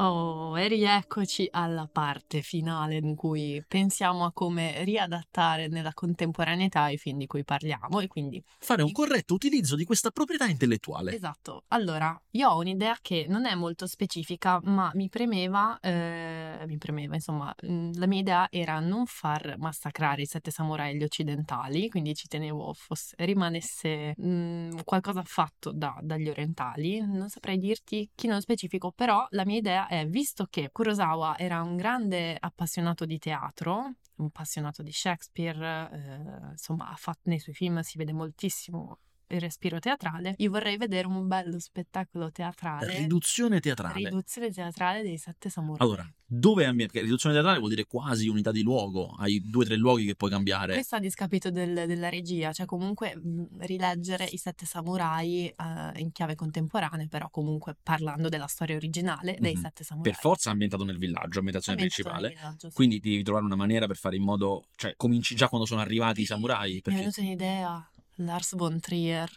Oh, 0.00 0.56
e 0.56 0.68
rieccoci 0.68 1.48
alla 1.50 1.88
parte 1.90 2.40
finale 2.40 2.98
in 2.98 3.16
cui 3.16 3.64
pensiamo 3.66 4.24
a 4.24 4.32
come 4.32 4.84
riadattare 4.84 5.66
nella 5.66 5.92
contemporaneità 5.92 6.88
i 6.88 6.96
film 6.96 7.18
di 7.18 7.26
cui 7.26 7.42
parliamo 7.42 7.98
e 7.98 8.06
quindi 8.06 8.40
Fare 8.60 8.82
un 8.82 8.92
corretto 8.92 9.34
utilizzo 9.34 9.74
di 9.74 9.84
questa 9.84 10.10
proprietà 10.10 10.46
intellettuale. 10.46 11.14
Esatto, 11.14 11.64
allora 11.68 12.16
io 12.32 12.48
ho 12.48 12.58
un'idea 12.58 12.96
che 13.02 13.26
non 13.28 13.44
è 13.44 13.56
molto 13.56 13.88
specifica, 13.88 14.60
ma 14.62 14.90
mi 14.94 15.08
premeva, 15.08 15.78
eh, 15.80 16.62
mi 16.66 16.78
premeva, 16.78 17.14
insomma, 17.16 17.52
la 17.58 18.06
mia 18.06 18.20
idea 18.20 18.46
era 18.50 18.78
non 18.78 19.04
far 19.06 19.56
massacrare 19.58 20.22
i 20.22 20.26
sette 20.26 20.52
samurai 20.52 20.96
gli 20.96 21.02
occidentali, 21.02 21.88
quindi 21.88 22.14
ci 22.14 22.28
tenevo 22.28 22.72
fosse, 22.72 23.16
rimanesse 23.18 24.14
mh, 24.16 24.82
qualcosa 24.84 25.22
fatto 25.24 25.72
da- 25.72 25.98
dagli 26.02 26.28
orientali, 26.28 27.00
non 27.00 27.28
saprei 27.28 27.58
dirti 27.58 28.10
chi 28.14 28.26
nello 28.28 28.40
specifico, 28.40 28.92
però 28.94 29.26
la 29.30 29.44
mia 29.44 29.56
idea 29.58 29.87
è, 29.88 30.06
visto 30.06 30.46
che 30.48 30.70
Kurosawa 30.70 31.36
era 31.38 31.62
un 31.62 31.76
grande 31.76 32.36
appassionato 32.38 33.04
di 33.04 33.18
teatro, 33.18 33.94
un 34.16 34.26
appassionato 34.26 34.82
di 34.82 34.92
Shakespeare, 34.92 35.90
eh, 35.92 36.50
insomma, 36.52 36.94
nei 37.22 37.38
suoi 37.38 37.54
film 37.54 37.80
si 37.80 37.98
vede 37.98 38.12
moltissimo 38.12 39.00
il 39.30 39.40
respiro 39.40 39.78
teatrale, 39.78 40.34
io 40.38 40.50
vorrei 40.50 40.76
vedere 40.76 41.06
un 41.06 41.26
bello 41.26 41.58
spettacolo 41.58 42.30
teatrale. 42.30 42.98
Riduzione 42.98 43.60
teatrale. 43.60 43.94
Riduzione 44.08 44.50
teatrale 44.50 45.02
dei 45.02 45.18
sette 45.18 45.48
samurai. 45.50 45.86
Allora, 45.86 46.10
dove 46.24 46.64
è 46.64 46.74
perché 46.74 47.00
riduzione 47.00 47.34
teatrale 47.34 47.58
vuol 47.58 47.70
dire 47.70 47.84
quasi 47.86 48.28
unità 48.28 48.50
di 48.52 48.62
luogo, 48.62 49.14
hai 49.18 49.40
due 49.48 49.64
o 49.64 49.66
tre 49.66 49.76
luoghi 49.76 50.04
che 50.06 50.14
puoi 50.14 50.30
cambiare. 50.30 50.74
Questo 50.74 50.96
a 50.96 50.98
discapito 51.00 51.50
del- 51.50 51.84
della 51.86 52.08
regia, 52.08 52.52
cioè 52.52 52.66
comunque 52.66 53.16
mh, 53.16 53.58
rileggere 53.60 54.24
i 54.30 54.36
sette 54.36 54.66
samurai 54.66 55.46
eh, 55.48 55.54
in 56.00 56.12
chiave 56.12 56.34
contemporanea, 56.34 57.06
però 57.08 57.28
comunque 57.30 57.76
parlando 57.82 58.28
della 58.28 58.46
storia 58.46 58.76
originale 58.76 59.36
dei 59.38 59.54
Mhm. 59.54 59.60
sette 59.62 59.84
samurai. 59.84 60.10
Per 60.12 60.20
forza 60.20 60.50
ambientato 60.50 60.84
nel 60.84 60.98
villaggio, 60.98 61.38
ambientazione 61.38 61.80
Ambientato 61.80 62.10
principale. 62.30 62.56
sì. 62.58 62.74
Quindi 62.74 63.00
devi 63.00 63.22
trovare 63.22 63.44
una 63.44 63.56
maniera 63.56 63.86
per 63.86 63.96
fare 63.96 64.16
in 64.16 64.22
modo, 64.22 64.64
cioè 64.76 64.94
cominci 64.96 65.34
già 65.34 65.48
quando 65.48 65.66
sono 65.66 65.80
arrivati 65.80 66.22
i 66.22 66.26
samurai, 66.26 66.72
Mi 66.72 66.78
è 66.78 66.80
perché 66.80 66.98
venuta 67.00 67.20
un'idea, 67.20 67.90
Lars 68.20 68.54
von 68.56 68.80
Trier. 68.80 69.28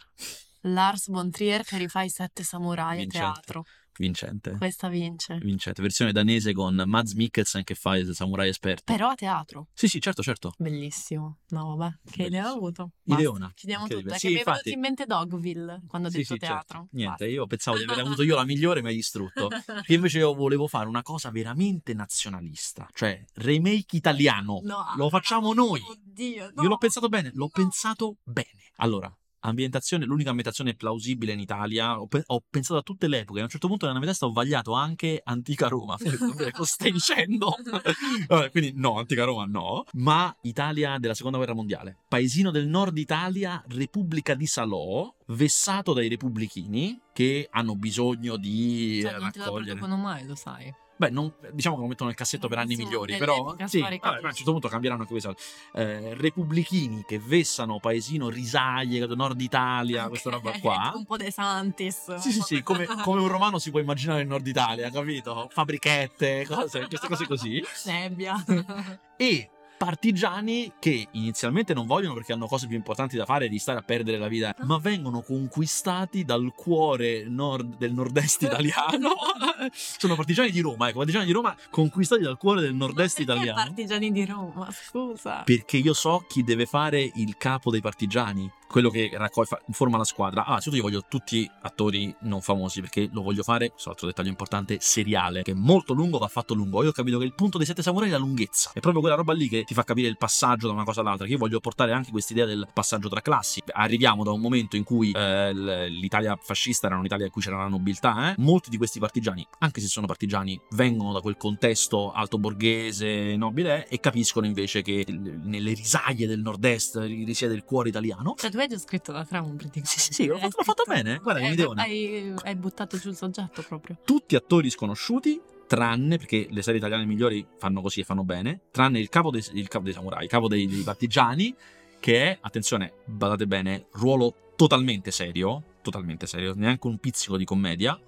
Lars 0.62 1.08
von 1.08 1.30
Trier 1.30 1.62
che 1.62 1.78
rifà 1.78 2.02
i 2.02 2.08
sette 2.08 2.42
samurai 2.42 3.02
a 3.02 3.06
teatro. 3.06 3.64
Vincente. 3.98 4.52
Questa 4.58 4.88
vince. 4.88 5.38
Vincente, 5.40 5.82
versione 5.82 6.12
danese 6.12 6.52
con 6.52 6.82
Mads 6.86 7.12
Mikkelsen 7.14 7.62
che 7.64 7.74
fa 7.74 7.96
il 7.96 8.14
samurai 8.14 8.48
esperto. 8.48 8.92
Però 8.92 9.08
a 9.08 9.14
teatro. 9.14 9.68
Sì, 9.72 9.88
sì, 9.88 10.00
certo, 10.00 10.22
certo. 10.22 10.52
Bellissimo. 10.58 11.38
No, 11.48 11.76
vabbè, 11.76 11.94
che 12.10 12.24
idea 12.24 12.50
ho 12.52 12.56
avuto. 12.56 12.92
Basta, 13.02 13.22
Ideona. 13.22 13.52
Chiudiamo 13.54 13.82
Incredibile. 13.84 14.14
tutto. 14.14 14.14
È 14.14 14.18
Sì, 14.18 14.26
che 14.28 14.32
mi 14.34 14.40
è 14.40 14.44
venuto 14.44 14.68
in 14.70 14.80
mente 14.80 15.06
Dogville 15.06 15.82
quando 15.86 16.08
ho 16.08 16.10
Sì, 16.10 16.18
detto 16.18 16.32
sì, 16.34 16.38
certo. 16.40 16.54
teatro. 16.54 16.88
Niente, 16.92 17.08
Basta. 17.10 17.26
io 17.26 17.46
pensavo 17.46 17.76
di 17.76 17.82
aver 17.84 17.98
avuto 18.06 18.22
io 18.22 18.34
la 18.36 18.44
migliore, 18.44 18.82
mi 18.82 18.88
hai 18.88 18.94
distrutto. 18.94 19.48
Io 19.86 19.94
invece 19.96 20.18
io 20.18 20.34
volevo 20.34 20.66
fare 20.68 20.88
una 20.88 21.02
cosa 21.02 21.30
veramente 21.30 21.92
nazionalista, 21.94 22.88
cioè 22.94 23.22
remake 23.34 23.96
italiano. 23.96 24.60
No. 24.62 24.84
Lo 24.96 25.08
facciamo 25.08 25.52
noi. 25.52 25.80
Oddio, 25.80 26.44
Io 26.44 26.50
l'ho 26.54 26.68
no. 26.68 26.76
pensato 26.78 27.08
bene, 27.08 27.30
l'ho 27.34 27.40
No. 27.44 27.48
pensato 27.52 28.16
bene. 28.22 28.48
Allora, 28.76 29.14
ambientazione, 29.42 30.04
l'unica 30.04 30.28
ambientazione 30.30 30.74
plausibile 30.74 31.32
in 31.32 31.40
Italia, 31.40 32.00
ho, 32.00 32.06
pe- 32.06 32.22
ho 32.26 32.42
pensato 32.48 32.78
a 32.80 32.82
tutte 32.82 33.08
le 33.08 33.20
epoche, 33.20 33.40
a 33.40 33.44
un 33.44 33.48
certo 33.48 33.68
punto 33.68 33.86
nella 33.86 33.98
mia 33.98 34.08
testa 34.08 34.26
ho 34.26 34.32
vagliato 34.32 34.72
anche 34.72 35.20
Antica 35.24 35.68
Roma. 35.68 35.96
Cosa 36.52 36.64
stai 36.72 36.92
dicendo? 36.92 37.54
Vabbè, 38.28 38.50
quindi 38.50 38.72
no, 38.76 38.98
Antica 38.98 39.24
Roma 39.24 39.44
no, 39.46 39.84
ma 39.94 40.34
Italia 40.42 40.98
della 40.98 41.14
Seconda 41.14 41.36
Guerra 41.38 41.54
Mondiale. 41.54 41.98
Paesino 42.08 42.50
del 42.50 42.66
nord 42.66 42.96
Italia, 42.98 43.62
Repubblica 43.68 44.34
di 44.34 44.46
Salò, 44.46 45.12
vessato 45.28 45.92
dai 45.92 46.08
repubblichini 46.08 47.00
che 47.12 47.48
hanno 47.50 47.74
bisogno 47.76 48.36
di 48.36 49.00
Cioè, 49.02 49.18
non 49.18 49.30
te 49.30 49.38
la 49.38 49.44
raccogliere. 49.44 49.76
producono 49.76 49.96
mai, 50.00 50.26
lo 50.26 50.34
sai. 50.34 50.72
Beh, 50.96 51.10
non- 51.10 51.32
diciamo 51.52 51.76
che 51.76 51.82
lo 51.82 51.88
mettono 51.88 52.08
nel 52.10 52.18
cassetto 52.18 52.48
per 52.48 52.58
anni 52.58 52.76
migliori, 52.76 53.16
però 53.16 53.56
sì, 53.64 53.80
vabbè, 53.80 53.98
a 54.02 54.10
un 54.22 54.32
certo 54.32 54.52
punto 54.52 54.68
cambieranno 54.68 55.00
anche 55.02 55.12
questi 55.12 55.34
eh, 55.74 56.14
repubblichini 56.14 57.04
che 57.06 57.18
vessano 57.18 57.80
paesino 57.80 58.28
Risaglie, 58.28 58.98
credo, 58.98 59.14
nord 59.14 59.40
Italia, 59.40 60.08
questa 60.08 60.30
roba 60.30 60.52
qua. 60.60 60.92
un 60.94 61.04
po' 61.04 61.16
De 61.16 61.30
Santis. 61.30 62.14
Sì, 62.16 62.30
sì, 62.30 62.40
sì, 62.40 62.62
come, 62.62 62.86
come 63.02 63.20
un 63.20 63.28
romano 63.28 63.58
si 63.58 63.70
può 63.70 63.80
immaginare 63.80 64.20
il 64.20 64.28
nord 64.28 64.46
Italia, 64.46 64.90
capito? 64.90 65.48
Fabbrichette, 65.50 66.46
cose, 66.46 66.86
queste 66.86 67.08
cose 67.08 67.26
così. 67.26 67.64
Nebbia. 67.86 68.42
E 69.16 69.50
partigiani 69.82 70.74
che 70.78 71.08
inizialmente 71.10 71.74
non 71.74 71.86
vogliono 71.86 72.14
perché 72.14 72.32
hanno 72.32 72.46
cose 72.46 72.68
più 72.68 72.76
importanti 72.76 73.16
da 73.16 73.24
fare 73.24 73.48
di 73.48 73.58
stare 73.58 73.80
a 73.80 73.82
perdere 73.82 74.16
la 74.16 74.28
vita, 74.28 74.54
ma 74.60 74.78
vengono 74.78 75.22
conquistati 75.22 76.24
dal 76.24 76.52
cuore 76.54 77.24
nord- 77.24 77.78
del 77.78 77.92
nord-est 77.92 78.42
italiano. 78.42 79.10
Sono 79.74 80.14
partigiani 80.14 80.52
di 80.52 80.60
Roma, 80.60 80.88
ecco, 80.88 80.98
partigiani 80.98 81.26
di 81.26 81.32
Roma 81.32 81.56
conquistati 81.68 82.22
dal 82.22 82.38
cuore 82.38 82.60
del 82.60 82.74
nord-est 82.74 83.18
italiano. 83.18 83.60
Partigiani 83.60 84.12
di 84.12 84.24
Roma, 84.24 84.68
scusa. 84.70 85.42
Perché 85.44 85.78
io 85.78 85.94
so 85.94 86.24
chi 86.28 86.44
deve 86.44 86.66
fare 86.66 87.10
il 87.16 87.36
capo 87.36 87.72
dei 87.72 87.80
partigiani. 87.80 88.48
Quello 88.72 88.90
che 88.90 89.10
raccoglie, 89.12 89.48
forma 89.70 89.98
la 89.98 90.04
squadra. 90.04 90.42
Ah, 90.44 90.48
innanzitutto 90.48 90.76
io 90.76 90.82
voglio 90.82 91.04
tutti 91.08 91.48
attori 91.60 92.12
non 92.22 92.40
famosi 92.40 92.80
perché 92.80 93.08
lo 93.12 93.22
voglio 93.22 93.42
fare, 93.42 93.70
questo 93.70 93.90
altro 93.90 94.06
dettaglio 94.06 94.30
importante, 94.30 94.78
seriale, 94.80 95.42
che 95.42 95.52
è 95.52 95.54
molto 95.54 95.92
lungo, 95.92 96.18
va 96.18 96.28
fatto 96.28 96.54
lungo. 96.54 96.82
Io 96.82 96.88
ho 96.88 96.92
capito 96.92 97.18
che 97.18 97.24
il 97.24 97.34
punto 97.34 97.58
dei 97.58 97.66
sette 97.66 97.82
samurai 97.82 98.08
è 98.08 98.12
la 98.12 98.18
lunghezza. 98.18 98.70
È 98.72 98.80
proprio 98.80 99.00
quella 99.00 99.16
roba 99.16 99.32
lì 99.34 99.48
che 99.48 99.64
ti 99.64 99.74
fa 99.74 99.84
capire 99.84 100.08
il 100.08 100.16
passaggio 100.16 100.66
da 100.66 100.72
una 100.72 100.84
cosa 100.84 101.02
all'altra. 101.02 101.26
Che 101.26 101.32
io 101.32 101.38
voglio 101.38 101.60
portare 101.60 101.92
anche 101.92 102.10
questa 102.10 102.32
idea 102.32 102.46
del 102.46 102.66
passaggio 102.72 103.08
tra 103.08 103.20
classi. 103.20 103.62
Arriviamo 103.72 104.24
da 104.24 104.32
un 104.32 104.40
momento 104.40 104.76
in 104.76 104.84
cui 104.84 105.12
eh, 105.12 105.52
l'Italia 105.52 106.36
fascista 106.40 106.86
era 106.86 106.96
un'Italia 106.96 107.26
in 107.26 107.30
cui 107.30 107.42
c'era 107.42 107.58
la 107.58 107.68
nobiltà, 107.68 108.30
eh? 108.30 108.34
molti 108.38 108.70
di 108.70 108.78
questi 108.78 108.98
partigiani, 108.98 109.46
anche 109.58 109.80
se 109.80 109.86
sono 109.86 110.06
partigiani, 110.06 110.58
vengono 110.70 111.12
da 111.12 111.20
quel 111.20 111.36
contesto 111.36 112.12
alto 112.12 112.38
borghese, 112.38 113.36
nobile, 113.36 113.86
e 113.88 114.00
capiscono 114.00 114.46
invece 114.46 114.82
che 114.82 115.04
nelle 115.08 115.74
risaglie 115.74 116.26
del 116.26 116.40
nord-est 116.40 116.96
risiede 116.96 117.54
il 117.54 117.64
cuore 117.64 117.88
italiano. 117.90 118.34
Cioè, 118.36 118.50
tu 118.50 118.56
già 118.66 118.78
scritto 118.78 119.12
la 119.12 119.24
trama 119.24 119.48
praticamente. 119.48 119.88
Sì, 119.88 120.00
sì, 120.00 120.12
sì, 120.12 120.26
l'ho 120.26 120.38
fatto, 120.38 120.56
l'ho 120.58 120.64
fatto 120.64 120.84
bene. 120.86 121.18
Guarda, 121.18 121.40
eh, 121.40 121.54
che 121.54 121.68
hai, 121.76 122.34
hai 122.44 122.54
buttato 122.56 122.96
giù 122.98 123.08
il 123.10 123.16
soggetto 123.16 123.62
proprio. 123.62 123.98
Tutti 124.04 124.36
attori 124.36 124.70
sconosciuti, 124.70 125.40
tranne, 125.66 126.18
perché 126.18 126.46
le 126.50 126.62
serie 126.62 126.78
italiane 126.78 127.04
migliori 127.04 127.46
fanno 127.58 127.80
così 127.80 128.00
e 128.00 128.04
fanno 128.04 128.24
bene, 128.24 128.60
tranne 128.70 128.98
il 128.98 129.08
capo 129.08 129.30
dei, 129.30 129.42
il 129.52 129.68
capo 129.68 129.84
dei 129.84 129.92
samurai, 129.92 130.24
il 130.24 130.30
capo 130.30 130.48
dei, 130.48 130.66
dei 130.66 130.82
partigiani, 130.82 131.54
che 131.98 132.24
è, 132.24 132.38
attenzione, 132.40 132.92
badate 133.04 133.46
bene, 133.46 133.86
ruolo 133.92 134.52
totalmente 134.56 135.10
serio, 135.10 135.62
totalmente 135.82 136.26
serio, 136.26 136.52
neanche 136.54 136.86
un 136.86 136.98
pizzico 136.98 137.36
di 137.36 137.44
commedia, 137.44 137.98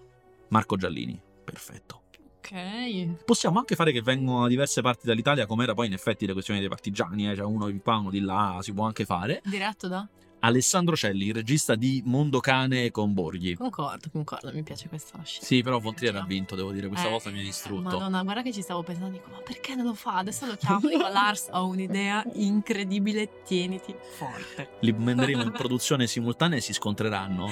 Marco 0.48 0.76
Giallini. 0.76 1.20
Perfetto. 1.44 2.02
Ok. 2.38 3.24
Possiamo 3.24 3.58
anche 3.58 3.74
fare 3.74 3.90
che 3.90 4.02
vengono 4.02 4.42
da 4.42 4.48
diverse 4.48 4.82
parti 4.82 5.06
dell'Italia, 5.06 5.46
come 5.46 5.62
era 5.62 5.72
poi 5.72 5.86
in 5.86 5.94
effetti 5.94 6.26
le 6.26 6.34
questioni 6.34 6.60
dei 6.60 6.68
partigiani, 6.68 7.30
eh? 7.30 7.34
cioè 7.34 7.46
uno 7.46 7.70
di 7.70 7.78
qua, 7.78 7.96
uno 7.96 8.10
di 8.10 8.20
là, 8.20 8.58
si 8.60 8.74
può 8.74 8.84
anche 8.84 9.06
fare. 9.06 9.40
Diretto 9.44 9.88
da? 9.88 10.06
Alessandro 10.44 10.94
Celli, 10.94 11.28
il 11.28 11.34
regista 11.34 11.74
di 11.74 12.02
Mondo 12.04 12.38
Cane 12.38 12.90
con 12.90 13.14
Borghi. 13.14 13.54
Concordo, 13.54 14.10
concordo, 14.12 14.52
mi 14.52 14.62
piace 14.62 14.88
questa 14.88 15.18
scelta. 15.24 15.46
Sì, 15.46 15.62
però 15.62 15.78
Von 15.78 15.94
Trier 15.94 16.16
ha 16.16 16.24
vinto, 16.26 16.54
devo 16.54 16.70
dire, 16.70 16.86
questa 16.88 17.06
eh, 17.06 17.10
volta 17.10 17.30
mi 17.30 17.40
ha 17.40 17.42
distrutto. 17.42 17.80
Madonna, 17.80 18.22
guarda 18.22 18.42
che 18.42 18.52
ci 18.52 18.60
stavo 18.60 18.82
pensando, 18.82 19.10
dico, 19.10 19.30
ma 19.30 19.38
perché 19.38 19.74
non 19.74 19.86
lo 19.86 19.94
fa? 19.94 20.18
Adesso 20.18 20.44
lo 20.44 20.56
chiamo, 20.56 20.86
dico, 20.86 21.08
Lars, 21.08 21.48
ho 21.50 21.66
un'idea 21.66 22.22
incredibile, 22.34 23.42
tieniti 23.42 23.94
forte. 24.16 24.72
Li 24.80 24.92
manderemo 24.92 25.44
in 25.44 25.52
produzione 25.56 26.06
simultanea 26.06 26.58
e 26.58 26.60
si 26.60 26.74
scontreranno 26.74 27.48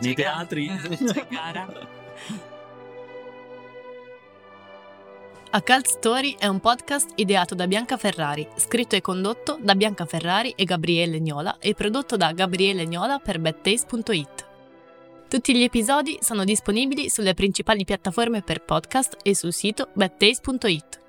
nei 0.00 0.14
teatri. 0.14 0.66
C'è 1.06 1.26
gara. 1.30 2.52
A 5.54 5.62
Cult 5.62 5.86
Story 5.86 6.34
è 6.36 6.48
un 6.48 6.58
podcast 6.58 7.12
ideato 7.14 7.54
da 7.54 7.68
Bianca 7.68 7.96
Ferrari, 7.96 8.44
scritto 8.56 8.96
e 8.96 9.00
condotto 9.00 9.56
da 9.62 9.76
Bianca 9.76 10.04
Ferrari 10.04 10.52
e 10.56 10.64
Gabriele 10.64 11.20
Gnola 11.20 11.58
e 11.60 11.74
prodotto 11.74 12.16
da 12.16 12.32
Gabriele 12.32 12.88
Gnola 12.88 13.20
per 13.20 13.38
bedtaste.it. 13.38 14.46
Tutti 15.28 15.54
gli 15.54 15.62
episodi 15.62 16.18
sono 16.20 16.42
disponibili 16.42 17.08
sulle 17.08 17.34
principali 17.34 17.84
piattaforme 17.84 18.42
per 18.42 18.64
podcast 18.64 19.18
e 19.22 19.36
sul 19.36 19.52
sito 19.52 19.90
bedtaste.it. 19.92 21.03